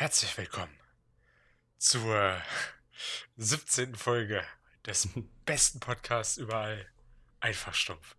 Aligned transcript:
Herzlich 0.00 0.34
willkommen 0.38 0.74
zur 1.76 2.40
17. 3.36 3.94
Folge 3.96 4.42
des 4.86 5.10
besten 5.44 5.78
Podcasts 5.78 6.38
überall. 6.38 6.86
Einfach 7.40 7.74
stumpf. 7.74 8.16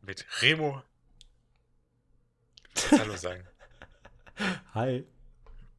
Mit 0.00 0.26
Remo. 0.42 0.82
Hallo 2.90 3.16
sagen. 3.16 3.46
Hi. 4.74 5.06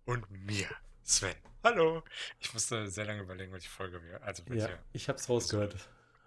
Und 0.05 0.31
mir, 0.31 0.69
Sven. 1.03 1.35
Hallo. 1.65 2.05
Ich 2.39 2.53
musste 2.53 2.87
sehr 2.89 3.03
lange 3.03 3.23
überlegen, 3.23 3.51
welche 3.51 3.69
Folge 3.69 4.01
wir. 4.03 4.23
Also 4.23 4.43
welche. 4.47 4.69
Ja, 4.69 4.79
ich 4.93 5.09
hab's 5.09 5.27
rausgehört. 5.27 5.73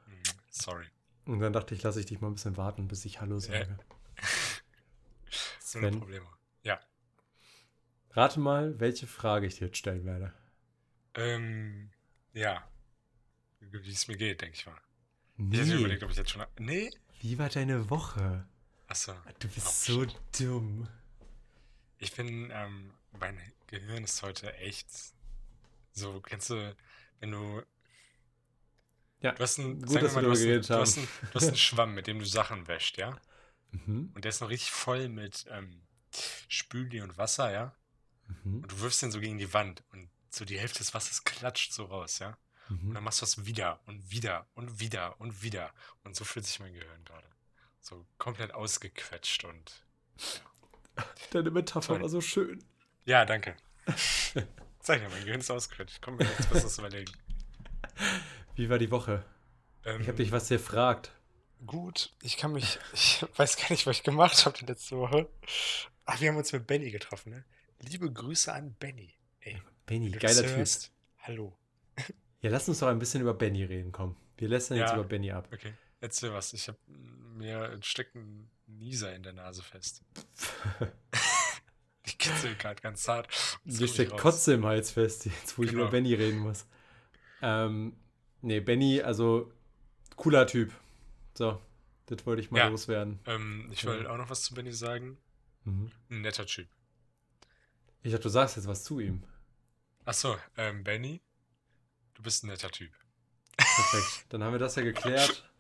Hm, 0.05 0.23
Sorry. 0.51 0.87
Und 1.25 1.41
dann 1.41 1.55
dachte 1.55 1.75
ich, 1.75 1.83
lasse 1.83 2.01
ich 2.01 2.05
dich 2.05 2.21
mal 2.21 2.29
ein 2.29 2.35
bisschen 2.35 2.59
warten, 2.59 2.89
bis 2.89 3.07
ich 3.07 3.23
Hallo 3.23 3.39
sage. 3.39 3.69
Nur 3.69 3.79
Sven, 5.61 5.99
Probleme. 5.99 6.29
Ja. 6.63 6.79
Rate 8.17 8.41
mal, 8.41 8.79
welche 8.81 9.07
Frage 9.07 9.47
ich 9.47 9.57
dir 9.59 9.67
jetzt 9.67 9.79
stellen 9.79 10.05
werde. 10.05 10.33
Ähm, 11.15 11.91
ja. 12.33 12.69
Wie 13.61 13.91
es 13.91 14.09
mir 14.09 14.17
geht, 14.17 14.41
denke 14.43 14.57
ich 14.57 14.67
mal. 14.67 14.81
Ich 15.51 15.59
hätte 15.59 15.69
mir 15.69 15.75
Nee. 15.75 15.81
überlegt, 15.81 16.03
ob 16.03 16.11
ich 16.11 16.17
jetzt 16.17 16.31
schon. 16.31 16.45
Nee? 16.59 16.91
Wie 17.21 17.39
war 17.39 17.49
deine 17.49 17.91
Woche? 17.91 18.47
Achso. 18.89 19.13
Du 19.39 19.49
bist 19.49 19.67
Oh, 19.91 20.05
so 20.05 20.07
dumm. 20.39 20.89
Ich 21.99 22.13
bin, 22.15 22.51
ähm, 22.53 22.93
mein 23.19 23.41
Gehirn 23.67 24.05
ist 24.05 24.23
heute 24.23 24.53
echt 24.57 24.89
so, 25.93 26.21
kennst 26.21 26.51
du, 26.51 26.77
wenn 27.21 27.31
du, 27.31 27.63
Ja, 29.21 29.33
du 29.33 29.43
hast 29.43 29.59
einen, 29.59 29.83
gut, 29.83 30.03
dass 30.03 30.15
wir 30.15 30.23
mal, 30.23 30.23
du 30.23 30.31
darüber 30.31 30.31
hast, 30.31 30.39
einen, 30.41 30.47
geredet 30.49 30.71
du, 30.71 30.75
haben. 30.75 30.81
hast 30.83 30.99
einen, 30.99 31.09
du 31.23 31.35
hast 31.35 31.47
einen 31.49 31.57
Schwamm, 31.57 31.95
mit 31.95 32.07
dem 32.07 32.19
du 32.19 32.25
Sachen 32.27 32.69
wäscht, 32.69 32.99
ja? 32.99 33.19
Mhm. 33.73 34.13
Und 34.15 34.25
der 34.25 34.29
ist 34.31 34.41
noch 34.41 34.49
richtig 34.49 34.71
voll 34.71 35.09
mit 35.09 35.45
ähm, 35.51 35.83
Spüli 36.49 37.01
und 37.01 37.19
Wasser, 37.19 37.51
ja? 37.53 37.75
Mhm. 38.45 38.63
Und 38.63 38.73
du 38.73 38.81
wirfst 38.81 39.03
den 39.03 39.11
so 39.13 39.21
gegen 39.21 39.39
die 39.39 39.53
Wand 39.53 39.83
und 39.93 40.09
so 40.31 40.45
die 40.45 40.59
Hälfte 40.59 40.79
des 40.79 40.93
Wassers 40.95 41.25
klatscht 41.25 41.73
so 41.73 41.85
raus, 41.87 42.19
ja? 42.19 42.37
Und 42.69 42.83
Mhm. 42.83 42.95
dann 42.95 43.05
machst 43.05 43.21
du 43.21 43.25
das 43.25 43.47
wieder 43.47 43.81
und 43.87 44.11
wieder 44.11 44.47
und 44.55 44.81
wieder 44.81 45.21
und 45.21 45.43
wieder. 45.43 45.73
Und 46.03 46.17
so 46.17 46.25
fühlt 46.25 46.45
sich 46.47 46.59
mein 46.59 46.73
Gehirn 46.75 47.05
gerade. 47.05 47.27
So 47.81 48.05
komplett 48.19 48.53
ausgequetscht 48.53 49.45
und. 49.45 49.85
Deine 51.31 51.51
Metapher 51.51 51.87
Toll. 51.95 52.03
war 52.03 52.09
so 52.09 52.21
schön. 52.21 52.65
Ja, 53.05 53.25
danke. 53.25 53.57
Sag 54.81 55.01
ja, 55.03 55.09
mein 55.09 55.25
Gehirn 55.25 55.41
ist 55.41 55.51
ausgequetscht. 55.51 56.01
Komm 56.03 56.17
mir 56.17 56.25
nichts 56.25 56.47
Besseres 56.47 56.79
überlegen. 56.79 57.13
Wie 58.57 58.69
war 58.69 58.79
die 58.79 58.91
Woche? 58.91 59.25
Ähm, 59.85 60.01
Ich 60.01 60.09
habe 60.09 60.17
dich 60.17 60.33
was 60.33 60.49
gefragt. 60.49 61.13
Gut, 61.67 62.13
ich 62.23 62.37
kann 62.37 62.53
mich. 62.53 62.79
Ich 62.93 63.25
weiß 63.37 63.57
gar 63.57 63.71
nicht, 63.71 63.87
was 63.87 63.99
ich 63.99 64.03
gemacht 64.03 64.45
habe 64.47 64.59
die 64.59 64.67
letzte 64.67 64.97
Woche. 64.97 65.29
Ach, 66.05 66.21
wir 66.21 66.29
haben 66.31 66.37
uns 66.37 66.53
mit 66.53 66.67
Benny 66.67 66.91
getroffen, 66.91 67.31
ne? 67.31 67.45
Liebe 67.89 68.13
Grüße 68.13 68.53
an 68.53 68.75
Benny. 68.79 69.13
Ey, 69.41 69.61
Benny, 69.87 70.11
geiler 70.11 70.43
Typ. 70.43 70.67
Hallo. 71.21 71.57
Ja, 72.43 72.51
lass 72.51 72.69
uns 72.69 72.79
doch 72.79 72.89
ein 72.89 72.99
bisschen 72.99 73.23
über 73.23 73.33
Benny 73.35 73.65
reden, 73.65 73.91
komm. 73.91 74.15
Wir 74.37 74.49
lästern 74.49 74.77
jetzt 74.77 74.91
Ja. 74.91 74.95
über 74.97 75.05
Benny 75.05 75.33
ab. 75.33 75.49
Okay, 75.53 75.73
erzähl 76.01 76.33
was. 76.33 76.53
Ich 76.53 76.69
habe 76.69 76.79
mir 76.87 77.79
steckt 77.83 78.15
ein 78.15 78.49
Nieser 78.67 79.15
in 79.17 79.23
der 79.23 79.33
Nase 79.33 79.63
fest. 79.63 80.03
Ich 82.09 82.19
kitzel 82.19 82.55
gerade 82.55 82.81
ganz 82.81 83.03
zart. 83.03 83.27
Nicht 83.65 83.95
steckt. 83.95 84.17
Kotze 84.17 84.55
im 84.55 84.65
Hals 84.65 84.93
fest, 84.93 85.27
jetzt 85.27 85.59
wo 85.59 85.65
ich 85.65 85.71
Genau. 85.71 85.83
über 85.83 85.91
Benny 85.91 86.15
reden 86.15 86.39
muss. 86.39 86.65
Ähm, 87.43 87.97
nee, 88.43 88.61
Benny, 88.61 89.01
also 89.03 89.53
cooler 90.15 90.47
Typ. 90.47 90.73
So, 91.35 91.61
das 92.07 92.25
wollte 92.25 92.43
ich 92.43 92.53
mal 92.53 92.59
Ja. 92.59 92.69
loswerden. 92.69 93.19
Ähm, 93.27 93.69
ich 93.73 93.83
Ja. 93.83 93.89
wollte 93.89 94.09
auch 94.09 94.19
noch 94.19 94.31
was 94.31 94.43
zu 94.45 94.55
Benny 94.55 94.73
sagen. 94.73 95.19
Mhm. 95.65 95.91
Ein 96.11 96.21
netter 96.21 96.47
Typ. 96.47 96.69
Ich 98.07 98.13
dachte, 98.13 98.23
du 98.23 98.29
sagst 98.29 98.55
jetzt 98.55 98.69
was 98.69 98.85
zu 98.85 99.01
ihm. 99.01 99.25
Achso, 100.05 100.37
ähm, 100.57 100.85
Benny, 100.85 101.21
du 102.15 102.23
bist 102.23 102.45
ein 102.45 102.47
netter 102.47 102.71
Typ. 102.71 102.93
Perfekt. 103.57 104.27
Dann 104.29 104.45
haben 104.45 104.53
wir 104.53 104.61
das 104.61 104.77
ja 104.77 104.83
geklärt. 104.83 105.51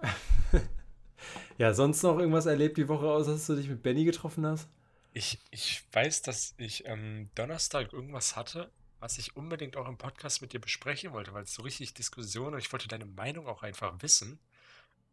ja, 1.58 1.74
sonst 1.74 2.04
noch 2.04 2.20
irgendwas 2.20 2.46
erlebt 2.46 2.76
die 2.76 2.86
Woche 2.86 3.06
aus, 3.06 3.26
dass 3.26 3.48
du 3.48 3.56
dich 3.56 3.66
mit 3.66 3.82
Benny 3.82 4.04
getroffen 4.04 4.46
hast? 4.46 4.68
Ich, 5.12 5.40
ich 5.50 5.82
weiß, 5.90 6.22
dass 6.22 6.54
ich 6.56 6.88
am 6.88 7.28
Donnerstag 7.34 7.92
irgendwas 7.92 8.36
hatte, 8.36 8.70
was 9.00 9.18
ich 9.18 9.34
unbedingt 9.34 9.76
auch 9.76 9.88
im 9.88 9.98
Podcast 9.98 10.40
mit 10.40 10.52
dir 10.52 10.60
besprechen 10.60 11.12
wollte, 11.12 11.34
weil 11.34 11.42
es 11.42 11.54
so 11.54 11.62
richtig 11.62 11.94
Diskussion 11.94 12.54
und 12.54 12.60
ich 12.60 12.72
wollte 12.72 12.86
deine 12.86 13.06
Meinung 13.06 13.48
auch 13.48 13.64
einfach 13.64 14.00
wissen. 14.02 14.38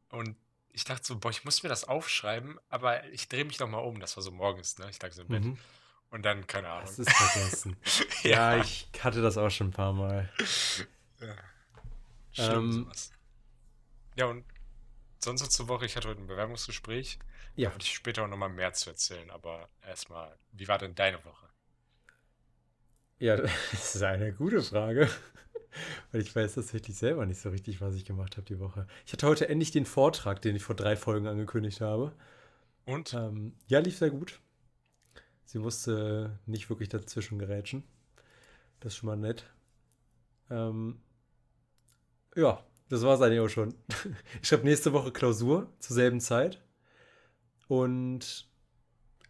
Und 0.10 0.36
ich 0.72 0.84
dachte 0.84 1.04
so, 1.04 1.18
boah, 1.18 1.32
ich 1.32 1.44
muss 1.46 1.64
mir 1.64 1.70
das 1.70 1.86
aufschreiben, 1.86 2.60
aber 2.70 3.10
ich 3.10 3.28
drehe 3.28 3.46
mich 3.46 3.58
noch 3.58 3.70
mal 3.70 3.80
um. 3.80 4.00
Das 4.00 4.16
war 4.18 4.22
so 4.22 4.30
morgens, 4.30 4.78
ne? 4.78 4.88
Ich 4.92 5.02
lag 5.02 5.12
so 5.14 5.24
im 5.24 5.30
Bett. 5.30 5.44
Mhm. 5.44 5.58
Und 6.12 6.24
dann, 6.24 6.48
keine 6.48 6.70
Ahnung. 6.70 6.86
Das 6.86 7.00
ist 7.00 7.12
vergessen. 7.12 7.78
ja, 8.24 8.58
ich 8.58 8.90
hatte 9.00 9.22
das 9.22 9.38
auch 9.38 9.50
schon 9.50 9.68
ein 9.68 9.72
paar 9.72 9.94
Mal. 9.94 10.30
Ja. 11.20 11.36
Schlimm, 12.32 12.72
Ähm. 12.72 12.92
Ja, 14.16 14.26
und 14.26 14.46
sonst 15.20 15.52
zur 15.52 15.68
Woche, 15.68 15.86
ich 15.86 15.96
hatte 15.96 16.08
heute 16.10 16.22
ein 16.22 16.28
Bewerbungsgespräch. 16.28 17.20
Ja, 17.56 17.70
Da 17.70 17.76
ich 17.80 17.94
später 17.94 18.24
auch 18.24 18.28
noch 18.28 18.38
mal 18.38 18.50
mehr 18.50 18.74
zu 18.74 18.90
erzählen, 18.90 19.30
aber 19.32 19.70
erstmal, 19.82 20.38
wie 20.52 20.68
war 20.68 20.78
denn 20.78 20.96
deine 20.96 21.24
Woche? 21.26 21.48
ja, 23.20 23.36
das 23.72 23.96
ist 23.96 24.04
eine 24.04 24.34
gute 24.34 24.62
Frage. 24.62 25.10
Weil 26.12 26.22
ich 26.22 26.36
weiß 26.36 26.56
tatsächlich 26.56 26.98
selber 26.98 27.26
nicht 27.26 27.40
so 27.40 27.50
richtig, 27.50 27.80
was 27.82 27.96
ich 27.96 28.06
gemacht 28.06 28.38
habe 28.38 28.46
die 28.46 28.60
Woche. 28.60 28.88
Ich 29.06 29.14
hatte 29.14 29.28
heute 29.28 29.48
endlich 29.50 29.72
den 29.72 29.86
Vortrag, 29.86 30.42
den 30.42 30.56
ich 30.56 30.64
vor 30.64 30.76
drei 30.76 30.96
Folgen 30.96 31.28
angekündigt 31.28 31.82
habe. 31.82 32.14
Und? 32.86 33.14
Ähm, 33.14 33.56
ja, 33.68 33.80
lief 33.80 33.98
sehr 33.98 34.10
gut. 34.10 34.40
Sie 35.50 35.58
musste 35.58 36.38
nicht 36.46 36.70
wirklich 36.70 36.90
dazwischen 36.90 37.40
gerätschen. 37.40 37.84
Das 38.80 38.94
ist 38.94 38.98
schon 39.00 39.08
mal 39.08 39.18
nett. 39.18 39.52
Ähm, 40.52 41.00
ja, 42.36 42.64
das 42.88 43.02
war 43.02 43.16
es 43.16 43.22
eigentlich 43.22 43.40
auch 43.40 43.50
schon. 43.50 43.74
Ich 44.44 44.48
schreibe 44.48 44.66
nächste 44.66 44.94
Woche 44.94 45.12
Klausur 45.12 45.74
zur 45.80 45.96
selben 45.96 46.20
Zeit. 46.20 46.62
Und 47.68 48.48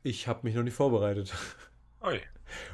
ich 0.03 0.27
habe 0.27 0.41
mich 0.43 0.55
noch 0.55 0.63
nicht 0.63 0.73
vorbereitet. 0.73 1.33
Oi. 2.01 2.19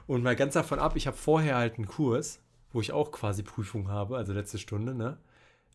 Und 0.08 0.24
mal 0.24 0.36
ganz 0.36 0.56
davon 0.56 0.80
ab, 0.80 0.96
ich 0.96 1.06
habe 1.06 1.16
vorher 1.16 1.58
halt 1.58 1.76
einen 1.76 1.88
Kurs, 1.88 2.42
wo 2.72 2.82
ich 2.82 2.94
auch 2.94 3.12
quasi 3.12 3.44
Prüfung 3.44 3.90
habe, 3.90 4.18
also 4.18 4.34
letzte 4.34 4.58
Stunde, 4.58 4.96
ne? 4.96 5.20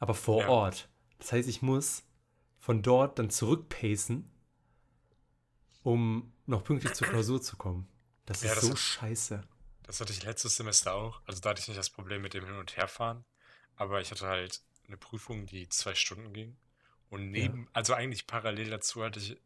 Aber 0.00 0.14
vor 0.14 0.42
Ja. 0.42 0.48
Ort. 0.48 0.88
Das 1.20 1.30
heißt, 1.30 1.48
ich 1.48 1.62
muss 1.62 2.02
von 2.58 2.82
dort 2.82 3.20
dann 3.20 3.30
zurückpacen, 3.30 4.28
um 5.82 6.32
noch 6.46 6.64
pünktlich 6.64 6.92
zur 6.94 7.08
Klausur 7.08 7.40
zu 7.40 7.56
kommen. 7.56 7.88
Das 8.26 8.42
Ja, 8.42 8.50
ist 8.50 8.56
das 8.58 8.64
so 8.64 8.70
hat- 8.72 8.78
scheiße. 8.78 9.42
Das 9.82 10.00
hatte 10.00 10.12
ich 10.12 10.22
letztes 10.22 10.56
Semester 10.56 10.94
auch. 10.94 11.20
Also 11.26 11.40
da 11.40 11.50
hatte 11.50 11.60
ich 11.60 11.68
nicht 11.68 11.78
das 11.78 11.90
Problem 11.90 12.22
mit 12.22 12.34
dem 12.34 12.44
Hin- 12.44 12.56
und 12.58 12.76
Herfahren. 12.76 13.24
Aber 13.76 14.00
ich 14.00 14.10
hatte 14.10 14.26
halt 14.26 14.60
eine 14.86 14.96
Prüfung, 14.96 15.46
die 15.46 15.68
zwei 15.68 15.94
Stunden 15.94 16.32
ging. 16.32 16.56
Und 17.08 17.30
neben, 17.32 17.68
also 17.72 17.94
eigentlich 17.94 18.26
parallel 18.26 18.70
dazu 18.70 19.02
hatte 19.02 19.18
ich 19.18 19.36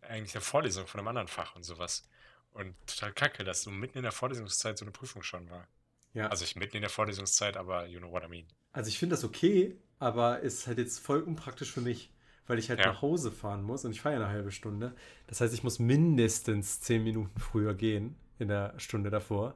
eigentlich 0.00 0.34
eine 0.34 0.40
Vorlesung 0.40 0.86
von 0.86 0.98
einem 0.98 1.08
anderen 1.08 1.28
Fach 1.28 1.54
und 1.54 1.62
sowas. 1.62 2.08
Und 2.52 2.74
total 2.86 3.12
kacke, 3.12 3.44
dass 3.44 3.62
so 3.62 3.70
mitten 3.70 3.98
in 3.98 4.02
der 4.02 4.12
Vorlesungszeit 4.12 4.76
so 4.76 4.84
eine 4.84 4.92
Prüfung 4.92 5.22
schon 5.22 5.48
war. 5.50 5.68
Ja. 6.14 6.28
Also 6.28 6.44
ich 6.44 6.56
mitten 6.56 6.76
in 6.76 6.82
der 6.82 6.90
Vorlesungszeit, 6.90 7.56
aber 7.56 7.86
you 7.86 7.98
know 8.00 8.10
what 8.10 8.24
I 8.24 8.28
mean. 8.28 8.46
Also 8.72 8.88
ich 8.88 8.98
finde 8.98 9.14
das 9.14 9.24
okay, 9.24 9.78
aber 9.98 10.40
ist 10.40 10.66
halt 10.66 10.78
jetzt 10.78 10.98
voll 10.98 11.22
unpraktisch 11.22 11.70
für 11.70 11.80
mich, 11.80 12.10
weil 12.46 12.58
ich 12.58 12.68
halt 12.70 12.80
Ja. 12.80 12.86
nach 12.92 13.02
Hause 13.02 13.30
fahren 13.30 13.62
muss 13.62 13.84
und 13.84 13.92
ich 13.92 14.00
fahre 14.00 14.16
ja 14.16 14.20
eine 14.22 14.30
halbe 14.32 14.50
Stunde. 14.52 14.94
Das 15.26 15.40
heißt, 15.40 15.54
ich 15.54 15.62
muss 15.62 15.78
mindestens 15.78 16.80
zehn 16.80 17.02
Minuten 17.04 17.38
früher 17.40 17.74
gehen 17.74 18.16
in 18.38 18.48
der 18.48 18.78
Stunde 18.78 19.10
davor 19.10 19.54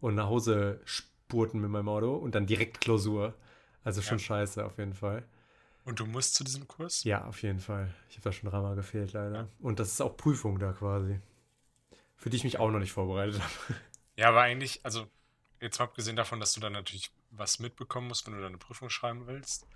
und 0.00 0.14
nach 0.14 0.26
Hause 0.26 0.80
spurten 0.84 1.60
mit 1.60 1.70
meinem 1.70 1.88
Auto 1.88 2.14
und 2.14 2.34
dann 2.34 2.46
direkt 2.46 2.80
Klausur. 2.80 3.34
Also 3.84 4.02
schon 4.02 4.18
Ja. 4.18 4.24
scheiße 4.24 4.64
auf 4.64 4.78
jeden 4.78 4.94
Fall. 4.94 5.24
Und 5.84 6.00
du 6.00 6.06
musst 6.06 6.34
zu 6.34 6.42
diesem 6.42 6.66
Kurs? 6.66 7.04
Ja, 7.04 7.24
auf 7.26 7.42
jeden 7.42 7.60
Fall. 7.60 7.94
Ich 8.10 8.16
habe 8.16 8.24
da 8.24 8.32
schon 8.32 8.50
dreimal 8.50 8.74
gefehlt 8.74 9.12
leider. 9.12 9.36
Ja. 9.36 9.48
Und 9.60 9.78
das 9.78 9.92
ist 9.92 10.00
auch 10.00 10.16
Prüfung 10.16 10.58
da 10.58 10.72
quasi. 10.72 11.20
Für 12.16 12.28
die 12.30 12.36
ich 12.38 12.44
mich 12.44 12.58
auch 12.58 12.70
noch 12.70 12.80
nicht 12.80 12.92
vorbereitet 12.92 13.40
habe. 13.40 13.78
Ja, 14.16 14.28
aber 14.30 14.40
eigentlich, 14.40 14.80
also 14.84 15.06
jetzt 15.60 15.78
mal 15.78 15.84
abgesehen 15.84 16.16
davon, 16.16 16.40
dass 16.40 16.54
du 16.54 16.60
dann 16.60 16.72
natürlich 16.72 17.12
was 17.30 17.58
mitbekommen 17.60 18.08
musst, 18.08 18.26
wenn 18.26 18.34
du 18.34 18.40
deine 18.40 18.58
Prüfung 18.58 18.90
schreiben 18.90 19.26
willst. 19.26 19.66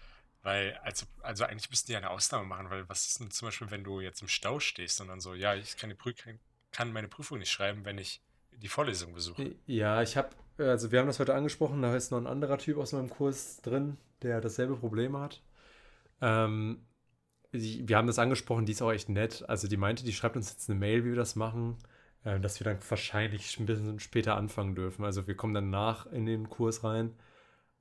Weil, 0.42 0.78
also, 0.82 1.06
also 1.20 1.44
eigentlich 1.44 1.69
müssten 1.69 1.88
die 1.88 1.92
ja 1.92 1.98
eine 1.98 2.10
Ausnahme 2.10 2.46
machen, 2.46 2.70
weil 2.70 2.88
was 2.88 3.06
ist 3.06 3.20
denn 3.20 3.31
zum 3.31 3.48
Beispiel, 3.48 3.70
wenn 3.70 3.84
du 3.84 4.00
jetzt 4.00 4.22
im 4.22 4.28
Stau 4.28 4.58
stehst 4.58 5.00
und 5.00 5.08
dann 5.08 5.20
so, 5.20 5.34
ja, 5.34 5.54
ich 5.54 5.76
kann, 5.76 5.94
kann 6.72 6.92
meine 6.92 7.08
Prüfung 7.08 7.38
nicht 7.38 7.50
schreiben, 7.50 7.84
wenn 7.84 7.98
ich 7.98 8.22
die 8.52 8.69
Vorlesung 8.69 9.12
besuche. 9.12 9.54
Ja, 9.66 10.02
ich 10.02 10.16
habe, 10.16 10.31
also 10.58 10.92
wir 10.92 10.98
haben 10.98 11.06
das 11.06 11.19
heute 11.19 11.34
angesprochen, 11.34 11.82
da 11.82 11.94
ist 11.94 12.10
noch 12.10 12.19
ein 12.19 12.26
anderer 12.26 12.58
Typ 12.58 12.78
aus 12.78 12.92
meinem 12.92 13.10
Kurs 13.10 13.60
drin, 13.62 13.98
der 14.22 14.40
dasselbe 14.40 14.76
Problem 14.76 15.16
hat. 15.16 15.42
Ähm, 16.20 16.87
wir 17.52 17.96
haben 17.96 18.06
das 18.06 18.19
angesprochen, 18.19 18.64
die 18.64 18.72
ist 18.72 18.82
auch 18.82 18.92
echt 18.92 19.08
nett. 19.08 19.44
Also 19.48 19.69
die 19.69 19.76
meinte, 19.76 20.04
die 20.04 20.12
schreibt 20.12 20.37
uns 20.37 20.50
jetzt 20.50 20.70
eine 20.70 20.78
Mail, 20.78 21.04
wie 21.04 21.10
wir 21.10 21.16
das 21.16 21.37
machen, 21.37 21.78
äh, 22.25 22.38
dass 22.40 22.60
wir 22.60 22.64
dann 22.64 22.78
wahrscheinlich 22.88 23.58
ein 23.58 23.66
bisschen 23.66 23.98
später 24.00 24.37
anfangen 24.37 24.75
dürfen. 24.75 25.04
Also 25.04 25.26
wir 25.26 25.37
kommen 25.37 25.54
dann 25.54 25.70
nach 25.70 26.06
in 26.06 26.26
den 26.26 26.48
Kurs 26.48 26.84
rein 26.84 27.14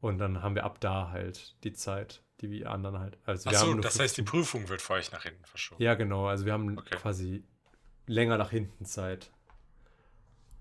und 0.01 0.17
dann 0.17 0.41
haben 0.41 0.55
wir 0.55 0.63
ab 0.63 0.79
da 0.79 1.11
halt 1.11 1.55
die 1.63 1.73
Zeit, 1.73 2.23
die 2.41 2.51
wir 2.51 2.71
anderen 2.71 2.99
halt. 2.99 3.17
Also 3.25 3.49
Achso, 3.49 3.73
das 3.75 3.99
heißt, 3.99 4.17
die 4.17 4.21
15 4.21 4.25
Prüfung 4.25 4.69
wird 4.69 4.81
für 4.81 4.93
euch 4.93 5.11
nach 5.11 5.23
hinten 5.23 5.43
verschoben. 5.45 5.81
Ja, 5.81 5.95
genau. 5.95 6.27
Also 6.27 6.45
wir 6.45 6.53
haben 6.53 6.77
Okay. 6.77 6.97
quasi 6.97 7.43
länger 8.07 8.37
nach 8.37 8.51
hinten 8.51 8.85
Zeit. 8.85 9.31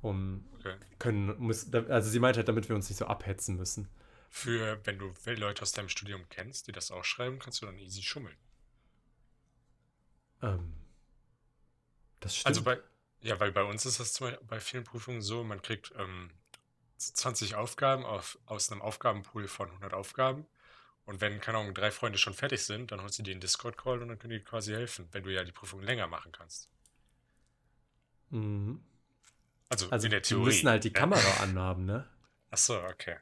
Um 0.00 0.44
Okay. 0.58 0.76
können, 0.98 1.38
muss, 1.38 1.72
also 1.72 2.10
sie 2.10 2.18
meint 2.18 2.36
halt, 2.36 2.48
damit 2.48 2.68
wir 2.68 2.76
uns 2.76 2.88
nicht 2.88 2.98
so 2.98 3.06
abhetzen 3.06 3.56
müssen. 3.56 3.88
Für, 4.30 4.80
wenn 4.84 4.98
du 4.98 5.12
Leute 5.26 5.62
aus 5.62 5.72
deinem 5.72 5.88
Studium 5.88 6.28
kennst, 6.28 6.66
die 6.66 6.72
das 6.72 6.90
auch 6.90 7.04
schreiben, 7.04 7.38
kannst 7.38 7.62
du 7.62 7.66
dann 7.66 7.78
easy 7.78 8.02
schummeln. 8.02 8.36
Ähm, 10.42 10.74
das 12.20 12.36
stimmt. 12.36 12.46
Also 12.46 12.62
bei, 12.62 12.78
ja, 13.20 13.38
weil 13.40 13.52
bei 13.52 13.62
uns 13.62 13.86
ist 13.86 14.00
das 14.00 14.12
zum 14.12 14.28
Beispiel 14.28 14.46
bei 14.46 14.60
vielen 14.60 14.84
Prüfungen 14.84 15.22
so, 15.22 15.44
man 15.44 15.62
kriegt 15.62 15.92
ähm, 15.96 16.30
20 16.98 17.54
Aufgaben 17.54 18.04
auf, 18.04 18.38
aus 18.46 18.70
einem 18.70 18.82
Aufgabenpool 18.82 19.48
von 19.48 19.68
100 19.68 19.94
Aufgaben. 19.94 20.46
Und 21.08 21.20
wenn, 21.20 21.40
keine 21.40 21.58
Ahnung, 21.58 21.74
drei 21.74 21.90
Freunde 21.90 22.18
schon 22.18 22.34
fertig 22.34 22.64
sind, 22.64 22.92
dann 22.92 23.02
holst 23.02 23.18
du 23.18 23.22
die 23.24 23.32
in 23.32 23.40
Discord-Call 23.40 24.02
und 24.02 24.08
dann 24.08 24.18
können 24.18 24.34
die 24.34 24.40
quasi 24.44 24.72
helfen, 24.72 25.08
wenn 25.12 25.24
du 25.24 25.30
ja 25.32 25.42
die 25.44 25.52
Prüfung 25.52 25.82
länger 25.82 26.06
machen 26.06 26.32
kannst. 26.32 26.70
mhm. 28.30 28.80
Also, 29.70 29.90
Also 29.90 30.06
in 30.06 30.10
der 30.12 30.20
wir 30.20 30.22
Theorie. 30.22 30.44
müssen 30.44 30.68
halt 30.68 30.84
die 30.84 30.92
ja. 30.94 30.94
Kamera 30.94 31.42
anhaben, 31.42 31.84
ne? 31.84 32.06
Ach 32.50 32.58
so, 32.58 32.78
okay. 32.82 33.16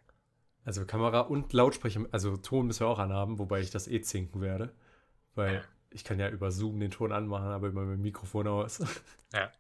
Also 0.65 0.85
Kamera 0.85 1.21
und 1.21 1.53
Lautsprecher, 1.53 2.07
also 2.13 2.37
Ton 2.37 2.67
müssen 2.67 2.81
wir 2.81 2.89
auch 2.89 2.99
anhaben, 2.99 3.39
wobei 3.39 3.61
ich 3.61 3.71
das 3.71 3.89
eh 3.89 4.01
zinken 4.03 4.41
werde. 4.41 4.75
Weil 5.35 5.55
Ja. 5.57 5.65
ich 5.91 6.05
kann 6.05 6.19
ja 6.21 6.29
über 6.31 6.51
Zoom 6.53 6.81
den 6.81 6.91
Ton 6.91 7.13
anmachen, 7.13 7.49
aber 7.49 7.69
über 7.69 7.85
mein 7.85 8.01
Mikrofon 8.03 8.49
aus. 8.49 8.81
Ja. 9.33 9.53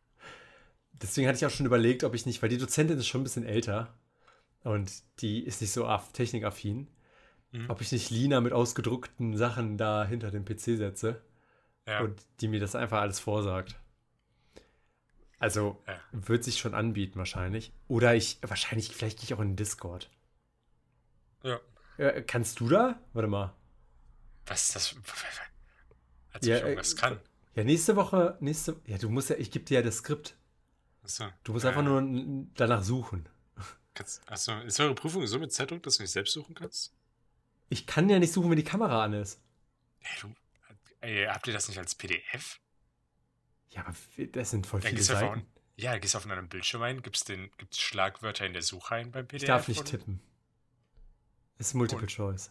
Deswegen 0.92 1.28
hatte 1.28 1.36
ich 1.36 1.46
auch 1.46 1.50
schon 1.50 1.66
überlegt, 1.66 2.04
ob 2.04 2.14
ich 2.14 2.26
nicht, 2.26 2.40
weil 2.42 2.48
die 2.48 2.58
Dozentin 2.58 2.98
ist 2.98 3.06
schon 3.06 3.20
ein 3.20 3.24
bisschen 3.24 3.44
älter 3.44 3.92
und 4.64 4.90
die 5.20 5.44
ist 5.44 5.60
nicht 5.60 5.72
so 5.72 5.86
aff- 5.86 6.12
technikaffin, 6.12 6.88
Mhm. 7.56 7.70
ob 7.70 7.80
ich 7.80 7.92
nicht 7.92 8.10
Lina 8.10 8.40
mit 8.40 8.52
ausgedruckten 8.52 9.36
Sachen 9.36 9.76
da 9.78 10.04
hinter 10.04 10.30
dem 10.30 10.44
PC 10.44 10.76
setze 10.76 11.22
Ja. 11.86 12.00
und 12.00 12.20
die 12.40 12.48
mir 12.48 12.60
das 12.60 12.74
einfach 12.74 13.00
alles 13.00 13.18
vorsagt. 13.20 13.78
Also 15.38 15.82
Ja. 15.86 16.00
wird 16.12 16.44
sich 16.44 16.58
schon 16.58 16.74
anbieten 16.74 17.18
wahrscheinlich. 17.18 17.72
Oder 17.88 18.14
ich, 18.14 18.38
wahrscheinlich, 18.42 18.94
vielleicht 18.94 19.18
gehe 19.18 19.24
ich 19.24 19.34
auch 19.34 19.40
in 19.40 19.50
den 19.50 19.56
Discord. 19.56 20.10
ja. 21.42 21.60
Kannst 22.26 22.60
du 22.60 22.68
da? 22.68 23.00
Warte 23.14 23.28
mal. 23.28 23.54
Was 24.46 24.64
ist 24.64 24.76
das? 24.76 24.96
Als 26.32 26.46
Ja, 26.46 26.56
ich 26.56 26.62
irgendwas 26.62 26.92
äh, 26.92 26.96
kann. 26.96 27.20
Ja, 27.54 27.64
nächste 27.64 27.96
Woche, 27.96 28.36
nächste, 28.40 28.76
ja, 28.86 28.98
du 28.98 29.08
musst 29.08 29.30
ja, 29.30 29.36
ich 29.36 29.50
gebe 29.50 29.64
dir 29.64 29.76
ja 29.78 29.82
das 29.82 29.96
Skript. 29.98 30.36
Achso. 31.02 31.24
Du 31.44 31.52
musst 31.52 31.64
Ja, 31.64 31.70
einfach 31.70 31.82
ja. 31.84 32.00
nur 32.02 32.46
danach 32.54 32.82
suchen. 32.82 33.28
Kannst, 33.94 34.20
achso, 34.30 34.52
ist 34.60 34.78
eure 34.78 34.94
Prüfung 34.94 35.26
so 35.26 35.38
mit 35.38 35.52
Zeitung, 35.54 35.80
dass 35.80 35.96
du 35.96 36.02
nicht 36.02 36.12
selbst 36.12 36.34
suchen 36.34 36.54
kannst? 36.54 36.92
Ich 37.68 37.86
kann 37.86 38.08
ja 38.08 38.18
nicht 38.18 38.32
suchen, 38.32 38.50
wenn 38.50 38.56
die 38.56 38.64
Kamera 38.64 39.04
an 39.04 39.12
ist. 39.12 39.40
Ey, 40.00 40.20
du, 40.20 40.34
ey, 41.00 41.26
habt 41.26 41.46
ihr 41.46 41.52
das 41.52 41.68
nicht 41.68 41.78
als 41.78 41.94
PDF? 41.94 42.60
Ja, 43.70 43.80
aber 43.86 43.94
das 44.32 44.50
sind 44.50 44.66
voll 44.66 44.80
Dann 44.80 44.90
viele 44.90 45.00
du 45.00 45.04
Seiten. 45.06 45.40
on, 45.40 45.46
ja, 45.76 45.98
gehst 45.98 46.14
auf 46.16 46.26
einen 46.26 46.48
Bildschirm 46.48 46.82
ein, 46.82 47.02
gibst, 47.02 47.28
den, 47.28 47.50
gibst 47.58 47.80
Schlagwörter 47.80 48.46
in 48.46 48.52
der 48.52 48.62
Suche 48.62 48.94
ein 48.94 49.10
beim 49.10 49.26
PDF. 49.26 49.42
Ich 49.42 49.46
darf 49.46 49.68
nicht 49.68 49.80
und- 49.80 49.86
tippen. 49.86 50.20
Es 51.58 51.68
ist 51.68 51.74
Multiple 51.74 52.02
Und- 52.02 52.10
Choice. 52.10 52.50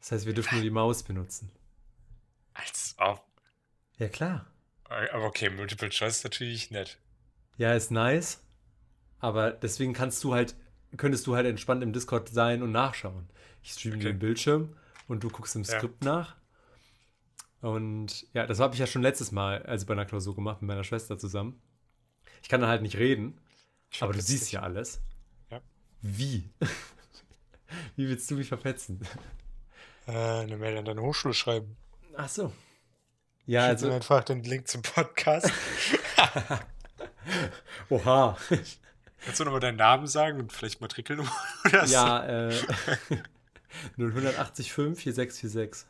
Das 0.00 0.12
heißt, 0.12 0.26
wir 0.26 0.32
dürfen 0.34 0.54
nur 0.54 0.62
die 0.62 0.70
Maus 0.70 1.02
benutzen. 1.02 1.52
Als 2.54 2.94
ob. 2.98 3.24
Ja, 3.98 4.08
klar. 4.08 4.46
Aber 4.84 5.24
okay, 5.26 5.50
Multiple 5.50 5.90
Choice 5.90 6.16
ist 6.18 6.24
natürlich 6.24 6.70
nett. 6.70 6.98
Ja, 7.58 7.74
ist 7.74 7.90
nice. 7.90 8.42
Aber 9.18 9.50
deswegen 9.52 9.92
kannst 9.92 10.24
du 10.24 10.34
halt, 10.34 10.56
könntest 10.96 11.26
du 11.26 11.36
halt 11.36 11.46
entspannt 11.46 11.82
im 11.82 11.92
Discord 11.92 12.28
sein 12.28 12.62
und 12.62 12.72
nachschauen. 12.72 13.28
Ich 13.62 13.72
streame 13.72 13.96
Okay. 13.96 14.04
den 14.06 14.18
Bildschirm 14.18 14.76
und 15.08 15.22
du 15.22 15.28
guckst 15.30 15.54
im 15.56 15.62
Ja. 15.62 15.78
Skript 15.78 16.04
nach. 16.04 16.36
Und 17.60 18.26
ja, 18.32 18.46
das 18.46 18.58
habe 18.58 18.74
ich 18.74 18.80
ja 18.80 18.86
schon 18.86 19.02
letztes 19.02 19.32
Mal, 19.32 19.62
also 19.64 19.84
bei 19.86 19.92
einer 19.92 20.06
Klausur 20.06 20.34
gemacht 20.34 20.62
mit 20.62 20.68
meiner 20.68 20.84
Schwester 20.84 21.18
zusammen. 21.18 21.60
Ich 22.42 22.48
kann 22.48 22.60
dann 22.60 22.70
halt 22.70 22.82
nicht 22.82 22.96
reden, 22.96 23.38
Ich 23.90 24.02
aber 24.02 24.12
du 24.14 24.20
siehst 24.22 24.44
dich. 24.46 24.52
ja 24.52 24.62
alles. 24.62 25.02
Ja. 25.50 25.60
Wie? 26.00 26.48
Wie 27.96 28.08
willst 28.08 28.30
du 28.30 28.36
mich 28.36 28.48
verpetzen? 28.48 29.00
Äh, 30.06 30.12
eine 30.12 30.56
Mail 30.56 30.78
an 30.78 30.86
deine 30.86 31.02
Hochschule 31.02 31.34
schreiben. 31.34 31.76
Ach 32.16 32.28
so. 32.28 32.52
Ja, 33.46 33.62
Schick 33.62 33.68
also, 33.70 33.88
mir 33.88 33.94
einfach 33.96 34.24
den 34.24 34.42
Link 34.42 34.66
zum 34.66 34.80
Podcast. 34.82 35.52
oha. 37.90 38.36
Kannst 39.24 39.40
du 39.40 39.44
nochmal 39.44 39.60
deinen 39.60 39.76
Namen 39.76 40.06
sagen 40.06 40.38
und 40.40 40.52
vielleicht 40.52 40.80
Matrikelnummer 40.80 41.30
oder 41.66 41.86
so? 41.86 41.92
Ja, 41.94 42.48
äh, 42.48 42.54
0185 43.98 44.72
4646. 44.72 45.86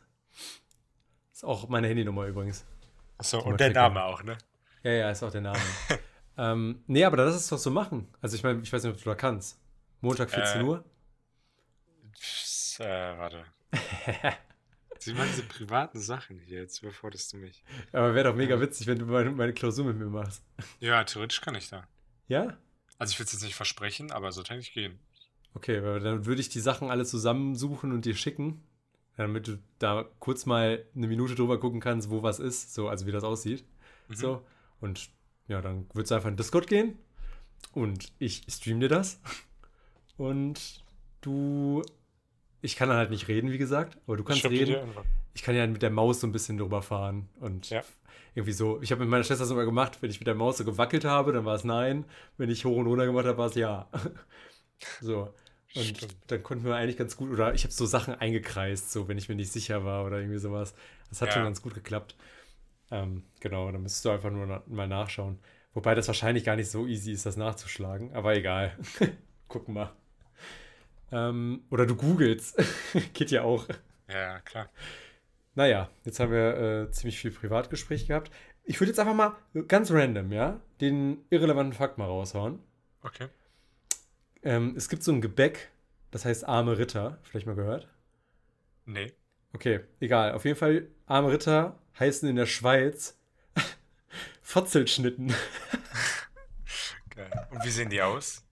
Ist 1.33 1.43
auch 1.43 1.67
meine 1.69 1.87
Handynummer 1.87 2.25
übrigens. 2.27 2.65
Achso, 3.17 3.39
und 3.41 3.59
der 3.59 3.71
Name 3.71 4.03
auch, 4.03 4.23
ne? 4.23 4.37
Ja, 4.83 4.91
ja, 4.91 5.11
ist 5.11 5.23
auch 5.23 5.31
der 5.31 5.41
Name. 5.41 5.59
ähm, 6.37 6.83
nee, 6.87 7.03
aber 7.05 7.17
das 7.17 7.35
ist 7.35 7.51
doch 7.51 7.57
so 7.57 7.71
machen. 7.71 8.07
Also 8.21 8.35
ich 8.35 8.43
meine, 8.43 8.61
ich 8.61 8.71
weiß 8.71 8.83
nicht, 8.83 8.93
ob 8.93 8.97
du 9.01 9.09
da 9.09 9.15
kannst. 9.15 9.59
Montag 10.01 10.29
14 10.31 10.61
Äh. 10.61 10.63
Uhr? 10.63 10.83
Äh, 12.79 13.17
warte. 13.17 13.45
Sie 14.97 15.13
machen 15.13 15.29
diese 15.29 15.43
privaten 15.43 15.99
Sachen 15.99 16.39
hier, 16.39 16.61
jetzt 16.61 16.81
überforderst 16.81 17.33
du 17.33 17.37
mich. 17.37 17.63
Aber 17.91 18.13
wäre 18.15 18.29
doch 18.29 18.35
mega 18.35 18.59
witzig, 18.59 18.87
wenn 18.87 18.99
du 18.99 19.05
meine, 19.05 19.31
meine 19.31 19.53
Klausur 19.53 19.85
mit 19.85 19.97
mir 19.97 20.05
machst. 20.05 20.43
Ja, 20.79 21.03
theoretisch 21.03 21.41
kann 21.41 21.55
ich 21.55 21.69
da. 21.69 21.87
Ja? 22.27 22.57
Also 23.01 23.13
ich 23.13 23.19
will 23.19 23.25
es 23.25 23.31
jetzt 23.31 23.41
nicht 23.41 23.55
versprechen, 23.55 24.11
aber 24.11 24.31
sollte 24.31 24.53
eigentlich 24.53 24.73
gehen. 24.73 24.99
Okay, 25.55 25.81
dann 25.81 26.27
würde 26.27 26.39
ich 26.39 26.49
die 26.49 26.59
Sachen 26.59 26.91
alle 26.91 27.03
zusammensuchen 27.03 27.93
und 27.93 28.05
dir 28.05 28.13
schicken, 28.13 28.63
damit 29.17 29.47
du 29.47 29.57
da 29.79 30.05
kurz 30.19 30.45
mal 30.45 30.85
eine 30.95 31.07
Minute 31.07 31.33
drüber 31.33 31.59
gucken 31.59 31.79
kannst, 31.79 32.11
wo 32.11 32.21
was 32.21 32.37
ist, 32.37 32.75
so, 32.75 32.89
also 32.89 33.07
wie 33.07 33.11
das 33.11 33.23
aussieht. 33.23 33.65
Mhm. 34.07 34.13
So. 34.13 34.45
Und 34.81 35.09
ja, 35.47 35.63
dann 35.63 35.87
wird 35.95 36.05
es 36.05 36.11
einfach 36.11 36.29
in 36.29 36.37
Discord 36.37 36.67
gehen 36.67 36.99
und 37.73 38.11
ich 38.19 38.43
stream 38.47 38.79
dir 38.79 38.89
das. 38.89 39.19
Und 40.17 40.83
du. 41.21 41.81
Ich 42.61 42.75
kann 42.75 42.87
dann 42.87 42.99
halt 42.99 43.09
nicht 43.09 43.27
reden, 43.27 43.51
wie 43.51 43.57
gesagt, 43.57 43.97
aber 44.05 44.17
du 44.17 44.23
kannst 44.23 44.45
reden. 44.45 44.77
Ich 45.33 45.43
kann 45.43 45.55
ja 45.55 45.65
mit 45.67 45.81
der 45.81 45.89
Maus 45.91 46.21
so 46.21 46.27
ein 46.27 46.31
bisschen 46.31 46.57
drüber 46.57 46.81
fahren 46.81 47.29
und 47.39 47.69
Ja. 47.69 47.83
irgendwie 48.35 48.53
so. 48.53 48.81
Ich 48.81 48.91
habe 48.91 49.01
mit 49.01 49.09
meiner 49.09 49.23
Schwester 49.23 49.43
das 49.43 49.51
immer 49.51 49.65
gemacht, 49.65 50.01
wenn 50.01 50.09
ich 50.11 50.19
mit 50.19 50.27
der 50.27 50.35
Maus 50.35 50.57
so 50.57 50.65
gewackelt 50.65 51.05
habe, 51.05 51.31
dann 51.33 51.45
war 51.45 51.55
es 51.55 51.63
nein. 51.63 52.05
Wenn 52.37 52.49
ich 52.49 52.65
hoch 52.65 52.77
und 52.77 52.87
runter 52.87 53.05
gemacht 53.05 53.25
habe, 53.25 53.37
war 53.37 53.47
es 53.47 53.55
ja. 53.55 53.89
so. 55.01 55.33
Und 55.73 55.97
Stimmt. 55.97 56.15
dann 56.27 56.43
konnten 56.43 56.65
wir 56.65 56.75
eigentlich 56.75 56.97
ganz 56.97 57.15
gut, 57.15 57.31
oder 57.31 57.53
ich 57.53 57.63
habe 57.63 57.73
so 57.73 57.85
Sachen 57.85 58.15
eingekreist, 58.15 58.91
so 58.91 59.07
wenn 59.07 59.17
ich 59.17 59.29
mir 59.29 59.35
nicht 59.35 59.51
sicher 59.51 59.85
war 59.85 60.05
oder 60.05 60.19
irgendwie 60.19 60.39
sowas. 60.39 60.73
Das 61.09 61.21
hat 61.21 61.29
Ja. 61.29 61.33
schon 61.33 61.43
ganz 61.43 61.61
gut 61.61 61.73
geklappt. 61.73 62.15
Ähm, 62.91 63.23
genau, 63.39 63.71
dann 63.71 63.81
müsstest 63.83 64.05
du 64.05 64.09
einfach 64.11 64.31
nur 64.31 64.45
na 64.47 64.63
mal 64.67 64.87
nachschauen. 64.87 65.39
Wobei 65.73 65.95
das 65.95 66.07
wahrscheinlich 66.07 66.43
gar 66.43 66.57
nicht 66.57 66.69
so 66.71 66.87
easy 66.87 67.13
ist, 67.13 67.25
das 67.25 67.37
nachzuschlagen, 67.37 68.13
aber 68.13 68.35
egal. 68.35 68.77
Gucken 69.47 69.75
mal. 69.75 69.91
Ähm, 71.11 71.63
oder 71.69 71.85
du 71.85 71.95
googelst. 71.95 72.57
Geht 73.13 73.31
ja 73.31 73.43
auch. 73.43 73.67
Ja, 74.07 74.39
klar. 74.41 74.69
Naja, 75.53 75.89
jetzt 76.05 76.19
haben 76.19 76.31
wir 76.31 76.57
äh, 76.57 76.91
ziemlich 76.91 77.19
viel 77.19 77.31
Privatgespräch 77.31 78.07
gehabt. 78.07 78.31
Ich 78.63 78.79
würde 78.79 78.91
jetzt 78.91 78.99
einfach 78.99 79.15
mal 79.15 79.35
ganz 79.67 79.91
random, 79.91 80.31
ja, 80.31 80.61
den 80.79 81.25
irrelevanten 81.29 81.73
Fakt 81.73 81.97
mal 81.97 82.05
raushauen. 82.05 82.59
Okay. 83.01 83.27
Ähm, 84.43 84.75
es 84.77 84.87
gibt 84.87 85.03
so 85.03 85.11
ein 85.11 85.21
Gebäck, 85.21 85.71
das 86.11 86.25
heißt 86.25 86.47
arme 86.47 86.77
Ritter. 86.77 87.19
Vielleicht 87.23 87.47
mal 87.47 87.55
gehört? 87.55 87.87
Nee. 88.85 89.13
Okay, 89.53 89.81
egal. 89.99 90.33
Auf 90.33 90.45
jeden 90.45 90.57
Fall, 90.57 90.87
arme 91.05 91.31
Ritter 91.31 91.77
heißen 91.99 92.29
in 92.29 92.37
der 92.37 92.45
Schweiz 92.45 93.19
Fotzelschnitten. 94.41 95.33
Geil. 97.15 97.47
Und 97.51 97.65
wie 97.65 97.69
sehen 97.69 97.89
die 97.89 98.01
aus? 98.01 98.45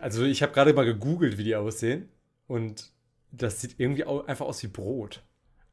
Also 0.00 0.24
ich 0.24 0.42
habe 0.42 0.52
gerade 0.52 0.72
mal 0.72 0.86
gegoogelt, 0.86 1.36
wie 1.36 1.44
die 1.44 1.56
aussehen. 1.56 2.08
Und 2.46 2.92
das 3.30 3.60
sieht 3.60 3.78
irgendwie 3.78 4.04
einfach 4.04 4.46
aus 4.46 4.62
wie 4.62 4.68
Brot. 4.68 5.22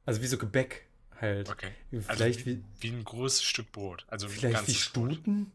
Also 0.05 0.21
wie 0.21 0.27
so 0.27 0.37
Gebäck 0.37 0.87
halt. 1.19 1.49
Okay. 1.49 1.71
Vielleicht 1.89 2.09
also 2.09 2.45
wie, 2.45 2.63
wie, 2.79 2.89
ein 2.89 3.03
großes 3.03 3.43
Stück 3.43 3.71
Brot. 3.71 4.05
Also 4.07 4.27
vielleicht 4.27 4.47
wie 4.67 4.73
ganzes 4.73 4.89
Brot. 4.89 5.11
Stuten? 5.13 5.51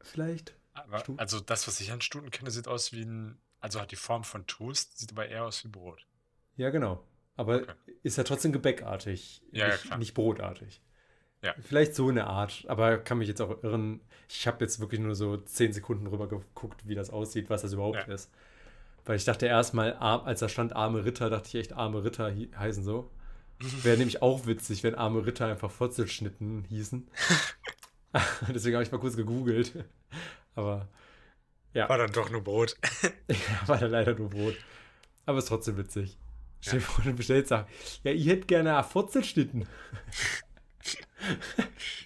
Vielleicht? 0.00 0.54
Aber, 0.74 1.00
Stuten? 1.00 1.18
also 1.18 1.40
das, 1.40 1.66
was 1.68 1.80
ich 1.80 1.92
an 1.92 2.00
Stuten 2.00 2.30
kenne, 2.30 2.50
sieht 2.50 2.66
aus 2.68 2.92
wie 2.92 3.02
ein, 3.04 3.38
also 3.60 3.80
hat 3.80 3.90
die 3.92 3.96
Form 3.96 4.24
von 4.24 4.46
Toast, 4.46 4.98
sieht 4.98 5.12
aber 5.12 5.28
eher 5.28 5.44
aus 5.44 5.64
wie 5.64 5.68
Brot. 5.68 6.06
Ja, 6.56 6.70
genau. 6.70 7.04
Aber 7.36 7.62
Okay. 7.62 7.72
ist 8.02 8.16
ja 8.18 8.24
trotzdem 8.24 8.52
gebäckartig, 8.52 9.42
Ja, 9.52 9.66
ja, 9.66 9.72
nicht, 9.72 9.84
klar. 9.84 9.98
nicht 9.98 10.14
brotartig. 10.14 10.80
Ja. 11.42 11.54
Vielleicht 11.60 11.94
so 11.94 12.08
eine 12.08 12.26
Art, 12.26 12.64
aber 12.68 12.98
kann 12.98 13.18
mich 13.18 13.26
jetzt 13.28 13.40
auch 13.40 13.62
irren. 13.64 14.00
Ich 14.28 14.46
habe 14.46 14.64
jetzt 14.64 14.78
wirklich 14.80 15.00
nur 15.00 15.14
so 15.16 15.36
10 15.36 15.72
Sekunden 15.72 16.04
drüber 16.04 16.28
geguckt, 16.28 16.86
wie 16.86 16.94
das 16.94 17.10
aussieht, 17.10 17.50
was 17.50 17.62
das 17.62 17.72
überhaupt 17.72 18.06
Ja. 18.06 18.14
ist. 18.14 18.30
Weil 19.04 19.16
ich 19.16 19.24
dachte 19.24 19.46
erstmal, 19.46 19.94
als 19.94 20.40
da 20.40 20.48
stand 20.48 20.76
arme 20.76 21.04
Ritter, 21.04 21.28
dachte 21.30 21.48
ich 21.48 21.54
echt, 21.56 21.72
arme 21.72 22.04
Ritter 22.04 22.32
heißen 22.56 22.84
so. 22.84 23.10
Wäre 23.82 23.96
nämlich 23.96 24.22
auch 24.22 24.46
witzig, 24.46 24.82
wenn 24.82 24.94
arme 24.94 25.24
Ritter 25.26 25.46
einfach 25.46 25.70
Fotzelschnitten 25.70 26.64
hießen. 26.64 27.08
Deswegen 28.48 28.76
habe 28.76 28.84
ich 28.84 28.92
mal 28.92 28.98
kurz 28.98 29.16
gegoogelt. 29.16 29.84
Aber 30.54 30.88
ja, 31.72 31.88
War 31.88 31.98
dann 31.98 32.12
doch 32.12 32.30
nur 32.30 32.42
Brot. 32.42 32.76
war 33.66 33.78
dann 33.78 33.90
leider 33.90 34.14
nur 34.14 34.30
Brot. 34.30 34.56
Aber 35.26 35.38
ist 35.38 35.48
trotzdem 35.48 35.76
witzig. 35.76 36.18
Stell 36.60 36.78
dir 36.78 36.84
vor, 36.84 37.04
du 37.04 37.12
bestellst, 37.12 37.48
sag, 37.48 37.66
ja, 38.04 38.12
ich 38.12 38.26
hätte 38.26 38.46
gerne 38.46 38.82
Fotzelschnitten. 38.84 39.66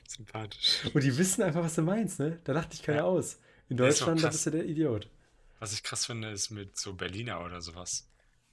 Sympathisch. 0.09 0.83
Und 0.95 1.03
die 1.03 1.17
wissen 1.19 1.43
einfach, 1.43 1.63
was 1.63 1.75
du 1.75 1.83
meinst, 1.83 2.21
ne? 2.21 2.39
Da 2.45 2.53
lacht 2.53 2.73
dich 2.73 2.83
keiner 2.83 2.99
Ja. 2.99 3.05
aus. 3.05 3.39
In 3.69 3.77
Ja, 3.77 3.85
Deutschland, 3.85 4.23
da 4.23 4.29
bist 4.29 4.47
du 4.47 4.51
der 4.51 4.65
Idiot. 4.65 5.11
Was 5.59 5.73
ich 5.73 5.83
krass 5.83 6.07
finde, 6.07 6.31
ist 6.31 6.51
mit 6.51 6.77
so 6.79 6.95
Berliner 6.95 7.45
oder 7.45 7.61
sowas. 7.61 8.09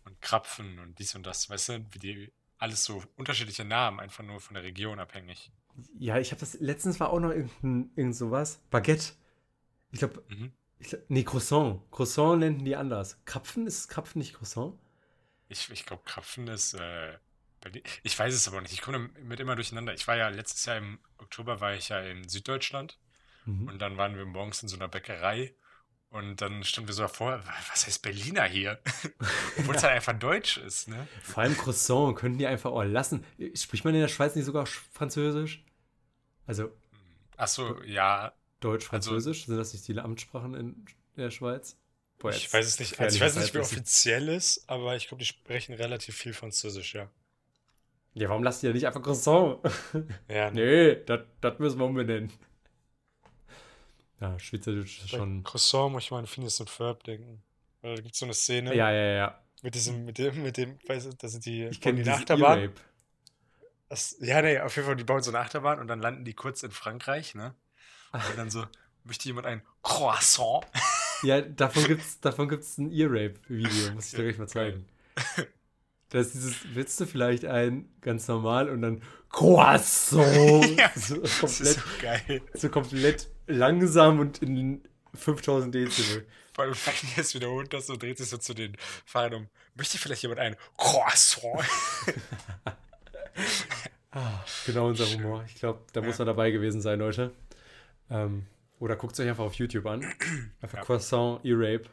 Und 0.06 0.22
Krapfen 0.22 0.80
und 0.80 1.00
dies 1.00 1.16
und 1.16 1.26
das, 1.26 1.50
weißt 1.50 1.70
du, 1.70 1.86
wie 1.92 2.00
die 2.00 2.34
alles 2.58 2.84
so 2.86 3.04
unterschiedliche 3.18 3.66
Namen, 3.66 4.00
einfach 4.00 4.24
nur 4.24 4.40
von 4.40 4.54
der 4.54 4.64
Region 4.64 5.00
abhängig. 5.00 5.52
Ja, 5.98 6.18
ich 6.18 6.32
habe 6.32 6.40
das, 6.40 6.54
letztens 6.56 7.00
war 7.00 7.10
auch 7.10 7.20
noch 7.20 7.32
irgendein, 7.32 7.92
irgend 7.96 8.16
sowas. 8.16 8.62
Baguette. 8.70 9.14
Ich 9.92 10.00
glaube, 10.00 10.24
Mhm. 10.30 10.54
ich 10.80 10.90
glaub, 10.90 11.02
nee, 11.10 11.24
Croissant. 11.24 11.82
Croissant 11.92 12.40
nennen 12.40 12.64
die 12.64 12.76
anders. 12.76 13.18
Krapfen, 13.26 13.68
ist 13.68 13.88
Krapfen 13.90 14.20
nicht 14.20 14.34
Croissant? 14.36 14.78
Ich, 15.50 15.70
ich 15.72 15.86
glaube, 15.86 16.04
Krapfen 16.06 16.48
ist 16.48 16.74
äh, 16.74 17.18
Berlin. 17.62 17.84
Ich 18.04 18.18
weiß 18.18 18.34
es 18.34 18.48
aber 18.48 18.62
nicht. 18.62 18.74
Ich 18.74 18.82
komme 18.82 19.10
damit 19.16 19.40
immer 19.40 19.56
durcheinander. 19.56 19.94
Ich 19.94 20.08
war 20.08 20.16
ja 20.16 20.30
letztes 20.30 20.66
Jahr 20.66 20.78
im 20.78 21.00
Oktober 21.18 21.60
war 21.62 21.74
ich 21.74 21.90
ja 21.90 22.00
in 22.02 22.28
Süddeutschland 22.30 22.98
Mhm. 23.46 23.68
und 23.68 23.80
dann 23.80 23.98
waren 23.98 24.16
wir 24.16 24.26
morgens 24.26 24.62
in 24.64 24.70
so 24.70 24.78
einer 24.78 24.88
Bäckerei 24.88 25.54
und 26.14 26.42
dann 26.42 26.64
standen 26.64 26.88
wir 26.88 26.94
so 26.94 27.02
davor, 27.04 27.44
was 27.70 27.86
heißt 27.86 28.02
Berliner 28.02 28.46
hier? 28.46 28.80
Obwohl 29.58 29.76
es 29.76 29.84
halt 29.84 29.94
einfach 29.94 30.14
Deutsch 30.14 30.58
ist, 30.58 30.88
ne? 30.88 31.08
Vor 31.22 31.44
allem 31.44 31.58
Croissant 31.58 32.16
könnten 32.16 32.38
die 32.38 32.48
einfach 32.48 32.72
auch 32.72 32.84
lassen. 32.84 33.26
Spricht 33.56 33.84
man 33.84 33.94
in 33.94 34.02
der 34.02 34.08
Schweiz 34.08 34.36
nicht 34.36 34.46
sogar 34.46 34.66
Französisch? 34.66 35.64
Also 36.48 36.72
Ach 37.38 37.48
so, 37.48 37.82
ja, 37.84 38.34
Deutsch-Französisch? 38.60 39.46
Sind 39.46 39.58
das 39.58 39.74
nicht 39.74 39.88
die 39.88 40.00
Amtssprachen 40.00 40.54
in 40.54 40.86
der 41.18 41.32
Schweiz? 41.32 41.78
Boah, 42.20 42.32
ich 42.32 42.52
weiß 42.52 42.66
es 42.66 42.80
nicht. 42.80 43.00
Also 43.00 43.16
ich 43.16 43.22
weiß 43.22 43.36
nicht, 43.36 43.54
wie 43.54 43.60
offiziell 43.60 44.30
ist, 44.30 44.64
aber 44.68 44.96
ich 44.96 45.08
glaube, 45.08 45.20
die 45.20 45.26
sprechen 45.26 45.74
relativ 45.74 46.16
viel 46.16 46.34
Französisch, 46.34 46.96
ja. 46.96 47.10
Ja, 48.14 48.30
warum 48.30 48.44
lasst 48.44 48.62
ihr 48.64 48.72
nicht 48.74 48.86
einfach 48.86 49.02
Croissant? 49.02 49.60
Ja, 50.30 50.52
nee, 50.52 50.96
das 51.06 51.60
müssen 51.60 51.80
wir 51.80 51.86
umbenennen. 51.86 52.32
Ja, 54.24 54.40
Schweizerdeutsch 54.40 55.00
ist 55.04 55.12
Bei 55.12 55.18
schon. 55.18 55.44
Croissant 55.44 55.92
muss 55.92 56.04
ich 56.06 56.12
mal 56.12 56.20
an 56.20 56.28
Phineas 56.28 56.60
und 56.62 56.70
Ferb 56.70 57.04
denken. 57.04 57.44
Weil 57.82 57.96
da 57.96 58.02
gibt 58.02 58.14
es 58.16 58.20
so 58.20 58.26
eine 58.26 58.34
Szene 58.34 58.74
Ja, 58.74 58.90
ja, 58.92 59.14
ja. 59.16 59.40
mit 59.62 59.76
diesem, 59.76 60.06
mit 60.06 60.18
dem, 60.18 60.42
mit 60.44 60.56
dem, 60.56 60.80
weißt 60.88 61.08
du, 61.08 61.10
da 61.18 61.28
sind 61.28 61.46
die, 61.46 61.66
Ich 61.66 61.82
kenne 61.82 62.02
die 62.04 62.10
Achterbahn. 62.10 62.60
E-Rape. 62.60 62.74
Das, 63.90 64.16
ja, 64.22 64.42
nee, 64.42 64.60
auf 64.60 64.76
jeden 64.76 64.86
Fall, 64.88 64.96
die 64.96 65.04
bauen 65.04 65.22
so 65.22 65.30
eine 65.32 65.40
Achterbahn 65.40 65.80
und 65.80 65.88
dann 65.88 66.00
landen 66.00 66.24
die 66.26 66.34
kurz 66.34 66.64
in 66.64 66.72
Frankreich, 66.72 67.36
ne? 67.36 67.54
Und 68.14 68.38
dann 68.38 68.50
so, 68.50 68.66
möchte 69.04 69.28
jemand 69.28 69.46
ein 69.48 69.62
Croissant? 69.82 70.66
Ja, 71.24 71.40
davon 71.40 71.86
gibt's, 71.86 72.20
davon 72.20 72.50
gibt's 72.50 72.78
ein 72.78 72.92
Ear-Rape-Video, 72.92 73.94
muss 73.94 74.08
ich 74.08 74.12
dir 74.12 74.24
gleich 74.24 74.38
mal 74.38 74.48
zeigen. 74.50 74.86
Da 76.10 76.20
ist 76.20 76.34
dieses, 76.34 76.56
willst 76.76 77.00
du 77.00 77.06
vielleicht 77.06 77.46
ein 77.46 77.90
ganz 78.02 78.28
normal 78.28 78.70
und 78.70 78.82
dann 78.82 79.02
Croissant. 79.30 80.66
Ja, 80.78 80.92
so, 80.96 81.16
Das 81.22 81.40
komplett, 81.40 81.76
so 81.76 81.82
geil. 82.02 82.42
so 82.56 82.70
komplett 82.70 83.30
langsam 83.48 84.20
und 84.20 84.42
in 84.42 84.84
5000 85.14 85.74
Dezibel. 85.74 86.28
Vor 86.54 86.66
allem, 86.66 86.76
wenn 86.76 87.10
ihr 87.16 87.18
es 87.18 87.34
wiederholt 87.34 87.74
das 87.74 87.88
so 87.88 87.96
dreht 87.96 88.18
sich 88.20 88.30
so 88.30 88.38
zu 88.38 88.54
den 88.54 88.78
Fahrern 89.06 89.34
um, 89.34 89.50
möchte 89.74 89.98
vielleicht 89.98 90.22
jemand 90.22 90.40
ein 90.40 90.56
Croissant? 90.78 91.66
Ah, 94.12 94.44
genau 94.66 94.88
unser 94.88 95.06
Humor. 95.08 95.44
Ich 95.48 95.56
glaube, 95.56 95.82
da 95.94 96.02
muss 96.02 96.20
man 96.20 96.28
dabei 96.28 96.52
gewesen 96.52 96.80
sein, 96.82 97.00
Leute. 97.00 97.32
Ähm, 98.12 98.46
oder 98.80 98.96
guckt 98.96 99.14
es 99.14 99.20
euch 99.20 99.30
einfach 99.30 99.46
auf 99.46 99.56
YouTube 99.56 99.86
an. 99.88 100.02
Einfach 100.62 100.80
Ja. 100.80 100.84
Croissant, 100.84 101.40
E-Rape. 101.44 101.86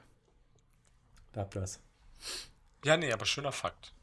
Da 1.32 1.42
habt 1.42 1.56
ihr 1.56 1.60
das. 1.60 1.80
Ja, 2.84 2.96
nee, 2.96 3.12
aber 3.12 3.24
schöner 3.24 3.52
Fakt. 3.52 3.94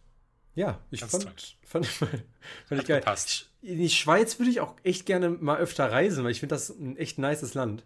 Ja, 0.55 0.79
ich 0.89 1.01
Ganz 1.01 1.11
fand, 1.11 1.23
toll. 1.23 1.33
fand, 1.65 1.85
ich, 1.85 1.91
fand 1.91 2.81
ich 2.81 2.85
geil. 2.87 2.99
gepasst. 2.99 3.46
In 3.61 3.77
die 3.79 3.89
Schweiz 3.89 4.37
würde 4.39 4.51
ich 4.51 4.59
auch 4.61 4.75
echt 4.83 5.05
gerne 5.05 5.29
mal 5.29 5.57
öfter 5.57 5.91
reisen, 5.91 6.23
weil 6.23 6.31
ich 6.31 6.39
finde 6.39 6.55
das 6.55 6.69
ein 6.69 6.95
echt 6.97 7.17
nices 7.17 7.53
Land. 7.53 7.83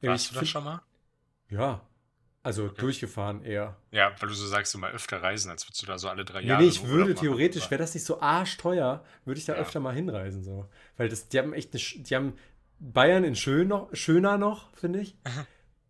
Warst 0.00 0.26
ich 0.26 0.32
du 0.32 0.40
da 0.40 0.46
schon 0.46 0.64
mal? 0.64 0.82
Ja, 1.50 1.80
also 2.42 2.68
durchgefahren 2.68 3.42
eher. 3.44 3.76
Ja, 3.90 4.12
weil 4.20 4.28
du 4.28 4.34
so 4.34 4.46
sagst, 4.46 4.72
du 4.72 4.78
mal 4.78 4.92
öfter 4.92 5.20
reisen, 5.22 5.50
als 5.50 5.66
würdest 5.66 5.82
du 5.82 5.86
da 5.86 5.98
so 5.98 6.08
alle 6.08 6.24
drei 6.24 6.40
Nee, 6.40 6.46
Jahre. 6.48 6.62
nee, 6.62 6.68
ich 6.68 6.86
würde 6.86 7.14
theoretisch, 7.14 7.70
wäre 7.70 7.80
das 7.80 7.94
nicht 7.94 8.04
so 8.04 8.20
arschteuer, 8.20 9.04
würde 9.24 9.38
ich 9.38 9.44
da 9.44 9.54
Ja. 9.54 9.58
öfter 9.60 9.80
mal 9.80 9.94
hinreisen. 9.94 10.44
So. 10.44 10.66
Weil 10.96 11.08
das, 11.08 11.28
die 11.28 11.38
haben 11.38 11.52
echt 11.52 11.74
eine, 11.74 11.82
die 12.04 12.14
haben 12.14 12.34
Bayern 12.78 13.24
in 13.24 13.34
schön 13.34 13.68
noch, 13.68 13.88
schöner 13.94 14.38
noch, 14.38 14.70
finde 14.76 15.00
ich. 15.00 15.16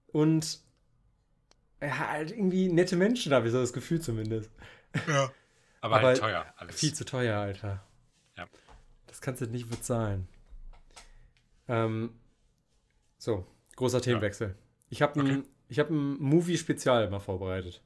Und 0.06 0.60
ja, 1.82 2.08
halt 2.08 2.30
irgendwie 2.32 2.72
nette 2.72 2.96
Menschen, 2.96 3.32
habe 3.34 3.46
ich 3.46 3.52
so 3.52 3.60
das 3.60 3.72
Gefühl 3.74 4.00
zumindest. 4.00 4.50
Ja. 5.06 5.30
Aber, 5.80 5.96
Aber 5.96 6.06
halt 6.08 6.18
teuer 6.18 6.46
alles. 6.56 6.76
Viel 6.76 6.92
zu 6.94 7.04
teuer, 7.04 7.38
Alter. 7.38 7.84
Ja. 9.18 9.20
Das 9.20 9.20
kannst 9.20 9.40
du 9.42 9.46
nicht 9.46 9.68
bezahlen. 9.68 10.28
Ähm, 11.66 12.10
so, 13.18 13.44
großer 13.76 14.00
Themenwechsel. 14.00 14.54
Ich 14.90 15.02
habe 15.02 15.18
ein, 15.20 15.38
Okay. 15.40 15.48
ich 15.68 15.78
hab 15.80 15.90
ein 15.90 16.18
Movie-Spezial 16.20 17.10
mal 17.10 17.18
vorbereitet. 17.18 17.82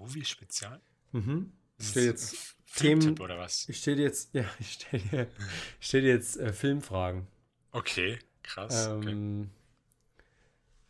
Movie-Spezial? 0.00 0.80
Mhm. 1.12 1.52
Ich 1.78 1.88
stelle 1.88 2.06
jetzt, 2.06 2.56
Themen- 2.74 3.18
oder 3.20 3.38
was? 3.38 3.68
ich 3.68 3.78
stell 3.78 3.96
dir 3.96 4.02
jetzt, 4.02 4.34
ja, 4.34 4.44
ich 4.58 4.72
stelle 4.72 5.02
dir, 5.04 5.22
ich 5.80 5.86
stell 5.86 6.00
dir 6.02 6.08
jetzt 6.10 6.36
äh, 6.38 6.52
Filmfragen. 6.52 7.26
Okay, 7.70 8.18
krass. 8.42 8.88
okay. 8.88 9.10
Ähm, 9.10 9.50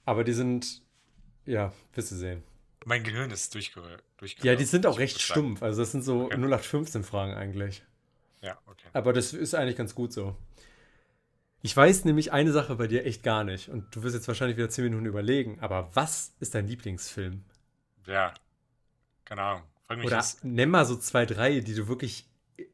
aber 0.04 0.24
die 0.24 0.32
sind, 0.32 0.82
ja, 1.46 1.72
wirst 1.94 2.10
du 2.12 2.16
sehen. 2.16 2.42
Mein 2.84 3.04
Gehirn 3.04 3.30
ist 3.30 3.54
durchge 3.54 3.98
durchgelaufen. 4.16 4.46
Ja, 4.48 4.56
die 4.56 4.64
sind 4.64 4.86
auch 4.86 4.98
recht 4.98 5.20
stumpf. 5.20 5.62
Also 5.62 5.82
das 5.82 5.92
sind 5.92 6.02
so 6.02 6.24
Okay. 6.24 6.36
0815-Fragen 6.36 7.34
eigentlich. 7.34 7.84
Ja, 8.42 8.58
okay. 8.66 8.88
Aber 8.92 9.12
das 9.12 9.32
ist 9.32 9.54
eigentlich 9.54 9.76
ganz 9.76 9.94
gut 9.94 10.12
so. 10.12 10.36
Ich 11.62 11.76
weiß 11.76 12.04
nämlich 12.04 12.32
eine 12.32 12.50
Sache 12.52 12.74
bei 12.74 12.88
dir 12.88 13.06
echt 13.06 13.22
gar 13.22 13.44
nicht. 13.44 13.68
Und 13.68 13.94
du 13.94 14.02
wirst 14.02 14.16
jetzt 14.16 14.26
wahrscheinlich 14.26 14.56
wieder 14.56 14.68
10 14.68 14.84
Minuten 14.84 15.06
überlegen. 15.06 15.60
Aber 15.60 15.90
was 15.94 16.34
ist 16.40 16.56
dein 16.56 16.66
Lieblingsfilm? 16.66 17.44
Ja, 18.06 18.34
keine 19.24 19.42
Ahnung. 19.42 19.62
Oder 19.88 20.16
das. 20.16 20.42
nenn 20.42 20.70
mal 20.70 20.84
so 20.84 20.96
zwei, 20.96 21.24
drei, 21.24 21.60
die 21.60 21.74
du 21.74 21.86
wirklich 21.86 22.26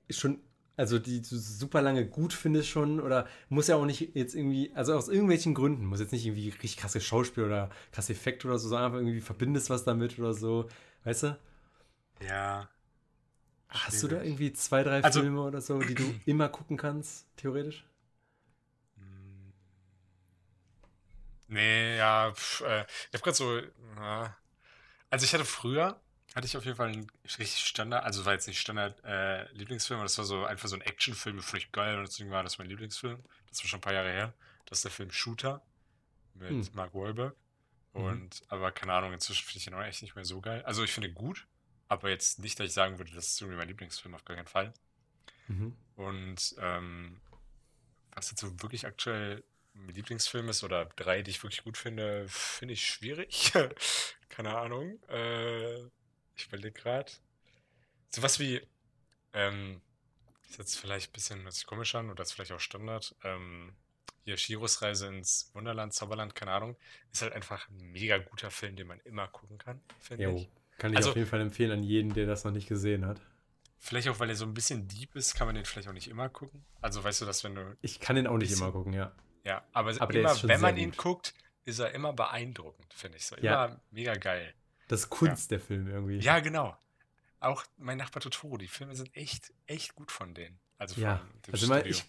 schon, 0.08 0.40
also 0.76 0.98
die 0.98 1.20
du 1.20 1.36
super 1.36 1.82
lange 1.82 2.06
gut 2.06 2.32
findest 2.32 2.68
schon. 2.68 2.98
Oder 2.98 3.26
muss 3.50 3.66
ja 3.66 3.76
auch 3.76 3.84
nicht 3.84 4.14
jetzt 4.14 4.34
irgendwie, 4.34 4.72
also 4.74 4.94
aus 4.94 5.08
irgendwelchen 5.08 5.52
Gründen, 5.52 5.84
muss 5.84 6.00
jetzt 6.00 6.12
nicht 6.12 6.24
irgendwie 6.24 6.48
richtig 6.48 6.78
krasse 6.78 7.02
Schauspiel 7.02 7.44
oder 7.44 7.68
krasse 7.92 8.12
Effekte 8.12 8.48
oder 8.48 8.58
so, 8.58 8.68
sondern 8.68 8.86
einfach 8.86 9.00
irgendwie 9.00 9.20
verbindest 9.20 9.68
was 9.68 9.84
damit 9.84 10.18
oder 10.18 10.32
so. 10.32 10.68
Weißt 11.04 11.24
du? 11.24 11.38
Ja. 12.26 12.68
Hast 13.68 14.02
du 14.02 14.08
da 14.08 14.22
irgendwie 14.22 14.52
zwei, 14.52 14.82
drei 14.82 15.02
Also- 15.02 15.20
Filme 15.20 15.42
oder 15.42 15.60
so, 15.60 15.78
die 15.80 15.94
du 15.94 16.02
immer 16.26 16.48
gucken 16.48 16.76
kannst, 16.76 17.26
theoretisch? 17.36 17.84
Hm. 18.96 19.52
Nee, 21.48 21.96
ja, 21.98 22.32
pf, 22.34 22.60
äh, 22.62 22.82
ich 22.82 23.14
habe 23.14 23.22
gerade 23.24 23.36
so, 23.36 23.60
na, 23.96 24.36
also 25.10 25.24
ich 25.24 25.32
hatte 25.34 25.44
früher, 25.44 26.00
hatte 26.34 26.46
ich 26.46 26.56
auf 26.56 26.64
jeden 26.64 26.76
Fall 26.76 26.88
einen 26.88 27.10
richtig 27.24 27.58
Standard, 27.66 28.04
also 28.04 28.24
war 28.26 28.34
jetzt 28.34 28.46
nicht 28.46 28.60
Standard 28.60 29.02
äh, 29.04 29.50
Lieblingsfilm, 29.52 29.98
aber 30.00 30.04
das 30.04 30.18
war 30.18 30.24
so 30.26 30.44
einfach 30.44 30.68
so 30.68 30.76
ein 30.76 30.82
Actionfilm, 30.82 31.36
der 31.36 31.42
fand 31.42 31.62
ich 31.62 31.72
geil 31.72 31.98
und 31.98 32.06
deswegen 32.06 32.30
war 32.30 32.42
das 32.42 32.58
mein 32.58 32.68
Lieblingsfilm. 32.68 33.22
Das 33.48 33.60
war 33.62 33.68
schon 33.68 33.78
ein 33.78 33.82
paar 33.82 33.94
Jahre 33.94 34.10
her. 34.10 34.34
Das 34.66 34.78
ist 34.78 34.84
der 34.84 34.90
Film 34.92 35.10
Shooter 35.10 35.62
mit 36.34 36.50
Hm. 36.50 36.68
Mark 36.74 36.94
Wahlberg. 36.94 37.34
Mhm. 37.94 38.02
Und, 38.04 38.42
aber 38.48 38.70
keine 38.72 38.92
Ahnung, 38.92 39.14
inzwischen 39.14 39.44
finde 39.46 39.58
ich 39.58 39.66
ihn 39.66 39.74
auch 39.74 39.82
echt 39.82 40.02
nicht 40.02 40.14
mehr 40.14 40.26
so 40.26 40.40
geil. 40.42 40.62
Also 40.66 40.84
ich 40.84 40.92
finde 40.92 41.10
gut, 41.10 41.46
aber 41.88 42.10
jetzt 42.10 42.38
nicht, 42.38 42.58
dass 42.58 42.66
ich 42.68 42.72
sagen 42.72 42.98
würde, 42.98 43.12
das 43.12 43.28
ist 43.28 43.40
irgendwie 43.40 43.58
mein 43.58 43.68
Lieblingsfilm, 43.68 44.14
auf 44.14 44.24
gar 44.24 44.36
keinen 44.36 44.46
Fall. 44.46 44.72
Mhm. 45.48 45.76
Und 45.96 46.54
ähm, 46.58 47.20
was 48.12 48.30
jetzt 48.30 48.40
so 48.40 48.62
wirklich 48.62 48.86
aktuell 48.86 49.42
mein 49.74 49.94
Lieblingsfilm 49.94 50.48
ist 50.48 50.64
oder 50.64 50.86
drei, 50.96 51.22
die 51.22 51.30
ich 51.30 51.42
wirklich 51.42 51.64
gut 51.64 51.78
finde, 51.78 52.26
finde 52.28 52.74
ich 52.74 52.86
schwierig. 52.86 53.52
Keine 54.28 54.56
Ahnung. 54.56 54.98
Äh, 55.08 55.78
ich 56.36 56.46
überlege 56.46 56.72
gerade. 56.72 57.10
Sowas 58.10 58.38
wie, 58.38 58.60
ähm, 59.32 59.80
ist 60.48 60.58
jetzt 60.58 60.78
vielleicht 60.78 61.10
ein 61.10 61.12
bisschen 61.12 61.42
hört 61.42 61.54
sich 61.54 61.66
komisch 61.66 61.94
an 61.94 62.10
oder 62.10 62.22
ist 62.22 62.32
vielleicht 62.32 62.52
auch 62.52 62.60
Standard. 62.60 63.14
Ähm, 63.24 63.74
hier 64.24 64.36
Shiros 64.36 64.82
Reise 64.82 65.06
ins 65.06 65.50
Wunderland, 65.54 65.94
Zauberland, 65.94 66.34
keine 66.34 66.52
Ahnung, 66.52 66.76
ist 67.12 67.22
halt 67.22 67.32
einfach 67.32 67.68
ein 67.70 67.92
mega 67.92 68.18
guter 68.18 68.50
Film, 68.50 68.76
den 68.76 68.86
man 68.86 69.00
immer 69.00 69.26
gucken 69.28 69.58
kann, 69.58 69.80
finde 70.00 70.32
ich. 70.32 70.48
Kann 70.78 70.92
ich 70.92 70.96
Also- 70.98 71.10
auf 71.10 71.16
jeden 71.16 71.28
Fall 71.28 71.40
empfehlen 71.40 71.72
an 71.72 71.82
jeden, 71.82 72.12
der 72.14 72.26
das 72.26 72.44
noch 72.44 72.52
nicht 72.52 72.68
gesehen 72.68 73.04
hat. 73.06 73.20
Vielleicht 73.80 74.08
auch, 74.08 74.18
weil 74.18 74.28
er 74.30 74.34
so 74.36 74.44
ein 74.44 74.54
bisschen 74.54 74.88
deep 74.88 75.14
ist, 75.14 75.34
kann 75.36 75.46
man 75.46 75.54
den 75.54 75.64
vielleicht 75.64 75.86
auch 75.88 75.92
nicht 75.92 76.08
immer 76.08 76.28
gucken. 76.28 76.64
Also 76.80 77.04
weißt 77.04 77.20
du, 77.20 77.26
dass 77.26 77.44
wenn 77.44 77.54
du 77.54 77.76
Ich 77.80 78.00
kann 78.00 78.16
den 78.16 78.26
auch 78.26 78.36
nicht 78.38 78.48
Bisschen- 78.50 78.64
immer 78.64 78.72
gucken, 78.72 78.92
ja. 78.92 79.12
Ja, 79.44 79.62
aber, 79.72 79.94
Aber 80.00 80.14
immer, 80.14 80.42
wenn 80.42 80.60
man 80.60 80.76
ihn 80.76 80.92
guckt, 80.92 81.32
ist 81.64 81.78
er 81.78 81.92
immer 81.92 82.12
beeindruckend, 82.12 82.92
finde 82.92 83.18
ich 83.18 83.26
so. 83.26 83.36
Immer 83.36 83.44
Ja. 83.46 83.80
mega 83.90 84.14
geil. 84.14 84.52
Das 84.88 85.00
ist 85.02 85.10
Kunst, 85.10 85.50
der 85.50 85.60
Film 85.60 85.86
irgendwie. 85.88 86.18
Ja, 86.18 86.40
genau. 86.40 86.76
Auch 87.40 87.64
mein 87.76 87.98
Nachbar 87.98 88.20
Totoro, 88.20 88.56
die 88.56 88.66
Filme 88.66 88.96
sind 88.96 89.14
echt, 89.14 89.52
echt 89.66 89.94
gut 89.94 90.10
von 90.10 90.34
denen. 90.34 90.58
Also 90.76 91.00
Ja, 91.00 91.18
von 91.18 91.28
dem 91.46 91.54
also 91.54 91.66
Studio. 91.66 91.86
ich, 91.86 92.04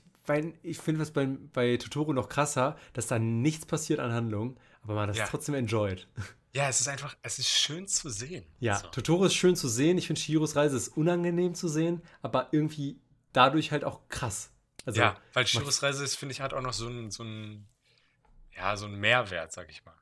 ich 0.64 0.78
finde 0.80 1.02
was 1.02 1.12
bei, 1.12 1.26
bei 1.28 1.78
Totoro 1.78 2.14
noch 2.14 2.30
krasser, 2.30 2.78
dass 2.94 3.08
da 3.08 3.20
nichts 3.20 3.66
passiert 3.66 4.00
an 4.00 4.12
Handlung, 4.12 4.60
aber 4.82 4.96
man 4.96 5.08
das 5.08 5.18
Ja. 5.18 5.28
trotzdem 5.28 5.56
enjoyt. 5.56 6.08
ja, 6.54 6.68
es 6.70 6.80
ist 6.82 6.88
einfach, 6.88 7.16
es 7.22 7.40
ist 7.40 7.50
schön 7.50 7.88
zu 7.88 8.10
sehen. 8.10 8.46
Ja, 8.60 8.78
So. 8.80 8.88
Totoro 8.88 9.26
ist 9.26 9.36
schön 9.36 9.56
zu 9.56 9.68
sehen. 9.68 9.98
Ich 9.98 10.08
finde 10.08 10.20
Shiros 10.22 10.56
Reise 10.56 10.78
ist 10.78 10.90
unangenehm 10.90 11.54
zu 11.56 11.68
sehen, 11.68 12.02
aber 12.22 12.50
irgendwie 12.52 13.00
dadurch 13.34 13.72
halt 13.72 13.84
auch 13.84 14.08
krass. 14.10 14.52
Also, 14.86 15.02
ja, 15.02 15.18
weil 15.34 15.46
Chiros 15.46 15.84
Reise 15.84 16.04
ist, 16.04 16.16
finde 16.16 16.34
ich, 16.34 16.42
hat 16.42 16.54
auch 16.54 16.62
noch 16.62 16.74
so 16.74 16.88
einen, 16.88 17.12
so 17.12 17.24
einen, 17.24 17.68
ja, 18.56 18.76
so 18.78 18.86
einen 18.86 19.00
Mehrwert, 19.00 19.52
sag 19.52 19.70
ich 19.70 19.84
mal. 19.86 19.94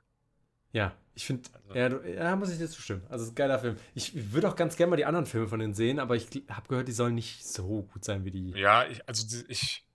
Ja, 0.72 0.96
ich 1.16 1.26
finde, 1.26 1.50
Also- 1.70 2.04
ja, 2.04 2.24
ja, 2.30 2.36
muss 2.36 2.50
ich 2.52 2.58
dir 2.60 2.70
zustimmen. 2.70 3.02
Also, 3.10 3.24
es 3.24 3.30
ist 3.30 3.32
ein 3.32 3.36
geiler 3.36 3.58
Film. 3.60 3.78
Ich 3.96 4.32
würde 4.32 4.48
auch 4.50 4.56
ganz 4.56 4.76
gerne 4.76 4.92
mal 4.92 4.96
die 4.98 5.06
anderen 5.06 5.26
Filme 5.26 5.48
von 5.48 5.60
denen 5.60 5.74
sehen, 5.74 6.00
aber 6.00 6.16
ich 6.16 6.28
habe 6.50 6.68
gehört, 6.68 6.88
die 6.88 6.92
sollen 6.94 7.16
nicht 7.16 7.46
so 7.48 7.84
gut 7.84 8.06
sein 8.06 8.24
wie 8.26 8.32
die. 8.32 8.52
Ja, 8.52 8.86
ich, 8.86 9.08
also 9.08 9.26
ich, 9.48 9.87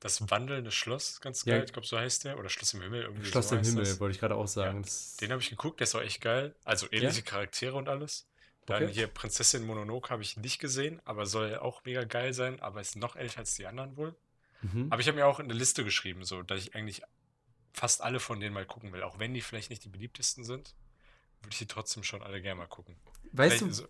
das 0.00 0.30
wandelnde 0.30 0.70
Schloss, 0.70 1.20
ganz 1.20 1.44
Ja. 1.44 1.56
geil, 1.56 1.64
ich 1.64 1.72
glaube, 1.72 1.86
so 1.86 1.98
heißt 1.98 2.24
der, 2.24 2.38
oder 2.38 2.48
Schloss 2.48 2.72
im 2.74 2.82
Himmel, 2.82 3.02
irgendwie 3.02 3.26
Schloss 3.26 3.48
so 3.48 3.56
im 3.56 3.64
Himmel, 3.64 3.84
das. 3.84 3.98
wollte 4.00 4.14
ich 4.14 4.20
gerade 4.20 4.36
auch 4.36 4.46
sagen. 4.46 4.82
Das, 4.82 5.16
Den 5.16 5.32
habe 5.32 5.42
ich 5.42 5.50
geguckt, 5.50 5.80
der 5.80 5.84
ist 5.86 5.94
auch 5.94 6.00
echt 6.02 6.20
geil. 6.20 6.54
Also 6.64 6.86
ähnliche 6.92 7.22
Charaktere 7.22 7.74
und 7.76 7.88
alles. 7.88 8.26
Dann 8.66 8.84
Okay. 8.84 8.92
hier 8.92 9.06
Prinzessin 9.08 9.64
Mononoke 9.66 10.10
habe 10.10 10.22
ich 10.22 10.36
nicht 10.36 10.58
gesehen, 10.60 11.00
aber 11.04 11.24
soll 11.26 11.56
auch 11.56 11.84
mega 11.84 12.04
geil 12.04 12.32
sein, 12.34 12.60
aber 12.60 12.80
ist 12.80 12.96
noch 12.96 13.16
älter 13.16 13.38
als 13.40 13.54
die 13.54 13.66
anderen 13.66 13.96
wohl. 13.96 14.14
mhm. 14.62 14.88
Aber 14.90 15.00
ich 15.00 15.08
habe 15.08 15.16
mir 15.16 15.26
auch 15.26 15.40
eine 15.40 15.54
Liste 15.54 15.84
geschrieben, 15.84 16.24
so, 16.24 16.42
dass 16.42 16.60
ich 16.60 16.74
eigentlich 16.74 17.02
fast 17.72 18.02
alle 18.02 18.20
von 18.20 18.40
denen 18.40 18.54
mal 18.54 18.66
gucken 18.66 18.92
will. 18.92 19.02
Auch 19.04 19.18
wenn 19.18 19.32
die 19.34 19.40
vielleicht 19.40 19.70
nicht 19.70 19.84
die 19.84 19.88
beliebtesten 19.88 20.44
sind, 20.44 20.74
würde 21.42 21.52
ich 21.52 21.58
die 21.58 21.66
trotzdem 21.66 22.02
schon 22.02 22.22
alle 22.22 22.42
gerne 22.42 22.58
mal 22.58 22.66
gucken. 22.66 22.96
Weißt 23.32 23.60
du, 23.60 23.66
Vielleicht 23.66 23.74
so- 23.76 23.88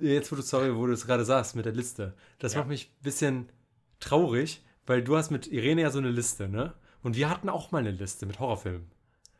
jetzt 0.00 0.30
wo 0.32 0.36
du, 0.36 0.42
sorry, 0.42 0.74
wo 0.74 0.86
du 0.86 0.92
es 0.92 1.06
gerade 1.06 1.24
sagst 1.24 1.54
mit 1.56 1.64
der 1.66 1.72
Liste, 1.72 2.16
das 2.38 2.52
Ja. 2.54 2.60
macht 2.60 2.68
mich 2.68 2.86
ein 2.88 3.02
bisschen 3.02 3.52
traurig, 3.98 4.62
weil 4.86 5.02
du 5.02 5.16
hast 5.16 5.30
mit 5.30 5.46
Irene 5.46 5.82
ja 5.82 5.90
so 5.90 5.98
eine 5.98 6.10
Liste, 6.10 6.48
ne? 6.48 6.74
Und 7.02 7.16
wir 7.16 7.30
hatten 7.30 7.48
auch 7.48 7.70
mal 7.70 7.78
eine 7.78 7.90
Liste 7.90 8.26
mit 8.26 8.38
Horrorfilmen. 8.40 8.90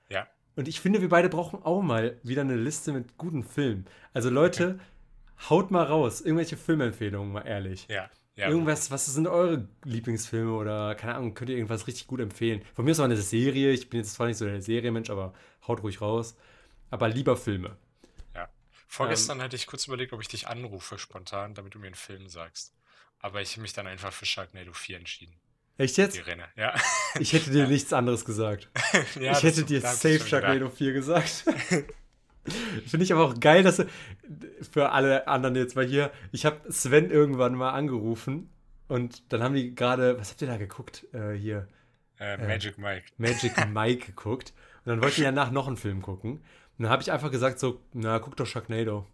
Ja. 0.09 0.27
Und 0.57 0.69
ich 0.69 0.81
finde, 0.81 1.01
wir 1.01 1.09
beide 1.09 1.29
brauchen 1.29 1.63
auch 1.63 1.83
mal 1.83 2.19
wieder 2.23 2.43
eine 2.43 2.57
Liste 2.57 2.93
mit 2.93 3.17
guten 3.19 3.43
Filmen. 3.43 3.87
Also 4.13 4.31
Leute, 4.31 4.81
haut 5.49 5.71
mal 5.71 5.85
raus, 5.85 6.21
irgendwelche 6.21 6.57
Filmempfehlungen, 6.57 7.33
mal 7.33 7.43
ehrlich. 7.43 7.87
Ja. 7.89 8.11
ja 8.37 8.49
Irgendwas, 8.49 8.91
was 8.91 9.07
sind 9.07 9.27
eure 9.27 9.69
Lieblingsfilme 9.85 10.53
oder 10.53 10.95
keine 10.95 11.15
Ahnung, 11.15 11.35
könnt 11.35 11.51
ihr 11.51 11.57
irgendwas 11.57 11.87
richtig 11.87 12.07
gut 12.07 12.21
empfehlen? 12.21 12.63
Von 12.75 12.85
mir 12.85 12.93
ist 12.93 13.01
auch 13.01 13.05
eine 13.05 13.17
Serie, 13.17 13.73
ich 13.73 13.89
bin 13.91 14.01
jetzt 14.01 14.15
zwar 14.15 14.27
nicht 14.27 14.37
so 14.37 14.45
der 14.45 14.61
Serienmensch, 14.61 15.11
aber 15.11 15.33
haut 15.67 15.83
ruhig 15.83 16.01
raus. 16.01 16.37
Aber 16.91 17.09
lieber 17.09 17.37
Filme. 17.37 17.77
Ja. 18.35 18.49
Vorgestern 18.89 19.41
hatte 19.41 19.57
ich 19.57 19.67
kurz 19.67 19.87
überlegt, 19.87 20.13
ob 20.13 20.21
ich 20.21 20.29
dich 20.29 20.49
anrufe 20.49 20.99
spontan, 20.99 21.55
damit 21.55 21.75
du 21.75 21.79
mir 21.79 21.87
einen 21.87 21.95
Film 21.95 22.29
sagst. 22.29 22.75
Aber 23.21 23.41
ich 23.41 23.53
habe 23.53 23.63
mich 23.63 23.73
dann 23.73 23.87
einfach 23.87 24.13
für 24.13 24.27
Sharknado 24.27 24.73
4 24.73 24.99
entschieden. 24.99 25.35
Echt 25.79 25.97
Die 25.97 26.03
jetzt? 26.03 26.27
Renne. 26.27 26.45
Ja. 26.57 26.75
Ich 27.19 27.33
hätte 27.33 27.51
dir 27.51 27.67
nichts 27.67 27.93
anderes 27.93 28.25
gesagt. 28.25 28.69
ja 29.19 29.33
ich 29.33 29.43
hätte 29.43 29.65
dir 29.65 29.81
Safe 29.81 30.21
Sharknado 30.21 30.67
gedacht. 30.67 30.79
4 30.79 30.93
gesagt. 30.93 31.45
Finde 32.87 33.05
ich 33.05 33.13
aber 33.13 33.25
auch 33.25 33.39
geil, 33.39 33.63
dass 33.63 33.77
du, 33.77 33.87
für 34.73 34.91
alle 34.91 35.29
anderen 35.29 35.55
jetzt 35.57 35.77
mal 35.77 35.87
hier, 35.87 36.11
ich 36.33 36.47
habe 36.47 36.73
Sven 36.73 37.11
irgendwann 37.11 37.55
mal 37.55 37.71
angerufen 37.71 38.51
und 38.89 39.31
dann 39.33 39.43
haben 39.43 39.55
die 39.55 39.75
gerade, 39.75 40.19
was 40.19 40.31
habt 40.31 40.41
ihr 40.43 40.49
da 40.49 40.57
geguckt? 40.57 41.07
Äh, 41.13 41.35
hier, 41.35 41.69
Äh, 42.19 42.37
Magic 42.39 42.77
Mike. 42.79 43.07
Magic 43.19 43.53
Mike 43.69 44.07
geguckt. 44.07 44.53
Und 44.85 44.91
dann 44.91 45.03
wollten 45.03 45.17
die 45.17 45.23
danach 45.23 45.51
noch 45.51 45.67
einen 45.67 45.77
Film 45.77 46.03
gucken. 46.03 46.33
Und 46.79 46.85
dann 46.85 46.91
habe 46.91 47.03
ich 47.03 47.13
einfach 47.13 47.31
gesagt 47.31 47.59
so, 47.61 47.81
na, 47.93 48.19
guck 48.19 48.37
doch 48.37 48.47
Sharknado. 48.47 49.07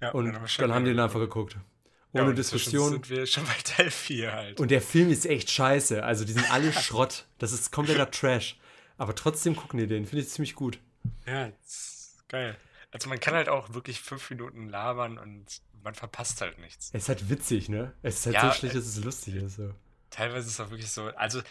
Ja, 0.00 0.10
Und 0.12 0.24
wir 0.26 0.32
dann 0.32 0.40
haben 0.40 0.48
Sharknado 0.48 0.84
die 0.84 0.90
den 0.92 1.00
einfach 1.00 1.20
geguckt. 1.20 1.56
Ja, 2.12 2.22
Ohne 2.22 2.30
und 2.30 2.38
inzwischen 2.38 2.70
Diskussion. 2.70 2.92
sind 2.92 3.10
wir 3.10 3.26
schon 3.26 3.44
bei 3.44 3.54
Teil 3.64 3.90
4 3.90 4.32
halt. 4.32 4.60
Und 4.60 4.70
der 4.70 4.80
Film 4.80 5.10
ist 5.10 5.26
echt 5.26 5.50
scheiße. 5.50 6.02
Also 6.02 6.24
die 6.24 6.32
sind 6.32 6.50
alle 6.50 6.72
Schrott. 6.82 7.26
Das 7.38 7.52
ist 7.52 7.70
kompletter 7.70 8.10
Trash. 8.10 8.58
Aber 8.96 9.14
trotzdem 9.14 9.54
gucken 9.56 9.78
die 9.78 9.86
den. 9.86 10.06
Finde 10.06 10.22
ich 10.22 10.30
ziemlich 10.30 10.54
gut. 10.54 10.78
ja, 11.26 11.52
geil. 12.28 12.56
Also 12.90 13.08
man 13.10 13.20
kann 13.20 13.34
halt 13.34 13.48
auch 13.50 13.74
wirklich 13.74 14.00
fünf 14.00 14.30
Minuten 14.30 14.68
labern 14.70 15.18
und 15.18 15.44
man 15.84 15.94
verpasst 15.94 16.40
halt 16.40 16.58
nichts. 16.58 16.88
Es 16.94 17.02
ist 17.04 17.08
halt 17.10 17.28
witzig, 17.28 17.68
ne? 17.68 17.92
Es 18.02 18.20
ist 18.20 18.26
halt 18.26 18.36
Ja, 18.36 18.50
so 18.50 18.58
schlecht, 18.58 18.74
dass 18.74 18.86
es 18.86 19.04
lustig 19.04 19.34
ist. 19.36 19.56
So. 19.56 19.74
Teilweise 20.10 20.46
ist 20.46 20.54
es 20.54 20.60
auch 20.60 20.70
wirklich 20.70 20.90
so, 20.90 21.08
also 21.08 21.42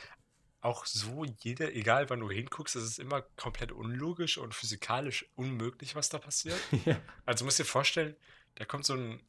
auch 0.62 0.86
so 0.88 1.24
jeder, 1.42 1.72
egal 1.74 2.10
wann 2.10 2.20
du 2.20 2.30
hinguckst, 2.32 2.76
es 2.76 2.84
ist 2.84 3.00
immer 3.00 3.22
komplett 3.38 3.72
unlogisch 3.72 4.40
und 4.40 4.56
physikalisch 4.56 5.28
unmöglich, 5.36 5.96
was 5.96 6.10
da 6.10 6.18
passiert. 6.18 6.58
ja. 6.86 7.00
Also 7.28 7.40
du 7.44 7.46
musst 7.46 7.60
dir 7.60 7.66
vorstellen, 7.66 8.16
da 8.56 8.66
kommt 8.66 8.86
so 8.86 8.96
ein, 8.96 9.22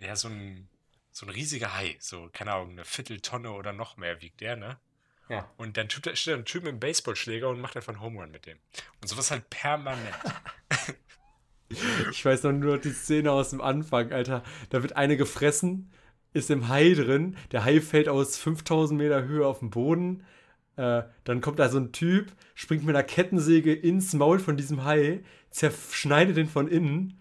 ja, 0.00 0.16
so 0.16 0.28
ein, 0.28 0.68
so 1.12 1.26
ein 1.26 1.30
riesiger 1.30 1.74
Hai, 1.76 1.96
so, 1.98 2.28
keine 2.32 2.52
Ahnung, 2.52 2.72
eine 2.72 2.84
Vierteltonne 2.84 3.50
oder 3.50 3.72
noch 3.72 3.96
mehr 3.96 4.20
wiegt 4.22 4.40
der, 4.40 4.56
ne? 4.56 4.78
ja. 5.28 5.50
Und 5.56 5.76
dann 5.76 5.90
steht 5.90 6.26
da 6.26 6.34
ein 6.34 6.44
Typ 6.44 6.62
mit 6.62 6.70
einem 6.70 6.80
Baseballschläger 6.80 7.48
und 7.48 7.60
macht 7.60 7.76
einfach 7.76 7.92
einen 7.92 8.02
Home 8.02 8.20
Run 8.20 8.30
mit 8.30 8.46
dem. 8.46 8.58
Und 9.00 9.08
sowas 9.08 9.30
halt 9.30 9.48
permanent. 9.50 10.14
Ich 12.10 12.24
weiß 12.24 12.44
noch 12.44 12.52
nur 12.52 12.78
die 12.78 12.92
Szene 12.92 13.32
aus 13.32 13.50
dem 13.50 13.60
Anfang, 13.60 14.12
Alter. 14.12 14.42
Da 14.70 14.82
wird 14.82 14.96
eine 14.96 15.16
gefressen, 15.16 15.90
ist 16.32 16.50
im 16.50 16.68
Hai 16.68 16.94
drin. 16.94 17.36
Der 17.52 17.64
Hai 17.64 17.80
fällt 17.80 18.08
aus 18.08 18.36
5000 18.38 18.98
Meter 18.98 19.24
Höhe 19.24 19.46
auf 19.46 19.60
den 19.60 19.70
Boden. 19.70 20.24
Äh, 20.76 21.02
dann 21.24 21.40
kommt 21.40 21.58
da 21.58 21.68
so 21.68 21.78
ein 21.78 21.92
Typ, 21.92 22.32
springt 22.54 22.84
mit 22.84 22.94
einer 22.94 23.04
Kettensäge 23.04 23.72
ins 23.72 24.12
Maul 24.12 24.38
von 24.38 24.56
diesem 24.56 24.84
Hai, 24.84 25.24
zerschneidet 25.50 26.36
den 26.36 26.48
von 26.48 26.68
innen 26.68 27.20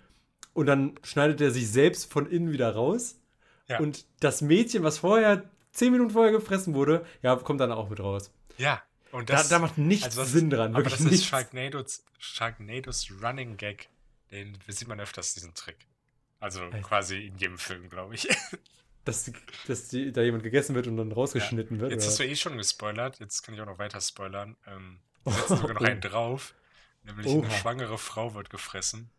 und 0.55 0.65
dann 0.65 0.97
schneidet 1.03 1.39
er 1.41 1.51
sich 1.51 1.69
selbst 1.69 2.11
von 2.11 2.27
innen 2.27 2.51
wieder 2.51 2.73
raus. 2.73 3.19
Ja. 3.67 3.79
Und 3.79 4.05
das 4.19 4.41
Mädchen, 4.41 4.83
was 4.83 4.97
vorher, 4.99 5.47
10 5.73 5.91
Minuten 5.91 6.09
vorher 6.11 6.31
gefressen 6.31 6.73
wurde, 6.73 7.05
ja, 7.21 7.35
kommt 7.35 7.59
dann 7.61 7.71
auch 7.71 7.89
mit 7.89 7.99
raus. 7.99 8.31
Ja. 8.57 8.81
Und 9.11 9.29
Da, 9.29 9.35
das, 9.35 9.49
da 9.49 9.59
macht 9.59 9.77
nichts 9.77 10.05
also 10.05 10.21
das- 10.21 10.31
Sinn 10.31 10.49
dran. 10.49 10.73
aber 10.73 10.83
das 10.83 10.99
ist 10.99 11.11
nichts. 11.11 11.25
Sharknados, 11.27 12.03
Sharknados 12.17 13.07
Running 13.21 13.57
Gag. 13.57 13.89
Den 14.31 14.57
sieht 14.67 14.87
man 14.87 14.99
öfters, 14.99 15.33
diesen 15.35 15.53
Trick. 15.53 15.77
Also 16.39 16.63
Echt? 16.69 16.83
quasi 16.83 17.27
in 17.27 17.37
jedem 17.37 17.57
Film, 17.57 17.89
glaube 17.89 18.15
ich. 18.15 18.27
Dass, 19.05 19.31
dass 19.67 19.87
die, 19.89 20.11
da 20.11 20.23
jemand 20.23 20.41
gegessen 20.41 20.73
wird 20.73 20.87
und 20.87 20.97
dann 20.97 21.11
rausgeschnitten 21.11 21.79
wird. 21.79 21.91
Jetzt 21.91 22.01
oder? 22.05 22.09
hast 22.09 22.19
du 22.19 22.25
eh 22.25 22.35
schon 22.35 22.57
gespoilert, 22.57 23.19
jetzt 23.19 23.43
kann 23.43 23.53
ich 23.53 23.61
auch 23.61 23.67
noch 23.67 23.77
weiter 23.77 24.01
spoilern. 24.01 24.57
Ähm, 24.65 24.99
setzen 25.25 25.57
sogar 25.61 25.75
noch 25.75 25.81
einen 25.81 26.01
drauf. 26.01 26.55
Nämlich 27.03 27.27
eine 27.27 27.41
Oha. 27.41 27.51
schwangere 27.51 27.99
Frau 27.99 28.33
wird 28.33 28.49
gefressen. 28.49 29.11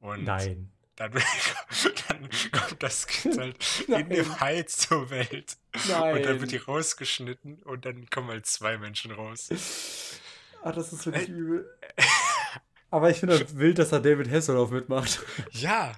Und 0.00 0.24
Nein. 0.24 0.70
Dann, 0.96 1.12
dann 2.08 2.28
kommt 2.50 2.82
das 2.82 3.06
Kind 3.06 3.38
halt 3.38 3.56
in 3.86 3.92
Nein. 3.92 4.08
dem 4.08 4.40
Hai 4.40 4.62
zur 4.64 5.10
Welt. 5.10 5.56
Nein. 5.88 6.16
Und 6.16 6.26
dann 6.26 6.40
wird 6.40 6.50
die 6.50 6.56
rausgeschnitten 6.56 7.62
und 7.62 7.84
dann 7.84 8.10
kommen 8.10 8.28
halt 8.30 8.46
zwei 8.46 8.78
Menschen 8.78 9.12
raus. 9.12 9.48
Ach, 10.64 10.74
das 10.74 10.92
ist 10.92 11.06
wirklich 11.06 11.28
Ey. 11.28 11.34
übel. 11.34 11.78
Aber 12.90 13.10
ich 13.10 13.18
finde 13.20 13.38
das 13.38 13.56
wild, 13.56 13.78
dass 13.78 13.90
da 13.90 14.00
David 14.00 14.28
Hasselhoff 14.30 14.70
mitmacht. 14.72 15.20
Ja. 15.52 15.92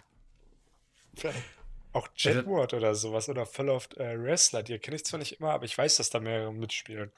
Auch 1.92 2.06
Ja, 2.06 2.10
das- 2.14 2.22
Jetward 2.34 2.74
oder 2.74 2.94
sowas 2.94 3.28
oder 3.28 3.46
Full 3.46 3.68
of 3.70 3.88
äh, 3.96 4.18
Wrestler, 4.22 4.62
die 4.62 4.78
kenne 4.78 4.96
ich 4.96 5.04
zwar 5.04 5.18
nicht 5.18 5.40
immer, 5.40 5.52
aber 5.52 5.64
ich 5.64 5.76
weiß, 5.76 5.96
dass 5.96 6.10
da 6.10 6.20
mehrere 6.20 6.52
mitspielen. 6.52 7.10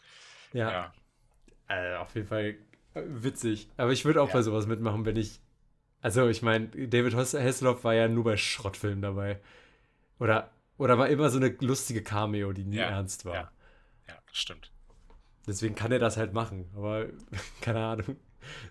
Ja, 0.53 0.71
Ja. 0.71 0.93
Äh, 1.69 1.97
auf 1.97 2.15
jeden 2.15 2.29
Fall 2.29 2.57
äh, 2.95 3.03
witzig. 3.07 3.69
Aber 3.77 3.93
ich 3.93 4.05
würde 4.05 4.23
auch 4.23 4.29
Ja. 4.29 4.35
bei 4.35 4.43
sowas 4.43 4.67
mitmachen, 4.67 5.05
wenn 5.05 5.17
ich. 5.17 5.41
Also, 6.03 6.29
ich 6.29 6.43
meine, 6.43 6.67
David 6.69 7.15
Hass- 7.15 7.33
Hasselhoff 7.35 7.85
war 7.85 7.95
ja 7.95 8.09
nur 8.09 8.25
bei 8.25 8.37
Schrottfilmen 8.37 9.01
dabei. 9.01 9.41
Oder, 10.19 10.51
oder 10.77 10.99
war 10.99 11.09
immer 11.09 11.31
so 11.31 11.39
eine 11.39 11.49
lustige 11.61 12.03
Cameo, 12.03 12.53
die 12.53 12.65
nie 12.65 12.77
Ja, 12.77 12.87
ernst 12.91 13.25
war. 13.25 13.35
ja. 13.35 13.53
Ja, 14.09 14.15
das 14.27 14.37
stimmt. 14.37 14.71
Deswegen 15.47 15.75
kann 15.75 15.91
er 15.93 15.99
das 16.01 16.17
halt 16.17 16.33
machen. 16.33 16.71
Aber 16.77 17.07
keine 17.61 17.85
Ahnung. 17.85 18.17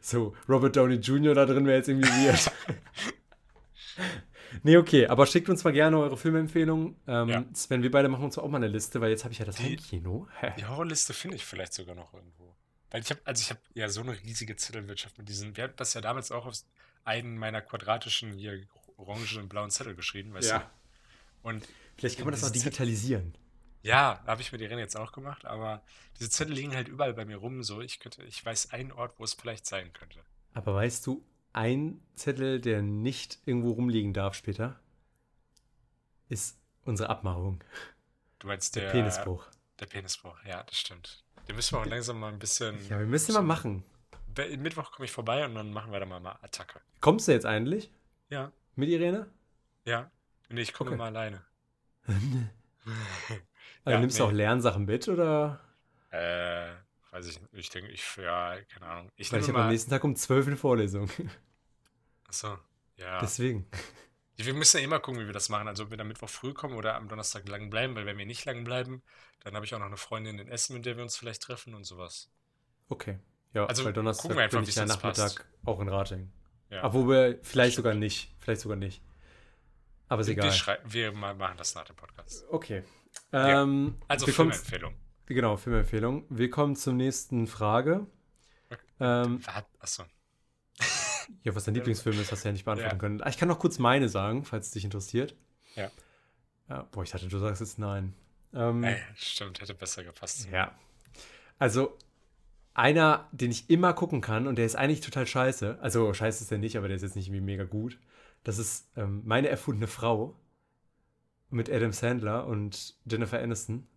So, 0.01 0.35
Robert 0.49 0.75
Downey 0.75 0.95
Jr. 0.95 1.33
da 1.33 1.45
drin 1.45 1.65
wäre 1.65 1.77
jetzt 1.77 1.87
irgendwie 1.87 2.09
weird. 2.09 2.51
nee, 4.63 4.77
okay. 4.77 5.07
Aber 5.07 5.25
schickt 5.25 5.49
uns 5.49 5.63
mal 5.63 5.71
gerne 5.73 5.97
eure 5.99 6.17
Filmempfehlungen. 6.17 6.95
Ähm, 7.07 7.29
Ja. 7.29 7.45
Sven, 7.53 7.83
wir 7.83 7.91
beide 7.91 8.09
machen 8.09 8.25
uns 8.25 8.37
auch 8.37 8.49
mal 8.49 8.57
eine 8.57 8.67
Liste, 8.67 8.99
weil 9.01 9.09
jetzt 9.11 9.23
habe 9.23 9.31
ich 9.33 9.39
ja 9.39 9.45
das 9.45 9.55
Die- 9.55 9.63
Heimkino. 9.63 10.27
Die 10.57 10.65
Horrorliste 10.65 11.13
finde 11.13 11.37
ich 11.37 11.45
vielleicht 11.45 11.73
sogar 11.73 11.95
noch 11.95 12.13
irgendwo. 12.13 12.55
Weil 12.89 13.01
ich 13.01 13.09
habe, 13.09 13.21
also 13.23 13.39
ich 13.41 13.49
habe 13.49 13.61
ja 13.73 13.87
so 13.87 14.01
eine 14.01 14.11
riesige 14.21 14.55
Zettelwirtschaft 14.57 15.17
mit 15.17 15.29
diesen, 15.29 15.55
wir 15.55 15.63
hatten 15.63 15.77
das 15.77 15.93
ja 15.93 16.01
damals 16.01 16.31
auch 16.31 16.45
auf 16.45 16.55
einen 17.05 17.37
meiner 17.37 17.61
quadratischen 17.61 18.33
hier 18.33 18.61
orangen 18.97 19.27
und 19.37 19.49
blauen 19.49 19.71
Zettel 19.71 19.95
geschrieben, 19.95 20.33
weißt 20.33 20.49
Ja. 20.51 20.59
du? 20.59 21.47
Und 21.49 21.67
Vielleicht 21.97 22.17
kann 22.17 22.25
man 22.25 22.33
das 22.33 22.43
auch 22.43 22.51
digitalisieren. 22.51 23.33
ja, 23.83 24.21
habe 24.27 24.41
ich 24.41 24.51
mir 24.51 24.57
die 24.59 24.65
Rennen 24.65 24.79
jetzt 24.79 24.95
auch 24.97 25.11
gemacht, 25.11 25.45
aber 25.45 25.81
diese 26.19 26.29
Zettel 26.29 26.53
liegen 26.53 26.75
halt 26.75 26.87
überall 26.87 27.13
bei 27.13 27.25
mir 27.25 27.37
rum, 27.37 27.63
so 27.63 27.81
ich 27.81 27.99
könnte, 27.99 28.23
ich 28.23 28.43
weiß 28.45 28.71
einen 28.71 28.91
Ort, 28.91 29.15
wo 29.17 29.23
es 29.23 29.33
vielleicht 29.33 29.65
sein 29.65 29.91
könnte. 29.93 30.19
Aber 30.53 30.75
weißt 30.75 31.05
du, 31.07 31.23
ein 31.53 31.99
Zettel, 32.15 32.61
der 32.61 32.81
nicht 32.81 33.39
irgendwo 33.45 33.71
rumliegen 33.71 34.13
darf 34.13 34.35
später, 34.35 34.79
ist 36.29 36.57
unsere 36.85 37.09
Abmachung. 37.09 37.63
Du 38.39 38.47
meinst 38.47 38.75
Der, 38.75 38.83
der, 38.83 38.91
Penisbruch. 38.91 39.45
Der 39.79 39.85
Penisbruch, 39.87 40.37
ja, 40.45 40.63
das 40.63 40.77
stimmt. 40.79 41.23
Den 41.47 41.55
müssen 41.55 41.75
wir 41.75 41.81
auch 41.81 41.85
langsam 41.85 42.19
mal 42.19 42.31
ein 42.31 42.39
bisschen. 42.39 42.77
Ja, 42.87 42.99
wir 42.99 43.05
müssen 43.05 43.33
mal 43.33 43.41
machen. 43.41 43.83
Mittwoch 44.57 44.91
komme 44.91 45.05
ich 45.05 45.11
vorbei 45.11 45.45
und 45.45 45.55
dann 45.55 45.71
machen 45.73 45.91
wir 45.91 45.99
da 45.99 46.05
mal, 46.05 46.19
mal 46.19 46.37
Attacke. 46.41 46.81
Kommst 46.99 47.27
du 47.27 47.31
jetzt 47.31 47.45
eigentlich 47.45 47.91
Ja, 48.29 48.51
mit 48.75 48.89
Irene? 48.89 49.29
ja. 49.85 50.09
Nee, 50.49 50.61
ich 50.61 50.73
komme 50.73 50.89
Okay. 50.91 50.97
mal 50.97 51.07
alleine. 51.07 51.45
Also 53.83 53.95
Ja, 53.95 53.99
nimmst 53.99 54.19
du 54.19 54.23
nee. 54.23 54.29
auch 54.29 54.33
Lernsachen 54.33 54.85
mit 54.85 55.07
oder? 55.07 55.59
Äh, 56.11 56.71
weiß 57.11 57.27
ich 57.27 57.39
nicht. 57.41 57.53
Ich 57.53 57.69
denke, 57.69 57.89
ich, 57.91 58.15
ja, 58.17 58.59
keine 58.63 58.85
Ahnung. 58.85 59.11
Ich 59.15 59.31
Weil 59.31 59.41
ich 59.41 59.47
habe 59.47 59.61
am 59.61 59.69
nächsten 59.69 59.89
Tag 59.89 60.03
um 60.03 60.15
12 60.15 60.47
eine 60.47 60.57
Vorlesung. 60.57 61.09
Achso, 62.27 62.57
ja. 62.97 63.19
Deswegen. 63.21 63.67
Wir 64.37 64.53
müssen 64.53 64.77
ja 64.79 64.83
immer 64.83 64.99
gucken, 64.99 65.21
wie 65.21 65.25
wir 65.25 65.33
das 65.33 65.49
machen. 65.49 65.67
Also, 65.67 65.83
ob 65.83 65.91
wir 65.91 65.99
am 65.99 66.07
Mittwoch 66.07 66.29
früh 66.29 66.53
kommen 66.53 66.75
oder 66.75 66.95
am 66.95 67.07
Donnerstag 67.07 67.47
lang 67.47 67.69
bleiben, 67.69 67.95
weil 67.95 68.05
wenn 68.05 68.17
wir 68.17 68.25
nicht 68.25 68.45
lang 68.45 68.63
bleiben, 68.63 69.03
dann 69.41 69.55
habe 69.55 69.65
ich 69.65 69.73
auch 69.75 69.79
noch 69.79 69.85
eine 69.87 69.97
Freundin 69.97 70.39
in 70.39 70.47
Essen, 70.47 70.75
mit 70.75 70.85
der 70.85 70.95
wir 70.97 71.03
uns 71.03 71.15
vielleicht 71.17 71.43
treffen 71.43 71.73
und 71.75 71.83
sowas. 71.85 72.29
Okay. 72.89 73.19
Ja, 73.53 73.65
Also, 73.65 73.83
weil 73.85 73.93
Donnerstag 73.93 74.33
wir 74.35 74.41
einfach, 74.43 74.59
bin 74.59 74.69
ich 74.69 74.75
ja 74.75 74.85
Nachmittag 74.85 75.15
passt. 75.15 75.45
auch 75.65 75.79
in 75.81 75.89
Rating. 75.89 76.31
Ja. 76.69 76.83
Obwohl, 76.85 77.39
vielleicht 77.43 77.75
sogar 77.75 77.93
nicht. 77.93 78.33
Vielleicht 78.39 78.61
sogar 78.61 78.77
nicht. 78.77 79.01
Aber 80.07 80.21
ist 80.21 80.27
wir, 80.27 80.33
egal. 80.33 80.51
wir, 80.85 81.11
wir 81.11 81.11
ma- 81.13 81.33
machen 81.33 81.57
das 81.57 81.75
nach 81.75 81.83
dem 81.85 81.95
Podcast. 81.95 82.45
Okay. 82.49 82.83
Ja. 83.31 83.63
Ähm, 83.63 83.95
Also, 84.07 84.27
wir 84.27 84.33
kommen, 84.33 84.51
Filmempfehlung. 84.53 84.95
genau, 85.25 85.57
Filmempfehlung. 85.57 86.25
Wir 86.29 86.49
kommen 86.49 86.75
zur 86.75 86.93
nächsten 86.93 87.47
Frage. 87.47 88.07
Ähm, 89.01 89.41
Achso. 89.79 90.03
ja, 91.43 91.55
was 91.55 91.65
dein 91.65 91.73
Lieblingsfilm 91.75 92.19
ist, 92.21 92.31
hast 92.31 92.43
du 92.43 92.49
ja 92.49 92.53
nicht 92.53 92.65
beantworten 92.65 92.95
Ja. 92.95 92.99
können. 92.99 93.21
Ah, 93.21 93.29
Ich 93.29 93.37
kann 93.37 93.47
noch 93.49 93.59
kurz 93.59 93.79
meine 93.79 94.07
sagen, 94.09 94.45
falls 94.45 94.67
es 94.67 94.71
dich 94.73 94.83
interessiert. 94.85 95.35
Ja. 95.75 95.89
ja 96.69 96.83
boah, 96.91 97.03
ich 97.03 97.11
dachte, 97.11 97.27
du 97.27 97.37
sagst 97.39 97.61
jetzt 97.61 97.79
nein. 97.79 98.13
Ähm, 98.53 98.83
Ey, 98.83 99.01
stimmt, 99.15 99.59
hätte 99.61 99.73
besser 99.73 100.03
gepasst. 100.03 100.47
Ja. 100.51 100.73
Also, 101.57 101.97
einer, 102.73 103.27
den 103.31 103.51
ich 103.51 103.69
immer 103.69 103.93
gucken 103.93 104.21
kann 104.21 104.47
und 104.47 104.55
der 104.57 104.65
ist 104.65 104.75
eigentlich 104.75 105.01
total 105.01 105.27
scheiße. 105.27 105.79
Also, 105.81 106.13
scheiße 106.13 106.43
ist 106.43 106.51
der 106.51 106.57
nicht, 106.57 106.77
aber 106.77 106.88
der 106.88 106.95
ist 106.97 107.03
jetzt 107.03 107.15
nicht 107.15 107.27
irgendwie 107.27 107.41
mega 107.45 107.63
gut. 107.65 107.99
Das 108.43 108.57
ist 108.57 108.89
ähm, 108.95 109.21
Meine 109.25 109.49
erfundene 109.49 109.88
Frau 109.88 110.36
mit 111.49 111.69
Adam 111.69 111.91
Sandler 111.91 112.47
und 112.47 112.95
Jennifer 113.05 113.39
Aniston. 113.39 113.88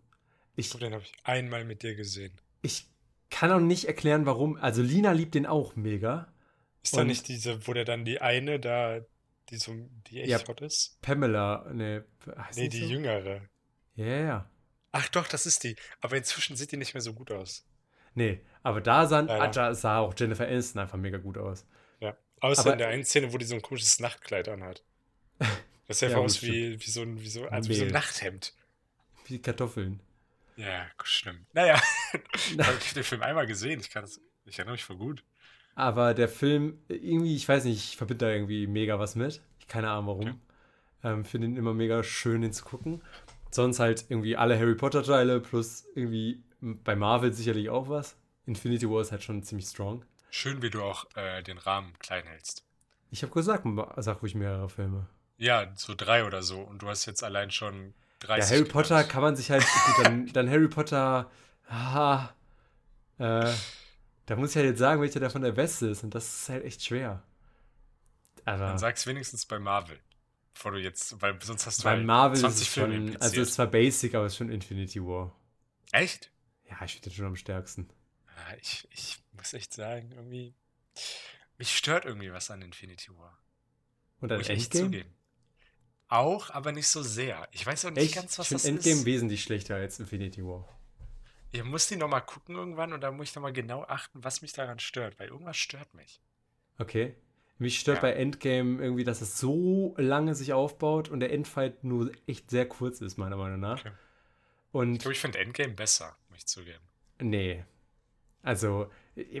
Ich 0.55 0.69
glaube, 0.69 0.85
den 0.85 0.93
habe 0.93 1.03
ich 1.03 1.13
einmal 1.23 1.63
mit 1.65 1.83
dir 1.83 1.95
gesehen. 1.95 2.33
Ich 2.61 2.87
kann 3.29 3.51
auch 3.51 3.59
nicht 3.59 3.85
erklären, 3.85 4.25
warum. 4.25 4.57
Also, 4.57 4.81
Lina 4.81 5.11
liebt 5.13 5.35
den 5.35 5.45
auch 5.45 5.75
mega. 5.75 6.31
Ist 6.83 6.95
da 6.95 7.03
nicht 7.03 7.27
diese, 7.27 7.65
wo 7.67 7.73
der 7.73 7.85
dann 7.85 8.05
die 8.05 8.21
eine 8.21 8.59
da, 8.59 8.99
die 9.49 9.57
so, 9.57 9.73
die 10.07 10.21
echt 10.21 10.29
Ja. 10.29 10.47
hot 10.47 10.61
ist? 10.61 10.99
Pamela, 11.01 11.67
ne, 11.73 12.05
Nee, 12.55 12.67
die 12.69 12.81
so? 12.81 12.85
jüngere. 12.85 13.41
Ja, 13.95 14.05
ja, 14.05 14.19
ja. 14.19 14.49
Ach 14.91 15.09
doch, 15.09 15.27
das 15.27 15.45
ist 15.45 15.63
die. 15.63 15.75
Aber 16.01 16.15
inzwischen 16.17 16.55
sieht 16.55 16.71
die 16.71 16.77
nicht 16.77 16.93
mehr 16.93 17.01
so 17.01 17.13
gut 17.13 17.31
aus. 17.31 17.65
Nee, 18.15 18.41
aber 18.63 18.81
da 18.81 19.05
sah, 19.05 19.19
Leider. 19.19 19.47
da 19.51 19.75
sah 19.75 19.99
auch 19.99 20.13
Jennifer 20.17 20.45
Aniston 20.47 20.81
einfach 20.81 20.97
mega 20.97 21.17
gut 21.17 21.37
aus. 21.37 21.65
Ja. 21.99 22.15
Außer 22.41 22.61
Aber- 22.61 22.73
in 22.73 22.79
der 22.79 22.87
einen 22.87 23.03
Szene, 23.05 23.31
wo 23.31 23.37
die 23.37 23.45
so 23.45 23.55
ein 23.55 23.61
komisches 23.61 23.99
Nachtkleid 23.99 24.49
anhat. 24.49 24.83
Das 25.87 25.99
sieht 25.99 26.09
Ja, 26.09 26.17
aus 26.17 26.41
wie, 26.41 26.79
wie 26.81 26.89
so 26.89 27.03
ein, 27.03 27.21
wie 27.21 27.27
so, 27.29 27.45
also 27.45 27.69
wie 27.69 27.75
so 27.75 27.85
ein. 27.85 27.91
Nachthemd. 27.91 28.55
Wie 29.27 29.39
Kartoffeln. 29.39 29.99
Ja, 30.55 30.87
schlimm. 31.03 31.45
Naja, 31.53 31.79
ich 32.33 32.57
habe 32.57 32.77
den 32.95 33.03
Film 33.03 33.21
einmal 33.21 33.45
gesehen. 33.45 33.79
Ich, 33.79 33.91
kann 33.91 34.01
das, 34.01 34.19
ich 34.45 34.57
erinnere 34.57 34.73
mich 34.73 34.83
voll 34.83 34.95
gut. 34.97 35.23
Aber 35.75 36.15
der 36.15 36.27
Film, 36.27 36.79
irgendwie, 36.87 37.35
ich 37.35 37.47
weiß 37.47 37.65
nicht, 37.65 37.77
ich 37.91 37.97
verbinde 37.97 38.25
da 38.25 38.31
irgendwie 38.31 38.65
mega 38.65 38.97
was 38.97 39.13
mit. 39.15 39.43
Ich 39.59 39.67
keine 39.67 39.91
Ahnung 39.91 40.07
warum. 40.07 40.27
Okay. 40.29 40.37
Ähm, 41.03 41.23
Finde 41.23 41.45
ihn 41.49 41.55
immer 41.55 41.75
mega 41.75 42.01
schön, 42.01 42.41
den 42.41 42.51
zu 42.51 42.65
gucken. 42.65 43.03
Sonst 43.51 43.79
halt 43.79 44.05
irgendwie 44.09 44.35
alle 44.37 44.57
Harry 44.57 44.73
Potter-Teile 44.73 45.39
plus 45.39 45.85
irgendwie 45.93 46.41
bei 46.83 46.95
Marvel 46.95 47.31
sicherlich 47.33 47.69
auch 47.69 47.89
was. 47.89 48.17
Infinity 48.45 48.89
War 48.89 49.01
ist 49.01 49.11
halt 49.11 49.23
schon 49.23 49.43
ziemlich 49.43 49.67
strong. 49.67 50.05
Schön, 50.29 50.61
wie 50.61 50.69
du 50.69 50.81
auch 50.81 51.05
äh, 51.15 51.41
den 51.43 51.57
Rahmen 51.57 51.97
klein 51.99 52.25
hältst. 52.25 52.65
Ich 53.11 53.23
habe 53.23 53.33
gesagt, 53.33 53.65
sag 53.97 54.21
ruhig 54.21 54.35
mehrere 54.35 54.69
Filme. 54.69 55.07
Ja, 55.37 55.71
so 55.75 55.93
drei 55.95 56.25
oder 56.25 56.43
so. 56.43 56.59
Und 56.61 56.81
du 56.81 56.87
hast 56.87 57.05
jetzt 57.05 57.23
allein 57.23 57.51
schon 57.51 57.93
30. 58.19 58.49
Ja, 58.49 58.55
Harry 58.55 58.69
Potter 58.69 58.95
genannt. 58.95 59.09
kann 59.09 59.21
man 59.21 59.35
sich 59.35 59.51
halt, 59.51 59.63
gut, 59.63 60.05
dann, 60.05 60.27
dann 60.33 60.49
Harry 60.49 60.67
Potter, 60.67 61.29
ah, 61.69 62.29
äh, 63.17 63.53
da 64.25 64.35
muss 64.35 64.51
ich 64.51 64.55
halt 64.57 64.65
jetzt 64.67 64.79
sagen, 64.79 65.01
welcher 65.01 65.19
davon 65.19 65.43
der 65.43 65.51
beste 65.51 65.87
ist. 65.87 66.03
Und 66.03 66.15
das 66.15 66.41
ist 66.41 66.49
halt 66.49 66.65
echt 66.65 66.83
schwer. 66.83 67.23
Aber 68.43 68.67
Dann 68.67 68.77
sag's 68.77 69.05
wenigstens 69.07 69.45
bei 69.45 69.59
Marvel. 69.59 69.99
Bevor 70.53 70.71
du 70.71 70.79
jetzt, 70.79 71.21
weil 71.21 71.39
sonst 71.41 71.65
hast 71.65 71.79
du 71.79 71.83
bei 71.83 71.91
halt 71.91 72.05
Marvel 72.05 72.35
ist 72.35 72.41
20 72.41 72.67
es 72.67 72.73
Filme 72.73 72.93
schon, 72.93 72.95
impliziert. 72.97 73.23
also 73.23 73.41
es 73.41 73.57
war 73.57 73.67
basic, 73.67 74.15
aber 74.15 74.25
es 74.25 74.33
ist 74.33 74.37
schon 74.37 74.49
Infinity 74.49 75.01
War. 75.01 75.33
Echt? 75.91 76.31
Ja, 76.69 76.83
ich 76.85 76.93
finde 76.93 77.09
den 77.09 77.15
schon 77.15 77.25
am 77.25 77.35
stärksten. 77.35 77.89
Ja, 78.27 78.57
ich, 78.57 78.87
ich 78.91 79.17
muss 79.31 79.53
echt 79.53 79.73
sagen, 79.73 80.11
irgendwie. 80.11 80.53
Mich 81.57 81.75
stört 81.75 82.05
irgendwie 82.05 82.31
was 82.31 82.51
an 82.51 82.61
Infinity 82.61 83.11
War. 83.17 83.37
Und 84.19 84.29
dann 84.29 84.41
ich 84.41 84.49
echt 84.49 84.73
Endgame? 84.73 84.73
zugeben. 84.75 85.15
Auch, 86.07 86.49
aber 86.49 86.71
nicht 86.71 86.87
so 86.87 87.03
sehr. 87.03 87.47
Ich 87.51 87.65
weiß 87.65 87.85
auch 87.85 87.91
nicht 87.91 88.05
Echt? 88.05 88.15
ganz, 88.15 88.37
Ich 88.39 88.39
was 88.39 88.47
finde 88.49 88.63
das 88.63 88.65
Endgame 88.65 89.01
ist. 89.01 89.05
wesentlich 89.05 89.43
schlechter 89.43 89.75
als 89.75 89.99
Infinity 89.99 90.43
War. 90.43 90.67
Ich 91.51 91.63
muss 91.63 91.87
die 91.87 91.95
nochmal 91.95 92.23
gucken 92.23 92.55
irgendwann 92.55 92.93
und 92.93 93.01
da 93.01 93.11
muss 93.11 93.29
ich 93.29 93.35
nochmal 93.35 93.51
genau 93.53 93.83
achten, 93.83 94.23
was 94.23 94.43
mich 94.43 94.53
daran 94.53 94.77
stört, 94.77 95.17
weil 95.17 95.29
irgendwas 95.29 95.57
stört 95.57 95.91
mich. 95.95 96.21
Okay. 96.77 97.15
Mich 97.57 97.79
stört 97.79 97.97
Ja. 97.97 98.01
bei 98.01 98.13
Endgame 98.13 98.81
irgendwie, 98.83 99.03
dass 99.05 99.21
es 99.21 99.37
so 99.39 99.95
lange 99.97 100.35
sich 100.35 100.51
aufbaut 100.53 101.09
und 101.09 101.21
der 101.21 101.31
Endfight 101.31 101.83
nur 101.83 102.11
echt 102.27 102.49
sehr 102.49 102.67
kurz 102.67 102.99
ist, 103.01 103.17
meiner 103.17 103.37
Meinung 103.37 103.59
nach. 103.61 103.79
Okay. 103.79 103.91
Ich 103.91 104.17
Und 104.71 104.99
glaube, 104.99 105.13
ich 105.13 105.19
finde 105.19 105.39
Endgame 105.39 105.73
besser, 105.73 106.17
muss 106.35 106.39
ich 106.43 106.47
zugeben. 106.47 106.83
nee. 107.19 107.63
Also, 108.43 108.91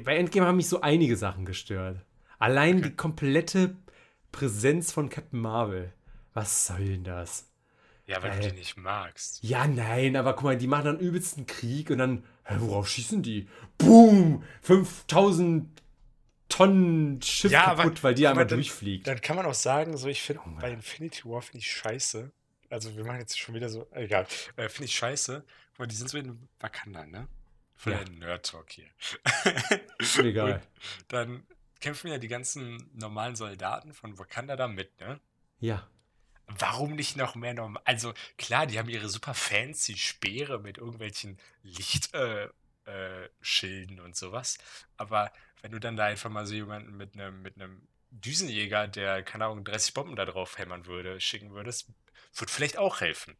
bei 0.03 0.17
Endgame 0.17 0.47
haben 0.47 0.55
mich 0.55 0.67
so 0.67 0.81
einige 0.81 1.15
Sachen 1.15 1.45
gestört. 1.45 1.99
Allein 2.39 2.77
Okay. 2.79 2.89
die 2.89 2.95
komplette 2.95 3.75
Präsenz 4.31 4.91
von 4.91 5.09
Captain 5.09 5.39
Marvel. 5.39 5.93
Was 6.33 6.65
soll 6.65 6.83
denn 6.85 7.03
das? 7.03 7.47
Ja, 8.07 8.23
weil 8.23 8.31
Äh. 8.31 8.41
du 8.41 8.49
die 8.49 8.57
nicht 8.57 8.77
magst. 8.77 9.43
Ja, 9.43 9.67
nein, 9.67 10.15
aber 10.15 10.33
guck 10.33 10.43
mal, 10.45 10.57
die 10.57 10.65
machen 10.67 10.85
dann 10.85 10.99
übelsten 10.99 11.45
Krieg 11.45 11.91
und 11.91 11.99
dann, 11.99 12.23
hä, 12.45 12.55
worauf 12.59 12.87
schießen 12.89 13.21
die? 13.21 13.47
Boom! 13.77 14.43
5000 14.61 15.69
Tonnen 16.49 17.21
Schiff 17.21 17.51
Ja, 17.51 17.65
aber- 17.67 17.83
kaputt, 17.83 18.03
weil 18.03 18.15
die 18.15 18.25
aber 18.25 18.31
einmal 18.31 18.47
dann- 18.47 18.57
durchfliegt. 18.57 19.05
Dann 19.07 19.19
kann 19.21 19.35
man 19.35 19.45
auch 19.45 19.53
sagen, 19.53 19.97
so 19.97 20.07
ich 20.07 20.21
finde 20.21 20.41
Junge. 20.45 20.61
bei 20.61 20.71
Infinity 20.71 21.25
War 21.25 21.41
finde 21.41 21.59
ich 21.59 21.71
scheiße. 21.71 22.31
Also 22.69 22.95
wir 22.95 23.03
machen 23.05 23.19
jetzt 23.19 23.37
schon 23.39 23.53
wieder 23.55 23.69
so, 23.69 23.87
egal. 23.91 24.25
Äh, 24.55 24.69
finde 24.69 24.85
ich 24.85 24.95
scheiße. 24.95 25.43
Mal, 25.77 25.87
die 25.87 25.95
sind 25.95 26.09
so 26.09 26.17
in 26.17 26.47
Wakanda, 26.59 27.05
ne? 27.05 27.27
Voll 27.75 27.93
Ja. 27.93 28.03
der 28.03 28.13
Nerd-Talk 28.13 28.71
hier. 28.71 28.87
Egal. 30.19 30.61
Und 31.01 31.13
dann 31.13 31.47
kämpfen 31.81 32.09
ja 32.09 32.17
die 32.17 32.27
ganzen 32.29 32.89
normalen 32.93 33.35
Soldaten 33.35 33.93
von 33.93 34.17
Wakanda 34.17 34.55
da 34.55 34.67
mit, 34.67 34.99
ne? 34.99 35.19
Ja. 35.59 35.87
Warum 36.47 36.95
nicht 36.95 37.17
noch 37.17 37.35
mehr 37.35 37.53
normal? 37.53 37.81
Also 37.85 38.13
klar, 38.37 38.67
die 38.67 38.77
haben 38.79 38.89
ihre 38.89 39.09
super 39.09 39.33
fancy 39.33 39.97
Speere 39.97 40.59
mit 40.59 40.77
irgendwelchen 40.77 41.39
Lichtschilden 41.63 42.51
äh, 42.85 43.29
Schilden 43.41 43.99
und 43.99 44.15
sowas. 44.15 44.59
Aber 44.95 45.33
wenn 45.61 45.71
du 45.71 45.79
dann 45.79 45.97
da 45.97 46.05
einfach 46.05 46.29
mal 46.29 46.45
so 46.45 46.53
jemanden 46.53 46.95
mit 46.95 47.15
einem 47.15 47.41
mit 47.41 47.55
einem 47.55 47.87
Düsenjäger, 48.11 48.87
der, 48.87 49.23
keine 49.23 49.45
Ahnung, 49.45 49.63
30 49.63 49.93
Bomben 49.95 50.15
da 50.15 50.25
drauf 50.25 50.57
hämmern 50.59 50.85
würde, 50.85 51.19
schicken 51.19 51.51
würdest, 51.51 51.87
wird 52.35 52.51
vielleicht 52.51 52.77
auch 52.77 53.01
helfen. 53.01 53.35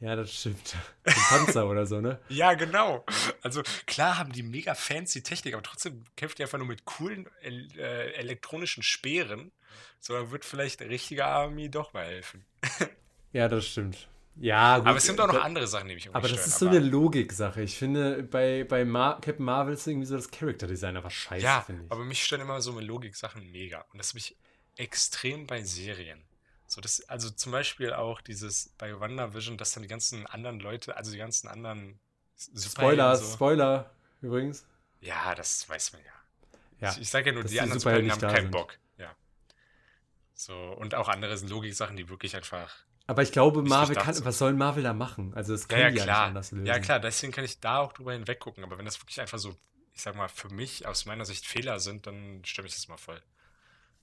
Ja, 0.00 0.14
das 0.14 0.32
stimmt. 0.32 0.76
Ein 1.04 1.14
Panzer 1.28 1.68
oder 1.68 1.84
so, 1.86 2.00
ne? 2.00 2.20
Ja, 2.28 2.54
genau. 2.54 3.04
Also 3.42 3.62
klar 3.86 4.16
haben 4.18 4.30
die 4.32 4.42
mega 4.44 4.74
fancy 4.74 5.22
Technik, 5.22 5.54
aber 5.54 5.62
trotzdem 5.62 6.04
kämpft 6.16 6.38
die 6.38 6.42
einfach 6.44 6.58
nur 6.58 6.68
mit 6.68 6.84
coolen 6.84 7.26
äh, 7.42 8.12
elektronischen 8.12 8.82
Speeren. 8.84 9.50
So, 10.00 10.14
da 10.14 10.30
wird 10.30 10.44
vielleicht 10.44 10.80
eine 10.80 10.90
richtige 10.90 11.24
Army 11.24 11.68
doch 11.70 11.92
mal 11.92 12.04
helfen. 12.06 12.44
Ja, 13.30 13.46
das 13.46 13.66
stimmt. 13.66 14.08
Ja, 14.36 14.78
gut. 14.78 14.86
Aber 14.86 14.96
es 14.96 15.04
sind 15.04 15.20
auch 15.20 15.26
noch 15.26 15.34
da- 15.34 15.42
andere 15.42 15.66
Sachen, 15.66 15.86
die 15.88 15.94
mich 15.96 16.08
Aber 16.14 16.28
das 16.28 16.46
ist 16.46 16.58
so 16.58 16.66
eine 16.66 16.78
Logik-Sache. 16.78 17.60
Ich 17.60 17.76
finde, 17.76 18.22
bei, 18.22 18.64
bei 18.64 18.86
Mar 18.86 19.20
Captain 19.20 19.44
Marvel 19.44 19.74
ist 19.74 19.86
irgendwie 19.86 20.06
so 20.06 20.16
das 20.16 20.30
Character-Design 20.30 20.96
einfach 20.96 21.10
scheiße, 21.10 21.44
Ja, 21.44 21.60
finde 21.60 21.84
ich. 21.84 21.92
aber 21.92 22.04
mich 22.04 22.24
stören 22.24 22.40
immer 22.40 22.62
so 22.62 22.72
mit 22.72 22.84
Logik-Sachen 22.84 23.50
mega. 23.52 23.84
Und 23.92 23.98
das 23.98 24.14
mich 24.14 24.34
extrem 24.76 25.46
bei 25.46 25.62
Serien. 25.62 26.22
So, 26.68 26.80
das, 26.82 27.00
also 27.08 27.30
zum 27.30 27.50
Beispiel 27.52 27.94
auch 27.94 28.20
dieses 28.20 28.74
bei 28.78 28.98
WandaVision, 29.00 29.56
dass 29.56 29.72
dann 29.72 29.82
die 29.82 29.88
ganzen 29.88 30.26
anderen 30.26 30.60
Leute, 30.60 30.96
also 30.96 31.10
die 31.10 31.18
ganzen 31.18 31.48
anderen 31.48 31.98
Spoiler, 32.56 33.16
so, 33.16 33.32
Spoiler 33.32 33.90
übrigens. 34.20 34.66
Ja, 35.00 35.34
das 35.34 35.68
weiß 35.68 35.94
man 35.94 36.02
ja. 36.04 36.12
Ja, 36.80 36.92
ich 36.92 36.98
ich 37.02 37.10
sage 37.10 37.30
ja 37.30 37.32
nur, 37.34 37.44
die 37.44 37.50
die 37.50 37.60
anderen 37.60 37.80
Superhelden 37.80 38.10
haben 38.12 38.20
keinen 38.20 38.34
sind. 38.36 38.50
Bock. 38.50 38.78
Ja. 38.98 39.16
So, 40.34 40.54
und 40.54 40.94
auch 40.94 41.08
andere 41.08 41.36
sind 41.36 41.48
Logik-Sachen, 41.48 41.96
die 41.96 42.08
wirklich 42.08 42.36
einfach. 42.36 42.74
Aber 43.06 43.22
ich 43.22 43.32
glaube, 43.32 43.62
Marvel 43.62 43.96
kann, 43.96 44.14
sind. 44.14 44.24
was 44.26 44.38
soll 44.38 44.52
Marvel 44.52 44.82
da 44.82 44.92
machen? 44.92 45.32
Also 45.34 45.52
das 45.52 45.62
Ja, 45.62 45.68
können 45.68 45.80
ja, 45.80 45.90
die 45.90 45.96
ja 45.96 46.04
nicht 46.04 46.04
klar. 46.04 46.26
anders 46.26 46.50
lösen. 46.52 46.66
Ja, 46.66 46.78
klar, 46.78 47.00
deswegen 47.00 47.32
kann 47.32 47.44
ich 47.44 47.58
da 47.60 47.78
auch 47.78 47.92
drüber 47.94 48.12
hinweggucken. 48.12 48.62
Aber 48.64 48.78
wenn 48.78 48.84
das 48.84 49.00
wirklich 49.00 49.20
einfach 49.20 49.38
so, 49.38 49.56
ich 49.94 50.02
sag 50.02 50.14
mal, 50.14 50.28
für 50.28 50.50
mich 50.50 50.86
aus 50.86 51.06
meiner 51.06 51.24
Sicht 51.24 51.46
Fehler 51.46 51.80
sind, 51.80 52.06
dann 52.06 52.44
stimme 52.44 52.68
ich 52.68 52.74
das 52.74 52.86
mal 52.88 52.98
voll. 52.98 53.20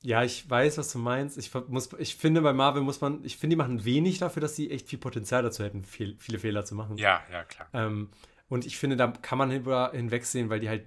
Ja, 0.06 0.24
ich 0.24 0.48
weiß, 0.48 0.78
was 0.78 0.92
du 0.92 1.00
meinst. 1.00 1.36
Ich, 1.36 1.52
muss, 1.68 1.90
ich 1.98 2.16
finde, 2.16 2.42
bei 2.42 2.54
Marvel 2.54 2.84
muss 2.84 3.02
man, 3.02 3.26
ich 3.26 3.38
finde, 3.38 3.56
die 3.56 3.58
machen 3.58 3.86
wenig 3.86 4.20
dafür, 4.20 4.40
dass 4.42 4.56
sie 4.56 4.70
echt 4.70 4.88
viel 4.88 5.00
Potenzial 5.00 5.42
dazu 5.42 5.64
hätten, 5.64 5.84
viel, 5.84 6.16
viele 6.20 6.38
Fehler 6.38 6.64
zu 6.64 6.76
machen. 6.76 6.98
Ja, 6.98 7.24
ja, 7.32 7.44
klar. 7.44 7.68
Ähm, 7.74 8.10
und 8.48 8.68
ich 8.68 8.78
finde, 8.78 8.98
da 8.98 9.08
kann 9.08 9.40
man 9.40 9.50
hinüber 9.50 9.92
hinwegsehen, 9.94 10.50
weil 10.52 10.60
die 10.60 10.70
halt 10.70 10.86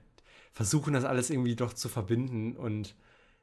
versuchen, 0.52 0.92
das 0.92 1.04
alles 1.04 1.30
irgendwie 1.30 1.56
doch 1.56 1.72
zu 1.72 1.88
verbinden 1.88 2.56
und 2.56 2.94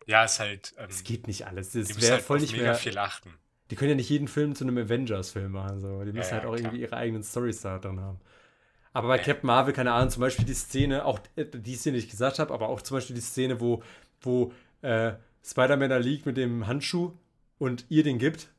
Ja, 0.07 0.23
ist 0.23 0.39
halt. 0.39 0.73
Ähm, 0.77 0.88
es 0.89 1.03
geht 1.03 1.27
nicht 1.27 1.45
alles. 1.45 1.73
müssen 1.73 2.01
wäre 2.01 2.13
halt 2.13 2.23
voll 2.23 2.39
nicht 2.39 2.53
mega 2.53 2.63
mehr. 2.63 2.77
viel 2.77 2.97
achten. 2.97 3.33
Die 3.71 3.75
können 3.75 3.89
ja 3.89 3.95
nicht 3.95 4.09
jeden 4.09 4.27
Film 4.27 4.55
zu 4.55 4.63
einem 4.63 4.77
Avengers-Film 4.77 5.51
machen. 5.51 5.81
So. 5.81 6.03
Die 6.03 6.13
Ja, 6.13 6.17
müssen 6.17 6.29
ja, 6.29 6.35
halt 6.35 6.45
auch 6.45 6.55
klar. 6.55 6.71
irgendwie 6.71 6.81
ihre 6.81 6.97
eigenen 6.97 7.23
Storys 7.23 7.61
da 7.61 7.79
drin 7.79 7.99
haben. 7.99 8.19
Aber 8.93 9.09
bei 9.09 9.17
Ja. 9.17 9.23
Captain 9.23 9.47
Marvel, 9.47 9.73
keine 9.73 9.93
Ahnung, 9.93 10.09
zum 10.09 10.21
Beispiel 10.21 10.45
die 10.45 10.53
Szene, 10.53 11.05
auch 11.05 11.19
äh, 11.35 11.45
die 11.45 11.75
Szene, 11.75 11.97
die 11.97 12.05
ich 12.05 12.09
gesagt 12.11 12.39
habe, 12.39 12.53
aber 12.53 12.69
auch 12.69 12.81
zum 12.81 12.97
Beispiel 12.97 13.15
die 13.15 13.21
Szene, 13.21 13.59
wo, 13.59 13.83
wo 14.21 14.53
äh, 14.81 15.13
Spider-Man 15.45 15.89
da 15.89 15.97
liegt 15.97 16.25
mit 16.25 16.38
dem 16.38 16.67
Handschuh 16.67 17.13
und 17.58 17.86
ihr 17.89 18.03
den 18.03 18.17
gibt. 18.17 18.49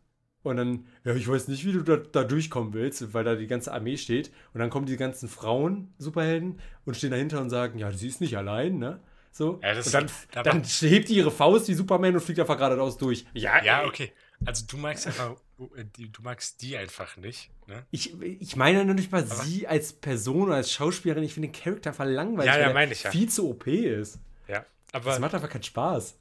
Und 0.43 0.59
dann, 0.59 0.87
ja, 1.03 1.13
ich 1.15 1.27
weiß 1.27 1.49
nicht, 1.49 1.65
wie 1.65 1.73
du 1.73 1.83
da, 1.83 1.97
da 1.97 2.23
durchkommen 2.23 2.73
willst, 2.73 3.13
weil 3.13 3.25
da 3.25 3.35
die 3.35 3.49
ganze 3.49 3.73
Armee 3.73 3.97
steht. 3.97 4.31
Und 4.55 4.61
dann 4.61 4.71
kommen 4.71 4.87
die 4.87 4.97
ganzen 4.97 5.29
Frauen, 5.29 5.93
Superhelden, 5.99 6.61
und 6.85 6.97
stehen 6.97 7.11
dahinter 7.11 7.41
und 7.41 7.51
sagen, 7.51 7.79
ja, 7.81 7.91
sie 7.91 8.07
ist 8.07 8.21
nicht 8.21 8.37
allein, 8.37 8.79
ne? 8.79 9.01
So. 9.33 9.59
Ja, 9.63 9.75
das- 9.75 9.87
und 9.87 9.95
dann, 9.95 10.11
da 10.31 10.43
dann 10.45 10.63
hebt 10.63 11.09
die 11.09 11.17
ihre 11.17 11.33
Faust 11.33 11.67
wie 11.69 11.75
Superman 11.75 12.15
und 12.15 12.21
fliegt 12.21 12.39
einfach 12.39 12.57
geradeaus 12.57 12.97
durch. 12.97 13.27
Ja, 13.35 13.63
Ja, 13.65 13.81
ey, 13.83 13.89
okay. 13.89 14.13
Also 14.45 14.65
du 14.69 14.77
magst 14.77 15.07
einfach, 15.09 15.33
äh, 15.77 15.85
du 15.85 16.23
magst 16.23 16.63
die 16.63 16.77
einfach 16.77 17.17
nicht, 17.17 17.51
ne? 17.67 17.85
Ich, 17.91 18.21
ich 18.23 18.55
meine 18.55 18.85
noch 18.85 18.95
nicht 18.95 19.11
mal 19.11 19.27
sie 19.27 19.67
als 19.67 19.95
Person 19.95 20.43
oder 20.49 20.55
als 20.57 20.71
Schauspielerin. 20.71 21.25
Ich 21.25 21.35
finde 21.35 21.49
den 21.49 21.55
Charakter 21.61 21.91
einfach 21.91 22.05
langweilig, 22.07 22.55
Ja, 22.55 22.61
ja, 22.61 22.75
weil 22.75 22.87
er 22.87 22.93
ich 22.93 23.03
ja. 23.03 23.11
viel 23.11 23.29
zu 23.29 23.49
OP 23.51 23.67
ist. 23.67 24.21
Ja. 24.47 24.65
Das 24.93 25.07
Aber 25.07 25.19
macht 25.19 25.35
einfach 25.35 25.51
keinen 25.51 25.65
Spaß. 25.65 26.19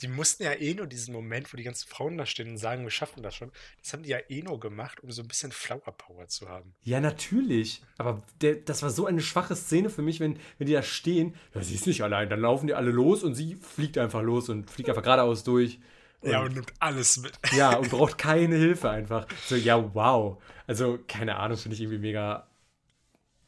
Die 0.00 0.08
mussten 0.08 0.42
ja 0.42 0.52
eh 0.52 0.74
nur 0.74 0.86
diesen 0.86 1.12
Moment, 1.14 1.52
wo 1.52 1.56
die 1.56 1.62
ganzen 1.62 1.88
Frauen 1.88 2.18
da 2.18 2.26
stehen 2.26 2.50
und 2.50 2.58
sagen, 2.58 2.82
wir 2.82 2.90
schaffen 2.90 3.22
das 3.22 3.34
schon. 3.34 3.52
Das 3.82 3.92
haben 3.92 4.02
die 4.02 4.10
ja 4.10 4.18
eh 4.28 4.42
nur 4.42 4.58
gemacht, 4.58 5.00
um 5.00 5.10
so 5.10 5.22
ein 5.22 5.28
bisschen 5.28 5.52
Flower 5.52 5.92
Power 5.96 6.26
zu 6.28 6.48
haben. 6.48 6.74
Ja, 6.82 7.00
natürlich. 7.00 7.82
Aber 7.96 8.22
der, 8.40 8.56
das 8.56 8.82
war 8.82 8.90
so 8.90 9.06
eine 9.06 9.20
schwache 9.20 9.54
Szene 9.56 9.90
für 9.90 10.02
mich, 10.02 10.20
wenn, 10.20 10.38
wenn 10.58 10.66
die 10.66 10.72
da 10.72 10.82
stehen. 10.82 11.34
Ja, 11.54 11.62
sie 11.62 11.74
ist 11.74 11.86
nicht 11.86 12.02
allein. 12.02 12.28
Dann 12.28 12.40
laufen 12.40 12.66
die 12.66 12.74
alle 12.74 12.90
los 12.90 13.22
und 13.22 13.34
sie 13.34 13.54
fliegt 13.56 13.98
einfach 13.98 14.22
los 14.22 14.48
und 14.48 14.70
fliegt 14.70 14.88
einfach 14.88 15.02
geradeaus 15.02 15.44
durch. 15.44 15.78
Ja, 16.22 16.42
und 16.42 16.54
nimmt 16.54 16.72
alles 16.80 17.18
mit. 17.18 17.32
Ja, 17.52 17.76
und 17.78 17.90
braucht 17.90 18.18
keine 18.18 18.56
Hilfe 18.56 18.90
einfach. 18.90 19.26
So, 19.46 19.54
ja, 19.54 19.94
wow. 19.94 20.42
Also, 20.66 20.98
keine 21.06 21.36
Ahnung, 21.36 21.56
finde 21.56 21.76
ich 21.76 21.80
irgendwie 21.80 22.00
mega. 22.00 22.48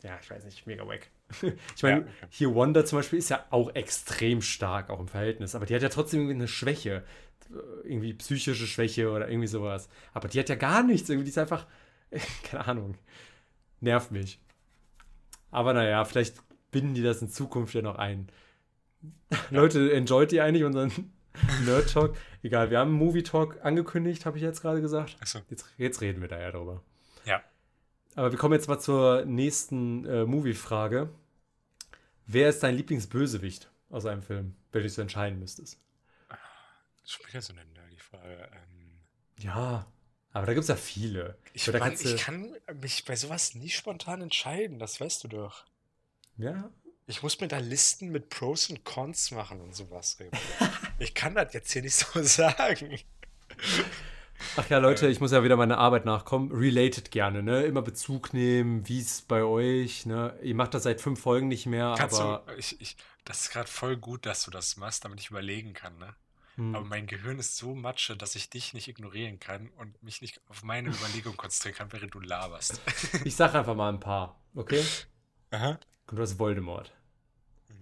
Ja, 0.03 0.19
ich 0.23 0.31
weiß 0.31 0.45
nicht, 0.45 0.67
mega 0.67 0.87
wack. 0.87 1.11
Ich 1.77 1.83
meine, 1.83 2.01
Ja, 2.01 2.03
okay. 2.03 2.27
hier 2.31 2.55
Wanda 2.55 2.85
zum 2.85 2.99
Beispiel 2.99 3.19
ist 3.19 3.31
ja 3.31 3.45
auch 3.51 3.75
extrem 3.75 4.43
stark, 4.43 4.91
auch 4.91 5.01
im 5.01 5.09
Verhältnis. 5.09 5.55
Aber 5.55 5.67
die 5.67 5.75
hat 5.75 5.83
ja 5.83 5.89
trotzdem 5.89 6.21
irgendwie 6.21 6.37
eine 6.37 6.49
Schwäche. 6.49 7.05
Irgendwie 7.83 8.15
psychische 8.15 8.67
Schwäche 8.67 9.11
oder 9.11 9.29
irgendwie 9.29 9.49
sowas. 9.49 9.89
Aber 10.13 10.29
die 10.29 10.39
hat 10.39 10.49
ja 10.49 10.55
gar 10.55 10.83
nichts. 10.83 11.09
Irgendwie, 11.09 11.25
die 11.25 11.31
ist 11.31 11.39
einfach. 11.39 11.67
Keine 12.45 12.67
Ahnung. 12.67 12.95
Nervt 13.81 14.11
mich. 14.11 14.41
Aber 15.51 15.73
naja, 15.73 16.05
vielleicht 16.05 16.37
binden 16.71 16.95
die 16.95 17.03
das 17.03 17.23
in 17.23 17.29
Zukunft 17.29 17.75
ja 17.75 17.83
noch 17.83 17.97
ein. 17.97 18.29
Leute, 19.51 19.93
enjoyt 19.93 20.33
ihr 20.33 20.45
eigentlich 20.45 20.65
unseren 20.65 20.93
Nerd 21.65 21.93
Talk? 21.93 22.17
Egal, 22.43 22.71
wir 22.71 22.79
haben 22.79 22.91
einen 22.91 22.99
Movie 22.99 23.23
Talk 23.23 23.59
angekündigt, 23.63 24.27
habe 24.27 24.37
ich 24.37 24.43
jetzt 24.43 24.63
gerade 24.63 24.81
gesagt. 24.81 25.17
Achso. 25.21 25.41
Jetzt, 25.51 25.67
jetzt 25.77 26.01
reden 26.01 26.21
wir 26.21 26.29
da 26.29 26.41
ja 26.41 26.51
drüber. 26.51 26.83
Ja. 27.25 27.41
Aber 28.15 28.33
wir 28.33 28.39
kommen 28.39 28.55
jetzt 28.55 28.69
mal 28.69 28.79
zur 28.79 29.25
nächsten 29.25 30.05
äh, 30.05 30.25
Movie-Frage. 30.25 31.11
Wer 32.33 32.49
ist 32.49 32.63
dein 32.63 32.77
Lieblingsbösewicht 32.77 33.69
aus 33.89 34.07
einem 34.07 34.23
Film, 34.23 34.55
wenn 34.71 34.83
du 34.83 34.87
dich 34.87 34.95
so 34.95 35.03
entscheiden 35.03 35.41
müsstest? 35.41 35.81
Schon 37.05 37.27
wieder 37.27 37.43
so 37.43 37.53
eine 37.53 37.65
nerdy 37.65 37.99
Frage. 37.99 38.49
Ähm, 38.53 39.01
Ja, 39.41 39.91
aber 40.31 40.47
da 40.47 40.55
gibt 40.55 40.63
es 40.63 40.69
ja 40.69 40.77
viele. 40.77 41.37
ich, 41.55 41.65
So, 41.65 41.73
Mann, 41.73 41.93
ich 41.93 42.17
kann 42.19 42.55
mich 42.81 43.05
bei 43.05 43.17
sowas 43.17 43.57
nie 43.57 43.69
spontan 43.69 44.23
entscheiden, 44.23 44.79
das 44.79 45.01
weißt 45.01 45.25
du 45.25 45.29
doch. 45.29 45.65
Ja, 46.37 46.71
Ich 47.09 47.21
muss 47.25 47.41
mir 47.41 47.49
da 47.49 47.59
Listen 47.59 48.11
mit 48.11 48.29
Pros 48.29 48.71
und 48.71 48.85
Cons 48.85 49.33
machen 49.33 49.61
und 49.61 49.75
sowas. 49.75 50.17
Remo. 50.21 50.31
ich 51.01 51.15
kann 51.15 51.35
das 51.35 51.53
jetzt 51.53 51.73
hier 51.73 51.83
nicht 51.83 51.97
so 51.97 52.23
sagen. 52.23 52.97
Ach 54.57 54.69
ja, 54.69 54.79
Leute, 54.79 55.07
Äh. 55.07 55.11
ich 55.11 55.21
muss 55.21 55.33
ja 55.33 55.43
wieder 55.45 55.57
meiner 55.57 55.79
Arbeit 55.79 56.05
nachkommen. 56.05 56.51
Related 56.53 57.11
gerne, 57.11 57.43
ne? 57.43 57.63
Immer 57.65 57.83
Bezug 57.83 58.33
nehmen, 58.33 58.89
wie 58.89 59.01
es 59.01 59.23
bei 59.23 59.43
euch, 59.43 60.07
ne? 60.07 60.39
Ihr 60.43 60.55
macht 60.55 60.75
das 60.75 60.83
seit 60.85 61.01
fünf 61.01 61.21
Folgen 61.21 61.49
nicht 61.49 61.67
mehr, 61.67 61.95
Kannst 61.97 62.21
aber 62.21 62.45
du, 62.47 62.55
ich, 62.57 62.81
ich, 62.81 62.97
das 63.25 63.43
ist 63.43 63.51
gerade 63.51 63.69
voll 63.69 63.97
gut, 63.97 64.27
dass 64.27 64.43
du 64.45 64.51
das 64.51 64.77
machst, 64.77 65.05
damit 65.05 65.21
ich 65.21 65.31
überlegen 65.31 65.73
kann, 65.73 65.97
ne? 65.99 66.15
hm, 66.57 66.75
Aber 66.75 66.85
mein 66.85 67.07
Gehirn 67.07 67.39
ist 67.39 67.57
so 67.57 67.75
matsche, 67.75 68.17
dass 68.17 68.35
ich 68.35 68.51
dich 68.51 68.75
nicht 68.75 68.89
ignorieren 68.89 69.39
kann 69.39 69.69
und 69.79 70.03
mich 70.03 70.21
nicht 70.23 70.41
auf 70.49 70.63
meine 70.63 70.89
Überlegung 70.91 71.37
konzentrieren 71.37 71.77
kann, 71.77 71.93
während 71.93 72.15
du 72.15 72.21
laberst. 72.21 72.81
ich 73.25 73.37
sag 73.37 73.55
einfach 73.55 73.75
mal 73.75 73.89
ein 73.91 74.01
paar, 74.01 74.41
okay? 74.55 74.83
Aha. 75.51 75.79
Du 76.09 76.19
hast 76.19 76.39
Voldemort. 76.39 76.93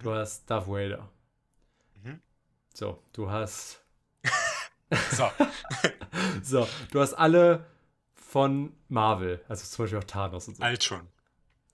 Du 0.00 0.12
hast 0.12 0.48
Darth 0.50 0.68
Vader. 0.68 1.08
Mhm. 2.02 2.20
So, 2.74 3.02
du 3.12 3.30
hast. 3.30 3.82
So, 5.12 5.30
So, 6.42 6.68
du 6.92 7.00
hast 7.00 7.14
alle 7.14 7.66
von 8.14 8.72
Marvel. 8.88 9.40
Also 9.48 9.64
zum 9.66 9.84
Beispiel 9.84 9.98
auch 9.98 10.04
Thanos 10.04 10.48
und 10.48 10.56
so. 10.56 10.62
alt 10.62 10.82
schon. 10.84 11.06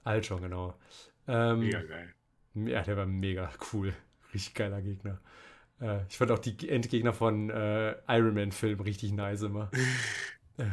Alt 0.04 0.26
schon, 0.26 0.40
genau. 0.42 0.78
Ähm, 1.26 1.60
Mega 1.60 1.82
geil. 1.82 2.14
Ja, 2.54 2.82
der 2.82 2.96
war 2.96 3.06
mega 3.06 3.50
cool. 3.72 3.94
Richtig 4.32 4.54
geiler 4.54 4.80
Gegner. 4.82 5.20
Äh, 5.80 6.00
ich 6.08 6.16
fand 6.18 6.30
auch 6.30 6.38
die 6.38 6.68
Endgegner 6.68 7.12
von 7.12 7.50
äh, 7.50 7.96
Iron 8.08 8.34
Man-Film 8.34 8.80
richtig 8.80 9.12
nice 9.12 9.42
immer. 9.42 9.70
Äh, 10.56 10.66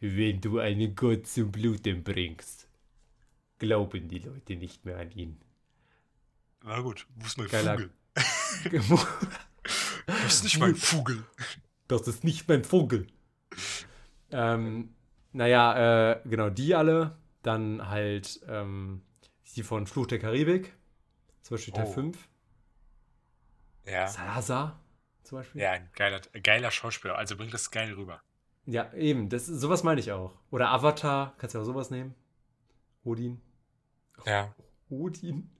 Wenn 0.00 0.40
du 0.40 0.60
einen 0.60 0.94
Gott 0.94 1.26
zum 1.26 1.52
Bluten 1.52 2.02
bringst, 2.02 2.68
glauben 3.58 4.08
die 4.08 4.20
Leute 4.20 4.56
nicht 4.56 4.86
mehr 4.86 4.96
an 4.98 5.10
ihn. 5.10 5.38
Na 6.64 6.80
gut, 6.80 7.06
wo 7.16 7.26
ist 7.26 7.36
mein 7.36 7.48
Geiler- 7.48 7.76
Vogel? 7.76 7.90
Das 10.06 10.34
ist 10.36 10.44
nicht 10.44 10.58
mein 10.58 10.74
Vogel. 10.74 11.22
Das 11.90 12.06
ist 12.08 12.24
nicht 12.24 12.48
mein 12.48 12.64
Vogel. 12.64 13.06
ähm, 14.30 14.94
naja, 15.32 16.12
äh, 16.12 16.20
genau, 16.28 16.50
die 16.50 16.74
alle. 16.74 17.16
Dann 17.42 17.88
halt 17.88 18.40
ähm, 18.48 19.02
die 19.56 19.62
von 19.62 19.86
Fluch 19.86 20.06
der 20.06 20.18
Karibik. 20.18 20.74
Zum 21.42 21.56
Beispiel 21.56 21.72
Teil 21.74 21.86
Oh. 21.86 21.92
5. 21.92 22.28
Ja, 23.86 24.06
Salazar 24.08 24.78
zum 25.22 25.38
Beispiel. 25.38 25.62
ja, 25.62 25.72
ein 25.72 25.88
geiler, 25.94 26.20
geiler 26.42 26.70
Schauspieler. 26.70 27.16
Also 27.16 27.36
bringt 27.36 27.54
das 27.54 27.70
geil 27.70 27.92
rüber. 27.94 28.20
Ja, 28.66 28.92
eben, 28.92 29.28
das, 29.30 29.46
sowas 29.46 29.82
meine 29.82 30.00
ich 30.00 30.12
auch. 30.12 30.38
Oder 30.50 30.70
Avatar, 30.70 31.34
kannst 31.38 31.54
du 31.54 31.60
auch 31.60 31.64
sowas 31.64 31.90
nehmen. 31.90 32.14
Odin. 33.04 33.40
Ja. 34.26 34.54
Odin. 34.90 35.50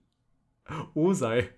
Osei. 0.95 1.49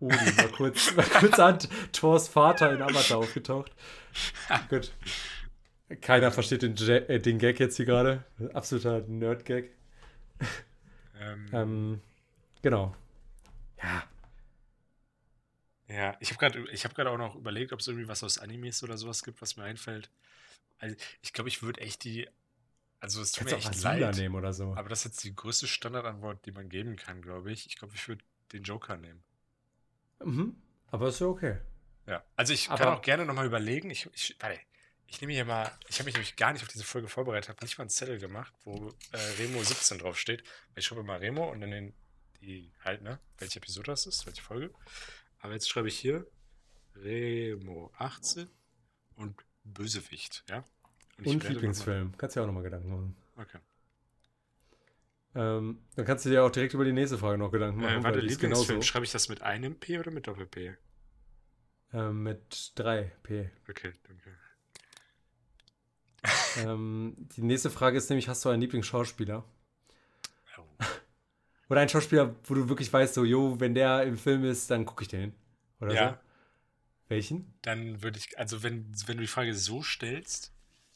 Odin 0.00 0.36
war 0.36 0.48
kurz, 0.48 0.96
war 0.96 1.04
kurz 1.04 1.38
an 1.38 1.58
Thors 1.92 2.28
Vater 2.28 2.72
in 2.72 2.82
Avatar 2.82 3.18
aufgetaucht. 3.18 3.72
Gut. 4.68 4.92
Keiner 6.00 6.32
versteht 6.32 6.62
den, 6.62 6.76
äh, 6.76 7.20
den 7.20 7.38
Gag 7.38 7.60
jetzt 7.60 7.76
hier 7.76 7.86
gerade. 7.86 8.24
Absoluter 8.52 9.00
Nerd-Gag. 9.00 9.70
Ähm, 11.20 11.46
Ähm, 11.52 12.00
genau. 12.62 12.94
Ja. 13.82 14.04
Ja, 15.86 16.16
ich 16.20 16.30
habe 16.30 16.38
gerade 16.38 16.70
ich 16.70 16.84
hab 16.84 16.98
auch 16.98 17.18
noch 17.18 17.36
überlegt, 17.36 17.72
ob 17.72 17.80
es 17.80 17.86
irgendwie 17.86 18.08
was 18.08 18.24
aus 18.24 18.38
Animes 18.38 18.82
oder 18.82 18.96
sowas 18.96 19.22
gibt, 19.22 19.40
was 19.42 19.56
mir 19.56 19.64
einfällt. 19.64 20.10
Also, 20.78 20.96
ich 21.20 21.32
glaube, 21.32 21.48
ich 21.48 21.62
würde 21.62 21.80
echt 21.82 22.04
die. 22.04 22.28
Also, 23.00 23.20
es 23.20 23.32
tut 23.32 23.48
Kannst 23.48 23.66
mir 23.84 23.90
echt 23.92 24.00
leid. 24.00 24.16
nehmen 24.16 24.34
oder 24.34 24.52
so. 24.54 24.74
Aber 24.74 24.88
das 24.88 25.00
ist 25.00 25.04
jetzt 25.04 25.24
die 25.24 25.36
größte 25.36 25.66
Standardantwort, 25.66 26.44
die 26.46 26.52
man 26.52 26.68
geben 26.70 26.96
kann, 26.96 27.20
glaube 27.20 27.52
ich. 27.52 27.66
Ich 27.66 27.76
glaube, 27.76 27.94
ich 27.94 28.08
würde 28.08 28.24
den 28.52 28.62
Joker 28.62 28.96
nehmen. 28.96 29.22
Mhm. 30.24 30.56
Aber 30.90 31.08
ist 31.08 31.20
ja 31.20 31.26
okay. 31.26 31.58
Ja. 32.06 32.22
Also, 32.36 32.52
ich 32.52 32.66
kann 32.68 32.80
Aber- 32.80 32.96
auch 32.98 33.02
gerne 33.02 33.24
nochmal 33.24 33.46
überlegen. 33.46 33.90
Ich, 33.90 34.08
ich, 34.14 34.36
warte, 34.40 34.58
ich 35.06 35.20
nehme 35.20 35.32
hier 35.32 35.44
mal. 35.44 35.70
Ich 35.88 35.98
habe 35.98 36.04
mich 36.06 36.14
nämlich 36.14 36.36
gar 36.36 36.52
nicht 36.52 36.62
auf 36.62 36.68
diese 36.68 36.84
Folge 36.84 37.08
vorbereitet, 37.08 37.48
habe 37.48 37.64
nicht 37.64 37.78
mal 37.78 37.82
einen 37.82 37.90
Zettel 37.90 38.18
gemacht, 38.18 38.52
wo 38.64 38.92
äh, 39.12 39.16
Remo 39.38 39.62
17 39.62 39.98
draufsteht. 39.98 40.44
Ich 40.74 40.84
schreibe 40.84 41.02
mal 41.02 41.18
Remo 41.18 41.50
und 41.50 41.60
dann 41.60 41.70
den, 41.70 41.94
die 42.40 42.72
halt, 42.84 43.02
ne? 43.02 43.18
Welche 43.38 43.58
Episode 43.58 43.92
das 43.92 44.06
ist, 44.06 44.26
welche 44.26 44.42
Folge. 44.42 44.72
Aber 45.40 45.52
jetzt 45.52 45.68
schreibe 45.68 45.88
ich 45.88 45.98
hier 45.98 46.26
Remo 46.96 47.92
18 47.98 48.48
und 49.16 49.36
Bösewicht, 49.64 50.44
ja? 50.48 50.64
Und 51.18 51.26
werde 51.26 51.48
Lieblingsfilm. 51.48 52.16
Kannst 52.18 52.34
du 52.36 52.40
ja 52.40 52.44
auch 52.44 52.46
nochmal 52.48 52.64
Gedanken 52.64 52.88
machen. 52.90 53.16
Okay. 53.36 53.58
Ähm, 55.36 55.78
dann 55.96 56.04
kannst 56.04 56.24
du 56.24 56.30
dir 56.30 56.44
auch 56.44 56.50
direkt 56.50 56.74
über 56.74 56.84
die 56.84 56.92
nächste 56.92 57.18
Frage 57.18 57.38
noch 57.38 57.50
Gedanken 57.50 57.80
machen. 57.80 58.00
Äh, 58.00 58.04
warte, 58.04 58.20
Lieblingsfilm. 58.20 58.82
Schreibe 58.82 59.04
ich 59.04 59.12
das 59.12 59.28
mit 59.28 59.42
einem 59.42 59.78
P 59.78 59.98
oder 59.98 60.10
mit 60.10 60.26
Doppel-P? 60.26 60.76
Ähm, 61.92 62.22
mit 62.22 62.72
3 62.76 63.12
P. 63.22 63.50
Okay, 63.68 63.92
danke. 64.06 64.36
ähm, 66.58 67.14
die 67.36 67.42
nächste 67.42 67.70
Frage 67.70 67.98
ist 67.98 68.08
nämlich, 68.10 68.28
hast 68.28 68.44
du 68.44 68.48
einen 68.48 68.60
Lieblingsschauspieler? 68.62 69.44
Oh. 70.58 70.62
Oder 71.70 71.80
einen 71.80 71.88
Schauspieler, 71.88 72.34
wo 72.44 72.54
du 72.54 72.68
wirklich 72.68 72.92
weißt, 72.92 73.14
so, 73.14 73.24
jo, 73.24 73.58
wenn 73.58 73.74
der 73.74 74.04
im 74.04 74.18
Film 74.18 74.44
ist, 74.44 74.70
dann 74.70 74.84
gucke 74.84 75.02
ich 75.02 75.08
den. 75.08 75.34
Oder 75.80 75.94
Ja. 75.94 76.10
so? 76.10 76.18
Welchen? 77.08 77.54
Dann 77.62 78.02
würde 78.02 78.18
ich, 78.18 78.38
also 78.38 78.62
wenn, 78.62 78.86
wenn 79.06 79.16
du 79.16 79.22
die 79.22 79.26
Frage 79.28 79.54
so 79.54 79.82
stellst, 79.82 80.52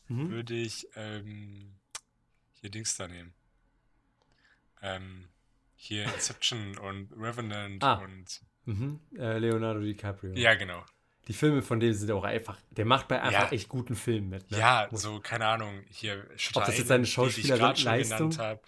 Mhm. 0.08 0.30
würde 0.30 0.54
ich 0.54 0.88
ähm, 0.94 1.74
hier 2.52 2.70
Dings 2.70 2.96
da 2.96 3.08
nehmen. 3.08 3.34
Ähm, 4.82 5.28
hier 5.74 6.04
Inception 6.04 6.76
und 6.78 7.12
Revenant 7.16 7.82
Ah. 7.82 7.94
und. 7.94 8.40
Mhm. 8.64 9.00
Äh, 9.16 9.38
Leonardo 9.38 9.80
DiCaprio. 9.80 10.34
Ja, 10.34 10.54
genau. 10.54 10.84
Die 11.26 11.32
Filme 11.34 11.62
von 11.62 11.78
dem 11.80 11.92
sind 11.92 12.10
auch 12.10 12.24
einfach, 12.24 12.58
der 12.70 12.84
macht 12.86 13.08
bei 13.08 13.20
einfach 13.20 13.50
Ja. 13.50 13.52
echt 13.52 13.68
guten 13.68 13.94
Filmen 13.96 14.28
mit. 14.30 14.50
Ne? 14.50 14.58
Ja, 14.58 14.88
so, 14.92 15.20
keine 15.20 15.46
Ahnung, 15.46 15.84
hier 15.90 16.26
Ob 16.54 16.64
das 16.64 16.78
jetzt 16.78 16.88
seine 16.88 17.04
ich 17.04 17.12
Schauspielerleistung- 17.12 18.02
genannt 18.30 18.38
habe. 18.38 18.60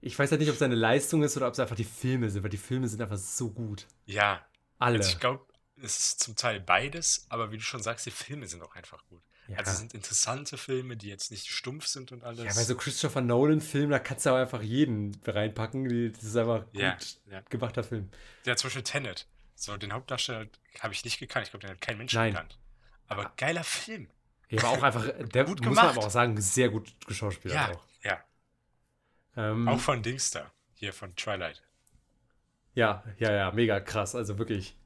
Ich 0.00 0.18
weiß 0.18 0.30
halt 0.30 0.40
nicht, 0.40 0.48
ob 0.48 0.54
es 0.54 0.60
seine 0.60 0.76
Leistung 0.76 1.22
ist 1.22 1.36
oder 1.36 1.46
ob 1.48 1.52
es 1.54 1.60
einfach 1.60 1.74
die 1.76 1.84
Filme 1.84 2.30
sind, 2.30 2.42
weil 2.42 2.50
die 2.50 2.56
Filme 2.56 2.86
sind 2.88 3.02
einfach 3.02 3.16
so 3.18 3.50
gut. 3.50 3.86
Ja, 4.06 4.46
Alle. 4.78 4.98
also 4.98 5.10
ich 5.10 5.18
glaube, 5.20 5.44
es 5.76 5.98
ist 5.98 6.20
zum 6.20 6.36
Teil 6.36 6.60
beides, 6.60 7.26
aber 7.28 7.50
wie 7.50 7.56
du 7.56 7.62
schon 7.62 7.82
sagst, 7.82 8.06
die 8.06 8.10
Filme 8.12 8.46
sind 8.46 8.62
auch 8.62 8.74
einfach 8.76 9.04
gut. 9.08 9.22
Ja. 9.48 9.56
Also 9.58 9.70
es 9.72 9.78
sind 9.78 9.94
interessante 9.94 10.58
Filme, 10.58 10.96
die 10.96 11.08
jetzt 11.08 11.30
nicht 11.30 11.46
stumpf 11.48 11.86
sind 11.86 12.12
und 12.12 12.22
alles. 12.22 12.40
Ja, 12.40 12.52
bei 12.54 12.64
so 12.64 12.76
Christopher 12.76 13.20
Nolan-Filmen, 13.22 13.90
da 13.90 13.98
kannst 13.98 14.26
du 14.26 14.30
auch 14.30 14.36
einfach 14.36 14.60
jeden 14.62 15.18
reinpacken. 15.26 16.12
Das 16.12 16.22
ist 16.22 16.36
einfach 16.36 16.64
gut 16.66 16.74
Ja, 16.80 16.98
ja. 17.30 17.40
gemachter 17.48 17.82
Film. 17.82 18.10
Ja, 18.44 18.56
zum 18.56 18.68
Beispiel 18.68 18.82
Tenet. 18.82 19.26
So, 19.54 19.76
den 19.76 19.92
Hauptdarsteller 19.92 20.46
habe 20.80 20.92
ich 20.92 21.04
nicht 21.04 21.18
gekannt. 21.18 21.46
Ich 21.46 21.50
glaube, 21.50 21.66
den 21.66 21.70
hat 21.74 21.80
kein 21.80 21.96
Mensch 21.98 22.12
Nein. 22.12 22.32
gekannt. 22.32 22.58
Aber 23.08 23.32
geiler 23.36 23.64
Film. 23.64 24.08
Ja, 24.50 24.60
aber 24.62 24.68
auch 24.70 24.82
einfach, 24.82 25.04
der 25.32 25.44
Gut 25.44 25.58
muss 25.60 25.74
man 25.74 25.74
gemacht. 25.76 25.96
aber 25.96 26.06
auch 26.06 26.10
sagen, 26.10 26.40
sehr 26.40 26.68
gut 26.68 26.92
geschauspielert 27.06 27.56
Ja, 27.56 27.74
auch. 27.74 27.84
ja. 28.04 28.22
Ähm, 29.36 29.66
Auch 29.68 29.80
von 29.80 30.02
Dings 30.02 30.30
da. 30.30 30.50
Hier 30.74 30.92
von 30.92 31.14
Twilight. 31.16 31.62
Ja, 32.74 33.02
ja, 33.18 33.32
ja, 33.32 33.50
mega 33.50 33.80
krass. 33.80 34.14
Also 34.14 34.38
wirklich. 34.38 34.76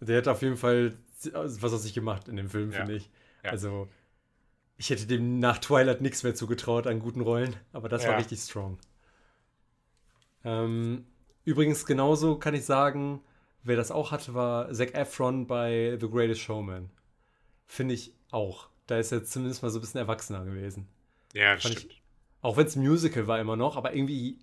Der 0.00 0.18
hat 0.18 0.28
auf 0.28 0.42
jeden 0.42 0.56
Fall 0.56 0.96
was 1.32 1.72
aus 1.72 1.82
sich 1.82 1.92
gemacht 1.94 2.28
in 2.28 2.36
dem 2.36 2.48
Film, 2.48 2.70
Ja, 2.70 2.78
finde 2.78 2.94
ich. 2.96 3.10
ja. 3.44 3.50
Also, 3.50 3.88
ich 4.80 4.88
hätte 4.88 5.06
dem 5.06 5.38
nach 5.40 5.58
Twilight 5.58 6.00
nichts 6.00 6.22
mehr 6.22 6.34
zugetraut 6.34 6.86
an 6.86 7.00
guten 7.00 7.20
Rollen, 7.20 7.54
aber 7.74 7.90
das 7.90 8.04
war 8.04 8.12
Ja. 8.12 8.16
richtig 8.16 8.40
strong. 8.40 8.78
Ähm, 10.42 11.04
übrigens, 11.44 11.84
genauso 11.84 12.38
kann 12.38 12.54
ich 12.54 12.64
sagen, 12.64 13.20
wer 13.62 13.76
das 13.76 13.90
auch 13.90 14.10
hatte, 14.10 14.32
war 14.32 14.72
Zac 14.72 14.94
Efron 14.94 15.46
bei 15.46 15.98
The 16.00 16.08
Greatest 16.08 16.40
Showman. 16.40 16.88
Finde 17.66 17.92
ich 17.92 18.14
auch. 18.30 18.70
Da 18.86 18.96
ist 18.98 19.12
er 19.12 19.22
zumindest 19.22 19.62
mal 19.62 19.68
so 19.68 19.78
ein 19.78 19.82
bisschen 19.82 20.00
erwachsener 20.00 20.46
gewesen. 20.46 20.88
Ja, 21.34 21.54
das 21.56 21.62
Fand 21.64 21.78
stimmt. 21.78 22.00
Auch 22.40 22.56
wenn 22.56 22.66
es 22.66 22.74
ein 22.74 22.82
Musical 22.82 23.26
war 23.26 23.38
immer 23.38 23.56
noch, 23.56 23.76
aber 23.76 23.94
irgendwie 23.94 24.38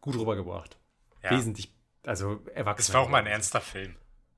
gut 0.00 0.16
rübergebracht. 0.16 0.78
Ja. 1.22 1.30
Wesentlich, 1.30 1.74
also 2.06 2.40
erwachsener. 2.54 2.88
Es 2.88 2.94
war 2.94 3.02
auch 3.02 3.10
mal 3.10 3.18
ein 3.18 3.26
ernster 3.26 3.60
Film. 3.60 3.96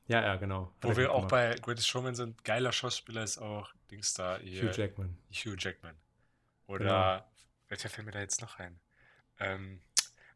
Ja, 0.09 0.23
ja, 0.23 0.37
genau. 0.37 0.73
Hat 0.83 0.91
Wo 0.91 0.97
wir 0.97 1.11
auch 1.13 1.29
gemacht. 1.29 1.31
bei 1.31 1.55
Greatest 1.61 1.89
Showman 1.89 2.15
sind. 2.15 2.45
Geiler 2.45 2.73
Schauspieler 2.73 3.25
ist 3.25 3.39
auch 3.39 3.73
Dings 3.91 4.15
da. 4.15 4.39
Hugh 4.39 4.71
Jackman. 4.73 5.17
Hugh 5.33 5.57
Jackman. 5.59 5.95
Genau. 6.69 6.75
Oder 6.75 7.29
welcher 7.69 7.89
fällt 7.89 8.07
mir 8.07 8.13
da 8.13 8.21
jetzt 8.21 8.41
noch 8.41 8.59
ein? 8.59 8.79
Ähm, 9.41 9.81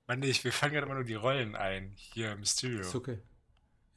Mann, 0.06 0.22
ich, 0.22 0.42
wir 0.44 0.52
fangen 0.52 0.72
gerade 0.74 0.86
immer 0.86 0.96
nur 0.96 1.04
die 1.04 1.14
Rollen 1.14 1.54
ein. 1.54 1.92
Hier 1.96 2.34
Mysterio. 2.36 2.80
Ist 2.80 2.94
okay. 2.94 3.18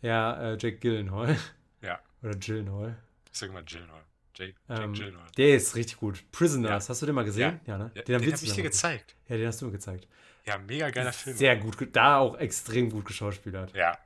Ja, 0.02 0.54
äh, 0.54 0.58
Jake 0.60 0.78
Gyllenhaal. 0.78 1.38
Ja. 1.82 2.00
Oder 2.22 2.36
Gyllenhaal. 2.36 2.98
Ich 3.32 3.40
sag 3.40 3.52
mal 3.52 3.64
Gyllenhaal. 3.64 4.04
Jake, 4.36 4.56
Jake 4.68 4.84
Ähm, 4.84 4.94
Gyllenhaal. 4.94 5.28
der 5.38 5.56
ist 5.56 5.76
richtig 5.76 5.98
gut. 5.98 6.24
Prisoners, 6.32 6.90
hast 6.90 7.02
du 7.02 7.06
den 7.06 7.16
mal 7.16 7.26
gesehen? 7.26 7.60
Ja. 7.66 7.78
ne? 7.78 7.92
Ja, 7.96 8.02
den 8.04 8.16
haben 8.16 8.24
den 8.24 8.34
hab 8.34 8.42
ich 8.44 8.54
dir 8.54 8.64
gezeigt. 8.64 9.16
Ja, 9.28 9.38
den 9.38 9.48
hast 9.48 9.62
du 9.62 9.66
mir 9.66 9.72
gezeigt. 9.72 10.08
Ja, 10.46 10.58
mega 10.58 10.90
geiler 10.90 11.14
Film. 11.14 11.38
Sehr 11.38 11.56
gut, 11.56 11.78
da 11.96 12.18
auch 12.18 12.36
extrem 12.38 12.90
gut 12.90 13.06
geschauspielert. 13.06 13.74
Ja, 13.74 13.92
ja. 13.92 13.98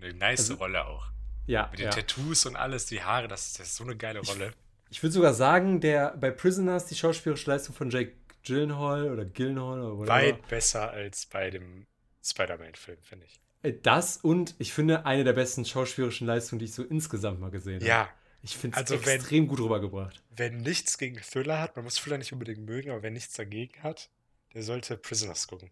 Eine 0.00 0.14
nice 0.14 0.40
Also- 0.50 0.54
Rolle 0.54 0.86
auch. 0.86 1.06
Ja, 1.46 1.68
Mit 1.70 1.80
den 1.80 1.86
ja. 1.86 1.90
Tattoos 1.90 2.46
und 2.46 2.54
alles, 2.56 2.86
die 2.86 3.02
Haare, 3.02 3.26
das, 3.28 3.52
das 3.54 3.68
ist 3.68 3.76
so 3.76 3.84
eine 3.84 3.96
geile 3.96 4.20
Rolle. 4.20 4.52
Ich 4.90 5.02
würde 5.02 5.12
sogar 5.12 5.34
sagen, 5.34 5.80
der 5.80 6.16
bei 6.16 6.30
Prisoners 6.30 6.86
die 6.86 6.94
schauspielerische 6.94 7.50
Leistung 7.50 7.74
von 7.74 7.90
Jake 7.90 8.12
Gyllenhaal 8.44 9.10
oder 9.10 9.24
Gyllenhaal 9.24 9.80
oder 9.80 9.98
whatever, 9.98 10.14
Weit 10.14 10.48
besser 10.48 10.90
als 10.90 11.26
bei 11.26 11.50
dem 11.50 11.86
Spider-Man-Film, 12.24 12.98
finde 13.02 13.26
ich. 13.26 13.40
äh, 13.62 13.72
das 13.82 14.16
und 14.18 14.54
ich 14.58 14.72
finde 14.72 15.04
eine 15.06 15.24
der 15.24 15.32
besten 15.32 15.64
schauspielerischen 15.64 16.26
Leistungen, 16.26 16.58
die 16.60 16.66
ich 16.66 16.74
so 16.74 16.82
insgesamt 16.84 17.40
mal 17.40 17.50
gesehen 17.50 17.76
habe. 17.76 17.86
Ja, 17.86 18.08
Ich 18.44 18.56
finde 18.56 18.76
es 18.76 18.90
Also 18.90 19.04
wenn- 19.06 19.16
extrem 19.16 19.46
gut 19.46 19.60
rübergebracht. 19.60 20.20
wer 20.30 20.50
nichts 20.50 20.98
gegen 20.98 21.16
Thriller 21.20 21.60
hat, 21.60 21.76
man 21.76 21.84
muss 21.84 21.94
Thriller 21.96 22.18
nicht 22.18 22.32
unbedingt 22.32 22.64
mögen, 22.66 22.90
aber 22.90 23.02
wer 23.02 23.10
nichts 23.12 23.34
dagegen 23.34 23.80
hat, 23.84 24.10
der 24.54 24.62
sollte 24.62 24.96
Prisoners 24.96 25.46
gucken. 25.46 25.70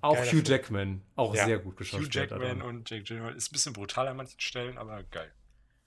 Auch 0.00 0.16
Hugh 0.16 0.24
Film. 0.24 0.44
Jackman, 0.44 1.02
auch 1.16 1.34
Ja, 1.34 1.44
sehr 1.44 1.58
gut 1.58 1.72
Hugh 1.74 1.78
geschauspielert. 1.78 2.30
Jackman 2.30 2.58
daran. 2.58 2.62
und 2.62 2.90
Jake 2.90 3.04
Gyllenhaal 3.04 3.34
ist 3.34 3.50
ein 3.50 3.52
bisschen 3.52 3.72
brutal 3.72 4.08
an 4.08 4.16
manchen 4.16 4.40
Stellen, 4.40 4.78
aber 4.78 5.02
geil. 5.04 5.30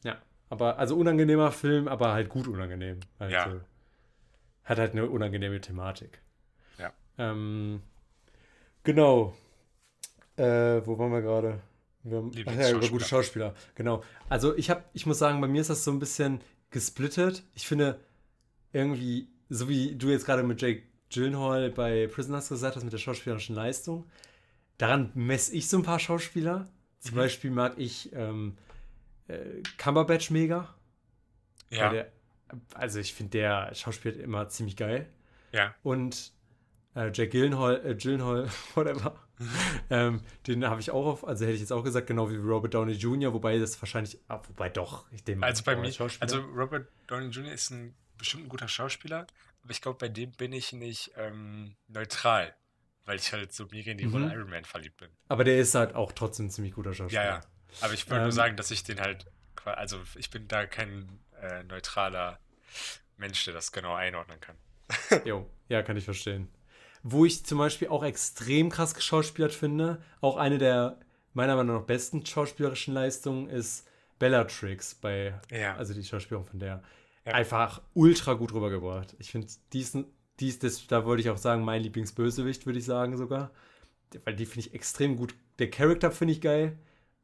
Ja, 0.03 0.21
aber 0.49 0.77
also 0.77 0.95
unangenehmer 0.95 1.51
Film, 1.51 1.87
aber 1.87 2.13
halt 2.13 2.29
gut 2.29 2.47
unangenehm. 2.47 2.99
Halt, 3.19 3.31
Ja. 3.31 3.61
hat 4.63 4.77
halt 4.77 4.91
eine 4.91 5.09
unangenehme 5.09 5.59
Thematik. 5.61 6.21
Ja. 6.77 6.93
Ähm, 7.17 7.81
genau. 8.83 9.35
Äh, 10.37 10.85
wo 10.85 10.97
waren 10.99 11.11
wir 11.11 11.21
gerade? 11.21 11.61
Wir 12.03 12.17
haben, 12.17 12.31
ach 12.45 12.53
ja, 12.55 12.71
über 12.71 12.87
gute 12.89 13.05
Schauspieler. 13.05 13.55
Genau. 13.73 14.03
Also 14.29 14.55
ich 14.55 14.69
habe, 14.69 14.83
ich 14.93 15.05
muss 15.07 15.17
sagen, 15.17 15.41
bei 15.41 15.47
mir 15.47 15.61
ist 15.61 15.69
das 15.71 15.83
so 15.83 15.91
ein 15.91 15.97
bisschen 15.99 16.41
gesplittet. 16.69 17.43
Ich 17.55 17.67
finde 17.67 17.99
irgendwie, 18.73 19.27
so 19.49 19.69
wie 19.69 19.95
du 19.95 20.09
jetzt 20.09 20.25
gerade 20.25 20.43
mit 20.43 20.61
Jake 20.61 20.83
Gyllenhaal 21.09 21.69
bei 21.71 22.07
Prisoners 22.07 22.49
gesagt 22.49 22.75
hast, 22.75 22.83
mit 22.83 22.93
der 22.93 22.97
schauspielerischen 22.97 23.55
Leistung, 23.55 24.05
daran 24.77 25.11
messe 25.13 25.53
ich 25.55 25.67
so 25.69 25.77
ein 25.77 25.83
paar 25.83 25.99
Schauspieler. 25.99 26.67
Zum 26.99 27.13
Mhm. 27.13 27.17
Beispiel 27.19 27.51
mag 27.51 27.73
ich 27.77 28.11
ähm, 28.13 28.57
äh, 29.27 29.61
Cumberbatch 29.77 30.31
mega. 30.31 30.73
Ja, 31.69 31.89
Der, 31.89 32.11
also 32.73 32.99
ich 32.99 33.13
finde, 33.13 33.31
der 33.31 33.73
schauspielt 33.75 34.17
immer 34.17 34.49
ziemlich 34.49 34.75
geil. 34.77 35.07
ja. 35.51 35.73
Und 35.83 36.31
äh, 36.95 37.11
Jack 37.13 37.31
Gyllenhaal, 37.31 37.81
äh, 37.85 37.95
Gyllenhaal, 37.95 38.49
whatever, 38.75 39.19
ähm, 39.89 40.21
den 40.47 40.65
habe 40.65 40.79
ich 40.79 40.91
auch 40.91 41.05
auf, 41.05 41.27
also 41.27 41.43
hätte 41.43 41.55
ich 41.55 41.59
jetzt 41.61 41.73
auch 41.73 41.83
gesagt, 41.83 42.07
genau 42.07 42.29
wie 42.31 42.37
Robert 42.37 42.73
Downey 42.73 42.93
Jr., 42.93 43.33
wobei 43.33 43.57
das 43.59 43.81
wahrscheinlich, 43.81 44.17
ah, 44.29 44.39
wobei 44.47 44.69
doch, 44.69 45.05
ich 45.11 45.23
dem 45.23 45.43
Also 45.43 45.63
bei 45.63 45.75
mir, 45.75 45.91
also 46.19 46.39
Robert 46.55 46.87
Downey 47.07 47.27
Jr. 47.27 47.51
ist 47.51 47.71
ein 47.71 47.93
bestimmt 48.17 48.45
ein 48.45 48.49
guter 48.49 48.69
Schauspieler, 48.69 49.27
ich 49.71 49.81
glaube, 49.81 49.97
bei 49.99 50.09
dem 50.09 50.31
bin 50.31 50.53
ich 50.53 50.73
nicht 50.73 51.11
ähm, 51.17 51.75
neutral, 51.87 52.55
weil 53.05 53.17
ich 53.17 53.31
halt 53.33 53.53
so 53.53 53.65
mega 53.71 53.91
in 53.91 53.97
die 53.97 54.05
Mhm. 54.07 54.13
Rolle 54.13 54.33
Iron 54.33 54.49
Man 54.49 54.65
verliebt 54.65 54.97
bin. 54.97 55.09
aber 55.27 55.43
der 55.43 55.57
ist 55.59 55.75
halt 55.75 55.95
auch 55.95 56.11
trotzdem 56.11 56.47
ein 56.47 56.49
ziemlich 56.51 56.73
guter 56.73 56.91
Ja, 56.91 56.95
Schauspieler. 56.95 57.23
ja. 57.23 57.41
Aber 57.81 57.93
ich 57.93 58.05
würde 58.07 58.17
Ähm, 58.17 58.23
nur 58.23 58.31
sagen, 58.31 58.55
dass 58.57 58.71
ich 58.71 58.83
den 58.83 58.99
halt, 59.01 59.25
also 59.65 59.99
ich 60.15 60.29
bin 60.29 60.47
da 60.47 60.65
kein 60.65 61.19
äh, 61.41 61.63
neutraler 61.63 62.39
Mensch, 63.17 63.43
der 63.45 63.53
das 63.53 63.71
genau 63.71 63.93
einordnen 63.95 64.39
kann. 64.39 64.55
Jo, 65.25 65.49
ja, 65.69 65.81
kann 65.83 65.97
ich 65.97 66.05
verstehen. 66.05 66.49
Wo 67.03 67.25
ich 67.25 67.45
zum 67.45 67.57
Beispiel 67.59 67.87
auch 67.89 68.03
extrem 68.03 68.69
krass 68.69 68.93
geschauspielert 68.95 69.53
finde, 69.53 70.01
auch 70.21 70.37
eine 70.37 70.57
der 70.57 70.99
meiner 71.33 71.55
Meinung 71.55 71.77
nach 71.77 71.85
besten 71.85 72.25
schauspielerischen 72.25 72.93
Leistungen 72.93 73.49
ist 73.49 73.87
Bellatrix 74.19 74.95
bei, 74.95 75.39
Ja. 75.51 75.75
also 75.75 75.93
die 75.93 76.03
Schauspielerin 76.03 76.45
von 76.47 76.59
der. 76.59 76.81
Ja. 77.25 77.33
Einfach 77.33 77.81
ultra 77.93 78.33
gut 78.33 78.53
rübergebracht. 78.53 79.15
Ich 79.19 79.31
finde, 79.31 79.47
diesen, 79.73 80.05
dies, 80.39 80.59
das, 80.59 80.85
da 80.87 81.05
wollte 81.05 81.21
ich 81.21 81.29
auch 81.29 81.37
sagen, 81.37 81.63
mein 81.63 81.81
Lieblingsbösewicht, 81.81 82.65
würde 82.65 82.79
ich 82.79 82.85
sagen 82.85 83.17
sogar. 83.17 83.51
Weil 84.23 84.35
die 84.35 84.45
finde 84.45 84.67
ich 84.67 84.73
extrem 84.73 85.17
gut. 85.17 85.33
Der 85.59 85.69
Charakter 85.69 86.11
finde 86.11 86.33
ich 86.33 86.41
geil, 86.41 86.77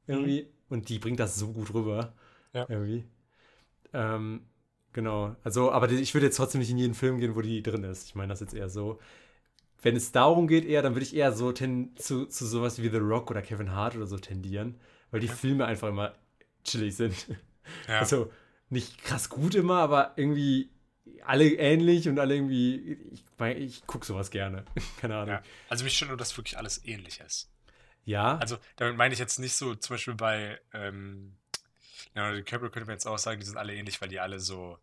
irgendwie. 0.07 0.47
Und 0.69 0.89
die 0.89 0.99
bringt 0.99 1.19
das 1.19 1.35
so 1.35 1.51
gut 1.51 1.73
rüber. 1.73 2.13
Ja. 2.53 2.65
Irgendwie. 2.67 3.05
Ähm, 3.93 4.41
genau. 4.93 5.35
Also, 5.43 5.71
aber 5.71 5.91
ich 5.91 6.13
würde 6.13 6.27
jetzt 6.27 6.37
trotzdem 6.37 6.59
nicht 6.59 6.71
in 6.71 6.77
jeden 6.77 6.93
Film 6.95 7.19
gehen, 7.19 7.35
wo 7.35 7.41
die 7.41 7.61
drin 7.61 7.83
ist. 7.83 8.07
Ich 8.07 8.15
meine 8.15 8.29
das 8.29 8.39
jetzt 8.39 8.53
eher 8.53 8.69
so. 8.69 8.99
Wenn 9.81 9.95
es 9.95 10.11
darum 10.11 10.47
geht, 10.47 10.65
eher, 10.65 10.81
dann 10.81 10.93
würde 10.93 11.05
ich 11.05 11.15
eher 11.15 11.31
so 11.31 11.51
ten, 11.51 11.95
zu, 11.95 12.25
zu 12.25 12.45
sowas 12.45 12.81
wie 12.81 12.89
The 12.89 12.97
Rock 12.97 13.31
oder 13.31 13.41
Kevin 13.41 13.73
Hart 13.73 13.95
oder 13.95 14.05
so 14.05 14.17
tendieren, 14.17 14.79
weil 15.09 15.19
die 15.19 15.27
Filme 15.27 15.65
einfach 15.65 15.89
immer 15.89 16.13
chillig 16.63 16.95
sind. 16.95 17.27
Ja. 17.27 17.35
Also 17.99 18.31
nicht 18.71 19.03
krass 19.03 19.29
gut 19.29 19.55
immer, 19.55 19.79
aber 19.79 20.13
irgendwie 20.15 20.69
alle 21.25 21.45
ähnlich 21.45 22.07
und 22.07 22.19
alle 22.19 22.36
irgendwie. 22.36 22.93
Ich, 23.12 23.23
mein, 23.38 23.57
ich 23.57 23.86
gucke 23.86 24.05
sowas 24.05 24.31
gerne. 24.31 24.65
Keine 24.99 25.15
Ahnung. 25.15 25.36
ja. 25.36 25.43
Also 25.69 25.84
mich 25.84 25.95
stört 25.95 26.10
nur, 26.10 26.17
dass 26.17 26.36
wirklich 26.38 26.57
alles 26.57 26.84
ähnlich 26.86 27.19
ist. 27.19 27.49
Ja, 28.03 28.38
Also 28.38 28.57
damit 28.77 28.97
meine 28.97 29.13
ich 29.13 29.19
jetzt 29.19 29.38
nicht 29.38 29.53
so, 29.53 29.75
zum 29.75 29.93
Beispiel 29.93 30.15
bei 30.15 30.60
ähm, 30.73 31.38
Leonardo 32.15 32.38
DiCaprio 32.38 32.71
könnte 32.71 32.88
man 32.88 32.95
jetzt 32.95 33.05
auch 33.05 33.19
sagen, 33.19 33.39
die 33.39 33.45
sind 33.45 33.57
alle 33.57 33.75
ähnlich, 33.75 34.01
weil 34.01 34.10
die 34.10 34.19
alle 34.19 34.39
so 34.39 34.79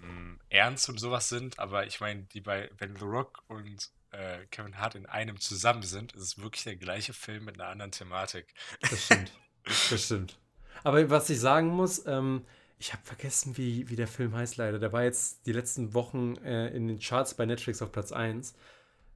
mh, 0.00 0.38
ernst 0.48 0.88
und 0.88 0.98
sowas 0.98 1.28
sind, 1.28 1.58
aber 1.58 1.86
ich 1.86 2.00
meine, 2.00 2.22
die 2.22 2.40
bei, 2.40 2.70
wenn 2.78 2.94
The 2.96 3.04
Rock 3.04 3.42
und 3.48 3.90
äh, 4.12 4.46
Kevin 4.52 4.78
Hart 4.78 4.94
in 4.94 5.06
einem 5.06 5.40
zusammen 5.40 5.82
sind, 5.82 6.12
ist 6.12 6.22
es 6.22 6.38
wirklich 6.38 6.62
der 6.64 6.76
gleiche 6.76 7.12
Film 7.12 7.46
mit 7.46 7.60
einer 7.60 7.68
anderen 7.68 7.90
Thematik. 7.90 8.54
das 8.80 9.04
stimmt. 9.06 9.32
das 9.64 10.04
stimmt. 10.04 10.38
Aber 10.84 11.10
was 11.10 11.28
ich 11.30 11.40
sagen 11.40 11.68
muss, 11.68 12.06
ähm, 12.06 12.46
ich 12.78 12.92
habe 12.92 13.02
vergessen, 13.04 13.56
wie, 13.56 13.88
wie 13.88 13.96
der 13.96 14.06
Film 14.06 14.34
heißt 14.34 14.56
leider. 14.56 14.78
Der 14.78 14.92
war 14.92 15.04
jetzt 15.04 15.46
die 15.46 15.52
letzten 15.52 15.94
Wochen 15.94 16.36
äh, 16.36 16.68
in 16.68 16.88
den 16.88 16.98
Charts 16.98 17.34
bei 17.34 17.46
Netflix 17.46 17.80
auf 17.80 17.90
Platz 17.90 18.12
1. 18.12 18.54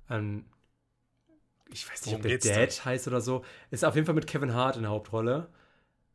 Ähm, 0.08 0.46
ich 1.72 1.88
weiß 1.88 2.06
nicht, 2.06 2.14
Worum 2.14 2.32
ob 2.32 2.40
der 2.40 2.66
Dad 2.66 2.84
heißt 2.84 3.06
oder 3.06 3.20
so. 3.20 3.44
Ist 3.70 3.84
auf 3.84 3.94
jeden 3.94 4.06
Fall 4.06 4.14
mit 4.14 4.26
Kevin 4.26 4.54
Hart 4.54 4.76
in 4.76 4.82
der 4.82 4.90
Hauptrolle. 4.90 5.48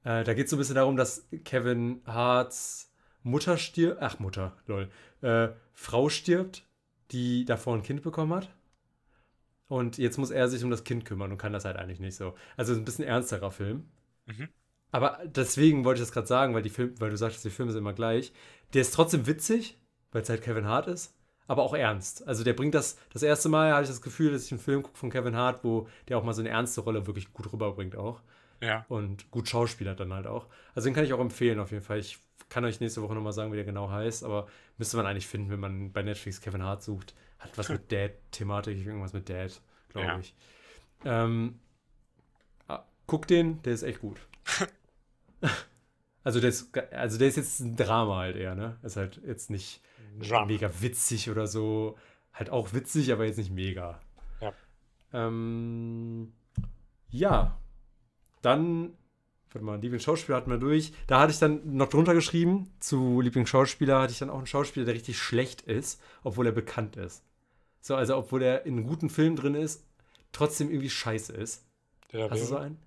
Äh, 0.04 0.24
da 0.24 0.34
geht 0.34 0.46
es 0.46 0.50
so 0.50 0.56
ein 0.56 0.60
bisschen 0.60 0.76
darum, 0.76 0.98
dass 0.98 1.28
Kevin 1.43 2.02
Harts 2.06 2.91
Mutter 3.24 3.58
stirbt. 3.58 4.02
Ach, 4.02 4.20
Mutter, 4.20 4.58
lol. 4.68 4.89
Äh, 5.22 5.50
Frau 5.74 6.10
stirbt, 6.10 6.66
die 7.12 7.46
davor 7.46 7.76
ein 7.76 7.84
Kind 7.84 8.02
bekommen 8.02 8.34
hat. 8.34 8.50
Und 9.68 9.98
jetzt 9.98 10.18
muss 10.18 10.30
er 10.30 10.48
sich 10.48 10.64
um 10.64 10.70
das 10.70 10.84
Kind 10.84 11.06
kümmern 11.06 11.32
und 11.32 11.38
kann 11.38 11.54
das 11.54 11.66
halt 11.66 11.78
eigentlich 11.78 12.00
nicht 12.00 12.16
so. 12.16 12.36
Also 12.58 12.74
ein 12.74 12.86
bisschen 12.86 13.06
ernsterer 13.06 13.52
Film. 13.52 13.89
Mhm. 14.26 14.50
Aber 14.96 15.20
deswegen 15.26 15.84
wollte 15.84 16.00
ich 16.02 16.08
das 16.08 16.14
gerade 16.14 16.28
sagen, 16.28 16.54
weil, 16.54 16.62
die 16.62 16.70
Film, 16.70 16.93
weil 17.00 17.10
du 17.10 17.18
sagtest, 17.18 17.43
die 17.43 17.50
Filme 17.50 17.74
sind 17.74 17.82
immer 17.82 17.91
gleich. 17.91 18.32
Der 18.74 18.82
ist 18.82 18.93
trotzdem 18.93 19.28
witzig, 19.28 19.78
weil 20.14 20.22
es 20.22 20.30
halt 20.30 20.41
Kevin 20.41 20.66
Hart 20.68 20.88
ist, 20.88 21.14
aber 21.48 21.64
auch 21.64 21.74
ernst. 21.74 22.26
Also 22.28 22.46
der 22.46 22.54
bringt 22.54 22.74
das, 22.76 22.98
das 23.12 23.22
erste 23.22 23.50
Mal 23.50 23.74
hatte 23.74 23.84
ich 23.84 23.89
das 23.89 24.02
Gefühl, 24.02 24.32
dass 24.32 24.46
ich 24.46 24.52
einen 24.54 24.62
Film 24.62 24.84
gucke 24.84 24.98
von 24.98 25.10
Kevin 25.10 25.36
Hart, 25.36 25.66
wo 25.66 25.89
der 26.08 26.18
auch 26.18 26.24
mal 26.24 26.32
so 26.32 26.41
eine 26.41 26.50
ernste 26.50 26.80
Rolle 26.80 27.06
wirklich 27.08 27.34
gut 27.34 27.52
rüberbringt 27.52 27.98
auch. 27.98 28.22
Ja. 28.62 28.86
Und 28.88 29.30
gut 29.32 29.50
Schauspieler 29.50 29.96
dann 29.96 30.14
halt 30.14 30.28
auch. 30.28 30.48
Also 30.76 30.88
den 30.88 30.96
kann 30.96 31.04
ich 31.04 31.12
auch 31.12 31.20
empfehlen 31.20 31.60
auf 31.60 31.72
jeden 31.72 31.84
Fall. 31.84 32.00
Ich 32.00 32.18
kann 32.48 32.64
euch 32.64 32.80
nächste 32.80 33.02
Woche 33.02 33.16
nochmal 33.16 33.34
sagen, 33.34 33.52
wie 33.52 33.58
der 33.58 33.66
genau 33.66 33.89
heißt, 33.89 34.24
aber 34.24 34.48
müsste 34.78 34.96
man 34.96 35.06
eigentlich 35.06 35.28
finden, 35.28 35.50
wenn 35.52 35.60
man 35.60 35.91
bei 35.91 36.04
Netflix 36.04 36.39
Kevin 36.39 36.64
Hart 36.64 36.84
sucht. 36.84 37.16
Hat 37.39 37.58
was 37.58 37.68
mit 37.68 37.91
Dad-Thematik, 37.91 38.86
irgendwas 38.86 39.12
mit 39.12 39.28
Dad, 39.30 39.60
glaube 39.89 40.08
Ja. 40.08 40.20
ich. 40.20 40.34
Ähm, 41.04 41.60
ah, 42.70 42.84
guck 43.08 43.28
den, 43.28 43.62
der 43.64 43.74
ist 43.74 43.84
echt 43.84 44.00
gut. 44.00 44.20
Also, 46.24 46.40
der 46.40 46.50
ist, 46.50 46.76
also 46.92 47.18
der 47.18 47.28
ist 47.28 47.38
jetzt 47.38 47.60
ein 47.60 47.76
Drama 47.76 48.18
halt 48.18 48.36
eher, 48.36 48.56
ne? 48.56 48.78
Ist 48.84 48.98
halt 48.98 49.22
jetzt 49.26 49.50
nicht 49.50 49.82
Drama. 50.20 50.46
mega 50.46 50.70
witzig 50.82 51.30
oder 51.30 51.48
so. 51.48 51.98
Halt 52.34 52.50
auch 52.50 52.74
witzig, 52.74 53.12
aber 53.12 53.26
jetzt 53.26 53.38
nicht 53.38 53.52
mega. 53.52 54.00
Ja. 54.42 54.54
Ähm, 55.14 56.34
ja. 57.10 57.58
Dann, 58.42 58.94
warte 59.52 59.66
mal, 59.66 59.80
Lieblingsschauspieler 59.80 60.38
hatten 60.38 60.52
wir 60.52 60.58
durch. 60.58 60.94
Da 61.08 61.20
hatte 61.20 61.32
ich 61.32 61.40
dann 61.40 61.76
noch 61.76 61.90
drunter 61.90 62.14
geschrieben, 62.14 62.74
zu 62.80 63.22
Lieblingsschauspieler 63.22 64.02
hatte 64.02 64.12
ich 64.12 64.20
dann 64.20 64.30
auch 64.30 64.38
einen 64.38 64.48
Schauspieler, 64.48 64.86
der 64.86 64.96
richtig 64.96 65.18
schlecht 65.18 65.62
ist, 65.62 66.02
obwohl 66.24 66.46
er 66.46 66.52
bekannt 66.52 66.98
ist. 66.98 67.24
So, 67.82 67.96
also 67.96 68.18
obwohl 68.18 68.44
er 68.44 68.66
in 68.66 68.78
einem 68.78 68.88
guten 68.88 69.10
Film 69.10 69.36
drin 69.36 69.56
ist, 69.56 69.86
trotzdem 70.32 70.70
irgendwie 70.70 70.90
scheiße 70.90 71.34
ist. 71.34 71.64
Der 72.12 72.30
Hast 72.30 72.42
du 72.42 72.48
so 72.48 72.58
einen? 72.58 72.78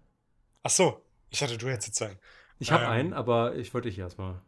Ach 0.62 0.70
so, 0.70 1.02
ich 1.30 1.42
hatte 1.42 1.56
du 1.56 1.68
jetzt 1.68 1.86
jetzt 1.86 2.02
einen. 2.02 2.18
Ich 2.58 2.72
habe 2.72 2.84
Ähm. 2.84 2.90
einen, 2.90 3.12
aber 3.12 3.56
ich 3.56 3.72
wollte 3.74 3.88
dich 3.88 3.98
erstmal 3.98 4.40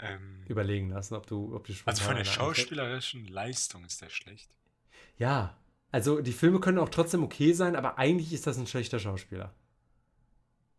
Ähm, 0.00 0.44
überlegen 0.46 0.90
lassen, 0.90 1.14
ob 1.14 1.26
du, 1.26 1.54
ob 1.54 1.66
du 1.66 1.72
also 1.84 2.02
von 2.04 2.14
der 2.16 2.24
schauspielerischen 2.24 3.26
Leistung 3.26 3.84
ist 3.84 4.00
der 4.00 4.10
schlecht. 4.10 4.50
Ja, 5.18 5.56
also 5.92 6.20
die 6.22 6.32
Filme 6.32 6.60
können 6.60 6.78
auch 6.78 6.88
trotzdem 6.88 7.22
okay 7.22 7.52
sein, 7.52 7.76
aber 7.76 7.98
eigentlich 7.98 8.32
ist 8.32 8.46
das 8.46 8.58
ein 8.58 8.66
schlechter 8.66 8.98
Schauspieler. 8.98 9.52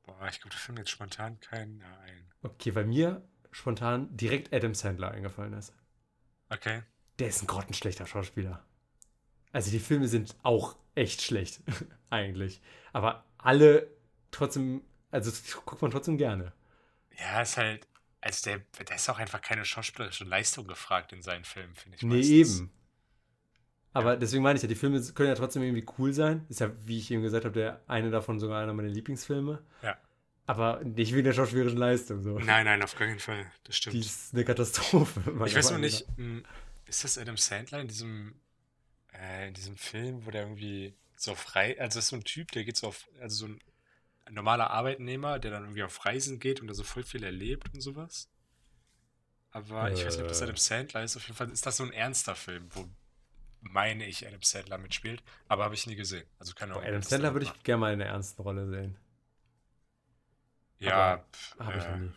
Boah, 0.03 0.27
ich 0.27 0.41
glaube, 0.41 0.57
fällt 0.57 0.75
mir 0.75 0.81
jetzt 0.81 0.89
spontan 0.91 1.39
keinen 1.39 1.81
ein. 1.81 2.33
Okay, 2.41 2.75
weil 2.75 2.85
mir 2.85 3.21
spontan 3.51 4.15
direkt 4.15 4.53
Adam 4.53 4.73
Sandler 4.73 5.11
eingefallen 5.11 5.53
ist. 5.53 5.73
Okay. 6.51 6.83
Der 7.19 7.27
ist 7.27 7.41
ein 7.43 7.47
grottenschlechter 7.47 8.05
Schauspieler. 8.07 8.63
Also 9.51 9.71
die 9.71 9.79
Filme 9.79 10.07
sind 10.07 10.35
auch 10.43 10.77
echt 10.95 11.21
schlecht, 11.21 11.61
eigentlich. 12.11 12.61
Aber 12.93 13.25
alle 13.37 13.87
trotzdem, 14.31 14.81
also 15.11 15.29
das 15.31 15.65
guckt 15.65 15.81
man 15.81 15.91
trotzdem 15.91 16.17
gerne. 16.17 16.53
Ja, 17.17 17.41
ist 17.41 17.57
halt, 17.57 17.87
also 18.21 18.49
der, 18.49 18.59
der 18.83 18.95
ist 18.95 19.09
auch 19.09 19.19
einfach 19.19 19.41
keine 19.41 19.65
schauspielerische 19.65 20.23
Leistung 20.23 20.67
gefragt 20.67 21.13
in 21.13 21.21
seinen 21.21 21.43
Filmen, 21.43 21.75
finde 21.75 21.97
ich. 21.97 22.03
Nee, 22.03 22.17
meistens. 22.17 22.59
eben. 22.59 22.71
Aber 23.91 24.17
deswegen 24.17 24.43
meine 24.43 24.57
ich 24.57 24.61
ja, 24.61 24.67
die 24.67 24.75
Filme 24.75 25.01
können 25.13 25.29
ja 25.29 25.35
trotzdem 25.35 25.63
irgendwie 25.63 25.85
cool 25.97 26.13
sein. 26.13 26.45
Ist 26.47 26.59
ja, 26.59 26.71
wie 26.85 26.99
ich 26.99 27.09
eben 27.11 27.23
gesagt 27.23 27.45
habe, 27.45 27.53
der 27.53 27.81
eine 27.87 28.11
davon 28.11 28.39
sogar 28.39 28.61
einer 28.61 28.73
meiner 28.73 28.89
Lieblingsfilme. 28.89 29.63
Ja. 29.81 29.97
Aber 30.45 30.83
nicht 30.83 31.13
wegen 31.13 31.25
der 31.25 31.33
schauspielerischen 31.33 31.77
Leistung. 31.77 32.21
So. 32.23 32.37
Nein, 32.39 32.65
nein, 32.65 32.81
auf 32.81 32.95
keinen 32.95 33.19
Fall. 33.19 33.45
Das 33.63 33.77
stimmt. 33.77 33.95
Die 33.95 33.99
ist 33.99 34.33
eine 34.33 34.45
Katastrophe. 34.45 35.21
ich 35.45 35.55
weiß 35.55 35.71
noch 35.71 35.79
nicht, 35.79 36.05
hm, 36.17 36.43
ist 36.85 37.03
das 37.03 37.17
Adam 37.17 37.37
Sandler 37.37 37.81
in 37.81 37.87
diesem, 37.87 38.35
äh, 39.13 39.47
in 39.47 39.53
diesem 39.53 39.75
Film, 39.75 40.25
wo 40.25 40.31
der 40.31 40.43
irgendwie 40.43 40.93
so 41.15 41.35
frei, 41.35 41.79
also 41.79 41.97
das 41.97 42.05
ist 42.05 42.09
so 42.09 42.15
ein 42.15 42.23
Typ, 42.23 42.51
der 42.51 42.63
geht 42.63 42.77
so 42.77 42.87
auf, 42.87 43.07
also 43.19 43.47
so 43.47 43.53
ein 43.53 43.59
normaler 44.31 44.71
Arbeitnehmer, 44.71 45.39
der 45.39 45.51
dann 45.51 45.63
irgendwie 45.63 45.83
auf 45.83 46.05
Reisen 46.05 46.39
geht 46.39 46.61
und 46.61 46.67
da 46.67 46.73
so 46.73 46.83
voll 46.83 47.03
viel 47.03 47.23
erlebt 47.23 47.73
und 47.73 47.81
sowas. 47.81 48.29
Aber 49.51 49.91
ich 49.91 50.05
weiß 50.05 50.15
nicht, 50.15 50.23
ob 50.23 50.29
das 50.29 50.41
Äh. 50.41 50.43
Adam 50.45 50.57
Sandler 50.57 51.03
ist. 51.03 51.17
Auf 51.17 51.23
jeden 51.23 51.35
Fall 51.35 51.49
ist 51.49 51.65
das 51.65 51.77
so 51.77 51.83
ein 51.83 51.91
ernster 51.91 52.35
Film, 52.35 52.67
wo 52.71 52.87
meine 53.61 54.05
ich 54.05 54.25
Adam 54.27 54.41
Sandler 54.41 54.77
mitspielt, 54.77 55.23
aber 55.47 55.65
habe 55.65 55.75
ich 55.75 55.85
nie 55.87 55.95
gesehen. 55.95 56.25
Also 56.37 56.53
keine. 56.53 56.73
Ahnung. 56.73 56.85
Adam 56.85 57.01
Sandler 57.01 57.33
würde 57.33 57.45
ich 57.45 57.63
gerne 57.63 57.79
mal 57.79 57.93
in 57.93 58.01
einer 58.01 58.11
ernsten 58.11 58.41
Rolle 58.41 58.67
sehen. 58.67 58.97
Ja, 60.77 61.25
Habe 61.59 61.77
ich 61.77 61.83
äh, 61.83 61.91
noch 61.91 61.97
nie. 61.97 62.11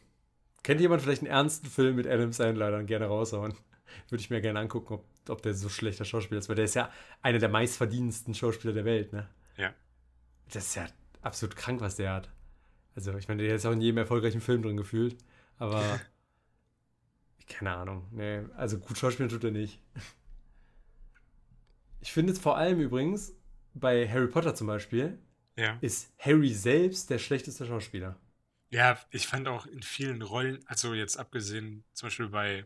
Kennt 0.62 0.80
jemand 0.80 1.02
vielleicht 1.02 1.22
einen 1.22 1.30
ernsten 1.30 1.68
Film 1.68 1.96
mit 1.96 2.06
Adam 2.06 2.32
Sandler? 2.32 2.70
Dann 2.70 2.86
gerne 2.86 3.06
raushauen. 3.06 3.54
Würde 4.08 4.22
ich 4.22 4.30
mir 4.30 4.40
gerne 4.40 4.60
angucken, 4.60 4.94
ob, 4.94 5.04
ob 5.28 5.42
der 5.42 5.54
so 5.54 5.68
schlechter 5.68 6.04
Schauspieler 6.04 6.38
ist. 6.38 6.48
Weil 6.48 6.56
der 6.56 6.66
ist 6.66 6.74
ja 6.74 6.92
einer 7.20 7.40
der 7.40 7.48
meistverdienendsten 7.48 8.34
Schauspieler 8.34 8.72
der 8.72 8.84
Welt, 8.84 9.12
ne? 9.12 9.28
Ja. 9.56 9.74
Das 10.52 10.66
ist 10.66 10.74
ja 10.76 10.86
absolut 11.22 11.56
krank, 11.56 11.80
was 11.80 11.96
der 11.96 12.12
hat. 12.12 12.30
Also, 12.94 13.16
ich 13.16 13.28
meine, 13.28 13.42
der 13.42 13.54
ist 13.54 13.64
auch 13.64 13.72
in 13.72 13.80
jedem 13.80 13.98
erfolgreichen 13.98 14.40
Film 14.40 14.62
drin 14.62 14.76
gefühlt. 14.76 15.16
Aber. 15.58 16.00
keine 17.48 17.72
Ahnung. 17.74 18.06
Nee, 18.12 18.42
also 18.56 18.78
gut 18.78 18.96
schauspielen 18.98 19.28
tut 19.30 19.44
er 19.44 19.50
nicht. 19.50 19.80
Ich 22.00 22.12
finde 22.12 22.32
es 22.32 22.38
vor 22.38 22.56
allem 22.56 22.80
übrigens, 22.80 23.34
bei 23.74 24.08
Harry 24.08 24.28
Potter 24.28 24.54
zum 24.54 24.66
Beispiel, 24.66 25.18
Ja. 25.56 25.78
ist 25.80 26.12
Harry 26.18 26.52
selbst 26.52 27.10
der 27.10 27.18
schlechteste 27.18 27.66
Schauspieler. 27.66 28.18
Ja, 28.70 28.98
ich 29.10 29.26
fand 29.26 29.48
auch 29.48 29.66
in 29.66 29.82
vielen 29.82 30.22
Rollen, 30.22 30.60
also 30.66 30.94
jetzt 30.94 31.18
abgesehen, 31.18 31.84
zum 31.92 32.06
Beispiel 32.06 32.28
bei 32.28 32.64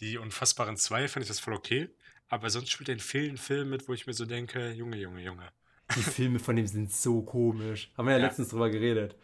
Die 0.00 0.18
Unfassbaren 0.18 0.76
2 0.76 1.08
fand 1.08 1.24
ich 1.24 1.28
das 1.28 1.40
voll 1.40 1.54
okay. 1.54 1.88
Aber 2.28 2.48
sonst 2.50 2.70
spielt 2.70 2.88
er 2.88 2.94
in 2.94 3.00
vielen 3.00 3.36
Filmen 3.36 3.70
mit, 3.70 3.86
wo 3.86 3.92
ich 3.92 4.06
mir 4.06 4.14
so 4.14 4.24
denke, 4.24 4.72
Junge, 4.72 4.96
Junge, 4.96 5.22
Junge. 5.22 5.48
Die 5.96 6.02
Filme 6.02 6.38
von 6.38 6.56
dem 6.56 6.66
sind 6.66 6.92
so 6.92 7.22
komisch. 7.22 7.92
Haben 7.96 8.06
wir 8.06 8.12
ja, 8.14 8.18
Ja. 8.18 8.26
letztens 8.26 8.48
drüber 8.48 8.70
geredet. 8.70 9.16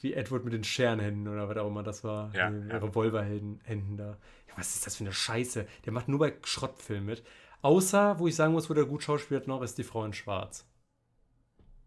Wie 0.00 0.12
Edward 0.12 0.44
mit 0.44 0.52
den 0.52 0.64
Scherenhänden 0.64 1.28
oder 1.28 1.48
was 1.48 1.56
auch 1.56 1.68
immer 1.68 1.82
das 1.82 2.04
war. 2.04 2.34
Ja, 2.34 2.50
den 2.50 2.68
ja. 2.68 2.76
Revolverhänden 2.78 3.60
Händen 3.64 3.96
da. 3.96 4.18
Ja, 4.48 4.54
was 4.56 4.74
ist 4.74 4.86
das 4.86 4.96
für 4.96 5.04
eine 5.04 5.12
Scheiße? 5.12 5.66
Der 5.86 5.92
macht 5.92 6.08
nur 6.08 6.18
bei 6.18 6.34
Schrottfilmen 6.44 7.06
mit. 7.06 7.24
Außer, 7.62 8.18
wo 8.18 8.26
ich 8.28 8.36
sagen 8.36 8.52
muss, 8.52 8.68
wo 8.68 8.74
der 8.74 8.84
gut 8.84 9.02
schauspielt 9.02 9.46
noch, 9.46 9.62
ist 9.62 9.78
die 9.78 9.84
Frau 9.84 10.04
in 10.04 10.12
Schwarz. 10.12 10.66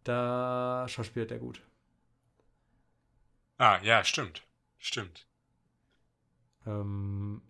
Da 0.03 0.85
schauspielt 0.89 1.31
er 1.31 1.37
gut. 1.37 1.61
Ah, 3.57 3.79
ja, 3.83 4.03
stimmt. 4.03 4.43
Stimmt. 4.77 5.27
Ähm, 6.65 7.41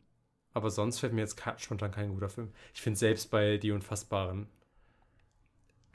aber 0.53 0.69
sonst 0.71 0.99
fällt 0.99 1.13
mir 1.13 1.21
jetzt 1.21 1.41
spontan 1.57 1.91
kein 1.91 2.09
guter 2.09 2.29
Film. 2.29 2.53
Ich 2.73 2.81
finde 2.81 2.97
selbst 2.99 3.29
bei 3.31 3.57
Die 3.57 3.71
Unfassbaren. 3.71 4.47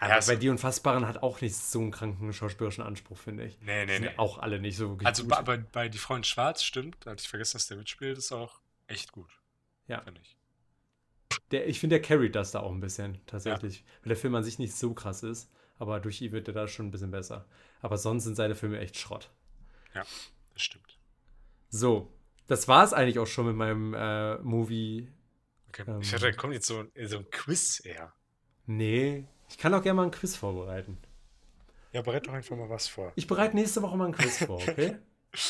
Aber 0.03 0.15
Ja, 0.19 0.21
bei 0.27 0.35
Die 0.35 0.49
Unfassbaren 0.49 1.07
hat 1.07 1.23
auch 1.23 1.41
nicht 1.41 1.55
so 1.55 1.79
einen 1.81 1.93
kranken 1.93 2.33
schauspielerischen 2.33 2.83
Anspruch, 2.83 3.17
finde 3.17 3.45
ich. 3.45 3.61
Nee, 3.61 3.87
nee, 3.87 3.95
Sind 3.95 4.03
nee. 4.03 4.11
auch 4.17 4.39
alle 4.39 4.59
nicht 4.59 4.77
so 4.77 4.99
Also 5.05 5.23
gut. 5.25 5.45
bei, 5.45 5.59
bei, 5.59 5.89
Die 5.89 5.99
Frau 5.99 6.17
in 6.17 6.25
Schwarz 6.25 6.65
stimmt, 6.65 6.97
da 7.01 7.13
hatte 7.13 7.23
ich 7.23 7.29
vergessen, 7.29 7.53
dass 7.55 7.69
der 7.69 7.77
mitspielt, 7.77 8.19
ist 8.19 8.33
auch 8.33 8.61
echt 8.89 9.13
gut. 9.13 9.31
Ja. 9.87 10.01
Finde 10.01 10.21
ich. 10.21 10.37
Der, 11.53 11.69
ich 11.69 11.79
finde, 11.79 12.01
der 12.01 12.03
carryt 12.03 12.35
das 12.35 12.51
da 12.51 12.61
auch 12.61 12.73
ein 12.73 12.81
bisschen, 12.81 13.25
tatsächlich. 13.27 13.85
Weil 14.03 14.09
der 14.09 14.17
Film 14.17 14.35
an 14.35 14.43
sich 14.43 14.59
nicht 14.59 14.75
so 14.75 14.93
krass 14.93 15.23
ist, 15.23 15.49
aber 15.79 16.01
durch 16.01 16.21
ihn 16.21 16.33
wird 16.33 16.49
er 16.49 16.55
da 16.55 16.67
schon 16.67 16.87
ein 16.87 16.91
bisschen 16.91 17.13
besser. 17.13 17.47
Aber 17.81 17.97
sonst 17.97 18.25
sind 18.25 18.35
seine 18.35 18.57
Filme 18.57 18.81
echt 18.81 18.97
Schrott. 18.99 19.31
Das 19.95 20.07
stimmt. 20.57 20.99
So, 21.69 22.13
das 22.49 22.67
war 22.67 22.83
es 22.85 22.93
eigentlich 22.93 23.21
auch 23.21 23.27
schon 23.27 23.47
mit 23.47 23.55
meinem 23.57 23.95
äh, 23.95 24.39
Movie. 24.39 25.09
Okay. 25.69 25.85
Ähm. 25.87 26.01
ich 26.01 26.11
dachte, 26.11 26.25
da 26.25 26.33
kommt 26.33 26.55
jetzt 26.55 26.67
so, 26.67 26.85
so 27.05 27.19
ein 27.19 27.31
Quiz 27.31 27.85
eher. 27.85 28.13
Nee, 28.67 29.27
ich 29.53 29.59
kann 29.59 29.73
auch 29.75 29.83
gerne 29.83 29.97
mal 29.99 30.03
einen 30.03 30.11
Quiz 30.11 30.35
vorbereiten. 30.35 30.99
Ja, 31.93 32.03
bereit 32.03 32.27
doch 32.27 32.33
einfach 32.33 32.57
mal 32.57 32.69
was 32.71 32.89
vor. 32.89 33.13
Ich 33.15 33.27
bereite 33.27 33.55
nächste 33.55 33.83
Woche 33.83 33.97
mal 33.97 34.07
einen 34.07 34.15
Quiz 34.15 34.39
vor, 34.45 34.57
okay? 34.69 34.97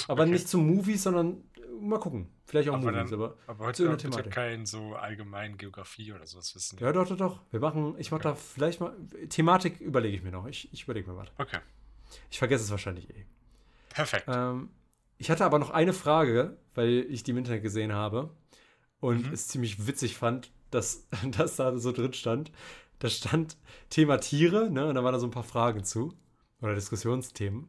Aber 0.09 0.22
Okay. 0.24 0.32
nicht 0.32 0.48
zum 0.48 0.66
Movies, 0.66 1.05
sondern 1.05 1.44
äh, 1.57 1.61
mal 1.80 1.98
gucken. 2.00 2.28
Vielleicht 2.46 2.68
auch 2.68 2.74
Aber 2.74 2.90
Movies, 2.92 3.11
dann- 3.11 3.20
aber. 3.20 3.36
Aber 3.46 3.64
heute 3.66 3.76
Zu 3.76 3.82
einer 3.84 3.92
bitte 3.96 4.11
Thematik. 4.11 4.32
kein 4.32 4.66
so 4.66 4.94
allgemein 4.94 5.57
Geografie 5.57 6.12
oder 6.12 6.26
sowas 6.26 6.55
wissen. 6.55 6.78
Ja, 6.80 6.92
doch, 6.92 7.09
doch, 7.09 7.16
doch. 7.16 7.40
Wir 7.50 7.61
machen, 7.61 7.94
ich 7.98 8.11
mache 8.11 8.22
da 8.22 8.34
vielleicht 8.34 8.80
mal. 8.80 8.96
Thematik 9.28 9.80
überlege 9.80 10.16
ich 10.16 10.22
mir 10.22 10.30
noch. 10.32 10.46
Ich, 10.46 10.72
ich 10.72 10.82
überlege 10.84 11.11
mir 11.11 11.16
was. 11.16 11.28
Okay, 11.38 11.59
Ich 12.30 12.38
vergesse 12.38 12.64
es 12.64 12.70
wahrscheinlich 12.70 13.09
eh. 13.11 13.24
perfekt. 13.90 14.24
Ähm, 14.28 14.70
ich 15.18 15.30
hatte 15.30 15.44
aber 15.44 15.59
noch 15.61 15.70
eine 15.70 15.92
Frage, 15.92 16.57
weil 16.74 17.07
ich 17.09 17.22
die 17.22 17.30
im 17.30 17.38
Internet 17.38 17.62
gesehen 17.62 17.92
habe 17.92 18.30
und 19.00 19.28
Mhm. 19.28 19.32
es 19.32 19.46
ziemlich 19.48 19.86
witzig 19.86 20.16
fand, 20.16 20.50
dass 20.72 21.07
das 21.30 21.57
da 21.57 21.76
so 21.78 21.92
drin 21.92 22.12
stand. 22.12 22.50
Da 23.03 23.09
stand 23.09 23.57
Thema 23.90 24.18
Tiere, 24.18 24.70
ne? 24.70 24.86
Und 24.86 24.94
da 24.94 25.03
waren 25.03 25.12
da 25.12 25.18
so 25.18 25.26
ein 25.26 25.32
paar 25.32 25.42
Fragen 25.42 25.82
zu. 25.82 26.16
Oder 26.61 26.76
Diskussionsthemen. 26.76 27.64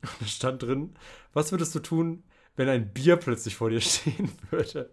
Und 0.00 0.20
da 0.22 0.26
stand 0.26 0.62
drin, 0.62 0.96
was 1.34 1.52
würdest 1.52 1.74
du 1.74 1.80
tun, 1.80 2.24
wenn 2.56 2.66
ein 2.70 2.90
Bier 2.90 3.16
plötzlich 3.16 3.56
vor 3.56 3.68
dir 3.68 3.82
stehen 3.82 4.32
würde? 4.48 4.90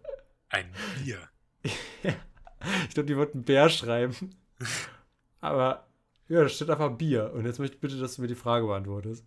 Ein 0.49 0.69
Bier. 0.97 1.29
Ich 1.63 2.93
glaube, 2.93 3.07
die 3.07 3.15
wollten 3.15 3.45
Bär 3.45 3.69
schreiben. 3.69 4.35
Aber 5.39 5.87
ja, 6.27 6.41
da 6.41 6.49
steht 6.49 6.69
einfach 6.69 6.97
Bier. 6.97 7.31
Und 7.33 7.45
jetzt 7.45 7.59
möchte 7.59 7.75
ich 7.75 7.81
bitte, 7.81 7.97
dass 7.97 8.17
du 8.17 8.23
mir 8.23 8.27
die 8.27 8.35
Frage 8.35 8.67
beantwortest. 8.67 9.25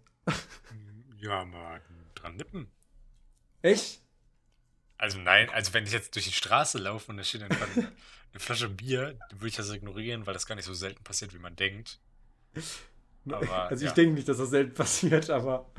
Ja, 1.16 1.46
mal 1.46 1.80
dran 2.14 2.36
nippen. 2.36 2.70
Echt? 3.62 4.02
Also 5.00 5.18
nein, 5.18 5.48
also 5.48 5.72
wenn 5.72 5.84
ich 5.84 5.92
jetzt 5.92 6.14
durch 6.14 6.26
die 6.26 6.32
Straße 6.32 6.76
laufe 6.76 7.10
und 7.10 7.16
da 7.16 7.24
steht 7.24 7.42
einfach 7.42 7.66
eine 7.74 7.90
Flasche 8.36 8.68
Bier, 8.68 9.14
dann 9.30 9.40
würde 9.40 9.48
ich 9.48 9.56
das 9.56 9.72
ignorieren, 9.72 10.26
weil 10.26 10.34
das 10.34 10.44
gar 10.44 10.56
nicht 10.56 10.66
so 10.66 10.74
selten 10.74 11.02
passiert, 11.02 11.32
wie 11.32 11.38
man 11.38 11.56
denkt. 11.56 11.98
Aber, 13.26 13.70
also 13.70 13.82
ich 13.82 13.88
ja. 13.88 13.94
denke 13.94 14.12
nicht, 14.14 14.28
dass 14.28 14.36
das 14.36 14.50
selten 14.50 14.74
passiert, 14.74 15.30
aber. 15.30 15.70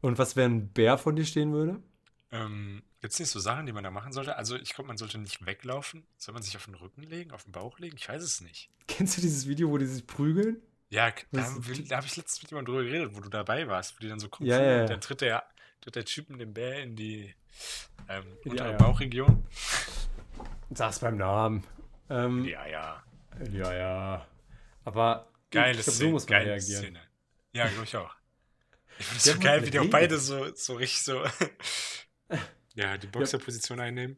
Und 0.00 0.16
was, 0.16 0.34
wenn 0.34 0.52
ein 0.56 0.68
Bär 0.72 0.96
von 0.96 1.14
dir 1.14 1.26
stehen 1.26 1.52
würde? 1.52 1.82
Ähm, 2.30 2.82
Gibt 3.02 3.12
es 3.12 3.20
nicht 3.20 3.28
so 3.28 3.38
Sachen, 3.38 3.66
die 3.66 3.72
man 3.72 3.84
da 3.84 3.90
machen 3.90 4.14
sollte? 4.14 4.36
Also 4.36 4.56
ich 4.56 4.72
glaube, 4.72 4.88
man 4.88 4.96
sollte 4.96 5.18
nicht 5.18 5.44
weglaufen. 5.44 6.06
Soll 6.16 6.32
man 6.32 6.42
sich 6.42 6.56
auf 6.56 6.64
den 6.64 6.74
Rücken 6.74 7.02
legen, 7.02 7.32
auf 7.32 7.44
den 7.44 7.52
Bauch 7.52 7.78
legen? 7.80 7.98
Ich 7.98 8.08
weiß 8.08 8.22
es 8.22 8.40
nicht. 8.40 8.70
Kennst 8.88 9.18
du 9.18 9.20
dieses 9.20 9.46
Video, 9.46 9.68
wo 9.68 9.76
die 9.76 9.84
sich 9.84 10.06
prügeln? 10.06 10.62
Ja, 10.88 11.10
da, 11.32 11.42
da 11.42 11.96
habe 11.96 12.06
ich 12.06 12.16
letztens 12.16 12.42
mit 12.42 12.50
jemandem 12.50 12.72
drüber 12.72 12.84
geredet, 12.84 13.16
wo 13.16 13.20
du 13.20 13.28
dabei 13.28 13.66
warst, 13.68 13.96
wo 13.96 13.98
die 14.00 14.08
dann 14.08 14.20
so 14.20 14.28
gucken, 14.28 14.46
Ja, 14.46 14.62
ja, 14.62 14.76
ja. 14.78 14.84
dann 14.86 15.00
tritt 15.00 15.22
der, 15.22 15.40
tritt 15.40 15.53
der 15.90 16.04
Typ 16.04 16.30
mit 16.30 16.40
dem 16.40 16.52
Bär 16.54 16.82
in 16.82 16.96
die 16.96 17.34
ähm, 18.08 18.24
die 18.44 18.50
untere 18.50 18.68
Eier. 18.70 18.76
Bauchregion. 18.78 19.44
Sag's 20.70 20.98
beim 21.00 21.16
Namen. 21.16 21.64
Ähm, 22.10 22.44
Ja, 22.44 22.66
ja. 22.66 23.02
ja, 23.52 23.74
ja. 23.74 24.26
Aber 24.84 25.28
Geile 25.50 25.78
ich 25.78 25.84
glaub, 25.84 25.84
so 25.86 25.90
Szene. 25.92 26.10
muss 26.12 26.22
man 26.28 26.38
geile 26.38 26.50
reagieren. 26.52 26.82
Szene. 26.84 27.00
Ja, 27.52 27.68
glaube 27.68 27.84
ich 27.84 27.96
auch. 27.96 28.14
Ich 28.98 29.06
finde 29.06 29.18
es 29.18 29.24
Die 29.24 29.30
so 29.30 29.38
geil, 29.38 29.50
halt 29.52 29.66
wie 29.66 29.70
die 29.70 29.78
auch 29.78 29.90
beide 29.90 30.18
so, 30.18 30.54
so 30.54 30.74
richtig 30.74 31.02
so 31.02 31.24
ja, 32.74 32.96
die 32.98 33.06
Boxerposition 33.06 33.80
einnehmen. 33.80 34.16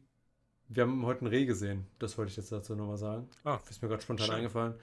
Wir 0.69 0.83
haben 0.83 1.05
heute 1.05 1.25
ein 1.25 1.27
Reh 1.27 1.45
gesehen. 1.45 1.87
Das 1.99 2.17
wollte 2.17 2.31
ich 2.31 2.37
jetzt 2.37 2.51
dazu 2.51 2.75
nochmal 2.75 2.97
sagen. 2.97 3.29
Oh, 3.45 3.57
Ist 3.69 3.81
mir 3.81 3.87
gerade 3.87 4.01
spontan 4.01 4.27
Schön. 4.27 4.35
eingefallen. 4.35 4.73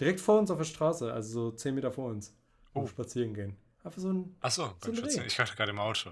Direkt 0.00 0.20
vor 0.20 0.38
uns 0.38 0.50
auf 0.50 0.58
der 0.58 0.64
Straße, 0.64 1.12
also 1.12 1.50
so 1.50 1.56
10 1.56 1.74
Meter 1.74 1.92
vor 1.92 2.10
uns. 2.10 2.34
Oh. 2.74 2.86
Spazieren 2.86 3.34
gehen. 3.34 3.56
Einfach 3.84 4.00
so 4.00 4.12
ein. 4.12 4.36
achso, 4.40 4.66
So 4.66 4.74
beim 4.80 4.90
ein 4.90 4.96
Spazieren. 4.96 5.22
Reh. 5.22 5.26
Ich 5.28 5.36
dachte 5.36 5.56
gerade 5.56 5.70
im 5.70 5.78
Auto. 5.78 6.10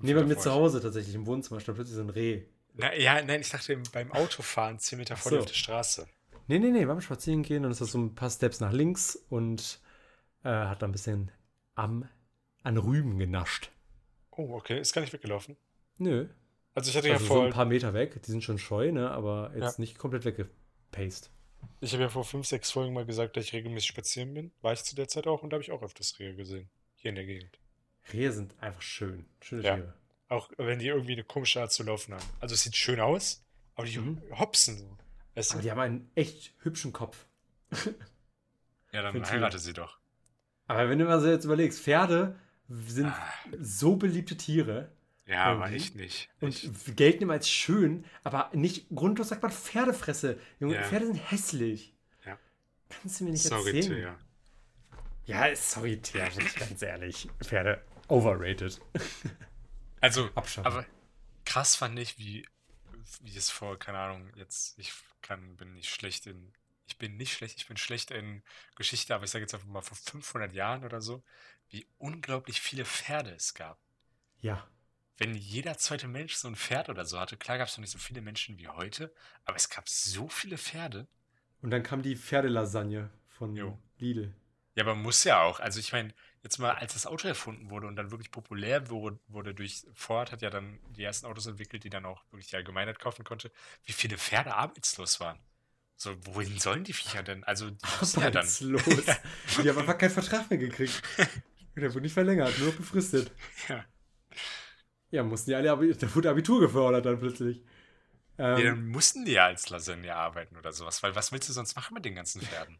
Nee, 0.00 0.14
bei 0.14 0.22
mir 0.24 0.34
vor 0.34 0.42
zu. 0.42 0.52
Hause 0.52 0.80
tatsächlich 0.80 1.14
im 1.14 1.26
Wohnzimmer 1.26 1.60
stand 1.60 1.76
plötzlich 1.76 1.96
so 1.96 2.02
ein 2.02 2.10
Reh. 2.10 2.44
Na, 2.74 2.94
ja, 2.94 3.20
nein, 3.22 3.40
ich 3.40 3.48
dachte 3.50 3.80
beim 3.92 4.12
Autofahren 4.12 4.78
10 4.78 4.98
Meter 4.98 5.16
vor 5.16 5.30
so. 5.32 5.38
auf 5.40 5.46
der 5.46 5.54
Straße. 5.54 6.06
Nee, 6.46 6.58
nee, 6.58 6.70
nee, 6.70 6.84
beim 6.84 7.00
Spazieren 7.00 7.42
gehen 7.42 7.64
und 7.64 7.70
es 7.72 7.80
ist 7.80 7.92
so 7.92 7.98
ein 7.98 8.14
paar 8.14 8.30
Steps 8.30 8.60
nach 8.60 8.72
links 8.72 9.16
und 9.28 9.80
äh, 10.44 10.48
hat 10.50 10.80
da 10.82 10.86
ein 10.86 10.92
bisschen 10.92 11.30
am, 11.74 12.08
an 12.62 12.76
Rüben 12.76 13.18
genascht. 13.18 13.70
Oh, 14.30 14.54
okay, 14.54 14.78
ist 14.80 14.92
gar 14.92 15.00
nicht 15.02 15.12
weggelaufen. 15.12 15.56
Nö. 15.98 16.28
Also 16.74 16.90
ich 16.90 16.96
hatte 16.96 17.08
ja 17.08 17.14
Also 17.14 17.26
so 17.26 17.34
vor, 17.34 17.44
ein 17.46 17.52
paar 17.52 17.64
Meter 17.64 17.92
weg. 17.94 18.22
Die 18.22 18.30
sind 18.30 18.44
schon 18.44 18.58
scheu, 18.58 18.92
ne? 18.92 19.10
Aber 19.10 19.50
jetzt 19.54 19.78
Ja. 19.78 19.80
nicht 19.80 19.98
komplett 19.98 20.24
weggepaced. 20.24 21.30
ich 21.80 21.92
habe 21.92 22.04
ja 22.04 22.08
vor 22.08 22.24
fünf, 22.24 22.46
sechs 22.46 22.70
Folgen 22.70 22.94
mal 22.94 23.04
gesagt, 23.04 23.36
dass 23.36 23.44
ich 23.46 23.52
regelmäßig 23.52 23.88
spazieren 23.88 24.32
bin. 24.34 24.52
War 24.62 24.72
ich 24.72 24.84
zu 24.84 24.94
der 24.94 25.08
Zeit 25.08 25.26
auch 25.26 25.42
und 25.42 25.50
da 25.50 25.56
habe 25.56 25.64
ich 25.64 25.72
auch 25.72 25.82
öfters 25.82 26.16
Rehe 26.20 26.36
gesehen. 26.36 26.70
Hier 27.00 27.08
in 27.10 27.14
der 27.14 27.24
Gegend. 27.26 27.58
Rehe 28.12 28.32
sind 28.32 28.54
einfach 28.60 28.82
schön. 28.82 29.24
Schöne 29.40 29.62
Ja. 29.62 29.74
Tiere. 29.76 29.94
Auch 30.28 30.50
wenn 30.58 30.78
die 30.78 30.86
irgendwie 30.86 31.12
eine 31.14 31.24
komische 31.24 31.60
Art 31.60 31.72
zu 31.72 31.82
laufen 31.82 32.12
haben. 32.14 32.24
Also 32.40 32.54
es 32.54 32.62
sieht 32.62 32.76
schön 32.76 33.00
aus, 33.00 33.42
aber 33.74 33.86
die 33.86 33.98
Mhm. 33.98 34.20
hopsen 34.38 34.76
so. 34.78 34.96
Weißt 35.34 35.52
Aber 35.52 35.60
du? 35.60 35.64
die 35.64 35.70
haben 35.70 35.80
einen 35.80 36.10
echt 36.14 36.54
hübschen 36.60 36.92
Kopf. 36.92 37.26
Ja, 38.92 39.02
dann 39.02 39.22
heirate 39.30 39.58
sie 39.58 39.74
doch. 39.74 39.98
Aber 40.66 40.88
wenn 40.88 40.98
du 40.98 41.04
mal 41.04 41.20
so 41.20 41.28
jetzt 41.28 41.44
überlegst, 41.44 41.80
Pferde 41.80 42.38
sind 42.68 43.06
Ah. 43.08 43.32
so 43.60 43.96
beliebte 43.96 44.36
Tiere 44.36 44.90
Ja, 45.26 45.44
aber 45.44 45.66
Irgendwie. 45.66 45.76
echt 45.76 45.94
nicht. 45.96 46.30
und 46.40 46.48
Echt. 46.64 46.96
gelten 46.96 47.24
immer 47.24 47.34
als 47.34 47.50
schön, 47.50 48.06
aber 48.24 48.50
nicht 48.54 48.88
grundlos 48.88 49.28
sagt 49.28 49.42
man 49.42 49.52
Pferdefresse. 49.52 50.40
Junge, 50.58 50.76
Ja. 50.76 50.84
Pferde 50.84 51.04
sind 51.06 51.16
hässlich. 51.16 51.94
Ja. 52.24 52.38
Kannst 52.88 53.20
du 53.20 53.24
mir 53.24 53.32
nicht 53.32 53.42
Sorry, 53.42 53.76
erzählen? 53.76 53.96
Thea. 53.98 54.18
Ja, 55.28 56.28
bin 56.30 56.46
ich 56.46 56.56
ganz 56.56 56.82
ehrlich. 56.82 57.28
Pferde 57.42 57.82
overrated. 58.08 58.80
Also, 60.00 60.30
Abschaffen. 60.36 60.64
aber 60.64 60.86
krass 61.44 61.74
fand 61.74 61.98
ich, 61.98 62.18
wie, 62.18 62.46
wie 63.20 63.36
es 63.36 63.50
vor, 63.50 63.76
keine 63.80 63.98
Ahnung, 63.98 64.30
jetzt, 64.36 64.78
ich 64.78 64.92
kann, 65.22 65.56
bin 65.56 65.72
nicht 65.72 65.90
schlecht 65.90 66.28
in, 66.28 66.52
ich 66.86 66.98
bin 66.98 67.16
nicht 67.16 67.32
schlecht, 67.32 67.56
ich 67.56 67.66
bin 67.66 67.76
schlecht 67.76 68.12
in 68.12 68.44
Geschichte, 68.76 69.12
aber 69.12 69.24
ich 69.24 69.30
sage 69.30 69.42
jetzt 69.42 69.54
einfach 69.54 69.66
mal 69.66 69.82
vor 69.82 69.96
500 69.96 70.52
Jahren 70.52 70.84
oder 70.84 71.00
so, 71.00 71.24
wie 71.68 71.84
unglaublich 71.98 72.60
viele 72.60 72.84
Pferde 72.84 73.30
es 73.32 73.54
gab. 73.54 73.80
Ja. 74.40 74.68
Wenn 75.16 75.34
jeder 75.34 75.76
zweite 75.78 76.06
Mensch 76.06 76.34
so 76.34 76.46
ein 76.46 76.54
Pferd 76.54 76.90
oder 76.90 77.04
so 77.04 77.18
hatte, 77.18 77.36
klar 77.36 77.58
gab 77.58 77.66
es 77.66 77.76
noch 77.76 77.82
nicht 77.82 77.90
so 77.90 77.98
viele 77.98 78.20
Menschen 78.20 78.56
wie 78.56 78.68
heute, 78.68 79.12
aber 79.44 79.56
es 79.56 79.68
gab 79.68 79.88
so 79.88 80.28
viele 80.28 80.58
Pferde. 80.58 81.08
Und 81.60 81.70
dann 81.70 81.82
kam 81.82 82.02
die 82.02 82.14
Pferdelasagne 82.14 83.10
von 83.26 83.56
Jo. 83.56 83.76
Lidl. 83.98 84.32
Ja, 84.78 84.84
aber 84.84 84.94
muss 84.94 85.24
ja 85.24 85.42
auch. 85.42 85.58
Also 85.60 85.80
ich 85.80 85.92
meine, 85.92 86.14
jetzt 86.42 86.58
mal, 86.58 86.70
als 86.72 86.92
das 86.92 87.06
Auto 87.06 87.26
erfunden 87.26 87.68
wurde 87.70 87.86
und 87.88 87.96
dann 87.96 88.10
wirklich 88.12 88.30
populär 88.30 88.88
wurde, 88.90 89.18
wurde 89.26 89.52
durch 89.54 89.84
Ford, 89.94 90.30
hat 90.30 90.40
ja 90.42 90.50
dann 90.50 90.78
die 90.90 91.02
ersten 91.02 91.26
Autos 91.26 91.46
entwickelt, 91.46 91.82
die 91.84 91.90
dann 91.90 92.06
auch 92.06 92.22
wirklich 92.30 92.48
die 92.48 92.56
Allgemeinheit 92.56 92.98
kaufen 93.00 93.24
konnte, 93.24 93.50
wie 93.84 93.92
viele 93.92 94.18
Pferde 94.18 94.54
arbeitslos 94.54 95.18
waren. 95.20 95.40
So, 95.96 96.14
wohin 96.26 96.58
sollen 96.58 96.84
die 96.84 96.92
Viecher 96.92 97.22
denn? 97.24 97.44
Also, 97.44 97.70
die 97.70 97.92
müssen 98.00 98.20
ja 98.20 98.30
dann. 98.30 98.46
Arbeitslos. 98.46 98.82
Die 99.62 99.68
haben 99.68 99.78
einfach 99.78 99.98
keinen 99.98 100.10
Vertrag 100.10 100.50
mehr 100.50 100.58
gekriegt. 100.58 101.02
Der 101.76 101.90
wurde 101.94 102.02
nicht 102.02 102.12
verlängert, 102.14 102.58
nur 102.58 102.72
befristet. 102.72 103.32
Ja. 103.68 103.84
Ja, 105.10 105.22
mussten 105.22 105.50
die 105.50 105.54
alle, 105.56 105.68
da 105.96 106.14
wurde 106.14 106.30
Abitur 106.30 106.60
gefördert 106.60 107.06
dann 107.06 107.18
plötzlich. 107.18 107.62
Ähm, 108.38 108.62
Ja, 108.62 108.64
dann 108.64 108.88
mussten 108.88 109.24
die 109.24 109.32
ja 109.32 109.46
als 109.46 109.70
Lasagne 109.70 110.14
arbeiten 110.14 110.56
oder 110.58 110.72
sowas, 110.72 111.02
weil 111.02 111.14
was 111.14 111.32
willst 111.32 111.48
du 111.48 111.52
sonst 111.54 111.76
machen 111.76 111.94
mit 111.94 112.04
den 112.04 112.14
ganzen 112.14 112.42
Pferden? 112.42 112.78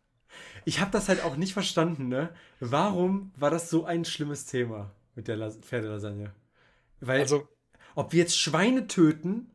Ich 0.65 0.81
habe 0.81 0.91
das 0.91 1.09
halt 1.09 1.23
auch 1.23 1.37
nicht 1.37 1.53
verstanden, 1.53 2.09
ne? 2.09 2.35
Warum 2.61 3.33
war 3.37 3.51
das 3.51 3.71
so 3.71 3.85
ein 3.85 4.05
schlimmes 4.05 4.47
Thema 4.47 4.93
mit 5.15 5.29
der 5.29 5.37
Las 5.37 5.57
Pferdelasagne? 5.57 6.35
Weil, 7.01 7.21
Also, 7.21 7.49
ob 7.95 8.13
wir 8.13 8.21
jetzt 8.21 8.39
Schweine 8.39 8.87
töten 8.87 9.51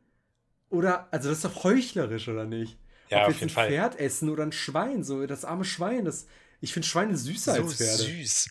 oder, 0.70 1.08
also 1.12 1.28
das 1.28 1.38
ist 1.38 1.44
doch 1.44 1.64
heuchlerisch, 1.64 2.28
oder 2.28 2.44
nicht? 2.44 2.76
Ja, 3.10 3.22
ob 3.22 3.28
wir 3.28 3.32
jetzt 3.34 3.42
ein 3.42 3.48
Fall. 3.50 3.68
Pferd 3.68 3.98
essen 3.98 4.28
oder 4.30 4.44
ein 4.44 4.52
Schwein, 4.52 5.04
so 5.04 5.26
das 5.26 5.44
arme 5.44 5.64
Schwein, 5.64 6.04
das, 6.04 6.26
ich 6.60 6.72
finde 6.72 6.88
Schweine 6.88 7.16
süßer 7.16 7.54
so 7.56 7.62
als 7.62 7.76
Pferde. 7.76 8.02
süß. 8.02 8.50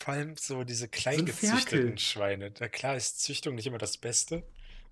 Vor 0.00 0.14
allem 0.14 0.36
so 0.36 0.62
diese 0.64 0.84
ein 0.84 0.90
kleingezüchteten 0.90 1.58
Ferkel. 1.80 1.98
Schweine. 1.98 2.50
Da 2.52 2.68
klar 2.68 2.96
ist 2.96 3.20
Züchtung 3.20 3.56
nicht 3.56 3.66
immer 3.66 3.78
das 3.78 3.96
Beste, 3.98 4.44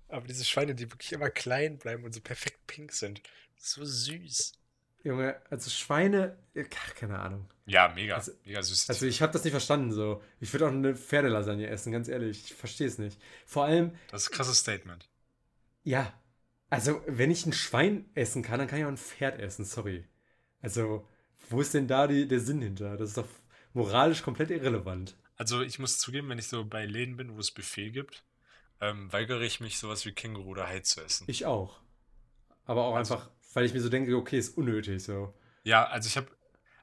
aber 0.09 0.27
diese 0.27 0.43
Schweine, 0.43 0.75
die 0.75 0.91
wirklich 0.91 1.13
immer 1.13 1.29
klein 1.29 1.77
bleiben 1.77 2.03
und 2.03 2.13
so 2.13 2.21
perfekt 2.21 2.67
pink 2.67 2.91
sind, 2.91 3.21
so 3.55 3.85
süß. 3.85 4.53
Junge, 5.07 5.41
also 5.49 5.69
Schweine, 5.69 6.37
ach, 6.55 6.95
keine 6.95 7.19
Ahnung. 7.19 7.49
Ja, 7.65 7.89
mega, 7.93 8.15
Also- 8.15 8.31
mega 8.45 8.61
süß. 8.61 8.89
Also 8.89 9.05
ich 9.05 9.21
habe 9.21 9.33
das 9.33 9.43
nicht 9.43 9.51
verstanden 9.51 9.91
so. 9.91 10.21
Ich 10.39 10.51
würde 10.53 10.67
auch 10.67 10.71
eine 10.71 10.95
Pferdelasagne 10.95 11.67
essen, 11.67 11.91
ganz 11.91 12.07
ehrlich. 12.07 12.43
Ich 12.45 12.53
verstehe 12.55 12.87
es 12.87 12.97
nicht. 12.97 13.19
Vor 13.45 13.65
allem, 13.65 13.93
das 14.11 14.23
ist 14.23 14.29
ein 14.29 14.35
krasses 14.35 14.59
Statement. 14.59 15.09
ja, 15.83 16.13
also 16.69 17.01
wenn 17.07 17.31
ich 17.31 17.45
ein 17.45 17.53
Schwein 17.53 18.09
essen 18.13 18.43
kann, 18.43 18.59
dann 18.59 18.67
kann 18.67 18.79
ich 18.79 18.85
auch 18.85 18.89
ein 18.89 18.97
Pferd 18.97 19.39
essen, 19.39 19.63
sorry. 19.63 20.05
Also, 20.61 21.07
wo 21.49 21.61
ist 21.61 21.73
denn 21.73 21.87
da 21.87 22.07
die, 22.07 22.27
der 22.27 22.41
Sinn 22.41 22.61
hinter? 22.61 22.97
Das 22.97 23.09
ist 23.09 23.17
doch 23.17 23.27
moralisch 23.73 24.21
komplett 24.23 24.49
irrelevant. 24.51 25.15
Also 25.37 25.61
ich 25.61 25.79
muss 25.79 25.99
zugeben, 25.99 26.27
wenn 26.29 26.39
ich 26.39 26.47
so 26.49 26.65
bei 26.65 26.85
Läden 26.85 27.15
bin, 27.15 27.35
wo 27.35 27.39
es 27.39 27.51
Buffet 27.51 27.91
gibt, 27.91 28.25
ähm, 28.81 29.11
weigere 29.13 29.41
ich 29.43 29.59
mich, 29.61 29.77
sowas 29.79 30.05
wie 30.05 30.11
Känguru 30.11 30.49
oder 30.49 30.67
Hai 30.67 30.79
zu 30.81 30.99
essen. 31.01 31.23
Ich 31.29 31.45
auch. 31.45 31.79
Aber 32.65 32.83
auch 32.85 32.95
Also- 32.95 33.13
einfach, 33.15 33.29
weil 33.53 33.65
ich 33.65 33.73
mir 33.73 33.81
so 33.81 33.89
denke, 33.89 34.15
okay, 34.17 34.37
ist 34.39 34.57
unnötig 34.57 35.03
so. 35.03 35.33
Ja, 35.63 35.85
also 35.87 36.07
ich 36.07 36.17
habe, 36.17 36.29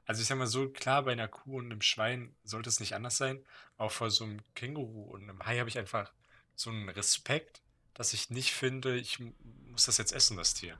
also 0.05 0.21
ich 0.21 0.27
sag 0.27 0.37
mal 0.37 0.47
so, 0.47 0.69
klar, 0.69 1.03
bei 1.03 1.11
einer 1.13 1.27
Kuh 1.27 1.57
und 1.57 1.65
einem 1.65 1.81
Schwein 1.81 2.35
sollte 2.43 2.69
es 2.69 2.79
nicht 2.79 2.93
anders 2.95 3.17
sein. 3.17 3.43
Auch 3.77 3.91
vor 3.91 4.11
so 4.11 4.23
einem 4.25 4.41
Känguru 4.55 5.03
und 5.13 5.23
einem 5.23 5.43
Hai 5.45 5.57
habe 5.59 5.69
ich 5.69 5.77
einfach 5.77 6.13
so 6.55 6.69
einen 6.69 6.89
Respekt, 6.89 7.63
dass 7.93 8.13
ich 8.13 8.29
nicht 8.29 8.53
finde, 8.53 8.97
ich 8.97 9.19
muss 9.19 9.85
das 9.85 9.97
jetzt 9.97 10.13
essen, 10.13 10.37
das 10.37 10.53
Tier. 10.53 10.79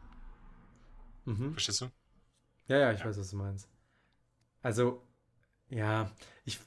Mhm. 1.26 1.56
Verstehst 1.56 1.82
du? 1.82 1.92
Ja, 2.68 2.78
ja, 2.80 2.92
ich 2.94 3.00
Ja. 3.00 3.06
weiß, 3.06 3.18
was 3.18 3.30
du 3.30 3.38
meinst. 3.38 3.68
Also, 4.64 5.04
ja, 5.70 6.12
ich, 6.46 6.60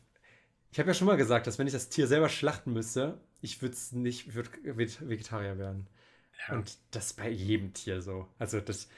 ich 0.72 0.78
habe 0.80 0.90
ja 0.90 0.94
schon 0.94 1.08
mal 1.08 1.16
gesagt, 1.16 1.46
dass 1.46 1.58
wenn 1.58 1.66
ich 1.68 1.74
das 1.74 1.90
Tier 1.90 2.08
selber 2.08 2.28
schlachten 2.28 2.72
müsste, 2.74 3.20
ich 3.42 3.62
würde 3.62 3.74
es 3.74 3.92
nicht, 3.92 4.28
ich 4.28 4.34
würde 4.36 4.50
Vegetarier 5.08 5.58
werden. 5.58 5.88
Ja. 6.48 6.58
Und 6.58 6.78
das 6.92 7.14
bei 7.14 7.30
jedem 7.30 7.74
Tier 7.74 8.02
so. 8.02 8.28
Also 8.38 8.60
das, 8.60 8.88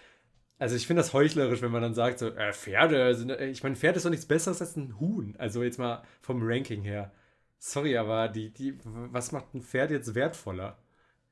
also 0.60 0.76
ich 0.76 0.86
finde 0.86 1.02
das 1.02 1.12
heuchlerisch, 1.12 1.62
wenn 1.62 1.72
man 1.72 1.82
dann 1.82 1.94
sagt, 1.94 2.20
so, 2.20 2.28
äh, 2.28 2.52
Pferde 2.52 3.14
sind, 3.16 3.30
äh, 3.30 3.48
ich 3.48 3.62
meine, 3.62 3.74
Pferd 3.74 3.96
ist 3.96 4.04
doch 4.06 4.10
nichts 4.10 4.26
Besseres 4.26 4.60
als 4.60 4.76
ein 4.76 5.00
Huhn. 5.00 5.34
Also 5.38 5.62
jetzt 5.62 5.78
mal 5.78 6.04
vom 6.22 6.40
Ranking 6.42 6.82
her. 6.82 7.12
Sorry, 7.58 7.96
aber 7.96 8.28
die, 8.28 8.52
die, 8.52 8.78
was 8.84 9.32
macht 9.32 9.54
ein 9.54 9.62
Pferd 9.62 9.90
jetzt 9.90 10.14
wertvoller? 10.14 10.78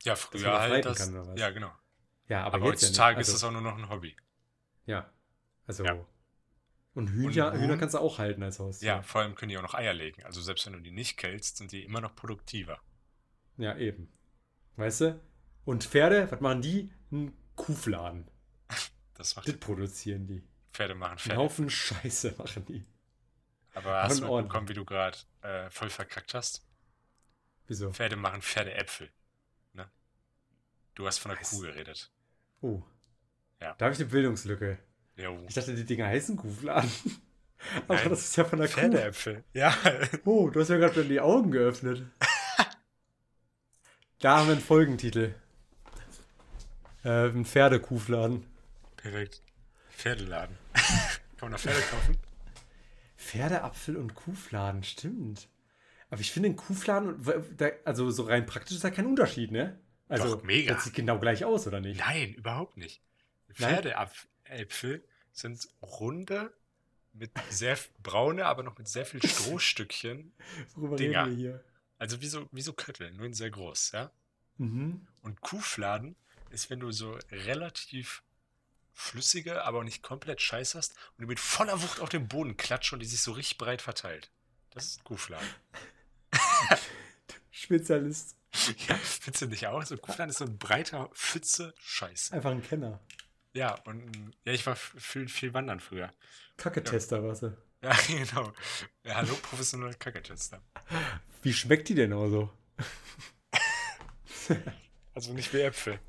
ja, 0.03 0.15
früher 0.15 0.43
das 0.51 0.59
halt 0.59 0.85
das. 0.85 0.97
kann, 0.97 1.13
oder 1.15 1.27
was? 1.27 1.39
Ja, 1.39 1.49
genau. 1.51 1.71
Ja, 2.27 2.43
aber, 2.43 2.55
Aber, 2.55 2.65
heutzutage 2.65 3.13
ja 3.13 3.17
nicht. 3.19 3.27
ist 3.27 3.33
Also, 3.33 3.47
das 3.47 3.55
auch 3.55 3.61
nur 3.61 3.71
noch 3.71 3.77
ein 3.77 3.89
Hobby. 3.89 4.15
Ja, 4.85 5.09
also. 5.65 5.83
Ja. 5.83 6.05
Und 6.93 7.09
Hühner, 7.09 7.53
Und 7.53 7.59
Hühner 7.59 7.77
kannst 7.77 7.95
du 7.95 7.99
auch 7.99 8.17
halten 8.17 8.43
als 8.43 8.59
Haustier. 8.59 8.87
Ja, 8.87 9.01
vor 9.03 9.21
allem 9.21 9.35
können 9.35 9.49
die 9.49 9.57
auch 9.57 9.61
noch 9.63 9.75
Eier 9.75 9.93
legen. 9.93 10.23
Also 10.23 10.41
selbst 10.41 10.65
wenn 10.65 10.73
du 10.73 10.79
die 10.79 10.91
nicht 10.91 11.17
killst, 11.17 11.57
sind 11.57 11.71
die 11.71 11.83
immer 11.83 12.01
noch 12.01 12.15
produktiver. 12.15 12.79
Ja, 13.57 13.77
eben. 13.77 14.11
Weißt 14.75 15.01
du? 15.01 15.21
Und 15.65 15.83
Pferde, 15.83 16.31
was 16.31 16.41
machen 16.41 16.61
die? 16.61 16.91
Ein 17.11 17.33
Kuhfladen. 17.55 18.29
Das 19.19 19.35
macht 19.35 19.49
Das 19.49 19.57
produzieren 19.57 20.27
die. 20.27 20.41
Pferde 20.71 20.95
machen 20.95 21.11
Einen 21.11 21.19
Pferde. 21.19 21.41
Haufen 21.41 21.69
Scheiße 21.69 22.35
machen 22.37 22.65
die. 22.67 22.85
Aber 23.73 24.01
hast 24.01 24.21
du 24.21 24.33
mitbekommen, 24.33 24.69
wie 24.69 24.73
du 24.73 24.85
gerade 24.85 25.17
äh, 25.41 25.69
voll 25.69 25.89
verkackt 25.89 26.33
hast? 26.33 26.65
Wieso? 27.67 27.91
Pferde 27.91 28.15
machen 28.15 28.41
Pferdeäpfel. 28.41 29.09
Ne? 29.73 29.91
Du 30.95 31.05
hast 31.05 31.17
von 31.17 31.31
der? 31.31 31.39
Kuh 31.41 31.59
geredet. 31.59 32.09
Oh. 32.61 32.81
Ja. 33.59 33.75
Da 33.77 33.85
habe 33.85 33.93
ich 33.93 33.99
eine 33.99 34.09
Bildungslücke. 34.09 34.79
Jo. 35.17 35.43
Ich 35.49 35.53
dachte, 35.53 35.75
die 35.75 35.83
Dinger 35.83 36.07
heißen 36.07 36.37
Kuhfladen. 36.37 36.89
Aber 37.89 37.95
Nein, 37.95 38.09
das 38.09 38.21
ist 38.21 38.37
ja 38.37 38.45
von 38.45 38.59
der 38.59 38.69
Pferdeäpfel. 38.69 39.43
Ja. 39.51 39.71
Kuh. 39.71 40.19
Oh, 40.23 40.49
du 40.49 40.61
hast 40.61 40.69
mir 40.69 40.79
gerade 40.79 41.03
die 41.03 41.19
Augen 41.19 41.51
geöffnet. 41.51 42.05
da 44.19 44.37
haben 44.37 44.47
wir 44.47 44.53
einen 44.53 44.61
Folgentitel. 44.61 45.35
Äh, 47.03 47.27
ein 47.27 47.43
Pferdekuhfladen. 47.43 48.48
Perfekt. 49.01 49.41
Pferdeladen. 49.91 50.57
Kann 50.73 51.49
man 51.49 51.51
da 51.53 51.57
Pferde 51.57 51.81
kaufen? 51.81 52.17
Pferdeapfel 53.17 53.97
und 53.97 54.15
Kuhfladen, 54.15 54.83
stimmt. 54.83 55.49
Aber 56.09 56.21
ich 56.21 56.31
finde, 56.31 56.49
ein 56.49 56.55
Kuhfladen, 56.55 57.23
also 57.85 58.09
so 58.11 58.23
rein 58.23 58.45
praktisch 58.45 58.75
ist 58.75 58.83
da 58.83 58.89
kein 58.89 59.05
Unterschied, 59.05 59.51
ne? 59.51 59.79
Also, 60.07 60.35
Doch, 60.35 60.43
mega. 60.43 60.73
Das 60.73 60.85
sieht 60.85 60.95
genau 60.95 61.19
gleich 61.19 61.45
aus, 61.45 61.67
oder 61.67 61.79
nicht? 61.81 61.99
Nein, 61.99 62.33
überhaupt 62.33 62.77
nicht. 62.77 63.01
Pferdeäpfel 63.53 65.03
sind 65.31 65.67
runde, 65.81 66.51
mit 67.13 67.31
sehr 67.49 67.77
braune, 68.01 68.45
aber 68.45 68.63
noch 68.63 68.77
mit 68.77 68.87
sehr 68.87 69.05
viel 69.05 69.21
Strohstückchen. 69.25 70.31
Worüber 70.75 70.95
Dinger. 70.95 71.25
reden 71.25 71.37
wir 71.37 71.37
hier? 71.37 71.63
Also 71.97 72.21
wie 72.21 72.27
so, 72.27 72.47
wie 72.51 72.61
so 72.61 72.73
Köttel, 72.73 73.11
nur 73.11 73.25
in 73.25 73.33
sehr 73.33 73.49
groß, 73.49 73.91
ja? 73.91 74.11
Mhm. 74.57 75.07
Und 75.21 75.41
Kuhfladen 75.41 76.15
ist, 76.49 76.69
wenn 76.69 76.79
du 76.79 76.91
so 76.91 77.17
relativ 77.31 78.23
flüssige, 78.93 79.63
aber 79.63 79.79
auch 79.79 79.83
nicht 79.83 80.03
komplett 80.03 80.41
Scheiß 80.41 80.75
hast 80.75 80.93
und 81.11 81.21
die 81.21 81.25
mit 81.25 81.39
voller 81.39 81.81
Wucht 81.81 81.99
auf 81.99 82.09
den 82.09 82.27
Boden 82.27 82.57
klatscht 82.57 82.93
und 82.93 82.99
die 82.99 83.05
sich 83.05 83.21
so 83.21 83.31
richtig 83.31 83.57
breit 83.57 83.81
verteilt. 83.81 84.31
Das 84.71 84.85
ist 84.85 85.03
Kuhfladen. 85.03 85.47
Spezialist. 87.51 88.35
Ja, 88.87 88.95
findest 88.95 89.41
du 89.43 89.47
nicht 89.47 89.67
auch? 89.67 89.83
So 89.83 89.97
Kuhfladen 89.97 90.29
ist 90.29 90.39
so 90.39 90.45
ein 90.45 90.57
breiter 90.57 91.09
Pfütze 91.13 91.73
Scheiß. 91.79 92.31
Einfach 92.31 92.51
ein 92.51 92.63
Kenner. 92.63 92.99
Ja, 93.53 93.75
und 93.85 94.33
ja, 94.45 94.53
ich 94.53 94.65
war 94.65 94.75
viel, 94.75 95.27
viel 95.27 95.53
wandern 95.53 95.79
früher. 95.79 96.13
Kacketester, 96.57 97.23
was 97.23 97.43
er. 97.43 97.57
Ja, 97.81 97.95
genau. 98.07 98.53
Ja, 99.03 99.15
hallo, 99.15 99.33
professioneller 99.41 99.93
Kacketester. 99.93 100.61
Wie 101.41 101.53
schmeckt 101.53 101.89
die 101.89 101.95
denn 101.95 102.13
auch 102.13 102.29
so? 102.29 102.53
Also 105.13 105.33
nicht 105.33 105.53
wie 105.53 105.59
Äpfel. 105.59 105.99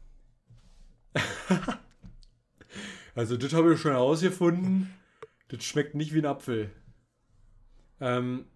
Also, 3.20 3.36
das 3.36 3.52
habe 3.52 3.74
ich 3.74 3.78
schon 3.80 3.90
herausgefunden. 3.92 4.94
Das 5.48 5.62
schmeckt 5.62 5.94
nicht 5.94 6.14
wie 6.14 6.20
ein 6.20 6.24
Apfel. 6.26 6.70
Ähm, 8.00 8.46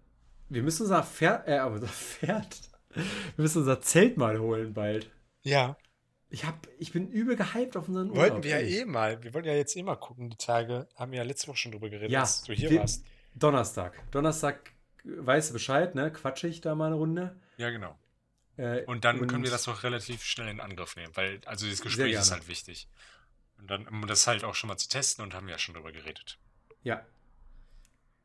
wir 0.49 0.63
müssen 0.63 0.83
unser 0.83 1.03
Pferd, 1.03 1.47
äh, 1.47 1.61
unser 1.61 1.87
Pferd. 1.87 2.61
Wir 2.95 3.03
müssen 3.43 3.59
unser 3.59 3.79
Zelt 3.81 4.17
mal 4.17 4.39
holen 4.39 4.73
bald. 4.73 5.11
Ja. 5.43 5.77
Ich, 6.29 6.45
hab, 6.45 6.67
ich 6.79 6.91
bin 6.91 7.07
übel 7.11 7.35
gehypt 7.35 7.77
auf 7.77 7.87
unseren 7.87 8.15
Wollten 8.15 8.41
wir 8.41 8.59
ja 8.59 8.65
eh 8.81 8.85
mal. 8.85 9.21
Wir 9.23 9.35
wollten 9.35 9.47
ja 9.47 9.53
jetzt 9.53 9.75
eh 9.75 9.83
mal 9.83 9.97
gucken, 9.97 10.31
die 10.31 10.37
Tage. 10.37 10.87
Haben 10.95 11.11
wir 11.11 11.19
ja 11.19 11.23
letzte 11.23 11.47
Woche 11.49 11.57
schon 11.57 11.71
drüber 11.71 11.89
geredet, 11.91 12.09
Ja, 12.09 12.21
als 12.21 12.41
du 12.41 12.53
hier 12.53 12.71
wir- 12.71 12.79
warst. 12.79 13.05
Donnerstag. 13.35 13.93
Donnerstag 14.11 14.71
weißt 15.03 15.49
du 15.51 15.53
Bescheid, 15.53 15.93
ne? 15.93 16.11
Quatsche 16.11 16.47
ich 16.47 16.61
da 16.61 16.73
mal 16.73 16.87
eine 16.87 16.95
Runde. 16.95 17.39
Ja, 17.57 17.69
genau. 17.69 17.95
Äh, 18.57 18.83
Und 18.85 19.05
dann 19.05 19.27
können 19.27 19.43
wir 19.43 19.51
das 19.51 19.65
doch 19.65 19.83
relativ 19.83 20.23
schnell 20.23 20.47
in 20.47 20.59
Angriff 20.59 20.95
nehmen, 20.95 21.11
weil 21.15 21.39
also 21.45 21.65
dieses 21.65 21.81
Gespräch 21.81 22.13
ist 22.13 22.31
halt 22.31 22.47
wichtig. 22.47 22.87
Und 23.57 23.67
dann, 23.67 23.87
um 23.87 24.05
das 24.07 24.27
halt 24.27 24.43
auch 24.43 24.55
schon 24.55 24.67
mal 24.67 24.77
zu 24.77 24.89
testen 24.89 25.23
und 25.23 25.33
haben 25.33 25.47
ja 25.49 25.57
schon 25.57 25.75
drüber 25.75 25.91
geredet. 25.91 26.37
Ja. 26.83 27.05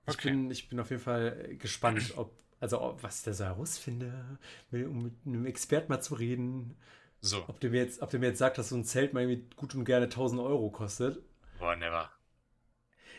Ich, 0.06 0.14
Okay. 0.14 0.30
bin, 0.30 0.50
ich 0.50 0.68
bin 0.68 0.80
auf 0.80 0.90
jeden 0.90 1.02
Fall 1.02 1.56
gespannt, 1.56 2.12
ob, 2.16 2.32
also 2.58 2.80
ob, 2.80 3.02
was 3.02 3.18
ich 3.20 3.24
da 3.24 3.32
so 3.32 3.44
herausfinde, 3.44 4.38
um 4.72 5.02
mit 5.04 5.14
einem 5.26 5.46
Experten 5.46 5.90
mal 5.92 6.00
zu 6.00 6.14
reden. 6.14 6.76
So. 7.22 7.44
Ob 7.48 7.60
der 7.60 7.70
mir 7.70 7.82
jetzt, 7.82 8.00
ob 8.02 8.10
der 8.10 8.18
mir 8.20 8.26
jetzt 8.26 8.38
sagt, 8.38 8.58
dass 8.58 8.70
so 8.70 8.76
ein 8.76 8.84
Zelt 8.84 9.12
mal 9.12 9.26
gut 9.56 9.74
und 9.74 9.84
gerne 9.84 10.06
1000 10.06 10.40
Euro 10.40 10.70
kostet. 10.70 11.22
Boah, 11.58 11.76
never. 11.76 12.10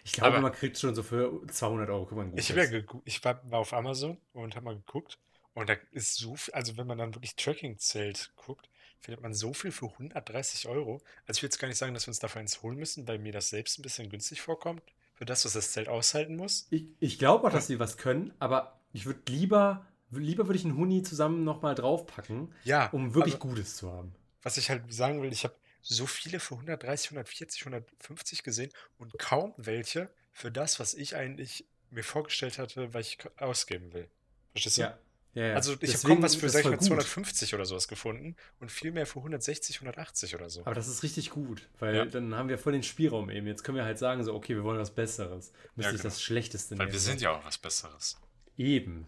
Ich 0.03 0.13
glaube, 0.13 0.29
Aber- 0.33 0.41
man 0.41 0.51
kriegt 0.51 0.77
schon 0.79 0.95
so 0.95 1.03
für 1.03 1.41
200 1.47 1.89
Euro, 1.89 2.05
kann 2.07 2.17
man 2.17 2.31
gut 2.31 2.39
Ich, 2.39 2.49
ja 2.49 2.63
ich 3.05 3.23
war, 3.23 3.41
war 3.51 3.59
auf 3.59 3.73
Amazon 3.73 4.17
und 4.33 4.55
habe 4.55 4.65
mal 4.65 4.75
geguckt. 4.75 5.19
Und 5.53 5.69
da 5.69 5.75
ist 5.91 6.15
so 6.15 6.35
viel, 6.35 6.53
also 6.55 6.77
wenn 6.77 6.87
man 6.87 6.97
dann 6.97 7.13
wirklich 7.13 7.35
Tracking-Zelt 7.35 8.31
guckt, 8.35 8.69
findet 9.01 9.21
man 9.21 9.33
so 9.33 9.53
viel 9.53 9.71
für 9.71 9.87
130 9.87 10.67
Euro. 10.67 11.01
Also 11.27 11.39
ich 11.39 11.43
will 11.43 11.47
jetzt 11.47 11.59
gar 11.59 11.67
nicht 11.67 11.77
sagen, 11.77 11.93
dass 11.93 12.05
wir 12.05 12.09
uns 12.11 12.19
dafür 12.19 12.41
eins 12.41 12.61
holen 12.61 12.77
müssen, 12.77 13.07
weil 13.07 13.19
mir 13.19 13.31
das 13.33 13.49
selbst 13.49 13.77
ein 13.79 13.81
bisschen 13.81 14.09
günstig 14.09 14.41
vorkommt. 14.41 14.83
Für 15.15 15.25
das, 15.25 15.45
was 15.45 15.53
das 15.53 15.71
Zelt 15.71 15.87
aushalten 15.87 16.35
muss. 16.35 16.67
Ich, 16.71 16.85
ich 16.99 17.19
glaube 17.19 17.47
auch, 17.47 17.51
dass 17.51 17.67
sie 17.67 17.79
was 17.79 17.97
können, 17.97 18.33
aber 18.39 18.79
ich 18.91 19.05
würde 19.05 19.19
lieber, 19.31 19.85
lieber 20.09 20.47
würde 20.47 20.57
ich 20.57 20.65
einen 20.65 20.77
Huni 20.77 21.03
zusammen 21.03 21.43
nochmal 21.43 21.75
draufpacken, 21.75 22.53
Ja, 22.63 22.87
um 22.89 23.13
wirklich 23.13 23.37
Gutes 23.37 23.75
zu 23.75 23.91
haben. 23.91 24.15
was 24.41 24.57
ich 24.57 24.69
halt 24.71 24.91
sagen 24.91 25.21
will, 25.21 25.31
ich 25.31 25.43
habe 25.43 25.53
so 25.83 26.07
viele 26.07 26.39
für 26.39 26.55
130, 26.55 27.11
140, 27.11 27.61
150 27.67 28.41
gesehen 28.43 28.71
und 28.97 29.17
kaum 29.19 29.53
welche 29.57 30.09
für 30.31 30.51
das, 30.51 30.79
was 30.79 30.93
ich 30.95 31.15
eigentlich 31.15 31.65
mir 31.91 32.03
vorgestellt 32.03 32.57
hatte, 32.57 32.93
was 32.93 33.07
ich 33.07 33.17
ausgeben 33.37 33.93
will. 33.93 34.09
Verstehst 34.53 34.77
du? 34.77 34.81
Ja. 34.81 34.97
Ja, 35.33 35.47
ja. 35.47 35.55
Also 35.55 35.75
ich 35.79 35.93
habe 36.03 36.21
was 36.21 36.35
für, 36.35 36.49
sag 36.49 36.59
ich 36.61 36.65
mal, 36.69 36.77
gut. 36.77 36.87
250 36.87 37.53
oder 37.55 37.65
sowas 37.65 37.87
gefunden 37.87 38.35
und 38.59 38.71
viel 38.71 38.91
mehr 38.91 39.05
für 39.05 39.19
160, 39.19 39.77
180 39.77 40.35
oder 40.35 40.49
so. 40.49 40.61
Aber 40.61 40.75
das 40.75 40.87
ist 40.87 41.03
richtig 41.03 41.29
gut, 41.29 41.69
weil 41.79 41.95
Ja. 41.95 42.05
dann 42.05 42.35
haben 42.35 42.49
wir 42.49 42.57
voll 42.57 42.73
den 42.73 42.83
Spielraum 42.83 43.29
eben. 43.29 43.47
Jetzt 43.47 43.63
können 43.63 43.77
wir 43.77 43.85
halt 43.85 43.97
sagen, 43.99 44.23
so, 44.23 44.33
okay, 44.33 44.55
wir 44.55 44.63
wollen 44.63 44.79
was 44.79 44.91
Besseres. 44.93 45.51
Müsste 45.75 45.89
Ja, 45.91 45.95
ich 45.95 46.01
genau. 46.01 46.03
das 46.03 46.21
Schlechteste 46.21 46.77
Weil 46.77 46.85
nehmen. 46.87 46.93
wir 46.93 46.99
sind 46.99 47.21
ja 47.21 47.31
auch 47.31 47.45
was 47.45 47.57
Besseres. 47.57 48.19
Eben. 48.57 49.07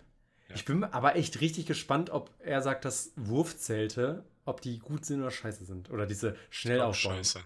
Ich 0.56 0.66
bin 0.66 0.84
aber 0.84 1.16
echt 1.16 1.42
richtig 1.42 1.66
gespannt, 1.66 2.10
ob 2.12 2.30
er 2.40 2.62
sagt, 2.62 2.86
dass 2.86 3.12
Wurfzelte, 3.16 4.24
ob 4.46 4.62
die 4.62 4.80
gut 4.80 5.04
sind 5.06 5.22
oder 5.22 5.32
scheiße 5.32 5.66
sind. 5.66 5.90
Oder 5.90 6.06
diese 6.06 6.36
schnell 6.50 6.78
Glaub, 6.78 6.90
aufbauen. 6.90 7.16
Scheiße. 7.18 7.40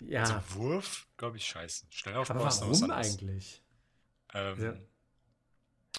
Ja, 0.00 0.22
Also 0.22 0.34
Wurf, 0.54 1.06
glaube 1.16 1.36
ich, 1.36 1.44
scheiße. 1.44 1.86
Schnell 1.90 2.16
aufbauen 2.16 2.38
aber 2.38 2.50
warum 2.60 2.90
eigentlich? 2.90 3.62
Ähm, 4.34 4.62
Ja. 4.62 4.74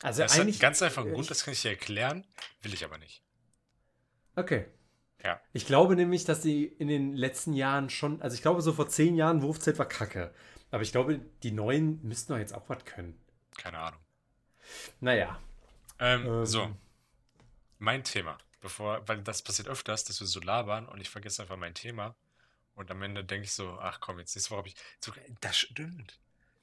Also 0.01 0.21
das 0.21 0.33
hat 0.33 0.41
eigentlich. 0.41 0.59
ganz 0.59 0.81
einfach 0.81 1.03
einen 1.03 1.11
äh, 1.11 1.15
Grund, 1.15 1.29
das 1.29 1.43
kann 1.43 1.53
ich 1.53 1.61
dir 1.61 1.69
erklären, 1.69 2.25
will 2.61 2.73
ich 2.73 2.83
aber 2.83 2.97
nicht. 2.97 3.23
Okay. 4.35 4.65
Ja. 5.23 5.39
Ich 5.53 5.65
glaube 5.65 5.95
nämlich, 5.95 6.25
dass 6.25 6.41
sie 6.41 6.65
in 6.65 6.87
den 6.87 7.15
letzten 7.15 7.53
Jahren 7.53 7.89
schon, 7.89 8.21
also 8.21 8.35
ich 8.35 8.41
glaube, 8.41 8.61
so 8.61 8.73
vor 8.73 8.89
zehn 8.89 9.15
Jahren 9.15 9.41
Wurfzelt 9.41 9.79
war 9.79 9.87
kacke. 9.87 10.33
Aber 10.71 10.81
ich 10.81 10.91
glaube, 10.91 11.19
die 11.43 11.51
neuen 11.51 12.01
müssten 12.03 12.33
doch 12.33 12.39
jetzt 12.39 12.53
auch 12.53 12.67
was 12.67 12.83
können. 12.83 13.17
Keine 13.57 13.77
Ahnung. 13.77 13.99
Naja. 14.99 15.39
Ähm, 15.99 16.25
Ähm. 16.25 16.45
So, 16.45 16.75
mein 17.79 18.03
Thema. 18.03 18.37
Bevor, 18.59 19.07
weil 19.07 19.21
das 19.21 19.41
passiert 19.41 19.67
öfters, 19.67 20.05
dass 20.05 20.19
wir 20.19 20.27
so 20.27 20.39
labern 20.39 20.87
und 20.87 20.99
ich 21.01 21.09
vergesse 21.09 21.41
einfach 21.41 21.57
mein 21.57 21.73
Thema. 21.73 22.15
Und 22.75 22.89
am 22.89 23.01
Ende 23.03 23.23
denke 23.23 23.45
ich 23.45 23.53
so, 23.53 23.77
ach 23.79 23.99
komm, 23.99 24.19
jetzt 24.19 24.35
nächste 24.35 24.51
Woche 24.51 24.57
habe 24.59 24.67
ich. 24.69 24.75
Sogar, 24.99 25.23
das 25.41 25.57
stimmt. 25.57 26.19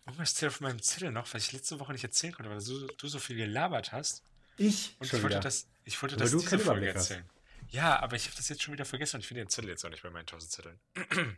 Irgendwas 0.06 0.30
steht 0.30 0.48
auf 0.48 0.60
meinem 0.60 0.82
Zettel 0.82 1.12
noch, 1.12 1.32
was 1.32 1.46
ich 1.46 1.52
letzte 1.52 1.78
Woche 1.78 1.92
nicht 1.92 2.04
erzählen 2.04 2.32
konnte, 2.32 2.50
weil 2.50 2.62
du, 2.62 2.86
du 2.86 3.08
so 3.08 3.18
viel 3.18 3.36
gelabert 3.36 3.92
hast. 3.92 4.22
Ich 4.56 4.96
Und 4.98 5.06
ich 5.06 5.12
wollte 5.14 5.28
wieder. 5.28 5.40
das, 5.40 5.68
ich 5.84 6.00
wollte 6.02 6.16
das 6.16 6.30
diese 6.30 6.48
Folge 6.48 6.62
Überblick 6.64 6.94
hast. 6.94 7.10
erzählen. 7.10 7.30
Ja, 7.68 8.00
aber 8.00 8.16
ich 8.16 8.26
habe 8.26 8.36
das 8.36 8.48
jetzt 8.48 8.62
schon 8.62 8.72
wieder 8.74 8.84
vergessen 8.84 9.16
und 9.16 9.20
ich 9.20 9.28
finde 9.28 9.44
den 9.44 9.50
Zettel 9.50 9.70
jetzt 9.70 9.84
auch 9.84 9.90
nicht 9.90 10.02
bei 10.02 10.10
meinen 10.10 10.26
1000 10.26 10.50
Zetteln. 10.50 10.80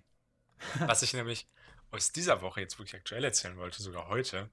Was 0.86 1.02
ich 1.02 1.12
nämlich 1.12 1.46
aus 1.90 2.12
dieser 2.12 2.40
Woche 2.40 2.60
jetzt 2.60 2.78
wirklich 2.78 2.94
aktuell 2.94 3.24
erzählen 3.24 3.56
wollte, 3.56 3.82
sogar 3.82 4.08
heute, 4.08 4.50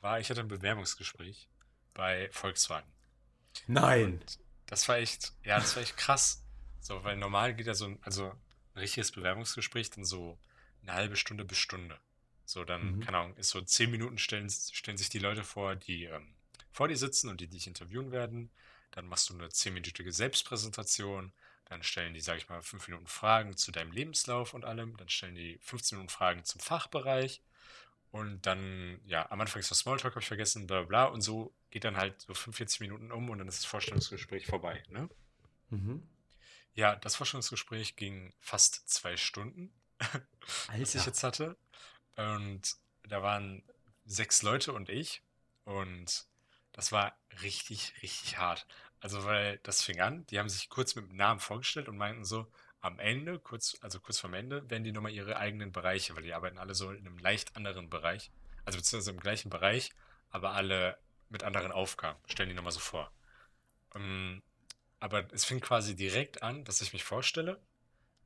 war, 0.00 0.18
ich 0.18 0.28
hatte 0.30 0.40
ein 0.40 0.48
Bewerbungsgespräch 0.48 1.48
bei 1.94 2.28
Volkswagen. 2.32 2.90
Nein. 3.66 4.14
Und 4.14 4.38
das 4.66 4.88
war 4.88 4.96
echt, 4.96 5.32
ja, 5.44 5.60
das 5.60 5.76
war 5.76 5.82
echt 5.82 5.96
krass. 5.96 6.42
So, 6.80 7.04
weil 7.04 7.16
normal 7.16 7.54
geht 7.54 7.66
ja 7.66 7.74
so 7.74 7.84
ein, 7.86 7.98
also 8.02 8.30
ein 8.74 8.80
richtiges 8.80 9.12
Bewerbungsgespräch 9.12 9.90
dann 9.90 10.04
so 10.04 10.38
eine 10.82 10.94
halbe 10.94 11.16
Stunde 11.16 11.44
bis 11.44 11.58
Stunde. 11.58 11.98
So, 12.44 12.64
dann, 12.64 12.96
Mhm. 12.96 13.00
keine 13.00 13.18
Ahnung, 13.18 13.36
ist 13.36 13.50
so 13.50 13.60
zehn 13.60 13.90
Minuten 13.90 14.18
stellen, 14.18 14.50
stellen 14.50 14.98
sich 14.98 15.08
die 15.08 15.18
Leute 15.18 15.44
vor, 15.44 15.76
die 15.76 16.04
ähm, 16.04 16.34
vor 16.70 16.88
dir 16.88 16.96
sitzen 16.96 17.28
und 17.28 17.40
die 17.40 17.48
dich 17.48 17.66
interviewen 17.66 18.10
werden. 18.12 18.50
Dann 18.90 19.06
machst 19.06 19.28
du 19.30 19.34
eine 19.34 19.48
zehnminütige 19.48 20.12
Selbstpräsentation. 20.12 21.32
Dann 21.66 21.82
stellen 21.82 22.12
die, 22.14 22.20
sag 22.20 22.36
ich 22.38 22.48
mal, 22.48 22.60
fünf 22.62 22.88
Minuten 22.88 23.06
Fragen 23.06 23.56
zu 23.56 23.72
deinem 23.72 23.92
Lebenslauf 23.92 24.52
und 24.54 24.64
allem. 24.64 24.96
Dann 24.96 25.08
stellen 25.08 25.34
die 25.34 25.58
15 25.62 25.96
Minuten 25.96 26.12
Fragen 26.12 26.44
zum 26.44 26.60
Fachbereich. 26.60 27.42
Und 28.10 28.44
dann, 28.44 29.00
ja, 29.06 29.30
am 29.30 29.40
Anfang 29.40 29.60
ist 29.60 29.70
das 29.70 29.78
Smalltalk, 29.78 30.14
habe 30.14 30.20
ich 30.20 30.28
vergessen, 30.28 30.66
bla 30.66 30.82
bla. 30.82 31.04
Und 31.06 31.22
so 31.22 31.54
geht 31.70 31.84
dann 31.84 31.96
halt 31.96 32.20
so 32.20 32.34
45 32.34 32.80
Minuten 32.80 33.10
um 33.10 33.30
und 33.30 33.38
dann 33.38 33.48
ist 33.48 33.60
das 33.60 33.64
Vorstellungsgespräch 33.64 34.46
vorbei. 34.46 34.82
Ne? 34.90 35.08
Mhm. 35.70 36.02
Ja, 36.74 36.96
das 36.96 37.16
Vorstellungsgespräch 37.16 37.96
ging 37.96 38.34
fast 38.40 38.86
zwei 38.88 39.16
Stunden, 39.16 39.72
was 40.68 40.94
ich 40.94 41.06
jetzt 41.06 41.22
hatte. 41.22 41.56
Und 42.16 42.76
da 43.04 43.22
waren 43.22 43.62
sechs 44.04 44.42
Leute 44.42 44.72
und 44.72 44.88
ich. 44.88 45.22
Und 45.64 46.26
das 46.72 46.92
war 46.92 47.16
richtig, 47.42 47.94
richtig 48.02 48.38
hart. 48.38 48.66
Also, 49.00 49.24
weil 49.24 49.58
das 49.62 49.82
fing 49.82 50.00
an, 50.00 50.26
die 50.26 50.38
haben 50.38 50.48
sich 50.48 50.68
kurz 50.68 50.94
mit 50.94 51.08
dem 51.08 51.16
Namen 51.16 51.40
vorgestellt 51.40 51.88
und 51.88 51.96
meinten 51.96 52.24
so, 52.24 52.46
am 52.82 52.98
Ende, 52.98 53.38
kurz, 53.38 53.76
also 53.80 54.00
kurz 54.00 54.18
vorm 54.18 54.34
Ende, 54.34 54.68
werden 54.68 54.82
die 54.82 54.92
nochmal 54.92 55.12
ihre 55.12 55.36
eigenen 55.36 55.72
Bereiche, 55.72 56.16
weil 56.16 56.24
die 56.24 56.34
arbeiten 56.34 56.58
alle 56.58 56.74
so 56.74 56.90
in 56.90 57.06
einem 57.06 57.18
leicht 57.18 57.56
anderen 57.56 57.88
Bereich, 57.88 58.30
also 58.64 58.76
beziehungsweise 58.78 59.12
im 59.12 59.20
gleichen 59.20 59.50
Bereich, 59.50 59.90
aber 60.30 60.52
alle 60.52 60.98
mit 61.28 61.44
anderen 61.44 61.70
Aufgaben, 61.70 62.18
stellen 62.26 62.48
die 62.48 62.54
nochmal 62.54 62.72
so 62.72 62.80
vor. 62.80 63.12
Ähm, 63.94 64.42
aber 64.98 65.32
es 65.32 65.44
fing 65.44 65.60
quasi 65.60 65.94
direkt 65.94 66.42
an, 66.42 66.64
dass 66.64 66.80
ich 66.80 66.92
mich 66.92 67.04
vorstelle. 67.04 67.60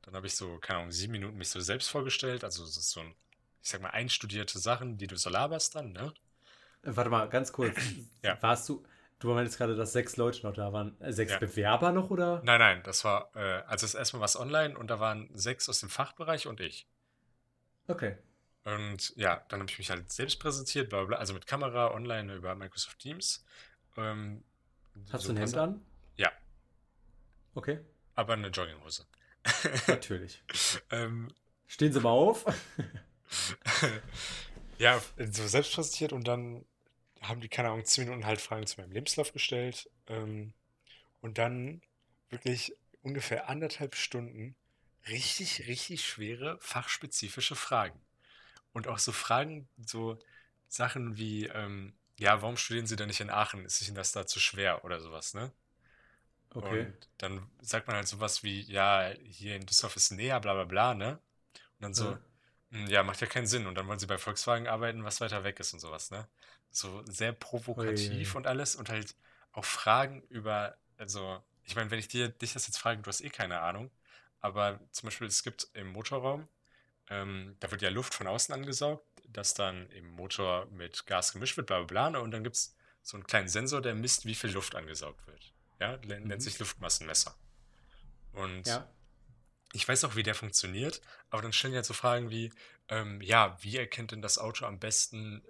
Dann 0.01 0.15
habe 0.15 0.27
ich 0.27 0.35
so, 0.35 0.57
keine 0.57 0.79
Ahnung, 0.79 0.91
sieben 0.91 1.13
Minuten 1.13 1.37
mich 1.37 1.49
so 1.49 1.59
selbst 1.59 1.89
vorgestellt. 1.89 2.43
Also 2.43 2.63
es 2.63 2.77
ist 2.77 2.91
so 2.91 3.01
ein, 3.01 3.15
ich 3.61 3.69
sag 3.69 3.81
mal, 3.81 3.89
einstudierte 3.89 4.59
Sachen, 4.59 4.97
die 4.97 5.07
du 5.07 5.17
so 5.17 5.29
laberst 5.29 5.75
dann, 5.75 5.91
ne? 5.91 6.13
Warte 6.83 7.09
mal, 7.09 7.27
ganz 7.29 7.51
kurz. 7.51 7.75
Ja. 8.23 8.41
Warst 8.41 8.67
du, 8.69 8.83
du 9.19 9.33
meinst 9.33 9.57
gerade, 9.57 9.75
dass 9.75 9.93
sechs 9.93 10.17
Leute 10.17 10.43
noch 10.45 10.53
da 10.53 10.73
waren. 10.73 10.99
Äh, 11.01 11.13
Sechs 11.13 11.33
Ja. 11.33 11.39
Bewerber 11.39 11.91
noch, 11.91 12.09
oder? 12.09 12.41
Nein, 12.43 12.59
nein, 12.59 12.83
das 12.83 13.03
war, 13.03 13.29
äh, 13.35 13.63
also 13.67 13.85
das 13.85 13.95
erstmal 13.95 14.21
was 14.21 14.35
online 14.37 14.77
und 14.77 14.87
da 14.87 14.99
waren 14.99 15.29
sechs 15.33 15.69
aus 15.69 15.79
dem 15.79 15.89
Fachbereich 15.89 16.47
und 16.47 16.59
ich. 16.59 16.87
Okay. 17.87 18.17
Und 18.65 19.15
ja, 19.15 19.45
dann 19.47 19.61
habe 19.61 19.71
ich 19.71 19.77
mich 19.77 19.89
halt 19.89 20.11
selbst 20.11 20.39
präsentiert, 20.39 20.89
bla, 20.89 21.05
bla, 21.05 21.17
also 21.17 21.33
mit 21.33 21.47
Kamera, 21.47 21.91
online 21.93 22.33
über 22.35 22.53
Microsoft 22.55 22.99
Teams. 22.99 23.45
Ähm, 23.95 24.43
Hast 25.11 25.23
so 25.23 25.29
du 25.29 25.35
ein 25.35 25.37
Hemd 25.37 25.55
an? 25.57 25.85
Ja, 26.17 26.31
Okay, 27.55 27.79
aber 28.13 28.33
eine 28.33 28.49
Jogginghose. 28.49 29.05
natürlich. 29.87 30.43
Ähm, 30.91 31.29
Stehen 31.65 31.91
Sie 31.93 31.99
mal 31.99 32.09
auf. 32.09 32.45
ja, 34.77 35.01
so 35.17 35.47
selbst 35.47 35.73
präsentiert 35.73 36.13
und 36.13 36.27
dann 36.27 36.65
haben 37.21 37.41
die, 37.41 37.49
keine 37.49 37.69
Ahnung, 37.69 37.85
10 37.85 38.05
Minuten 38.05 38.25
halt 38.25 38.41
Fragen 38.41 38.67
zu 38.67 38.79
meinem 38.79 38.91
Lebenslauf 38.91 39.33
gestellt. 39.33 39.89
Ähm, 40.07 40.53
und 41.21 41.37
dann 41.37 41.81
wirklich 42.29 42.75
ungefähr 43.03 43.49
anderthalb 43.49 43.95
Stunden 43.95 44.55
richtig, 45.07 45.67
richtig 45.67 46.05
schwere 46.05 46.57
fachspezifische 46.61 47.55
Fragen. 47.55 47.99
Und 48.73 48.87
auch 48.87 48.99
so 48.99 49.11
Fragen, 49.11 49.69
so 49.85 50.19
Sachen 50.69 51.17
wie, 51.17 51.47
ähm, 51.47 51.95
ja, 52.19 52.41
warum 52.41 52.57
studieren 52.57 52.87
Sie 52.87 52.95
denn 52.97 53.07
nicht 53.07 53.21
in 53.21 53.29
Aachen? 53.31 53.65
Ist 53.65 53.81
Ihnen 53.87 53.95
das 53.95 54.11
da 54.13 54.27
zu 54.27 54.39
schwer 54.39 54.85
oder 54.85 55.01
sowas, 55.01 55.33
ne? 55.33 55.51
Okay. 56.55 56.87
Und 56.87 57.07
dann 57.17 57.49
sagt 57.61 57.87
man 57.87 57.95
halt 57.95 58.07
sowas 58.07 58.43
wie, 58.43 58.61
ja, 58.61 59.13
hier 59.23 59.55
in 59.55 59.65
Düsseldorf 59.65 59.95
ist 59.95 60.11
näher, 60.11 60.39
bla 60.39 60.53
bla 60.53 60.63
bla, 60.65 60.93
ne? 60.93 61.19
Und 61.79 61.81
dann 61.81 61.93
so, 61.93 62.11
Ja. 62.11 62.19
"Hm, 62.71 62.87
ja, 62.87 63.03
macht 63.03 63.21
ja 63.21 63.27
keinen 63.27 63.47
Sinn. 63.47 63.65
Und 63.67 63.75
dann 63.75 63.87
wollen 63.87 63.99
sie 63.99 64.07
bei 64.07 64.17
Volkswagen 64.17 64.67
arbeiten, 64.67 65.03
was 65.03 65.21
weiter 65.21 65.43
weg 65.43 65.59
ist 65.59 65.73
und 65.73 65.79
sowas, 65.79 66.11
ne? 66.11 66.27
So 66.71 67.03
sehr 67.05 67.31
provokativ 67.33 68.35
Ui. 68.35 68.37
und 68.37 68.47
alles 68.47 68.75
und 68.75 68.89
halt 68.89 69.15
auch 69.53 69.65
Fragen 69.65 70.21
über, 70.29 70.77
also, 70.97 71.41
ich 71.63 71.75
meine, 71.75 71.89
wenn 71.91 71.99
ich 71.99 72.07
dir 72.07 72.29
dich 72.29 72.53
das 72.53 72.67
jetzt 72.67 72.77
frage, 72.77 73.01
du 73.01 73.07
hast 73.09 73.21
eh 73.21 73.29
keine 73.29 73.61
Ahnung, 73.61 73.89
aber 74.41 74.79
zum 74.91 75.07
Beispiel, 75.07 75.27
es 75.27 75.43
gibt 75.43 75.67
im 75.73 75.87
Motorraum, 75.87 76.47
ähm, 77.09 77.55
da 77.59 77.71
wird 77.71 77.81
ja 77.81 77.89
Luft 77.89 78.13
von 78.13 78.27
außen 78.27 78.53
angesaugt, 78.53 79.05
das 79.29 79.53
dann 79.53 79.89
im 79.91 80.11
Motor 80.11 80.67
mit 80.67 81.05
Gas 81.07 81.33
gemischt 81.33 81.57
wird, 81.57 81.67
bla 81.67 81.77
bla 81.79 81.85
bla, 81.87 82.09
ne? 82.11 82.21
Und 82.21 82.31
dann 82.31 82.43
gibt 82.43 82.57
es 82.57 82.75
so 83.03 83.17
einen 83.17 83.27
kleinen 83.27 83.49
Sensor, 83.49 83.81
der 83.81 83.95
misst, 83.95 84.25
wie 84.25 84.35
viel 84.35 84.51
Luft 84.51 84.75
angesaugt 84.75 85.25
wird. 85.27 85.53
Ja, 85.79 85.97
nennt 85.97 86.25
Mhm. 86.25 86.41
sich 86.41 86.59
Luftmassenmesser. 86.59 87.35
Und 88.33 88.67
Ja. 88.67 88.87
Ich 89.73 89.87
weiß 89.87 90.03
auch, 90.05 90.15
wie 90.15 90.23
der 90.23 90.35
funktioniert, 90.35 91.01
aber 91.29 91.41
dann 91.41 91.53
stellen 91.53 91.73
die 91.73 91.77
halt 91.77 91.85
so 91.85 91.93
Fragen 91.93 92.29
wie, 92.29 92.51
ähm, 92.87 93.21
ja, 93.21 93.57
wie 93.61 93.77
erkennt 93.77 94.11
denn 94.11 94.21
das 94.21 94.37
Auto 94.37 94.65
am 94.65 94.79
besten, 94.79 95.43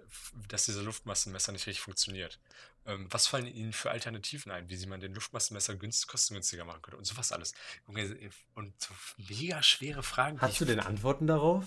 dass 0.48 0.66
dieser 0.66 0.82
Luftmassenmesser 0.82 1.52
nicht 1.52 1.66
richtig 1.66 1.80
funktioniert? 1.82 2.40
Ähm, 2.84 3.06
was 3.10 3.26
fallen 3.26 3.46
Ihnen 3.46 3.72
für 3.72 3.90
Alternativen 3.90 4.50
ein, 4.50 4.68
wie 4.68 4.76
sie 4.76 4.86
man 4.86 5.00
den 5.00 5.14
Luftmassenmesser 5.14 5.76
günst, 5.76 6.08
kostengünstiger 6.08 6.64
machen 6.64 6.82
könnte 6.82 6.96
und 6.96 7.04
sowas 7.04 7.32
alles. 7.32 7.52
Junge, 7.86 8.18
Und 8.54 8.80
so 8.80 8.94
mega 9.28 9.62
schwere 9.62 10.02
Fragen, 10.02 10.40
Hast 10.40 10.60
du 10.60 10.64
denn 10.64 10.80
Antworten 10.80 11.26
darauf? 11.26 11.64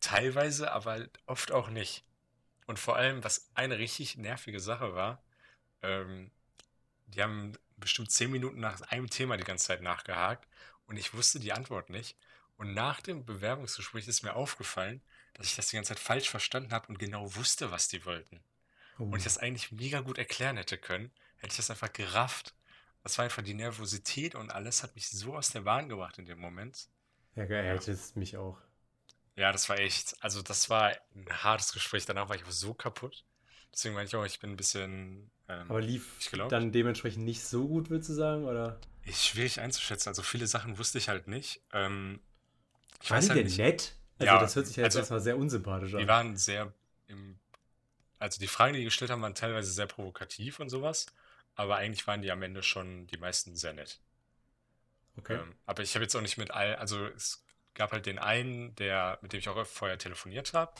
teilweise, 0.00 0.72
aber 0.72 1.06
oft 1.26 1.52
auch 1.52 1.68
nicht. 1.68 2.04
Und 2.66 2.78
vor 2.78 2.96
allem, 2.96 3.24
was 3.24 3.50
eine 3.54 3.78
richtig 3.78 4.16
nervige 4.16 4.60
Sache 4.60 4.94
war, 4.94 5.22
ähm, 5.82 6.30
die 7.06 7.22
haben 7.22 7.52
bestimmt 7.76 8.10
zehn 8.10 8.30
Minuten 8.30 8.60
nach 8.60 8.80
einem 8.82 9.10
Thema 9.10 9.36
die 9.36 9.44
ganze 9.44 9.66
Zeit 9.66 9.82
nachgehakt 9.82 10.48
und 10.92 10.98
ich 10.98 11.14
wusste 11.14 11.40
die 11.40 11.54
Antwort 11.54 11.88
nicht. 11.88 12.18
Und 12.58 12.74
nach 12.74 13.00
dem 13.00 13.24
Bewerbungsgespräch 13.24 14.06
ist 14.08 14.22
mir 14.22 14.36
aufgefallen, 14.36 15.00
dass 15.32 15.46
ich 15.46 15.56
das 15.56 15.68
die 15.68 15.76
ganze 15.76 15.94
Zeit 15.94 15.98
falsch 15.98 16.28
verstanden 16.28 16.72
habe 16.72 16.88
und 16.88 16.98
genau 16.98 17.34
wusste, 17.34 17.70
was 17.70 17.88
die 17.88 18.04
wollten. 18.04 18.44
Oh. 18.98 19.04
Und 19.04 19.16
ich 19.16 19.24
das 19.24 19.38
eigentlich 19.38 19.72
mega 19.72 20.00
gut 20.00 20.18
erklären 20.18 20.58
hätte 20.58 20.76
können, 20.76 21.10
hätte 21.38 21.52
ich 21.52 21.56
das 21.56 21.70
einfach 21.70 21.94
gerafft. 21.94 22.54
Das 23.02 23.16
war 23.16 23.24
einfach 23.24 23.42
die 23.42 23.54
Nervosität 23.54 24.34
und 24.34 24.50
alles 24.50 24.82
hat 24.82 24.94
mich 24.94 25.08
so 25.08 25.34
aus 25.34 25.48
der 25.48 25.62
Bahn 25.62 25.88
gebracht 25.88 26.18
in 26.18 26.26
dem 26.26 26.38
Moment. 26.38 26.88
Ja, 27.36 27.46
geil, 27.46 27.64
hättest 27.64 28.16
mich 28.16 28.36
auch. 28.36 28.58
Ja, 29.34 29.50
das 29.50 29.70
war 29.70 29.78
echt, 29.78 30.14
also 30.22 30.42
das 30.42 30.68
war 30.68 30.92
ein 31.14 31.26
hartes 31.42 31.72
Gespräch. 31.72 32.04
Danach 32.04 32.28
war 32.28 32.36
ich 32.36 32.44
auch 32.44 32.50
so 32.50 32.74
kaputt. 32.74 33.24
Deswegen 33.72 33.94
meine 33.94 34.06
ich 34.06 34.14
auch, 34.14 34.26
ich 34.26 34.40
bin 34.40 34.50
ein 34.50 34.56
bisschen, 34.56 35.30
ähm, 35.48 35.70
Aber 35.70 35.80
lief 35.80 36.30
dann 36.50 36.70
dementsprechend 36.70 37.24
nicht 37.24 37.42
so 37.42 37.66
gut, 37.66 37.88
würdest 37.88 38.10
du 38.10 38.14
sagen? 38.14 38.44
Oder? 38.44 38.78
Ist 39.04 39.24
schwierig 39.26 39.60
einzuschätzen. 39.60 40.08
Also 40.08 40.22
viele 40.22 40.46
Sachen 40.46 40.78
wusste 40.78 40.98
ich 40.98 41.08
halt 41.08 41.28
nicht. 41.28 41.62
Ähm, 41.72 42.20
ich 43.02 43.10
Waren 43.10 43.18
weiß 43.18 43.28
die 43.28 43.30
halt 43.30 43.38
denn 43.38 43.46
nicht. 43.46 43.58
nett? 43.58 43.96
Also, 44.18 44.26
Ja, 44.26 44.38
das 44.38 44.56
hört 44.56 44.66
sich 44.66 44.76
ja 44.76 44.84
jetzt 44.84 44.96
also, 44.96 44.98
erstmal 45.00 45.20
sehr 45.20 45.36
unsympathisch 45.36 45.94
Die 45.96 45.96
an. 46.02 46.08
waren 46.08 46.36
sehr 46.36 46.72
im, 47.08 47.38
also 48.18 48.40
die 48.40 48.48
Fragen, 48.48 48.74
die 48.74 48.80
die 48.80 48.86
gestellt 48.86 49.10
haben, 49.10 49.22
waren 49.22 49.34
teilweise 49.34 49.72
sehr 49.72 49.86
provokativ 49.86 50.60
und 50.60 50.70
sowas. 50.70 51.06
Aber 51.56 51.76
eigentlich 51.76 52.06
waren 52.06 52.22
die 52.22 52.30
am 52.32 52.42
Ende 52.42 52.62
schon 52.62 53.06
die 53.08 53.18
meisten 53.18 53.56
sehr 53.56 53.72
nett. 53.74 54.00
Okay. 55.18 55.34
Ähm, 55.34 55.54
aber 55.66 55.82
ich 55.82 55.94
habe 55.94 56.04
jetzt 56.04 56.14
auch 56.16 56.20
nicht 56.20 56.38
mit 56.38 56.50
all, 56.50 56.76
also 56.76 57.06
es 57.06 57.44
gab 57.74 57.92
halt 57.92 58.06
den 58.06 58.18
einen, 58.18 58.74
der, 58.76 59.18
mit 59.22 59.32
dem 59.32 59.38
ich 59.40 59.48
auch 59.48 59.66
vorher 59.66 59.98
telefoniert 59.98 60.52
habe, 60.54 60.72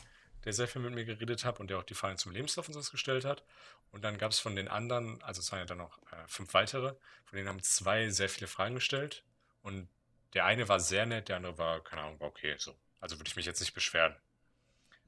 der 0.45 0.53
sehr 0.53 0.67
viel 0.67 0.81
mit 0.81 0.93
mir 0.93 1.05
geredet 1.05 1.45
hat 1.45 1.59
und 1.59 1.69
der 1.69 1.77
auch 1.79 1.83
die 1.83 1.93
Fragen 1.93 2.17
zum 2.17 2.31
Lebenslauf 2.31 2.67
und 2.67 2.73
sowas 2.73 2.91
gestellt 2.91 3.25
hat. 3.25 3.43
Und 3.91 4.03
dann 4.03 4.17
gab 4.17 4.31
es 4.31 4.39
von 4.39 4.55
den 4.55 4.67
anderen, 4.67 5.21
also 5.23 5.39
es 5.41 5.51
waren 5.51 5.59
ja 5.59 5.65
dann 5.65 5.77
noch 5.77 5.99
äh, 6.11 6.27
fünf 6.27 6.53
weitere, 6.53 6.95
von 7.25 7.37
denen 7.37 7.47
haben 7.49 7.61
zwei 7.63 8.09
sehr 8.09 8.29
viele 8.29 8.47
Fragen 8.47 8.75
gestellt. 8.75 9.23
Und 9.61 9.87
der 10.33 10.45
eine 10.45 10.67
war 10.67 10.79
sehr 10.79 11.05
nett, 11.05 11.29
der 11.29 11.37
andere 11.37 11.57
war, 11.57 11.83
keine 11.83 12.01
Ahnung, 12.03 12.19
war 12.19 12.27
okay, 12.27 12.55
so. 12.57 12.75
Also 12.99 13.17
würde 13.19 13.27
ich 13.29 13.35
mich 13.35 13.45
jetzt 13.45 13.59
nicht 13.59 13.73
beschweren. 13.73 14.15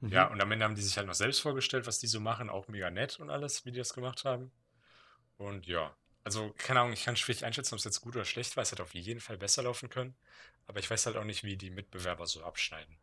Ja, 0.00 0.26
Mhm. 0.26 0.32
und 0.32 0.40
am 0.42 0.52
Ende 0.52 0.64
haben 0.64 0.74
die 0.74 0.82
sich 0.82 0.96
halt 0.98 1.06
noch 1.06 1.14
selbst 1.14 1.40
vorgestellt, 1.40 1.86
was 1.86 1.98
die 1.98 2.06
so 2.06 2.20
machen, 2.20 2.50
auch 2.50 2.68
mega 2.68 2.90
nett 2.90 3.18
und 3.18 3.30
alles, 3.30 3.64
wie 3.64 3.72
die 3.72 3.78
das 3.78 3.94
gemacht 3.94 4.24
haben. 4.24 4.52
Und 5.38 5.66
ja, 5.66 5.96
also 6.24 6.52
keine 6.58 6.80
Ahnung, 6.80 6.92
ich 6.92 7.04
kann 7.04 7.16
schwierig 7.16 7.44
einschätzen, 7.44 7.74
ob 7.74 7.78
es 7.78 7.84
jetzt 7.84 8.00
gut 8.00 8.16
oder 8.16 8.24
schlecht 8.24 8.56
war. 8.56 8.62
Es 8.62 8.72
hätte 8.72 8.82
auf 8.82 8.94
jeden 8.94 9.20
Fall 9.20 9.38
besser 9.38 9.62
laufen 9.62 9.88
können. 9.90 10.16
Aber 10.66 10.80
ich 10.80 10.90
weiß 10.90 11.06
halt 11.06 11.16
auch 11.16 11.24
nicht, 11.24 11.44
wie 11.44 11.56
die 11.56 11.70
Mitbewerber 11.70 12.26
so 12.26 12.44
abschneiden. 12.44 12.98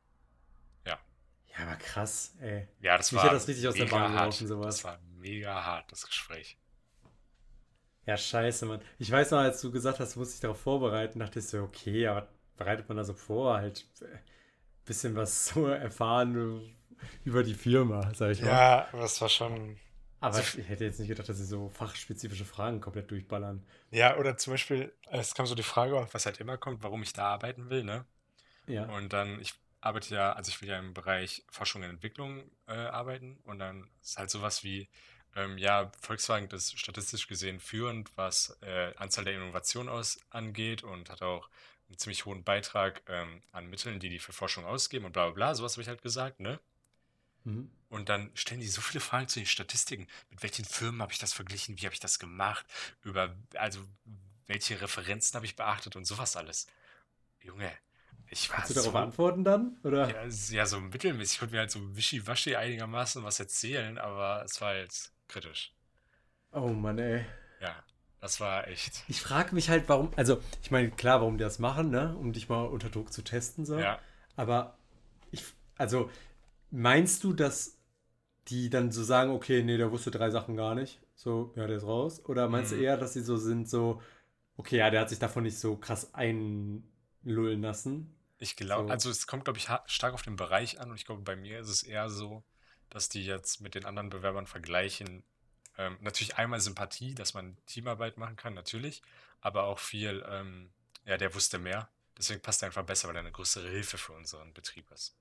Ja, 1.58 1.66
aber 1.66 1.76
krass, 1.76 2.36
ey. 2.42 2.68
ja, 2.82 2.98
das 2.98 3.12
Mich 3.12 3.22
war 3.22 3.32
das 3.32 3.48
richtig 3.48 3.68
aus 3.68 3.76
der 3.76 3.86
Bahn 3.86 4.12
geworfen, 4.12 4.48
sowas. 4.48 4.78
Das 4.78 4.84
war 4.86 5.00
mega 5.20 5.64
hart, 5.64 5.92
das 5.92 6.06
Gespräch. 6.06 6.58
Ja, 8.06 8.18
scheiße, 8.18 8.66
Mann. 8.66 8.82
Ich 9.00 9.10
weiß 9.10 9.32
noch, 9.32 9.40
als 9.40 9.62
du 9.62 9.72
gesagt 9.72 10.00
hast, 10.00 10.16
du 10.16 10.20
musst 10.20 10.34
dich 10.34 10.42
darauf 10.42 10.60
vorbereiten, 10.60 11.20
dachte 11.20 11.40
ich 11.40 11.48
so, 11.48 11.62
okay, 11.62 12.08
aber 12.08 12.28
bereitet 12.58 12.88
man 12.90 12.98
da 12.98 13.04
so 13.04 13.14
vor? 13.14 13.56
Halt 13.56 13.86
ein 14.02 14.20
bisschen 14.86 15.16
was 15.16 15.46
so 15.48 15.68
erfahren 15.68 16.76
über 17.24 17.44
die 17.44 17.54
Firma, 17.54 18.12
sag 18.14 18.32
ich 18.32 18.42
mal. 18.42 18.48
Ja, 18.48 18.88
das 18.92 19.22
war 19.22 19.30
schon. 19.30 19.78
Aber 20.20 20.40
ich 20.40 20.58
hätte 20.70 20.86
jetzt 20.86 21.00
nicht 21.00 21.10
gedacht, 21.10 21.28
dass 21.28 21.38
sie 21.38 21.46
so 21.46 21.70
fachspezifische 21.70 22.46
Fragen 22.46 22.80
komplett 22.80 23.12
durchballern. 23.12 23.66
ja, 23.92 24.18
oder 24.18 24.38
zum 24.38 24.54
Beispiel, 24.54 24.94
es 25.12 25.34
kam 25.36 25.46
so 25.46 25.56
die 25.56 25.64
Frage 25.64 26.08
was 26.14 26.26
halt 26.26 26.40
immer 26.40 26.58
kommt, 26.58 26.82
warum 26.82 27.04
ich 27.04 27.12
da 27.12 27.26
arbeiten 27.26 27.70
will, 27.70 27.84
ne? 27.84 28.06
Ja. 28.68 28.86
Und 28.86 29.12
dann, 29.12 29.42
ich 29.42 29.54
arbeite 29.84 30.16
ja, 30.16 30.34
also 30.34 30.50
ich 30.50 30.62
will 30.62 30.70
ja 30.70 30.80
im 30.80 30.94
Bereich 30.94 31.44
Forschung 31.50 31.84
und 31.84 31.90
Entwicklung 31.90 32.50
äh, 32.68 32.74
arbeiten 32.74 33.38
und 33.44 33.60
dann 33.60 33.90
ist 34.02 34.18
halt 34.18 34.30
sowas 34.30 34.64
wie, 34.64 34.88
ähm, 35.36 35.58
ja, 35.58 35.92
Volkswagen 36.02 36.48
ist 36.50 36.80
statistisch 36.80 37.28
gesehen 37.28 37.60
führend, 37.60 38.16
was 38.16 38.58
äh, 38.62 38.94
Anzahl 38.96 39.26
der 39.26 39.36
Innovationen 39.36 39.90
aus, 39.90 40.20
angeht 40.30 40.84
und 40.84 41.10
hat 41.10 41.22
auch 41.22 41.50
einen 41.90 41.98
ziemlich 41.98 42.26
hohen 42.26 42.44
Beitrag 42.44 43.02
ähm, 43.08 43.42
an 43.52 43.70
Mitteln, 43.70 44.00
die 44.00 44.10
die 44.10 44.20
für 44.20 44.34
Forschung 44.34 44.66
ausgeben 44.66 45.06
und 45.06 45.12
bla 45.12 45.26
bla 45.26 45.34
bla, 45.34 45.56
sowas 45.56 45.74
habe 45.74 45.82
ich 45.82 45.88
halt 45.90 46.02
gesagt, 46.02 46.40
ne? 46.40 46.60
Mhm. 47.44 47.70
Und 47.90 48.10
dann 48.10 48.32
stellen 48.36 48.62
die 48.62 48.68
so 48.68 48.82
viele 48.82 49.02
Fragen 49.02 49.28
zu 49.28 49.40
den 49.40 49.46
Statistiken. 49.46 50.08
Mit 50.30 50.42
welchen 50.44 50.66
Firmen 50.66 51.02
habe 51.02 51.12
ich 51.12 51.20
das 51.20 51.34
verglichen? 51.34 51.80
Wie 51.80 51.86
habe 51.86 51.94
ich 51.94 52.00
das 52.00 52.20
gemacht? 52.20 52.66
Über, 53.04 53.36
also, 53.56 53.86
welche 54.48 54.80
Referenzen 54.82 55.36
habe 55.36 55.46
ich 55.46 55.56
beachtet 55.56 55.96
und 55.96 56.06
sowas 56.06 56.36
alles. 56.36 56.68
Junge, 57.42 57.72
ich 58.34 58.50
Kannst 58.50 58.70
du 58.70 58.74
darauf 58.74 58.94
so, 58.94 58.98
antworten 58.98 59.44
dann? 59.44 59.78
Oder? 59.84 60.10
ja, 60.10 60.26
ja, 60.52 60.66
so 60.66 60.80
mittelmäßig. 60.82 61.36
Ich 61.36 61.40
konnte 61.40 61.56
mir 61.56 61.60
halt 61.62 61.72
so 61.72 61.96
wischiwaschi 61.96 62.56
einigermaßen 62.56 63.24
was 63.24 63.40
erzählen, 63.40 63.98
aber 63.98 64.44
es 64.44 64.60
war 64.62 64.76
jetzt 64.76 65.14
kritisch. 65.28 65.74
Oh 66.52 66.70
Mann, 66.70 67.00
ey. 67.00 67.26
Ja, 67.60 67.76
das 68.20 68.40
war 68.40 68.68
echt. 68.68 69.04
Ich 69.08 69.22
frage 69.22 69.56
mich 69.56 69.70
halt, 69.70 69.90
warum, 69.90 70.12
also 70.16 70.42
ich 70.62 70.72
meine, 70.72 70.92
klar, 70.92 71.22
warum 71.22 71.38
die 71.38 71.44
das 71.44 71.60
machen, 71.60 71.90
ne? 71.90 72.16
Um 72.18 72.34
dich 72.34 72.50
mal 72.50 72.66
unter 72.66 72.90
Druck 72.90 73.12
zu 73.14 73.24
testen, 73.24 73.66
so. 73.66 73.80
Ja, 73.80 74.00
Aber 74.36 74.78
ich, 75.32 75.44
also, 75.78 76.10
meinst 76.72 77.24
du, 77.24 77.34
dass 77.34 77.80
die 78.50 78.70
dann 78.70 78.92
so 78.92 79.04
sagen, 79.04 79.32
okay, 79.32 79.64
nee, 79.64 79.78
der 79.78 79.92
wusste 79.92 80.12
drei 80.12 80.30
Sachen 80.32 80.56
gar 80.58 80.76
nicht, 80.76 81.02
so, 81.16 81.54
ja, 81.56 81.68
der 81.68 81.78
ist 81.78 81.86
raus? 81.88 82.24
Oder 82.26 82.50
meinst 82.50 82.72
du 82.72 82.76
hm, 82.76 82.84
eher, 82.84 82.98
dass 82.98 83.14
sie 83.14 83.22
so 83.24 83.38
sind, 83.38 83.70
so, 83.70 84.02
okay, 84.58 84.78
ja, 84.78 84.90
der 84.92 85.02
hat 85.02 85.10
sich 85.10 85.20
davon 85.20 85.44
nicht 85.44 85.60
so 85.60 85.78
krass 85.78 86.14
einlullen 86.14 87.62
lassen? 87.62 88.16
Ich 88.44 88.56
glaube, 88.56 88.88
So, 88.88 88.92
also 88.92 89.10
es 89.10 89.28
kommt, 89.28 89.46
glaube 89.46 89.60
ich, 89.60 89.68
stark 89.88 90.14
auf 90.14 90.22
den 90.22 90.36
Bereich 90.36 90.80
an 90.80 90.90
und 90.92 90.98
ich 90.98 91.06
glaube, 91.06 91.22
bei 91.22 91.36
mir 91.36 91.60
ist 91.60 91.70
es 91.70 91.84
eher 91.84 92.10
so, 92.10 92.44
dass 92.90 93.10
die 93.10 93.26
jetzt 93.26 93.62
mit 93.62 93.76
den 93.76 93.86
anderen 93.86 94.10
Bewerbern 94.10 94.48
vergleichen. 94.48 95.24
Ähm, 95.78 95.98
natürlich 96.02 96.38
einmal 96.38 96.60
Sympathie, 96.62 97.16
dass 97.16 97.34
man 97.34 97.58
Teamarbeit 97.66 98.18
machen 98.18 98.36
kann, 98.36 98.54
natürlich, 98.54 99.02
aber 99.42 99.64
auch 99.64 99.80
viel, 99.80 100.24
ähm, 100.30 100.72
ja, 101.06 101.18
der 101.18 101.34
wusste 101.34 101.58
mehr. 101.58 101.90
Deswegen 102.18 102.42
passt 102.42 102.62
er 102.62 102.68
einfach 102.68 102.86
besser, 102.86 103.08
weil 103.08 103.16
er 103.16 103.22
eine 103.22 103.32
größere 103.32 103.68
Hilfe 103.68 103.98
für 103.98 104.14
unseren 104.14 104.54
Betrieb 104.54 104.92
ist. 104.92 105.16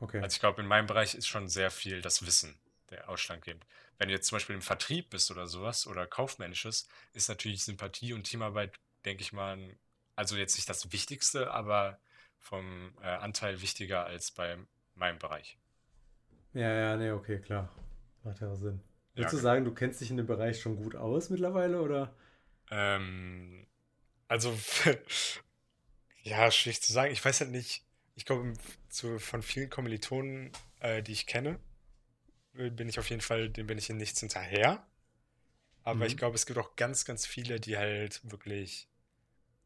okay. 0.00 0.20
Also 0.20 0.34
ich 0.34 0.40
glaube, 0.40 0.60
in 0.62 0.68
meinem 0.68 0.86
Bereich 0.86 1.14
ist 1.14 1.28
schon 1.28 1.48
sehr 1.48 1.70
viel 1.70 2.02
das 2.02 2.24
Wissen 2.26 2.58
der 2.90 3.08
ausschlaggebend. 3.08 3.64
Wenn 3.98 4.08
du 4.08 4.14
jetzt 4.14 4.26
zum 4.26 4.36
Beispiel 4.36 4.56
im 4.56 4.62
Vertrieb 4.62 5.10
bist 5.10 5.30
oder 5.30 5.46
sowas 5.46 5.86
oder 5.86 6.06
kaufmännisches, 6.06 6.88
ist 7.12 7.28
natürlich 7.28 7.64
Sympathie 7.64 8.12
und 8.12 8.24
Teamarbeit, 8.24 8.74
denke 9.04 9.22
ich 9.22 9.32
mal, 9.32 9.76
also 10.16 10.36
jetzt 10.36 10.56
nicht 10.56 10.68
das 10.68 10.92
Wichtigste, 10.92 11.52
aber 11.52 12.00
vom 12.40 12.92
äh, 13.02 13.06
Anteil 13.06 13.62
wichtiger 13.62 14.04
als 14.06 14.32
bei 14.32 14.58
meinem 14.94 15.18
Bereich. 15.20 15.58
Ja, 16.54 16.72
ja, 16.72 16.96
nee, 16.96 17.10
okay, 17.12 17.38
klar. 17.40 17.68
Macht 18.24 18.40
ja 18.40 18.48
auch 18.52 18.56
Sinn. 18.56 18.80
Ja, 19.14 19.16
Würdest 19.16 19.34
du 19.34 19.38
genau. 19.38 19.38
sagen, 19.38 19.64
du 19.64 19.74
kennst 19.74 20.00
dich 20.00 20.10
in 20.10 20.16
dem 20.16 20.26
Bereich 20.26 20.60
schon 20.60 20.76
gut 20.76 20.94
aus 20.96 21.30
mittlerweile, 21.30 21.80
oder? 21.82 22.12
Ähm, 22.70 23.66
also, 24.28 24.58
ja, 26.22 26.50
schwierig 26.50 26.82
zu 26.82 26.92
sagen. 26.92 27.12
Ich 27.12 27.24
weiß 27.24 27.40
halt 27.40 27.50
nicht. 27.50 27.84
Ich 28.14 28.24
glaube, 28.26 28.52
zu, 28.88 29.18
von 29.18 29.42
vielen 29.42 29.70
Kommilitonen, 29.70 30.52
äh, 30.80 31.02
die 31.02 31.12
ich 31.12 31.26
kenne, 31.26 31.58
äh, 32.56 32.70
bin 32.70 32.88
ich 32.88 32.98
auf 33.00 33.10
jeden 33.10 33.22
Fall, 33.22 33.50
dem 33.50 33.68
bin 33.68 33.78
ich 33.78 33.90
in 33.90 33.98
nichts 33.98 34.20
hinterher. 34.20 34.86
Aber 35.84 36.06
ich 36.06 36.16
Mhm. 36.16 36.18
glaube, 36.18 36.36
es 36.36 36.46
gibt 36.46 36.60
auch 36.60 36.76
ganz, 36.76 37.06
ganz 37.06 37.26
viele, 37.26 37.60
die 37.60 37.78
halt 37.78 38.22
wirklich 38.30 38.89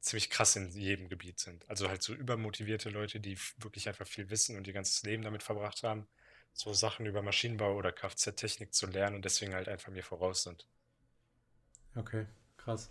ziemlich 0.04 0.30
krass 0.30 0.56
in 0.56 0.70
jedem 0.72 1.08
Gebiet 1.08 1.38
sind. 1.40 1.68
Also 1.70 1.88
halt 1.88 2.02
so 2.02 2.14
übermotivierte 2.14 2.90
Leute, 2.90 3.20
die 3.20 3.38
wirklich 3.58 3.88
einfach 3.88 4.06
viel 4.06 4.30
wissen 4.30 4.56
und 4.56 4.66
ihr 4.66 4.72
ganzes 4.74 5.02
Leben 5.02 5.22
damit 5.24 5.42
verbracht 5.42 5.82
haben, 5.82 6.08
so 6.52 6.72
Sachen 6.74 7.06
über 7.06 7.22
Maschinenbau 7.22 7.76
oder 7.76 7.92
Kfz-Technik 7.92 8.74
zu 8.74 8.86
lernen 8.86 9.16
und 9.16 9.24
deswegen 9.24 9.54
halt 9.54 9.68
einfach 9.68 9.92
mir 9.92 10.04
voraus 10.04 10.42
sind. 10.44 10.66
Okay, 11.96 12.26
krass. 12.56 12.90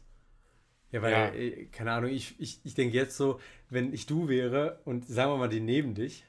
Ja, 0.91 1.01
weil, 1.01 1.13
Ja, 1.13 1.27
äh, 1.35 1.65
keine 1.67 1.93
Ahnung, 1.93 2.11
ich, 2.11 2.39
ich, 2.39 2.61
ich 2.65 2.75
denke 2.75 2.95
jetzt 2.97 3.17
so, 3.17 3.41
wenn 3.69 3.93
ich 3.93 4.05
du 4.07 4.29
wäre 4.29 4.81
und 4.85 5.07
sagen 5.07 5.31
wir 5.31 5.37
mal 5.37 5.49
die 5.49 5.59
neben 5.61 5.95
dich, 5.95 6.25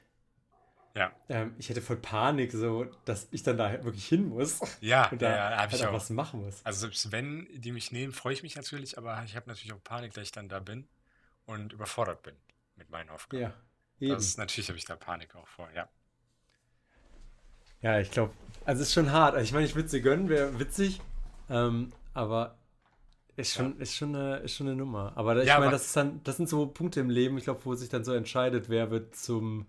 ja, 0.95 1.11
ähm, 1.29 1.55
ich 1.59 1.69
hätte 1.69 1.81
voll 1.81 1.97
Panik, 1.97 2.51
so, 2.51 2.85
dass 3.05 3.27
ich 3.31 3.43
dann 3.43 3.57
da 3.57 3.83
wirklich 3.83 4.07
hin 4.07 4.29
muss 4.29 4.63
ja, 4.79 5.11
und 5.11 5.21
ja, 5.21 5.29
da 5.29 5.51
ja, 5.51 5.57
habe 5.57 5.71
halt 5.71 5.81
ich 5.81 5.85
auch 5.85 5.93
was 5.93 6.09
machen 6.09 6.41
muss. 6.41 6.63
Also 6.63 6.81
selbst 6.81 7.11
wenn 7.11 7.47
die 7.53 7.71
mich 7.71 7.91
nehmen, 7.91 8.13
freue 8.13 8.33
ich 8.33 8.43
mich 8.43 8.55
natürlich, 8.55 8.97
aber 8.97 9.23
ich 9.25 9.35
habe 9.35 9.47
natürlich 9.49 9.73
auch 9.73 9.83
Panik, 9.83 10.13
dass 10.13 10.23
ich 10.23 10.31
dann 10.31 10.49
da 10.49 10.59
bin 10.59 10.87
und 11.45 11.73
überfordert 11.73 12.23
bin 12.23 12.35
mit 12.77 12.89
meinen 12.91 13.09
Aufgaben. 13.11 13.41
Ja, 13.41 13.53
Das 14.07 14.25
eben. 14.25 14.25
ist 14.25 14.37
natürlich 14.39 14.69
habe 14.69 14.77
ich 14.79 14.85
da 14.85 14.95
Panik 14.97 15.35
auch 15.35 15.47
vor, 15.47 15.69
ja. 15.75 15.89
Ja, 17.81 17.99
ich 17.99 18.11
glaube, 18.11 18.33
also 18.65 18.81
es 18.81 18.89
ist 18.89 18.93
schon 18.93 19.11
hart. 19.11 19.35
Also 19.35 19.43
ich 19.45 19.53
meine, 19.53 19.65
ich 19.65 19.75
würde 19.75 19.89
sie 19.89 20.01
gönnen, 20.01 20.29
wäre 20.29 20.59
witzig, 20.59 21.01
ähm, 21.49 21.91
aber 22.13 22.57
ist 23.37 23.53
Ja, 23.53 23.71
schon, 23.71 23.79
ist 23.79 23.95
schon 23.95 24.15
eine, 24.15 24.37
ist 24.37 24.55
schon 24.55 24.67
eine 24.67 24.75
Nummer. 24.75 25.13
Aber 25.15 25.43
ich 25.43 25.57
ja 25.57 25.59
meine, 25.59 25.71
das 25.71 25.87
ist 25.87 25.97
dann, 25.97 26.21
das 26.23 26.37
sind 26.37 26.49
so 26.49 26.67
Punkte 26.67 27.01
im 27.01 27.09
Leben, 27.09 27.37
ich 27.37 27.45
glaube, 27.45 27.61
wo 27.65 27.75
sich 27.75 27.89
dann 27.89 28.05
so 28.05 28.13
entscheidet, 28.13 28.69
wer 28.69 28.91
wird 28.91 29.15
zum 29.15 29.67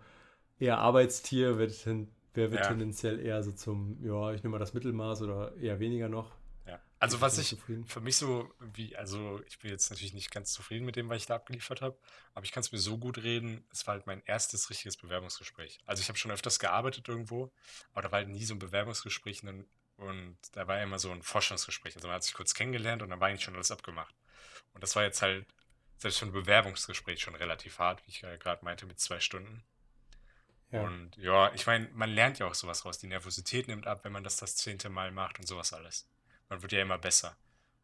eher 0.58 0.78
Arbeitstier, 0.78 1.56
ten, 1.82 2.08
wer 2.34 2.50
wird 2.50 2.62
ja, 2.62 2.68
tendenziell 2.68 3.20
eher 3.20 3.42
so 3.42 3.52
zum, 3.52 4.02
ja, 4.04 4.32
ich 4.32 4.42
nehme 4.42 4.52
mal 4.52 4.58
das 4.58 4.74
Mittelmaß 4.74 5.22
oder 5.22 5.56
eher 5.56 5.80
weniger 5.80 6.08
noch. 6.08 6.36
ja. 6.66 6.80
Also 6.98 7.20
was 7.20 7.38
ich 7.38 7.48
zufrieden. 7.48 7.86
für 7.86 8.00
mich 8.00 8.16
so 8.16 8.50
wie, 8.60 8.96
also 8.96 9.40
ich 9.46 9.58
bin 9.58 9.70
jetzt 9.70 9.90
natürlich 9.90 10.14
nicht 10.14 10.30
ganz 10.30 10.52
zufrieden 10.52 10.86
mit 10.86 10.96
dem, 10.96 11.08
was 11.08 11.18
ich 11.18 11.26
da 11.26 11.36
abgeliefert 11.36 11.82
habe, 11.82 11.98
aber 12.34 12.44
ich 12.44 12.52
kann 12.52 12.62
es 12.62 12.72
mir 12.72 12.78
so 12.78 12.98
gut 12.98 13.18
reden, 13.18 13.64
es 13.70 13.86
war 13.86 13.94
halt 13.94 14.06
mein 14.06 14.22
erstes 14.24 14.70
richtiges 14.70 14.96
Bewerbungsgespräch. 14.96 15.78
Also 15.86 16.00
ich 16.00 16.08
habe 16.08 16.18
schon 16.18 16.30
öfters 16.30 16.58
gearbeitet 16.58 17.08
irgendwo, 17.08 17.52
aber 17.92 18.02
da 18.02 18.12
war 18.12 18.18
halt 18.20 18.28
nie 18.28 18.44
so 18.44 18.54
ein 18.54 18.58
Bewerbungsgespräch 18.58 19.42
und, 19.42 19.66
und 19.96 20.38
da 20.52 20.66
war 20.68 20.80
immer 20.82 20.98
so 20.98 21.10
ein 21.10 21.22
Forschungsgespräch. 21.22 21.96
Also 21.96 22.08
man 22.08 22.16
hat 22.16 22.24
sich 22.24 22.34
kurz 22.34 22.54
kennengelernt 22.54 23.02
und 23.02 23.10
dann 23.10 23.20
war 23.20 23.28
eigentlich 23.28 23.44
schon 23.44 23.54
alles 23.54 23.70
abgemacht. 23.70 24.14
Und 24.72 24.82
das 24.82 24.96
war 24.96 25.04
jetzt 25.04 25.22
halt 25.22 25.46
selbst 25.98 26.18
für 26.18 26.26
ein 26.26 26.32
Bewerbungsgespräch 26.32 27.20
schon 27.20 27.34
relativ 27.34 27.78
hart, 27.78 28.06
wie 28.06 28.10
ich 28.10 28.20
gerade 28.20 28.64
meinte, 28.64 28.86
mit 28.86 29.00
zwei 29.00 29.20
Stunden. 29.20 29.64
Ja, 30.72 30.82
Und 30.82 31.16
ja, 31.16 31.52
ich 31.54 31.66
meine, 31.66 31.88
man 31.92 32.10
lernt 32.10 32.38
ja 32.38 32.46
auch 32.46 32.54
sowas 32.54 32.84
raus. 32.84 32.98
Die 32.98 33.06
Nervosität 33.06 33.68
nimmt 33.68 33.86
ab, 33.86 34.00
wenn 34.02 34.12
man 34.12 34.24
das 34.24 34.36
das 34.36 34.56
zehnte 34.56 34.88
Mal 34.88 35.12
macht 35.12 35.38
und 35.38 35.46
sowas 35.46 35.72
alles. 35.72 36.08
Man 36.48 36.62
wird 36.62 36.72
ja 36.72 36.82
immer 36.82 36.98
besser. 36.98 37.36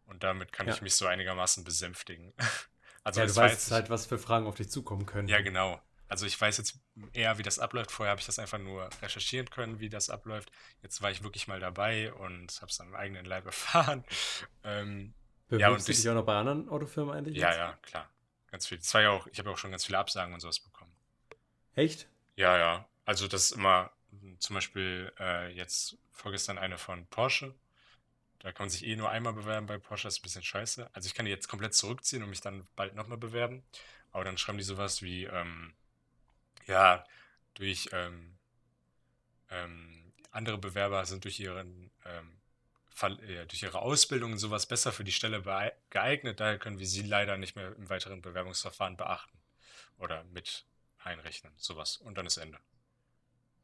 Und 0.07 0.23
damit 0.23 0.53
kann 0.53 0.69
ich 0.69 0.77
ja. 0.77 0.83
mich 0.83 0.95
so 0.95 1.07
einigermaßen 1.07 1.65
besänftigen. 1.65 2.33
Also 3.05 3.19
Ja, 3.19 3.27
du 3.27 3.35
weißt 3.35 3.55
jetzt 3.55 3.71
halt, 3.73 3.91
was 3.91 4.07
für 4.07 4.17
Fragen 4.17 4.47
auf 4.47 4.55
dich 4.55 4.71
zukommen 4.71 5.01
ja 5.01 5.07
könnten. 5.07 5.43
genau. 5.43 5.83
Also 6.07 6.25
ich 6.25 6.41
weiß 6.41 6.59
jetzt 6.59 6.79
eher, 7.15 7.37
wie 7.39 7.43
das 7.43 7.59
abläuft. 7.59 7.91
Vorher 7.91 8.11
habe 8.11 8.21
ich 8.21 8.27
das 8.27 8.39
einfach 8.39 8.59
nur 8.59 8.89
recherchieren 9.03 9.51
können, 9.51 9.81
wie 9.81 9.89
das 9.89 10.09
abläuft. 10.09 10.53
Jetzt 10.83 11.03
war 11.03 11.11
ich 11.11 11.25
wirklich 11.25 11.49
mal 11.49 11.59
dabei 11.59 12.13
und 12.13 12.53
habe 12.61 12.71
es 12.71 12.79
am 12.81 12.95
eigenen 12.95 13.25
Leib 13.25 13.47
erfahren. 13.47 14.05
Ähm, 14.63 15.15
ja, 15.51 15.71
und 15.71 15.81
du 15.81 15.93
dich 15.93 16.09
auch 16.09 16.15
noch 16.15 16.25
bei 16.25 16.37
anderen 16.37 16.69
Autofirmen 16.69 17.13
eigentlich 17.13 17.39
ja, 17.39 17.49
jetzt? 17.49 17.59
ja, 17.59 17.79
klar. 17.83 18.09
Ganz 18.53 18.67
viel. 18.67 18.79
Das 18.79 18.93
war 18.95 19.03
ja 19.03 19.11
auch, 19.11 19.27
ich 19.27 19.39
habe 19.39 19.49
ja 19.49 19.55
auch 19.55 19.59
schon 19.59 19.71
ganz 19.73 19.85
viele 19.85 19.99
Absagen 19.99 20.33
und 20.33 20.41
sowas 20.41 20.61
bekommen. 20.61 20.93
Echt? 21.75 22.07
Ja, 22.37 22.57
ja. 22.59 22.89
Also 23.05 23.29
das 23.29 23.45
ist 23.47 23.53
immer 23.53 23.91
mm, 24.11 24.35
zum 24.39 24.55
Beispiel 24.55 25.13
äh, 25.19 25.51
jetzt 25.55 25.97
vorgestern 26.13 26.59
eine 26.59 26.79
von 26.79 27.07
Porsche. 27.07 27.55
Da 28.41 28.53
kann 28.53 28.67
man 28.67 28.71
sich 28.71 28.87
eh 28.87 28.97
nur 28.97 29.11
einmal 29.11 29.33
bewerben 29.35 29.67
bei 29.67 29.79
Porsche, 29.79 30.09
das 30.09 30.17
ist 30.17 30.21
ein 30.21 30.25
bisschen 30.25 30.43
scheiße. 30.45 30.91
Also 30.95 31.09
ich 31.09 31.15
kann 31.15 31.27
die 31.27 31.33
jetzt 31.33 31.49
komplett 31.49 31.75
zurückziehen 31.75 32.23
und 32.23 32.31
mich 32.31 32.41
dann 32.43 32.67
bald 32.77 32.95
nochmal 32.97 33.19
bewerben. 33.19 33.65
Aber 34.13 34.25
dann 34.25 34.39
schreiben 34.39 34.59
die 34.59 34.65
sowas 34.65 35.03
wie, 35.03 35.25
ähm, 35.27 35.75
ja, 36.67 37.05
durch 37.55 37.91
ähm, 37.93 38.39
ähm, 39.51 40.13
andere 40.31 40.59
Bewerber 40.59 41.05
sind 41.07 41.25
durch 41.25 41.39
ihren 41.41 41.91
ähm, 42.05 42.39
äh, 43.03 43.47
durch 43.47 43.63
ihre 43.63 43.81
Ausbildung 43.81 44.39
sowas 44.39 44.67
besser 44.67 44.93
für 44.93 45.05
die 45.05 45.13
Stelle 45.13 45.43
geeignet. 45.91 46.41
Daher 46.41 46.59
können 46.59 46.79
wir 46.79 46.87
sie 46.87 47.03
leider 47.03 47.37
nicht 47.37 47.57
mehr 47.57 47.75
im 47.77 47.89
weiteren 47.89 48.23
Bewerbungsverfahren 48.23 48.97
beachten 48.97 49.39
oder 49.99 50.25
mit 50.27 50.65
einrechnen. 51.05 51.53
Sowas. 51.57 51.97
Und 51.99 52.19
dann 52.19 52.27
ist 52.27 52.37
Ende. 52.37 52.59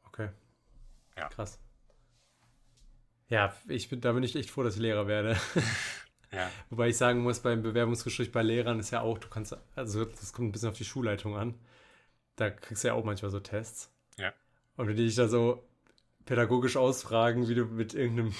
Okay, 0.04 0.30
Ja. 1.16 1.28
krass. 1.28 1.58
Ja, 3.28 3.54
ich 3.68 3.88
bin, 3.90 4.00
da 4.00 4.12
bin 4.12 4.22
ich 4.22 4.34
echt 4.36 4.50
froh, 4.50 4.62
dass 4.62 4.74
ich 4.76 4.80
Lehrer 4.80 5.06
werde. 5.06 5.36
Ja. 6.30 6.50
Wobei 6.68 6.88
ich 6.88 6.98
sagen 6.98 7.20
muss, 7.22 7.40
beim 7.40 7.62
Bewerbungsgespräch 7.62 8.30
bei 8.32 8.42
Lehrern 8.42 8.78
ist 8.78 8.90
ja 8.90 9.00
auch, 9.00 9.16
du 9.16 9.28
kannst, 9.28 9.56
also 9.74 10.04
das 10.04 10.34
kommt 10.34 10.48
ein 10.48 10.52
bisschen 10.52 10.68
auf 10.68 10.76
die 10.76 10.84
Schulleitung 10.84 11.38
an. 11.38 11.54
Da 12.36 12.50
kriegst 12.50 12.84
du 12.84 12.88
ja 12.88 12.92
auch 12.94 13.02
manchmal 13.02 13.30
so 13.30 13.40
Tests. 13.40 13.90
Ja. 14.18 14.34
Und 14.76 14.88
wenn 14.88 14.96
die 14.96 15.06
dich 15.06 15.14
da 15.14 15.26
so 15.26 15.66
pädagogisch 16.26 16.76
ausfragen, 16.76 17.48
wie 17.48 17.54
du 17.54 17.64
mit 17.64 17.94
irgendeinem 17.94 18.34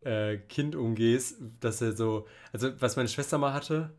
äh, 0.00 0.38
Kind 0.38 0.74
umgehst, 0.74 1.36
dass 1.60 1.82
er 1.82 1.92
so, 1.92 2.26
also 2.50 2.80
was 2.80 2.96
meine 2.96 3.10
Schwester 3.10 3.36
mal 3.36 3.52
hatte, 3.52 3.94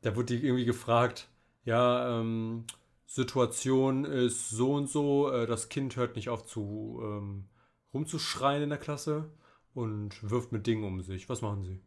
da 0.00 0.16
wurde 0.16 0.34
die 0.38 0.42
irgendwie 0.42 0.64
gefragt, 0.64 1.28
ja, 1.64 2.20
ähm, 2.20 2.64
Situation 3.06 4.04
ist 4.04 4.50
so 4.50 4.74
und 4.74 4.88
so, 4.90 5.30
äh, 5.30 5.46
das 5.46 5.68
Kind 5.68 5.96
hört 5.96 6.16
nicht 6.16 6.28
auf 6.28 6.44
zu 6.44 7.00
ähm, 7.02 7.48
rumzuschreien 7.94 8.64
in 8.64 8.68
der 8.70 8.78
Klasse 8.78 9.30
und 9.74 10.28
wirft 10.28 10.52
mit 10.52 10.66
Dingen 10.66 10.84
um 10.84 11.00
sich. 11.02 11.28
Was 11.28 11.40
machen 11.42 11.62
Sie? 11.64 11.80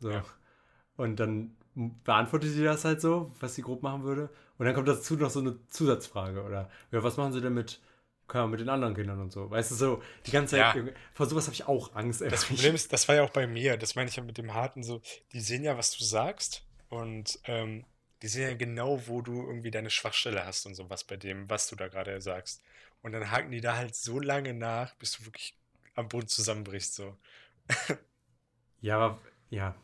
So. 0.00 0.10
Ja. 0.10 0.24
Und 0.96 1.20
dann 1.20 1.56
beantwortet 1.74 2.50
sie 2.50 2.64
das 2.64 2.84
halt 2.86 3.00
so, 3.02 3.30
was 3.40 3.54
sie 3.54 3.62
grob 3.62 3.82
machen 3.82 4.02
würde. 4.02 4.30
Und 4.58 4.64
dann 4.66 4.74
kommt 4.74 4.88
dazu 4.88 5.14
noch 5.16 5.28
so 5.30 5.40
eine 5.40 5.58
Zusatzfrage 5.68 6.42
oder 6.42 6.70
ja, 6.90 7.02
was 7.02 7.18
machen 7.18 7.32
sie 7.34 7.42
denn 7.42 7.52
mit, 7.52 7.80
Ahnung, 8.28 8.50
mit 8.50 8.60
den 8.60 8.70
anderen 8.70 8.94
Kindern 8.94 9.20
und 9.20 9.30
so. 9.30 9.50
Weißt 9.50 9.70
du, 9.70 9.74
so 9.74 10.02
die 10.24 10.30
ganze 10.30 10.56
Zeit, 10.56 10.74
Ja. 10.74 10.84
vor 11.12 11.26
sowas 11.26 11.44
habe 11.46 11.54
ich 11.54 11.66
auch 11.68 11.94
Angst. 11.94 12.22
ey. 12.22 12.30
Das 12.30 12.46
Problem 12.46 12.74
ist, 12.74 12.92
das 12.94 13.06
war 13.08 13.16
ja 13.16 13.22
auch 13.24 13.30
bei 13.30 13.46
mir, 13.46 13.76
das 13.76 13.94
meine 13.94 14.08
ich 14.08 14.16
ja 14.16 14.22
mit 14.22 14.38
dem 14.38 14.54
Harten 14.54 14.82
so, 14.82 15.02
die 15.32 15.40
sehen 15.40 15.62
ja, 15.64 15.76
was 15.76 15.94
du 15.96 16.02
sagst 16.02 16.66
und 16.88 17.38
ähm, 17.44 17.84
die 18.22 18.28
sehen 18.28 18.48
ja 18.50 18.56
genau, 18.56 19.06
wo 19.08 19.22
du 19.22 19.42
irgendwie 19.46 19.70
deine 19.70 19.90
Schwachstelle 19.90 20.44
hast 20.46 20.66
und 20.66 20.74
sowas 20.74 21.04
bei 21.04 21.16
dem, 21.16 21.48
was 21.50 21.68
du 21.68 21.76
da 21.76 21.88
gerade 21.88 22.20
sagst. 22.20 22.62
Und 23.02 23.12
dann 23.12 23.30
haken 23.30 23.50
die 23.50 23.60
da 23.60 23.76
halt 23.76 23.94
so 23.94 24.20
lange 24.20 24.54
nach, 24.54 24.94
bis 24.96 25.12
du 25.12 25.24
wirklich 25.26 25.56
am 25.94 26.08
Boden 26.08 26.28
zusammenbrichst, 26.28 26.94
so. 26.94 27.16
Ja, 28.80 28.96
aber 28.98 29.20
ja. 29.50 29.74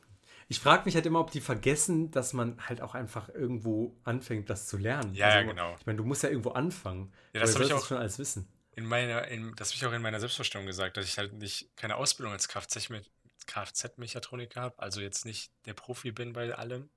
Ich 0.49 0.61
frage 0.61 0.85
mich 0.85 0.95
halt 0.95 1.07
immer, 1.07 1.21
ob 1.21 1.31
die 1.31 1.41
vergessen, 1.41 2.11
dass 2.11 2.33
man 2.33 2.69
halt 2.69 2.83
auch 2.83 2.95
einfach 2.95 3.29
irgendwo 3.31 3.97
anfängt, 4.05 4.51
das 4.51 4.67
zu 4.67 4.77
lernen. 4.77 5.15
Ja, 5.15 5.29
ja, 5.31 5.37
Also, 5.39 5.51
genau. 5.51 5.77
ich 5.79 5.87
meine, 5.87 5.97
du 5.97 6.05
musst 6.05 6.23
ja 6.23 6.29
irgendwo 6.29 6.51
anfangen. 6.51 7.13
Ja, 7.33 7.41
das 7.41 7.55
habe 7.55 7.65
ich 7.65 7.73
auch 7.73 7.87
schon 7.87 7.99
alles 7.99 8.19
wissen? 8.19 8.47
in 8.75 8.87
meiner, 8.87 9.29
in, 9.29 9.55
das 9.57 9.69
habe 9.69 9.77
ich 9.77 9.87
auch 9.87 9.93
in 9.93 10.03
meiner 10.03 10.21
Selbstvorstellung 10.21 10.67
gesagt, 10.67 10.97
dass 10.97 11.07
ich 11.07 11.19
halt 11.19 11.35
nicht 11.35 11.75
keine 11.77 11.97
Ausbildung 11.97 12.33
als 12.33 12.49
Kfz-Me- 12.49 13.03
Kfz-Mechatroniker 13.47 14.61
habe, 14.61 14.79
also 14.79 15.01
jetzt 15.01 15.25
nicht 15.25 15.53
der 15.67 15.75
Profi 15.75 16.13
bin 16.13 16.33
bei 16.33 16.55
allem, 16.55 16.89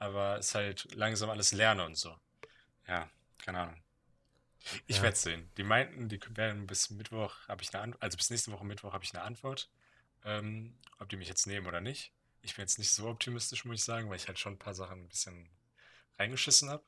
aber 0.00 0.38
es 0.38 0.54
halt 0.54 0.92
langsam 0.94 1.30
alles 1.30 1.52
lerne 1.52 1.84
und 1.84 1.94
so. 1.94 2.18
Ja, 2.88 3.08
keine 3.38 3.60
Ahnung. 3.60 3.82
Ich 4.86 4.96
Ja. 4.96 5.02
werde 5.02 5.14
es 5.14 5.22
sehen. 5.22 5.50
Die 5.56 5.62
meinten, 5.62 6.08
die 6.08 6.20
werden 6.36 6.66
bis 6.66 6.90
Mittwoch 6.90 7.36
habe 7.48 7.62
ich 7.62 7.72
eine 7.72 7.82
Antwort, 7.84 8.02
also 8.02 8.16
bis 8.16 8.30
nächste 8.30 8.50
Woche 8.52 8.64
Mittwoch 8.64 8.92
habe 8.92 9.04
ich 9.04 9.14
eine 9.14 9.22
Antwort, 9.22 9.70
ähm, 10.24 10.76
ob 10.98 11.08
die 11.08 11.16
mich 11.16 11.28
jetzt 11.28 11.46
nehmen 11.46 11.66
oder 11.66 11.80
nicht. 11.80 12.12
Ich 12.42 12.56
bin 12.56 12.62
jetzt 12.62 12.78
nicht 12.78 12.90
so 12.90 13.08
optimistisch, 13.08 13.64
muss 13.64 13.76
ich 13.76 13.84
sagen, 13.84 14.08
weil 14.10 14.16
ich 14.16 14.26
halt 14.26 14.38
schon 14.38 14.54
ein 14.54 14.58
paar 14.58 14.74
Sachen 14.74 15.02
ein 15.04 15.08
bisschen 15.08 15.48
reingeschissen 16.18 16.70
habe. 16.70 16.84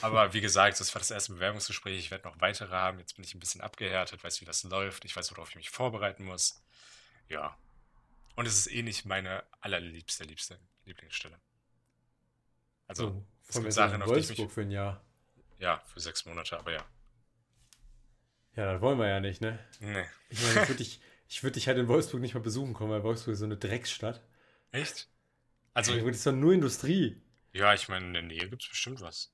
Aber 0.00 0.32
wie 0.34 0.40
gesagt, 0.40 0.80
das 0.80 0.94
war 0.94 1.00
das 1.00 1.10
erste 1.10 1.34
Bewerbungsgespräch. 1.34 1.98
Ich 1.98 2.10
werde 2.10 2.28
noch 2.28 2.40
weitere 2.40 2.72
haben. 2.74 2.98
Jetzt 2.98 3.14
bin 3.14 3.24
ich 3.24 3.34
ein 3.34 3.40
bisschen 3.40 3.60
abgehärtet, 3.60 4.22
weiß, 4.24 4.40
wie 4.40 4.44
das 4.44 4.62
läuft. 4.64 5.04
Ich 5.04 5.14
weiß, 5.14 5.30
worauf 5.32 5.50
ich 5.50 5.56
mich 5.56 5.70
vorbereiten 5.70 6.24
muss. 6.24 6.62
Ja. 7.28 7.56
Und 8.34 8.46
es 8.46 8.56
ist 8.56 8.66
eh 8.72 8.82
nicht 8.82 9.04
meine 9.04 9.44
allerliebste, 9.60 10.24
liebste 10.24 10.58
Lieblingsstelle. 10.84 11.40
Also, 12.86 13.08
So, 13.08 13.26
es 13.48 13.60
gibt 13.60 13.72
Sachen, 13.72 13.96
in 13.96 14.02
auf 14.02 14.12
die 14.12 14.20
ich 14.20 14.28
mich, 14.28 14.38
Wolfsburg 14.38 14.50
für 14.52 14.62
ein 14.62 14.70
Jahr. 14.70 15.04
ja, 15.58 15.80
für 15.86 16.00
sechs 16.00 16.24
Monate, 16.26 16.58
aber 16.58 16.72
ja. 16.72 16.84
Ja, 18.54 18.72
das 18.72 18.80
wollen 18.82 18.98
wir 18.98 19.08
ja 19.08 19.20
nicht, 19.20 19.40
ne? 19.40 19.58
Nee. 19.80 20.04
Ich 20.28 20.40
meine, 20.42 20.62
ich 20.62 20.68
würde 20.68 20.76
dich, 20.76 21.00
ich 21.28 21.42
würd 21.42 21.56
dich 21.56 21.68
halt 21.68 21.78
in 21.78 21.88
Wolfsburg 21.88 22.20
nicht 22.20 22.34
mal 22.34 22.40
besuchen 22.40 22.74
kommen, 22.74 22.90
weil 22.90 23.02
Wolfsburg 23.02 23.32
ist 23.32 23.38
so 23.38 23.44
eine 23.46 23.56
Drecksstadt. 23.56 24.22
Echt? 24.72 25.08
Also, 25.74 25.92
Also, 25.92 26.06
das 26.06 26.16
ist 26.18 26.26
doch 26.26 26.32
nur 26.32 26.52
Industrie. 26.52 27.22
ja, 27.52 27.72
ich 27.74 27.88
meine, 27.88 28.06
in 28.06 28.12
der 28.12 28.22
Nähe 28.22 28.48
gibt 28.48 28.62
es 28.62 28.68
bestimmt 28.68 29.00
was. 29.00 29.32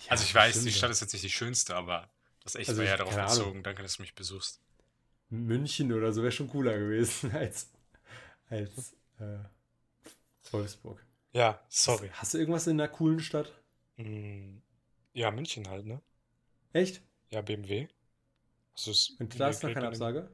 Ja, 0.00 0.10
Also, 0.10 0.24
ich 0.24 0.34
weiß, 0.34 0.62
die. 0.64 0.72
Stadt 0.72 0.90
ist 0.90 1.00
jetzt 1.00 1.12
nicht 1.12 1.24
die 1.24 1.30
schönste, 1.30 1.74
aber 1.76 2.10
Das 2.44 2.54
echt 2.56 2.68
Also 2.68 2.82
war 2.82 2.88
ja 2.88 2.96
darauf 2.96 3.14
keine 3.14 3.26
Ahnung. 3.26 3.38
bezogen. 3.38 3.62
Danke, 3.62 3.82
dass 3.82 3.96
du 3.96 4.02
mich 4.02 4.14
besuchst. 4.14 4.60
München 5.30 5.92
oder 5.92 6.12
so 6.12 6.22
wäre 6.22 6.32
schon 6.32 6.48
cooler 6.48 6.78
gewesen 6.78 7.32
als, 7.34 7.70
als 8.50 8.92
äh, 9.18 9.38
Wolfsburg. 10.50 11.04
Ja, 11.32 11.60
Hast 12.12 12.34
du 12.34 12.38
irgendwas 12.38 12.66
in 12.66 12.80
einer 12.80 12.88
coolen 12.88 13.20
Stadt? 13.20 13.52
Hm, 13.96 14.62
Ja, 15.12 15.30
München 15.30 15.68
halt, 15.68 15.86
ne? 15.86 16.00
Echt? 16.72 17.02
Ja, 17.30 17.42
BMW. 17.42 17.88
Du's 18.84 19.16
Und 19.20 19.38
da 19.40 19.48
ist 19.50 19.62
noch 19.62 19.72
keine? 19.72 19.88
Absage? 19.88 20.28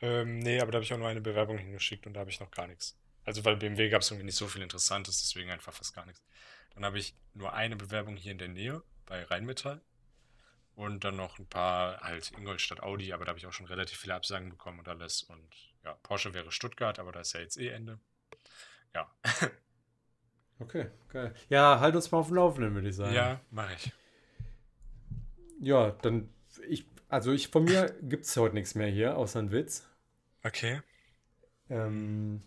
Ähm, 0.00 0.38
nee, 0.40 0.60
aber 0.60 0.72
da 0.72 0.76
habe 0.76 0.84
ich 0.84 0.92
auch 0.92 0.98
nur 0.98 1.08
eine 1.08 1.20
Bewerbung 1.22 1.58
hingeschickt 1.58 2.06
und 2.06 2.14
da 2.14 2.20
habe 2.20 2.30
ich 2.30 2.40
noch 2.40 2.50
gar 2.50 2.66
nichts. 2.66 2.96
Also 3.24 3.44
weil 3.44 3.56
BMW 3.56 3.88
gab 3.88 4.02
es 4.02 4.10
irgendwie 4.10 4.26
nicht 4.26 4.36
so 4.36 4.46
viel 4.46 4.62
Interessantes, 4.62 5.20
deswegen 5.20 5.50
einfach 5.50 5.72
fast 5.72 5.94
gar 5.94 6.06
nichts. 6.06 6.22
Dann 6.74 6.84
habe 6.84 6.98
ich 6.98 7.14
nur 7.34 7.54
eine 7.54 7.76
Bewerbung 7.76 8.16
hier 8.16 8.32
in 8.32 8.38
der 8.38 8.48
Nähe 8.48 8.82
bei 9.06 9.24
Rheinmetall 9.24 9.80
und 10.76 11.04
dann 11.04 11.16
noch 11.16 11.38
ein 11.38 11.46
paar 11.48 12.00
halt 12.00 12.32
Ingolstadt 12.36 12.82
Audi, 12.82 13.12
aber 13.12 13.24
da 13.24 13.30
habe 13.30 13.38
ich 13.38 13.46
auch 13.46 13.52
schon 13.52 13.66
relativ 13.66 13.98
viele 13.98 14.14
Absagen 14.14 14.50
bekommen 14.50 14.80
und 14.80 14.88
alles. 14.88 15.22
Und 15.24 15.48
ja, 15.84 15.94
Porsche 16.02 16.34
wäre 16.34 16.52
Stuttgart, 16.52 16.98
aber 16.98 17.12
da 17.12 17.20
ist 17.20 17.34
ja 17.34 17.40
jetzt 17.40 17.58
eh 17.58 17.68
Ende. 17.68 18.00
Ja, 18.94 19.10
Okay, 20.58 20.86
geil. 21.08 21.34
Ja, 21.48 21.80
halt 21.80 21.94
uns 21.96 22.10
mal 22.10 22.18
auf 22.18 22.28
dem 22.28 22.36
Laufenden, 22.36 22.74
würde 22.74 22.88
ich 22.88 22.96
sagen. 22.96 23.14
ja, 23.14 23.40
mache 23.50 23.74
ich. 23.74 23.92
Ja, 25.60 25.90
dann, 26.02 26.28
ich, 26.68 26.86
also 27.08 27.32
ich, 27.32 27.48
von 27.48 27.64
mir 27.64 27.94
gibt 28.02 28.24
es 28.24 28.36
heute 28.36 28.54
nichts 28.54 28.74
mehr 28.74 28.88
hier, 28.88 29.16
außer 29.16 29.38
ein 29.38 29.52
Witz. 29.52 29.86
Okay. 30.42 30.80
Ähm, 31.68 32.42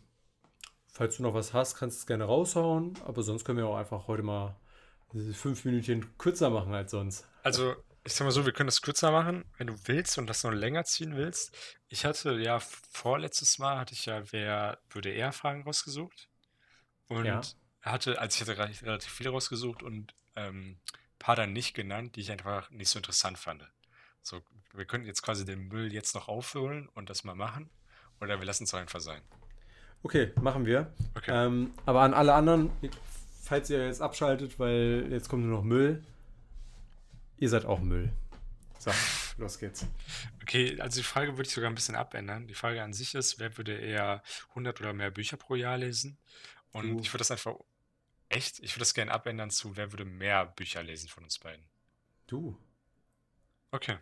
falls 0.88 1.18
du 1.18 1.24
noch 1.24 1.34
was 1.34 1.53
hast, 1.53 1.76
kannst 1.76 1.97
du 1.97 2.01
es 2.01 2.07
gerne 2.07 2.24
raushauen, 2.26 2.93
aber 3.05 3.22
sonst 3.24 3.45
können 3.45 3.57
wir 3.57 3.68
auch 3.68 3.78
einfach 3.78 4.07
heute 4.07 4.24
mal 4.24 4.55
diese 5.14 5.34
fünf 5.34 5.66
Minütchen 5.66 6.18
kürzer 6.18 6.49
machen 6.49 6.74
als 6.74 6.91
sonst. 6.91 7.28
Also, 7.43 7.76
ich 8.03 8.14
sag 8.14 8.26
mal 8.26 8.32
so, 8.32 8.45
wir 8.45 8.53
können 8.53 8.68
das 8.68 8.82
kürzer 8.82 9.12
machen, 9.12 9.45
wenn 9.57 9.68
du 9.68 9.76
willst 9.86 10.18
und 10.18 10.28
das 10.28 10.43
noch 10.43 10.51
länger 10.51 10.84
ziehen 10.84 11.16
willst. 11.16 11.55
Ich 11.88 12.05
hatte 12.05 12.34
ja 12.39 12.60
vorletztes 12.60 13.60
Mal, 13.60 13.78
hatte 13.78 13.93
ich 13.93 14.05
ja, 14.05 14.24
wer 14.32 14.80
würde 14.89 15.10
eher 15.10 15.32
Fragen 15.32 15.64
rausgesucht. 15.64 16.30
Und 17.07 17.26
Ja. 17.26 17.41
Hatte, 17.82 18.20
also 18.20 18.36
ich 18.36 18.42
hatte 18.42 18.58
relativ 18.58 18.84
relativ 18.84 19.12
viele 19.12 19.30
rausgesucht 19.30 19.84
und 19.84 20.14
ähm, 20.36 20.78
ein 20.82 21.20
paar 21.20 21.36
dann 21.36 21.54
nicht 21.54 21.74
genannt, 21.74 22.16
die 22.16 22.22
ich 22.22 22.32
einfach 22.32 22.70
nicht 22.72 22.90
so 22.90 23.00
interessant 23.00 23.38
fand. 23.38 23.64
So, 24.22 24.42
wir 24.74 24.86
könnten 24.86 25.08
jetzt 25.08 25.22
quasi 25.22 25.46
den 25.46 25.68
Müll 25.68 25.94
jetzt 25.94 26.16
noch 26.16 26.28
aufholen 26.28 26.90
und 26.94 27.10
das 27.10 27.24
mal 27.24 27.36
machen. 27.36 27.70
Oder 28.22 28.40
wir 28.40 28.46
lassen 28.46 28.66
es 28.66 28.74
einfach 28.74 29.00
sein. 29.00 29.22
Okay, 30.04 30.32
machen 30.42 30.66
wir. 30.66 30.94
Okay. 31.16 31.32
Ähm, 31.34 31.72
aber 31.86 32.02
an 32.02 32.14
alle 32.14 32.34
anderen, 32.34 32.72
falls 33.44 33.70
ihr 33.70 33.86
jetzt 33.86 34.02
abschaltet, 34.02 34.60
weil 34.60 35.08
jetzt 35.10 35.30
kommt 35.30 35.46
nur 35.46 35.58
noch 35.58 35.64
Müll, 35.64 36.04
ihr 37.38 37.50
seid 37.50 37.66
auch 37.66 37.80
Müll. 37.80 38.12
So, 38.78 38.92
los 39.38 39.60
geht's. 39.60 39.86
Okay, 40.42 40.80
also 40.80 41.02
die 41.02 41.06
Frage 41.06 41.34
würde 41.34 41.48
ich 41.48 41.54
sogar 41.54 41.70
ein 41.70 41.76
bisschen 41.76 41.96
abändern. 41.96 42.48
Die 42.48 42.54
Frage 42.54 42.82
an 42.82 42.94
sich 42.94 43.14
ist, 43.16 43.40
wer 43.40 43.58
würde 43.58 43.78
eher 43.78 44.24
100 44.50 44.80
oder 44.80 44.94
mehr 44.94 45.12
Bücher 45.12 45.38
pro 45.38 45.56
Jahr 45.56 45.78
lesen? 45.78 46.18
Und 46.72 46.89
Du. 46.89 46.99
ich 46.99 47.09
würde 47.09 47.20
das 47.20 47.32
einfach, 47.32 47.55
echt, 48.30 48.59
ich 48.59 48.74
würde 48.74 48.82
das 48.82 48.93
gerne 48.93 49.11
abändern 49.11 49.49
zu, 49.49 49.76
wer 49.76 49.91
würde 49.91 50.05
mehr 50.05 50.45
Bücher 50.45 50.84
lesen 50.84 51.09
von 51.09 51.24
uns 51.24 51.39
beiden? 51.39 51.65
Du. 52.28 52.57
Okay. 53.72 53.97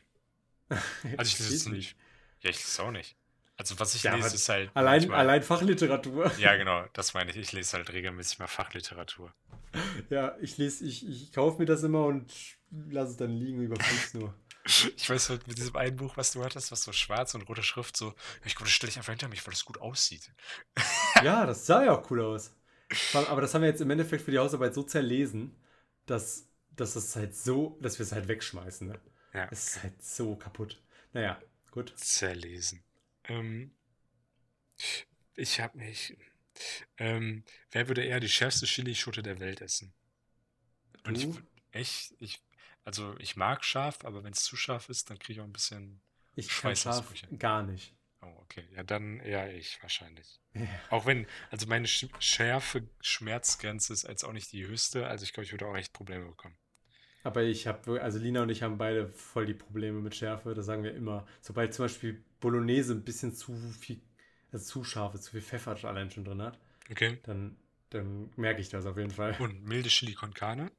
Also 1.17 1.29
ich 1.31 1.39
lese 1.39 1.55
es 1.55 1.65
nicht. 1.67 1.97
Ja, 2.41 2.49
ich 2.49 2.57
lese 2.57 2.67
es 2.67 2.79
auch 2.79 2.91
nicht. 2.91 3.15
Also 3.55 3.79
was 3.79 3.95
ich 3.95 4.03
Ja, 4.03 4.15
lese, 4.15 4.35
ist 4.35 4.49
halt 4.49 4.69
Allein, 4.75 4.99
manchmal- 4.99 5.19
allein 5.19 5.41
Fachliteratur. 5.43 6.31
Ja, 6.37 6.55
genau, 6.57 6.85
das 6.93 7.13
meine 7.13 7.31
ich. 7.31 7.37
Ich 7.37 7.51
lese 7.53 7.77
halt 7.77 7.91
regelmäßig 7.91 8.37
mal 8.39 8.47
Fachliteratur. 8.47 9.33
Ja, 10.09 10.35
ich 10.41 10.57
lese, 10.57 10.85
ich, 10.85 11.07
ich 11.07 11.31
kaufe 11.33 11.57
mir 11.59 11.65
das 11.65 11.83
immer 11.83 12.05
und 12.05 12.31
lasse 12.71 13.11
es 13.11 13.17
dann 13.17 13.31
liegen 13.31 13.61
über 13.63 13.75
Fuß 13.81 14.13
nur. 14.15 14.33
Ich 14.97 15.09
weiß 15.09 15.29
halt, 15.29 15.47
mit 15.47 15.57
diesem 15.57 15.75
einen 15.75 15.95
Buch, 15.95 16.17
was 16.17 16.31
du 16.31 16.43
hattest, 16.43 16.71
was 16.71 16.83
so 16.83 16.91
schwarz 16.91 17.33
und 17.35 17.43
rote 17.47 17.63
Schrift, 17.63 17.95
so, 17.97 18.13
ich 18.45 18.55
glaube, 18.55 18.65
das 18.65 18.73
stelle 18.73 18.91
ich 18.91 18.97
einfach 18.97 19.13
hinter 19.13 19.29
mich, 19.29 19.45
weil 19.45 19.53
das 19.53 19.65
gut 19.65 19.79
aussieht. 19.79 20.31
Ja, 21.19 21.45
das 21.45 21.65
sah 21.65 21.83
ja 21.83 21.93
auch 21.97 22.09
cool 22.11 22.21
aus. 22.21 22.55
Aber 23.13 23.41
das 23.41 23.53
haben 23.53 23.61
wir 23.61 23.69
jetzt 23.69 23.81
im 23.81 23.89
Endeffekt 23.91 24.23
für 24.23 24.31
die 24.31 24.39
Hausarbeit 24.39 24.73
so 24.73 24.83
zerlesen, 24.83 25.55
dass, 26.05 26.47
dass 26.75 26.95
es 26.95 27.15
halt 27.15 27.35
so, 27.35 27.77
dass 27.81 27.99
wir 27.99 28.05
es 28.05 28.11
halt 28.11 28.27
wegschmeißen. 28.27 28.87
Ne? 28.87 28.99
Ja. 29.33 29.51
Es 29.51 29.67
ist 29.69 29.83
halt 29.83 30.03
so 30.03 30.35
kaputt. 30.35 30.81
Naja, 31.13 31.41
gut. 31.71 31.95
Zerlesen. 31.95 32.85
Ähm, 33.25 33.71
ich 35.35 35.59
habe 35.61 35.77
mich. 35.77 36.17
Ähm, 36.97 37.43
wer 37.71 37.87
würde 37.87 38.03
eher 38.03 38.19
die 38.19 38.29
schärfste 38.29 38.65
Chilischote 38.65 39.23
der 39.23 39.39
Welt 39.39 39.61
essen? 39.61 39.93
Und 41.03 41.15
ich 41.15 41.27
Du? 41.27 41.33
würd 41.33 41.45
echt, 41.71 42.13
ich, 42.19 42.41
also 42.87 43.15
ich 43.19 43.35
mag 43.35 43.63
scharf, 43.65 44.05
aber 44.05 44.23
wenn 44.23 44.33
es 44.33 44.43
zu 44.43 44.55
scharf 44.55 44.89
ist, 44.89 45.09
dann 45.09 45.19
kriege 45.19 45.33
ich 45.33 45.39
auch 45.41 45.45
ein 45.45 45.53
bisschen. 45.53 46.01
Ich 46.35 46.51
Schweißausbrüche. 46.51 47.27
gar 47.37 47.63
nicht. 47.63 47.93
Oh, 48.21 48.33
okay. 48.43 48.63
Ja, 48.75 48.83
dann 48.83 49.19
eher 49.19 49.53
ich 49.53 49.81
wahrscheinlich. 49.81 50.39
Ja. 50.53 50.67
Auch 50.89 51.05
wenn, 51.05 51.27
also 51.51 51.67
meine 51.67 51.87
Sch 51.87 52.07
schärfe 52.19 52.89
Schmerzgrenze 53.01 53.93
ist 53.93 54.07
jetzt 54.07 54.23
auch 54.23 54.33
nicht 54.33 54.51
die 54.53 54.65
höchste, 54.65 55.07
also 55.07 55.23
ich 55.23 55.33
glaube, 55.33 55.45
ich 55.45 55.51
würde 55.51 55.67
auch 55.67 55.75
echt 55.75 55.93
Probleme 55.93 56.25
bekommen. 56.25 56.57
Aber 57.23 57.43
ich 57.43 57.67
habe, 57.67 58.01
also 58.01 58.19
Lina 58.19 58.43
und 58.43 58.49
ich 58.49 58.63
haben 58.63 58.77
beide 58.77 59.09
voll 59.09 59.45
die 59.45 59.53
Probleme 59.53 59.99
mit 60.01 60.15
Schärfe. 60.15 60.53
Das 60.53 60.65
sagen 60.65 60.83
wir 60.83 60.95
immer. 60.95 61.27
Sobald 61.41 61.73
zum 61.73 61.85
Beispiel 61.85 62.23
Bolognese 62.39 62.93
ein 62.93 63.03
bisschen 63.03 63.33
zu 63.33 63.53
viel, 63.79 63.99
also 64.51 64.65
zu 64.65 64.83
scharf 64.83 65.13
ist, 65.15 65.23
zu 65.23 65.31
viel 65.31 65.41
Pfeffer 65.41 65.77
allein 65.87 66.09
schon 66.11 66.23
drin 66.25 66.41
hat, 66.41 66.57
Okay. 66.91 67.17
dann, 67.23 67.57
dann 67.89 68.31
merke 68.37 68.61
ich 68.61 68.69
das 68.69 68.85
auf 68.85 68.97
jeden 68.97 69.11
Fall. 69.11 69.35
Und 69.39 69.63
milde 69.65 69.89
Chili 69.89 70.13
con 70.13 70.33
Carne? 70.33 70.71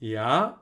Ja, 0.00 0.60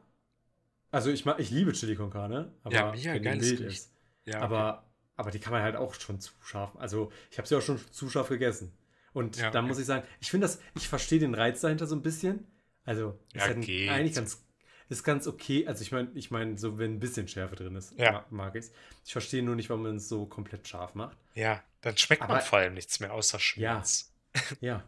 also 0.90 1.10
ich 1.10 1.24
mag, 1.24 1.38
ich 1.38 1.50
liebe 1.50 1.72
Chili 1.72 1.96
con 1.96 2.10
Carne, 2.10 2.52
aber 2.64 2.74
Ja, 2.74 2.92
mega 2.92 3.12
wenn 3.14 3.22
die 3.22 3.28
geiles 3.28 3.50
Gericht. 3.58 3.78
ist. 3.78 3.92
Ja, 4.24 4.36
okay. 4.36 4.44
Aber, 4.44 4.84
aber 5.16 5.30
die 5.30 5.38
kann 5.38 5.52
man 5.52 5.62
halt 5.62 5.76
auch 5.76 5.94
schon 5.94 6.20
zu 6.20 6.32
scharf. 6.42 6.74
Also 6.76 7.10
ich 7.30 7.38
habe 7.38 7.48
sie 7.48 7.54
auch 7.56 7.62
schon 7.62 7.78
zu 7.92 8.10
scharf 8.10 8.28
gegessen. 8.28 8.72
Und 9.12 9.36
Ja, 9.36 9.50
dann 9.50 9.64
okay. 9.64 9.68
muss 9.68 9.78
ich 9.78 9.86
sagen, 9.86 10.06
ich 10.20 10.30
finde 10.30 10.46
das, 10.46 10.60
ich 10.76 10.86
verstehe 10.88 11.18
den 11.18 11.34
Reiz 11.34 11.60
dahinter 11.60 11.86
so 11.86 11.94
ein 11.96 12.02
bisschen. 12.02 12.46
Also 12.84 13.18
ist 13.32 13.36
Ja, 13.36 13.42
halt 13.42 13.56
ein- 13.58 13.60
geht. 13.62 13.90
eigentlich 13.90 14.14
ganz, 14.14 14.44
ist 14.88 15.04
ganz 15.04 15.26
okay. 15.26 15.66
Also 15.66 15.82
ich 15.82 15.92
meine, 15.92 16.10
ich 16.14 16.30
meine, 16.30 16.56
so 16.58 16.78
wenn 16.78 16.94
ein 16.94 17.00
bisschen 17.00 17.28
Schärfe 17.28 17.56
drin 17.56 17.74
ist, 17.76 17.98
Ja. 17.98 18.12
ma- 18.12 18.26
mag 18.30 18.54
ich 18.54 18.66
es. 18.66 18.72
Ich 19.04 19.12
verstehe 19.12 19.42
nur 19.42 19.56
nicht, 19.56 19.68
warum 19.70 19.82
man 19.82 19.96
es 19.96 20.08
so 20.08 20.26
komplett 20.26 20.66
scharf 20.68 20.94
macht. 20.94 21.16
Ja, 21.34 21.62
dann 21.82 21.96
schmeckt 21.96 22.22
man 22.22 22.30
Aber- 22.30 22.40
vor 22.40 22.58
allem 22.60 22.74
nichts 22.74 22.98
mehr 23.00 23.12
außer 23.12 23.38
Schmerz. 23.38 24.12
Ja. 24.60 24.82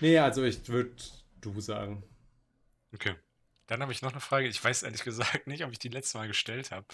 Nee, 0.00 0.18
also 0.18 0.44
ich 0.44 0.68
würde 0.68 0.92
du 1.40 1.60
sagen. 1.60 2.02
Okay. 2.94 3.14
Dann 3.68 3.80
habe 3.82 3.92
ich 3.92 4.02
noch 4.02 4.10
eine 4.12 4.20
Frage. 4.20 4.48
Ich 4.48 4.62
weiß 4.62 4.82
ehrlich 4.82 5.04
gesagt 5.04 5.46
nicht, 5.46 5.64
ob 5.64 5.70
ich 5.72 5.78
die 5.78 5.88
letzte 5.90 6.18
Mal 6.18 6.26
gestellt 6.26 6.70
habe. 6.72 6.86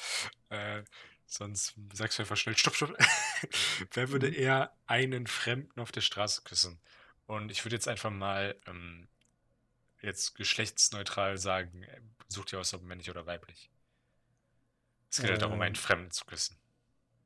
Äh, 0.51 0.83
sonst 1.27 1.75
sagst 1.95 2.18
du 2.18 2.22
einfach 2.22 2.37
schnell, 2.37 2.57
stopp, 2.59 2.75
stopp. 2.77 2.97
Wer 3.93 4.11
würde 4.11 4.29
Mhm. 4.29 4.35
eher 4.35 4.77
einen 4.87 5.27
Fremden 5.27 5.81
auf 5.81 5.93
der 5.93 6.03
Straße 6.03 6.43
küssen? 6.43 6.79
Und 7.27 7.51
ich 7.51 7.64
würde 7.64 7.77
jetzt 7.77 7.89
einfach 7.89 8.11
mal 8.11 8.57
ähm, 8.66 9.09
jetzt 10.03 10.35
geschlechtsneutral 10.35 11.39
sagen, 11.39 11.85
äh, 11.85 12.01
such 12.29 12.45
dir 12.47 12.59
aus, 12.61 12.75
ob 12.75 12.83
männlich 12.83 13.09
oder 13.09 13.25
weiblich. 13.25 13.70
Es 15.11 15.20
geht 15.20 15.31
halt 15.31 15.43
darum, 15.43 15.57
Ähm, 15.57 15.62
einen 15.62 15.77
Fremden 15.77 16.11
zu 16.11 16.25
küssen. 16.25 16.57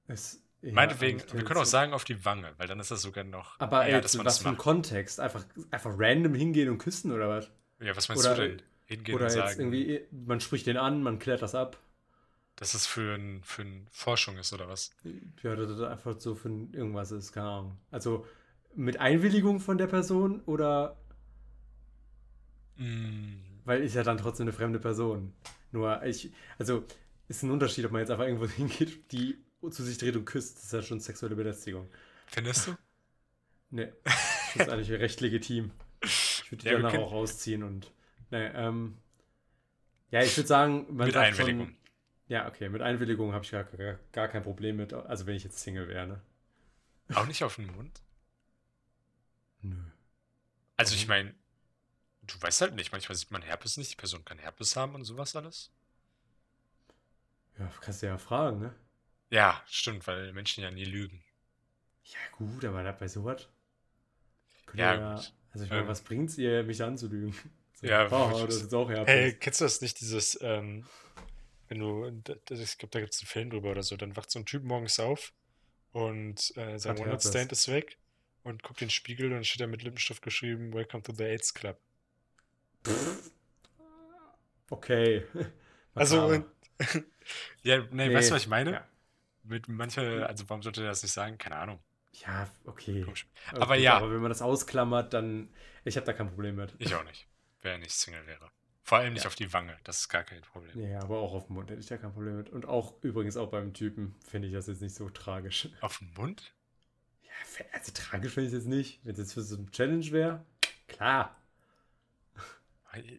Es, 0.08 0.42
ja, 0.60 0.72
Meinetwegen, 0.72 1.20
eigentlich 1.20 1.34
wir 1.34 1.44
können 1.44 1.60
auch 1.60 1.64
sagen 1.64 1.92
auf 1.94 2.04
die 2.04 2.24
Wange, 2.24 2.52
weil 2.58 2.68
dann 2.68 2.80
ist 2.80 2.90
das 2.90 3.00
sogar 3.02 3.24
noch 3.24 3.58
Aber 3.60 3.86
ey, 3.86 4.00
dass 4.00 4.14
man 4.16 4.26
was 4.26 4.34
das 4.36 4.42
für 4.42 4.50
ein. 4.50 4.56
Kontext? 4.58 5.20
Einfach, 5.20 5.44
einfach 5.70 5.92
random 5.96 6.34
hingehen 6.34 6.68
und 6.68 6.78
küssen 6.78 7.12
oder 7.12 7.28
was? 7.28 7.50
Ja, 7.80 7.96
was 7.96 8.08
meinst 8.08 8.24
Oder- 8.26 8.34
du 8.36 8.56
denn? 8.56 8.62
Hingehen 8.88 9.14
Oder 9.14 9.26
und 9.26 9.34
jetzt 9.34 9.56
sagen, 9.56 9.72
irgendwie, 9.72 10.00
man 10.10 10.40
spricht 10.40 10.66
den 10.66 10.76
an, 10.76 11.02
man 11.02 11.18
klärt 11.18 11.42
das 11.42 11.54
ab. 11.54 11.78
dass 12.56 12.74
es 12.74 12.86
für, 12.86 13.14
ein, 13.14 13.42
für 13.44 13.62
ein 13.62 13.86
Forschung 13.92 14.36
ist 14.38 14.52
oder 14.52 14.68
was? 14.68 14.90
Ja, 15.42 15.54
dass 15.54 15.68
das 15.68 15.80
einfach 15.80 16.18
so 16.18 16.34
für 16.34 16.48
irgendwas 16.48 17.12
ist, 17.12 17.32
keine 17.32 17.48
Ahnung. 17.48 17.78
Also 17.90 18.26
mit 18.74 18.98
Einwilligung 18.98 19.60
von 19.60 19.78
der 19.78 19.86
Person 19.86 20.40
oder 20.46 20.96
Mm, 22.76 23.38
weil 23.64 23.82
ist 23.82 23.94
ja 23.94 24.02
dann 24.02 24.18
trotzdem 24.18 24.44
eine 24.44 24.52
fremde 24.52 24.78
Person. 24.78 25.32
Nur 25.72 26.02
ich, 26.04 26.32
also 26.58 26.84
ist 27.28 27.42
ein 27.42 27.50
Unterschied, 27.50 27.84
ob 27.84 27.92
man 27.92 28.00
jetzt 28.00 28.10
einfach 28.10 28.24
irgendwo 28.26 28.46
hingeht, 28.48 29.10
die 29.12 29.38
zu 29.70 29.82
sich 29.82 29.98
dreht 29.98 30.16
und 30.16 30.24
küsst. 30.24 30.56
Das 30.58 30.64
ist 30.64 30.72
ja 30.72 30.82
schon 30.82 31.00
sexuelle 31.00 31.34
Belästigung. 31.36 31.88
Findest 32.26 32.68
du? 32.68 32.76
Nee, 33.70 33.88
das 34.04 34.66
ist 34.66 34.68
eigentlich 34.68 34.90
recht 34.92 35.20
legitim. 35.20 35.72
Ich 36.04 36.44
würde 36.50 36.62
die 36.62 36.68
Ja, 36.68 36.74
danach 36.76 36.92
können- 36.92 37.02
auch 37.04 37.12
rausziehen 37.12 37.62
und. 37.62 37.90
Nee, 38.30 38.46
ähm. 38.54 38.98
Ja, 40.10 40.22
ich 40.22 40.36
würde 40.36 40.46
sagen, 40.48 40.86
man 40.90 41.06
Mit 41.06 41.16
Einwilligung. 41.16 41.66
Schon, 41.66 41.76
ja, 42.28 42.48
okay, 42.48 42.68
mit 42.68 42.82
Einwilligung 42.82 43.32
habe 43.32 43.44
ich 43.44 43.50
gar, 43.50 43.64
gar, 43.64 43.98
gar 44.12 44.28
kein 44.28 44.42
Problem 44.42 44.76
mit. 44.76 44.92
Also 44.92 45.26
wenn 45.26 45.36
ich 45.36 45.44
jetzt 45.44 45.58
Single 45.60 45.88
wäre, 45.88 46.06
ne? 46.06 46.20
Auch 47.12 47.26
nicht 47.26 47.44
auf 47.44 47.56
den 47.56 47.66
Mund? 47.66 48.00
Nö. 49.62 49.76
Also 50.78 50.94
ich 50.94 51.06
meine, 51.08 51.34
du 52.22 52.40
weißt 52.40 52.62
halt 52.62 52.74
nicht, 52.76 52.92
manchmal 52.92 53.16
sieht 53.16 53.30
man 53.32 53.42
Herpes 53.42 53.76
nicht, 53.78 53.92
die 53.92 53.96
Person 53.96 54.24
kann 54.24 54.38
Herpes 54.38 54.76
haben 54.76 54.94
und 54.94 55.04
sowas 55.04 55.36
alles. 55.36 55.72
Ja, 57.58 57.70
kannst 57.82 58.02
du 58.02 58.06
ja 58.06 58.16
fragen, 58.16 58.58
ne? 58.60 58.74
Ja, 59.30 59.62
stimmt, 59.66 60.06
weil 60.06 60.32
Menschen 60.34 60.62
ja 60.62 60.70
nie 60.70 60.84
lügen. 60.84 61.24
Ja, 62.04 62.18
gut, 62.32 62.64
aber 62.64 62.92
bei 62.92 63.06
sowas. 63.08 63.48
Ja, 64.72 64.94
ja, 64.94 65.14
gut. 65.14 65.32
also 65.52 65.64
ich 65.64 65.72
meine, 65.72 65.82
Ähm, 65.82 65.88
was 65.88 66.02
bringt's 66.02 66.38
ihr, 66.38 66.62
mich 66.64 66.82
anzulügen? 66.82 67.34
Ja, 67.82 68.06
oh, 68.10 68.44
das 68.46 68.56
ist 68.56 68.74
auch 68.74 68.90
Herpes. 68.90 69.14
Hey, 69.14 69.34
kennst 69.34 69.60
du 69.60 69.64
das 69.64 69.80
nicht, 69.80 70.00
dieses, 70.00 70.38
ähm, 70.42 70.84
Wenn 71.68 71.78
du, 71.78 72.06
ich 72.50 72.78
glaube, 72.78 72.90
da 72.90 73.00
gibt 73.00 73.14
es 73.14 73.20
einen 73.20 73.28
Film 73.28 73.50
drüber 73.50 73.70
oder 73.70 73.82
so, 73.82 73.96
dann 73.96 74.16
wacht 74.16 74.30
so 74.30 74.38
ein 74.38 74.46
Typ 74.46 74.64
morgens 74.64 74.98
auf 74.98 75.32
und 75.92 76.56
äh, 76.56 76.78
sein 76.78 76.98
One-Night-Stand 76.98 77.52
ist 77.52 77.68
weg 77.68 77.98
und 78.42 78.62
guckt 78.62 78.80
in 78.82 78.86
den 78.86 78.92
Spiegel 78.92 79.26
und 79.26 79.32
dann 79.34 79.44
steht 79.44 79.60
da 79.60 79.66
mit 79.66 79.82
Lippenstift 79.82 80.22
geschrieben, 80.22 80.72
Welcome 80.72 81.02
to 81.02 81.12
the 81.12 81.24
AIDS 81.24 81.52
Club. 81.54 81.78
Okay. 84.70 85.24
Also, 85.94 86.26
und, 86.26 86.46
ja, 87.64 87.78
nee, 87.90 88.06
Nee, 88.06 88.14
weißt 88.14 88.30
du, 88.30 88.34
was 88.36 88.42
ich 88.42 88.48
meine? 88.48 88.70
ja. 88.70 88.88
Mit 89.42 89.66
mancher, 89.66 90.28
also 90.28 90.48
warum 90.48 90.62
sollte 90.62 90.82
er 90.82 90.90
das 90.90 91.02
nicht 91.02 91.10
sagen? 91.10 91.38
Keine 91.38 91.56
Ahnung. 91.56 91.80
Ja, 92.12 92.48
okay. 92.66 93.02
Komisch. 93.02 93.26
Okay, 93.50 93.60
Aber 93.60 93.74
ja. 93.74 93.96
Aber 93.96 94.12
wenn 94.12 94.20
man 94.20 94.28
das 94.28 94.42
ausklammert, 94.42 95.12
dann. 95.12 95.48
Ich 95.84 95.96
habe 95.96 96.06
da 96.06 96.12
kein 96.12 96.28
Problem 96.28 96.54
mit. 96.54 96.72
Ich 96.78 96.94
auch 96.94 97.02
nicht. 97.02 97.26
Wer 97.62 97.78
nicht 97.78 97.92
Single 97.92 98.26
wäre. 98.26 98.50
Vor 98.82 98.98
allem 98.98 99.12
nicht 99.12 99.24
Ja. 99.24 99.28
auf 99.28 99.34
die 99.34 99.52
Wange, 99.52 99.76
das 99.84 100.00
ist 100.00 100.08
gar 100.08 100.24
kein 100.24 100.40
Problem. 100.40 100.78
Ja, 100.80 101.00
aber 101.02 101.18
auch 101.18 101.34
auf 101.34 101.46
dem 101.46 101.56
Mund 101.56 101.70
hätte 101.70 101.80
ich 101.80 101.86
da 101.86 101.98
kein 101.98 102.12
Problem 102.12 102.36
mit. 102.36 102.48
Und 102.48 102.66
auch 102.66 102.94
übrigens 103.02 103.36
auch 103.36 103.50
beim 103.50 103.74
Typen 103.74 104.14
finde 104.26 104.48
ich 104.48 104.54
das 104.54 104.66
jetzt 104.66 104.80
nicht 104.80 104.94
so 104.94 105.10
tragisch. 105.10 105.68
Auf 105.82 105.98
dem 105.98 106.10
Mund? 106.14 106.54
Ja, 107.22 107.64
also 107.72 107.92
tragisch 107.92 108.32
finde 108.32 108.48
ich 108.48 108.54
es 108.54 108.60
jetzt 108.60 108.68
nicht. 108.68 109.00
Wenn 109.04 109.12
es 109.12 109.18
jetzt 109.18 109.34
für 109.34 109.42
so 109.42 109.56
eine 109.56 109.70
Challenge 109.70 110.10
wäre, 110.10 110.46
klar. 110.86 111.36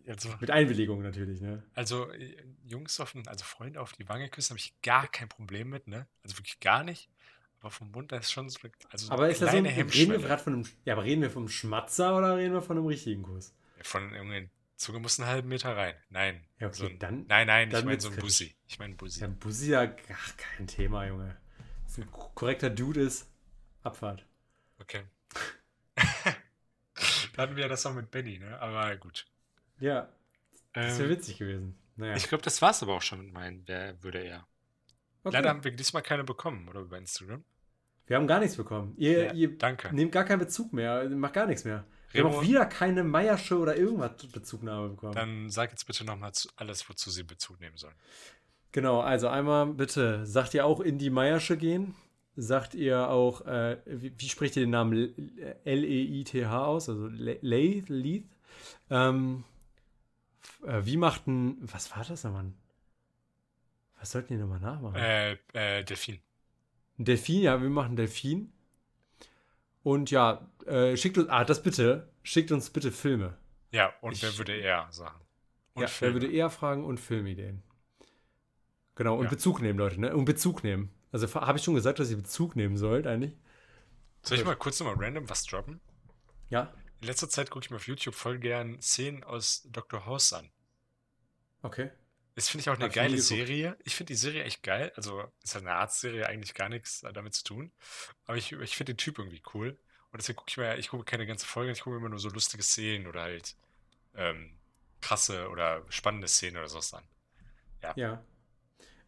Also, 0.08 0.30
Mit 0.42 0.50
Einwilligung 0.50 1.04
natürlich, 1.04 1.42
ne? 1.42 1.62
also 1.76 2.12
äh, 2.12 2.44
Jungs 2.66 3.00
auf 3.00 3.12
den, 3.12 3.28
also 3.28 3.46
Freunde 3.46 3.80
auf 3.80 3.94
die 3.94 4.10
Wange 4.10 4.28
küssen, 4.28 4.50
habe 4.50 4.60
ich 4.60 4.82
gar 4.82 5.08
kein 5.08 5.30
Problem 5.30 5.70
mit, 5.70 5.88
ne? 5.88 6.08
Also 6.24 6.38
wirklich 6.38 6.60
gar 6.60 6.84
nicht. 6.84 7.08
Aber 7.60 7.70
vom 7.70 7.92
Mund, 7.92 8.12
da 8.12 8.18
ist 8.18 8.32
schon 8.32 8.50
so 8.50 8.58
also 8.90 9.06
so 9.06 9.14
Aber 9.14 9.24
eine 9.24 9.32
ist 9.32 9.42
das 9.42 9.52
so, 9.52 9.58
kleine 9.62 9.70
reden 9.70 10.12
wir 10.12 10.20
gerade 10.20 10.42
von 10.42 10.54
einem, 10.54 10.66
ja, 10.86 10.94
aber 10.96 11.04
reden 11.04 11.22
wir 11.22 11.30
vom 11.30 11.48
Schmatzer 11.48 12.18
oder 12.18 12.38
reden 12.38 12.54
wir 12.56 12.64
von 12.64 12.78
einem 12.78 12.88
richtigen 12.88 13.22
Kuss? 13.22 13.54
Von 13.82 14.14
irgendwie, 14.14 14.50
Zunge 14.76 15.00
muss 15.00 15.20
einen 15.20 15.28
halben 15.30 15.50
Meter 15.50 15.76
rein. 15.76 15.96
Nein. 16.10 16.46
Ja, 16.60 16.68
okay, 16.68 16.78
so 16.78 16.86
ein, 16.88 17.00
dann- 17.00 17.26
Nein, 17.28 17.48
nein, 17.48 17.70
dann 17.70 17.80
ich 17.82 17.86
meine 17.86 18.00
so 18.02 18.10
ein. 18.10 18.16
Bussi. 18.16 18.56
Ich 18.68 18.80
meine 18.80 18.96
Bussi. 18.96 19.20
Ja, 19.22 19.28
ein 19.28 19.38
Bussi 19.38 19.72
ja 19.72 19.94
ach, 20.14 20.38
kein 20.38 20.68
Thema, 20.68 21.06
Junge. 21.08 21.36
Dass 21.84 21.98
ein 21.98 22.10
korrekter 22.12 22.70
Dude 22.70 23.02
ist, 23.02 23.30
Abfahrt. 23.84 24.26
Okay. 24.80 25.04
da 27.36 27.44
hatten 27.44 27.56
wir 27.56 27.64
ja 27.64 27.70
das 27.70 27.86
auch 27.86 27.94
mit 27.94 28.12
Benny, 28.12 28.40
ne? 28.40 28.60
Aber 28.60 28.96
gut. 28.98 29.26
Ja, 29.80 30.10
das 30.74 31.00
wäre 31.00 31.10
Ähm, 31.10 31.18
witzig 31.18 31.38
gewesen. 31.38 31.78
Naja. 31.96 32.16
ich 32.16 32.28
glaube, 32.30 32.44
das 32.44 32.62
war's 32.62 32.82
aber 32.82 32.94
auch 32.94 33.02
schon 33.02 33.20
mit 33.26 33.34
meinen, 33.34 33.64
wer 33.68 34.02
würde 34.04 34.20
er. 34.20 34.48
Okay. 35.24 35.36
Leider 35.36 35.50
haben 35.50 35.64
wir 35.64 35.72
diesmal 35.72 36.02
keine 36.04 36.24
bekommen, 36.24 36.70
oder 36.70 36.80
über 36.82 36.98
Instagram. 36.98 37.44
Wir 38.08 38.16
haben 38.16 38.28
gar 38.28 38.40
nichts 38.40 38.56
bekommen. 38.56 38.94
Ihr, 38.98 39.26
Ja, 39.26 39.34
ihr 39.34 39.58
danke. 39.58 39.94
nehmt 39.94 40.12
gar 40.14 40.24
keinen 40.24 40.40
Bezug 40.40 40.72
mehr, 40.74 41.08
macht 41.10 41.34
gar 41.34 41.46
nichts 41.46 41.66
mehr. 41.66 41.86
Wir 42.12 42.24
haben 42.24 42.34
auch 42.34 42.42
wieder 42.42 42.66
keine 42.66 43.04
Meiersche 43.04 43.58
oder 43.58 43.76
irgendwas 43.78 44.12
Bezugnahme 44.32 44.90
bekommen. 44.90 45.14
Dann 45.14 45.50
sag 45.50 45.70
jetzt 45.72 45.86
bitte 45.86 46.04
nochmal 46.04 46.32
alles, 46.56 46.90
wozu 46.90 47.10
sie 47.12 47.24
Bezug 47.24 47.60
nehmen 47.60 47.78
sollen. 47.78 47.96
Genau, 48.72 49.00
also 49.02 49.28
einmal 49.28 49.68
bitte, 49.68 50.26
sagt 50.26 50.54
ihr 50.54 50.66
auch 50.66 50.80
in 50.80 50.98
die 50.98 51.10
Meiersche 51.10 51.58
gehen? 51.58 51.96
Sagt 52.36 52.74
ihr 52.74 53.10
auch, 53.10 53.46
äh, 53.46 53.78
wie, 53.86 54.14
wie 54.18 54.30
spricht 54.30 54.56
ihr 54.56 54.64
den 54.64 54.70
Namen 54.70 54.94
L-E-I-T-H 55.66 56.66
aus? 56.66 56.88
Also 56.90 57.08
Le- 57.08 57.40
Leith, 57.42 57.90
Leith? 57.90 58.26
Ähm, 58.90 59.44
äh, 60.66 60.82
wie 60.86 60.98
macht 60.98 61.28
ein, 61.28 61.58
was 61.62 61.92
war 61.96 62.06
das 62.06 62.24
nochmal? 62.24 62.52
Was 64.00 64.12
sollten 64.12 64.34
die 64.34 64.40
nochmal 64.40 64.60
nachmachen? 64.62 64.96
Äh, 64.96 65.34
äh, 65.54 65.84
Delfin. 65.84 66.20
Ein 66.98 67.06
Delfin, 67.06 67.42
ja, 67.42 67.62
wir 67.62 67.70
machen 67.70 67.96
Delfin. 67.96 68.54
Und 69.84 70.12
ja, 70.12 70.50
äh, 70.66 70.96
schickt 70.98 71.18
uns, 71.18 71.30
ah, 71.30 71.44
das 71.46 71.64
bitte, 71.64 72.10
schickt 72.24 72.52
uns 72.52 72.70
bitte 72.70 72.92
Filme. 72.92 73.38
Ja, 73.72 73.94
und 74.02 74.14
Ich- 74.14 74.24
wer 74.24 74.38
würde 74.38 74.54
er 74.56 74.88
sagen? 74.92 75.20
Und 75.74 75.84
ja, 75.84 75.88
Filme. 75.88 76.16
wer 76.16 76.22
würde 76.22 76.34
eher 76.34 76.50
fragen 76.50 76.84
und 76.84 77.00
Filmideen. 77.00 77.64
Genau, 78.96 79.16
und 79.18 79.26
Ja. 79.26 79.30
Bezug 79.30 79.62
nehmen, 79.62 79.80
Leute, 79.80 80.00
ne? 80.02 80.16
Und 80.16 80.26
Bezug 80.26 80.64
nehmen. 80.64 80.92
Also 81.12 81.34
habe 81.34 81.58
ich 81.58 81.64
schon 81.64 81.76
gesagt, 81.76 82.00
dass 82.00 82.10
ihr 82.12 82.18
Bezug 82.18 82.56
nehmen 82.56 82.78
sollt, 82.78 83.08
eigentlich? 83.08 83.36
Soll 84.22 84.38
ich 84.38 84.46
mal 84.46 84.56
kurz 84.56 84.80
nochmal 84.80 84.96
random 85.04 85.30
was 85.30 85.44
droppen? 85.46 85.80
Ja? 86.50 86.74
In 87.02 87.08
letzter 87.08 87.30
Zeit 87.30 87.50
gucke 87.50 87.64
ich 87.66 87.70
mir 87.72 87.78
auf 87.78 87.88
YouTube 87.88 88.14
voll 88.14 88.38
gern 88.40 88.82
Szenen 88.82 89.24
aus 89.24 89.66
Dr. 89.72 90.06
House 90.06 90.34
an. 90.34 90.50
Okay. 91.62 91.92
Das 92.40 92.48
finde 92.48 92.62
ich 92.62 92.70
auch 92.70 92.76
eine 92.76 92.86
Hab 92.86 92.94
geile. 92.94 93.18
Serie. 93.18 93.76
Ich 93.84 93.98
finde 93.98 94.14
die 94.14 94.18
Serie 94.18 94.46
echt 94.46 94.64
geil. 94.64 94.94
Also 94.96 95.26
ist 95.44 95.56
halt 95.56 95.66
eine 95.66 95.76
Arztserie, 95.76 96.26
eigentlich 96.26 96.54
gar 96.54 96.70
nichts 96.70 97.02
damit 97.14 97.34
zu 97.34 97.44
tun. 97.44 97.70
Aber 98.28 98.38
ich, 98.38 98.54
ich 98.54 98.78
finde 98.78 98.94
den 98.94 98.98
Typ 98.98 99.20
irgendwie 99.20 99.42
cool. 99.54 99.78
Und 100.14 100.22
deswegen 100.22 100.38
gucke 100.38 100.50
ich 100.50 100.56
mir, 100.56 100.78
ich 100.78 100.88
gucke 100.88 101.04
keine 101.04 101.28
ganze 101.28 101.46
Folge, 101.46 101.74
ich 101.74 101.82
gucke 101.82 101.98
immer 101.98 102.08
nur 102.08 102.18
so 102.18 102.30
lustige 102.30 102.64
Szenen 102.64 103.08
oder 103.08 103.24
halt 103.24 103.58
ähm, 104.16 104.58
krasse 105.02 105.50
oder 105.50 105.84
spannende 105.90 106.30
Szenen 106.30 106.56
oder 106.56 106.70
sowas 106.70 106.94
an. 106.94 107.04
Ja. 107.98 108.24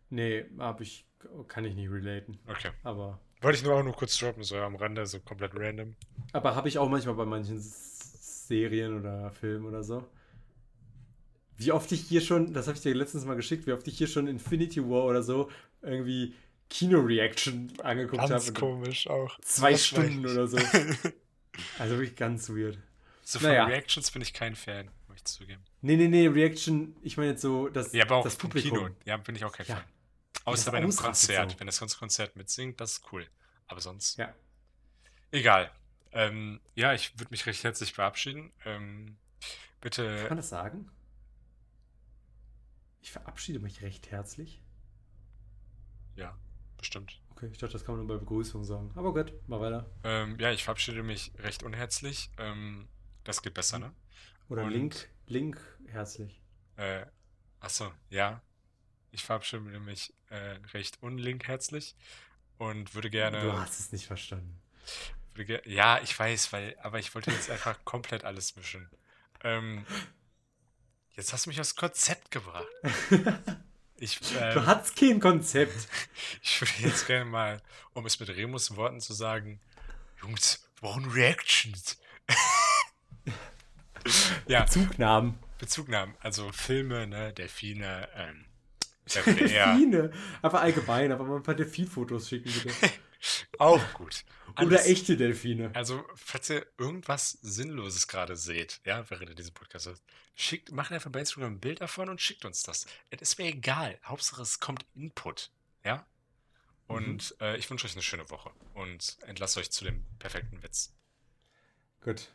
Nee, 0.09 0.43
hab 0.59 0.81
ich, 0.81 1.05
kann 1.47 1.63
ich 1.63 1.73
nicht 1.73 1.89
relaten. 1.89 2.37
Okay. 2.47 2.71
Aber, 2.83 3.21
Wollte 3.39 3.59
ich 3.59 3.63
nur 3.63 3.75
auch 3.75 3.83
nur 3.83 3.95
kurz 3.95 4.17
droppen, 4.17 4.43
so 4.43 4.57
am 4.57 4.75
Rande, 4.75 5.05
so 5.05 5.21
komplett 5.21 5.55
random. 5.55 5.95
aber 6.33 6.53
habe 6.53 6.67
ich 6.67 6.77
auch 6.77 6.89
manchmal 6.89 7.15
bei 7.15 7.25
manchen 7.25 7.59
Serien 7.61 8.99
oder 8.99 9.31
Filmen 9.31 9.67
oder 9.67 9.83
so. 9.83 10.05
Wie 11.61 11.71
oft 11.71 11.91
ich 11.91 12.01
hier 12.01 12.21
schon, 12.21 12.53
das 12.53 12.67
habe 12.67 12.75
ich 12.77 12.81
dir 12.83 12.93
letztens 12.95 13.25
mal 13.25 13.35
geschickt, 13.35 13.67
wie 13.67 13.71
oft 13.73 13.87
ich 13.87 13.97
hier 13.97 14.07
schon 14.07 14.27
Infinity 14.27 14.81
War 14.83 15.03
oder 15.05 15.21
so 15.23 15.49
irgendwie 15.81 16.33
Kino-Reaction 16.69 17.73
angeguckt 17.83 18.21
habe. 18.29 18.53
komisch 18.53 19.07
auch. 19.07 19.39
Zwei 19.41 19.73
Das 19.73 19.85
Stunden 19.85 20.25
oder 20.25 20.47
so. 20.47 20.57
Also 21.77 21.97
wirklich 21.97 22.15
ganz 22.15 22.49
weird. 22.49 22.77
So 23.23 23.37
von 23.39 23.49
Naja. 23.49 23.65
Reactions 23.65 24.09
bin 24.11 24.21
ich 24.21 24.31
kein 24.33 24.55
Fan, 24.55 24.89
muss 25.09 25.17
ich 25.17 25.25
zugeben. 25.25 25.61
Nee, 25.81 25.97
nee, 25.97 26.07
nee, 26.07 26.27
Reaction, 26.27 26.95
ich 27.03 27.17
meine 27.17 27.31
jetzt 27.31 27.41
so 27.41 27.67
das, 27.67 27.91
Ja, 27.91 28.05
aber 28.05 28.15
auch 28.17 28.23
das 28.23 28.37
Publikum. 28.37 28.77
Kino. 28.77 28.89
Ja, 29.05 29.17
bin 29.17 29.35
ich 29.35 29.43
auch 29.43 29.51
kein 29.51 29.65
Ja. 29.67 29.75
Fan. 29.75 29.83
Außer 30.45 30.71
bei 30.71 30.77
einem 30.77 30.95
Konzert. 30.95 31.51
so. 31.51 31.59
Wenn 31.59 31.67
das 31.67 31.79
ganze 31.79 31.97
Konzert 31.97 32.35
mitsingt, 32.37 32.79
das 32.79 32.93
ist 32.93 33.03
cool. 33.11 33.27
Aber 33.67 33.81
sonst. 33.81 34.17
Ja. 34.17 34.33
Egal. 35.31 35.69
Ähm, 36.13 36.61
ja, 36.73 36.93
ich 36.93 37.19
würde 37.19 37.31
mich 37.31 37.45
recht 37.45 37.63
herzlich 37.65 37.91
verabschieden. 37.93 38.51
Ähm, 38.65 39.05
Kann 39.05 39.05
man 39.05 39.17
bitte. 39.81 40.27
das 40.35 40.49
sagen? 40.49 40.89
Ich 43.01 43.11
verabschiede 43.11 43.59
mich 43.59 43.81
recht 43.81 44.11
herzlich. 44.11 44.61
Ja, 46.15 46.37
bestimmt. 46.77 47.19
Okay, 47.31 47.47
ich 47.51 47.57
dachte, 47.57 47.73
das 47.73 47.83
kann 47.85 47.95
man 47.97 48.05
nur 48.05 48.15
bei 48.15 48.19
Begrüßung 48.19 48.63
sagen. 48.63 48.91
Aber 48.95 49.13
gut, 49.13 49.33
mal 49.47 49.59
weiter. 49.59 49.89
Ähm, 50.03 50.37
ja, 50.39 50.51
ich 50.51 50.63
verabschiede 50.63 51.01
mich 51.03 51.31
recht 51.39 51.63
unherzlich. 51.63 52.29
Ähm, 52.37 52.87
das 53.23 53.41
geht 53.41 53.53
besser, 53.53 53.79
ne? 53.79 53.93
Oder 54.49 54.63
Und- 54.63 54.71
Link, 54.71 55.09
Link 55.27 55.59
herzlich. 55.87 56.41
Äh, 56.75 57.05
achso, 57.59 57.91
ja. 58.09 58.41
Ich 59.11 59.23
verabschiede 59.23 59.61
mich 59.79 60.13
äh, 60.29 60.59
recht 60.73 61.01
unlinkherzlich 61.01 61.95
und 62.57 62.93
würde 62.95 63.09
gerne. 63.09 63.41
Du 63.41 63.53
hast 63.53 63.79
es 63.79 63.91
nicht 63.91 64.05
verstanden. 64.05 64.61
Ja, 65.65 65.99
ich 66.01 66.17
weiß, 66.17 66.53
weil, 66.53 66.77
aber 66.81 66.99
ich 66.99 67.13
wollte 67.15 67.31
jetzt 67.31 67.49
einfach 67.51 67.83
komplett 67.83 68.23
alles 68.23 68.55
mischen. 68.55 68.89
Ähm, 69.43 69.85
jetzt 71.15 71.33
hast 71.33 71.45
du 71.45 71.49
mich 71.49 71.59
aufs 71.59 71.75
Konzept 71.75 72.31
gebracht. 72.31 72.67
Ich, 74.03 74.19
Du 74.19 74.35
ähm, 74.39 74.65
hast 74.65 74.95
kein 74.95 75.19
Konzept. 75.19 75.87
ich 76.41 76.59
würde 76.59 76.73
jetzt 76.79 77.05
gerne 77.05 77.23
mal, 77.23 77.61
um 77.93 78.03
es 78.07 78.19
mit 78.19 78.29
Remus 78.29 78.75
Worten 78.75 78.99
zu 78.99 79.13
sagen, 79.13 79.59
Jungs, 80.23 80.67
wir 80.79 80.89
brauchen 80.89 81.05
Reactions. 81.11 81.99
ja, 84.47 84.65
Zugnamen. 84.65 85.37
Bezugnahmen, 85.59 86.15
also 86.19 86.51
Filme, 86.51 87.05
ne, 87.05 87.31
Delfine, 87.31 88.09
ähm, 88.15 88.45
Delfine. 89.13 90.11
Einfach 90.41 90.63
allgemein, 90.63 91.11
aber 91.11 91.23
mal 91.23 91.35
ein 91.35 91.43
paar 91.43 91.53
Delfinfotos 91.53 92.27
schicken, 92.27 92.51
bitte. 92.51 92.73
auch 93.59 93.93
gut. 93.93 94.25
Oder 94.53 94.61
Alles- 94.79 94.85
echte 94.87 95.17
Delfine. 95.17 95.71
Also, 95.73 96.03
falls 96.15 96.49
ihr 96.49 96.65
irgendwas 96.77 97.31
Sinnloses 97.41 98.07
gerade 98.07 98.35
seht, 98.35 98.81
ja, 98.85 99.09
während 99.09 99.29
ihr 99.29 99.35
diesen 99.35 99.53
Podcast 99.53 99.87
hört, 99.87 100.01
schickt, 100.35 100.71
macht 100.71 100.91
einfach 100.91 101.11
bei 101.11 101.19
Instagram 101.19 101.53
ein 101.53 101.59
Bild 101.59 101.81
davon 101.81 102.09
und 102.09 102.21
schickt 102.21 102.45
uns 102.45 102.63
das. 102.63 102.85
Es 103.09 103.21
ist 103.21 103.37
mir 103.37 103.47
egal. 103.47 103.99
Hauptsache, 104.03 104.41
es 104.41 104.59
kommt 104.59 104.85
Input, 104.95 105.51
ja? 105.83 106.05
Und 106.87 107.35
äh, 107.39 107.55
ich 107.57 107.69
wünsche 107.69 107.85
euch 107.87 107.93
eine 107.93 108.01
schöne 108.01 108.29
Woche 108.29 108.51
und 108.73 109.17
entlasse 109.25 109.59
euch 109.61 109.71
zu 109.71 109.85
dem 109.85 110.03
perfekten 110.19 110.61
Witz. 110.61 110.93
Gut. 112.01 112.29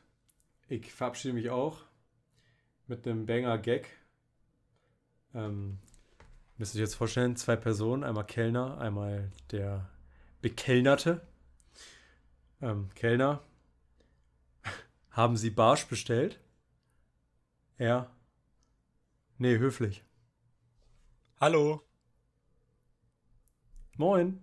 Ich 0.68 0.92
verabschiede 0.92 1.34
mich 1.34 1.50
auch 1.50 1.80
mit 2.86 3.06
einem 3.06 3.26
Banger-Gag. 3.26 3.88
Ähm, 5.34 5.78
müsst 6.56 6.74
ihr 6.74 6.78
euch 6.78 6.88
jetzt 6.88 6.94
vorstellen, 6.94 7.36
zwei 7.36 7.56
Personen, 7.56 8.02
einmal 8.02 8.24
Kellner, 8.26 8.78
einmal 8.78 9.30
der 9.50 9.90
Bekellnerte. 10.40 11.26
Ähm, 12.60 12.88
Kellner, 12.94 13.42
haben 15.10 15.36
Sie 15.36 15.50
Barsch 15.50 15.86
bestellt? 15.86 16.40
Er, 17.78 18.10
nee, 19.38 19.58
höflich. 19.58 20.04
Hallo. 21.38 21.82
Moin. 23.98 24.42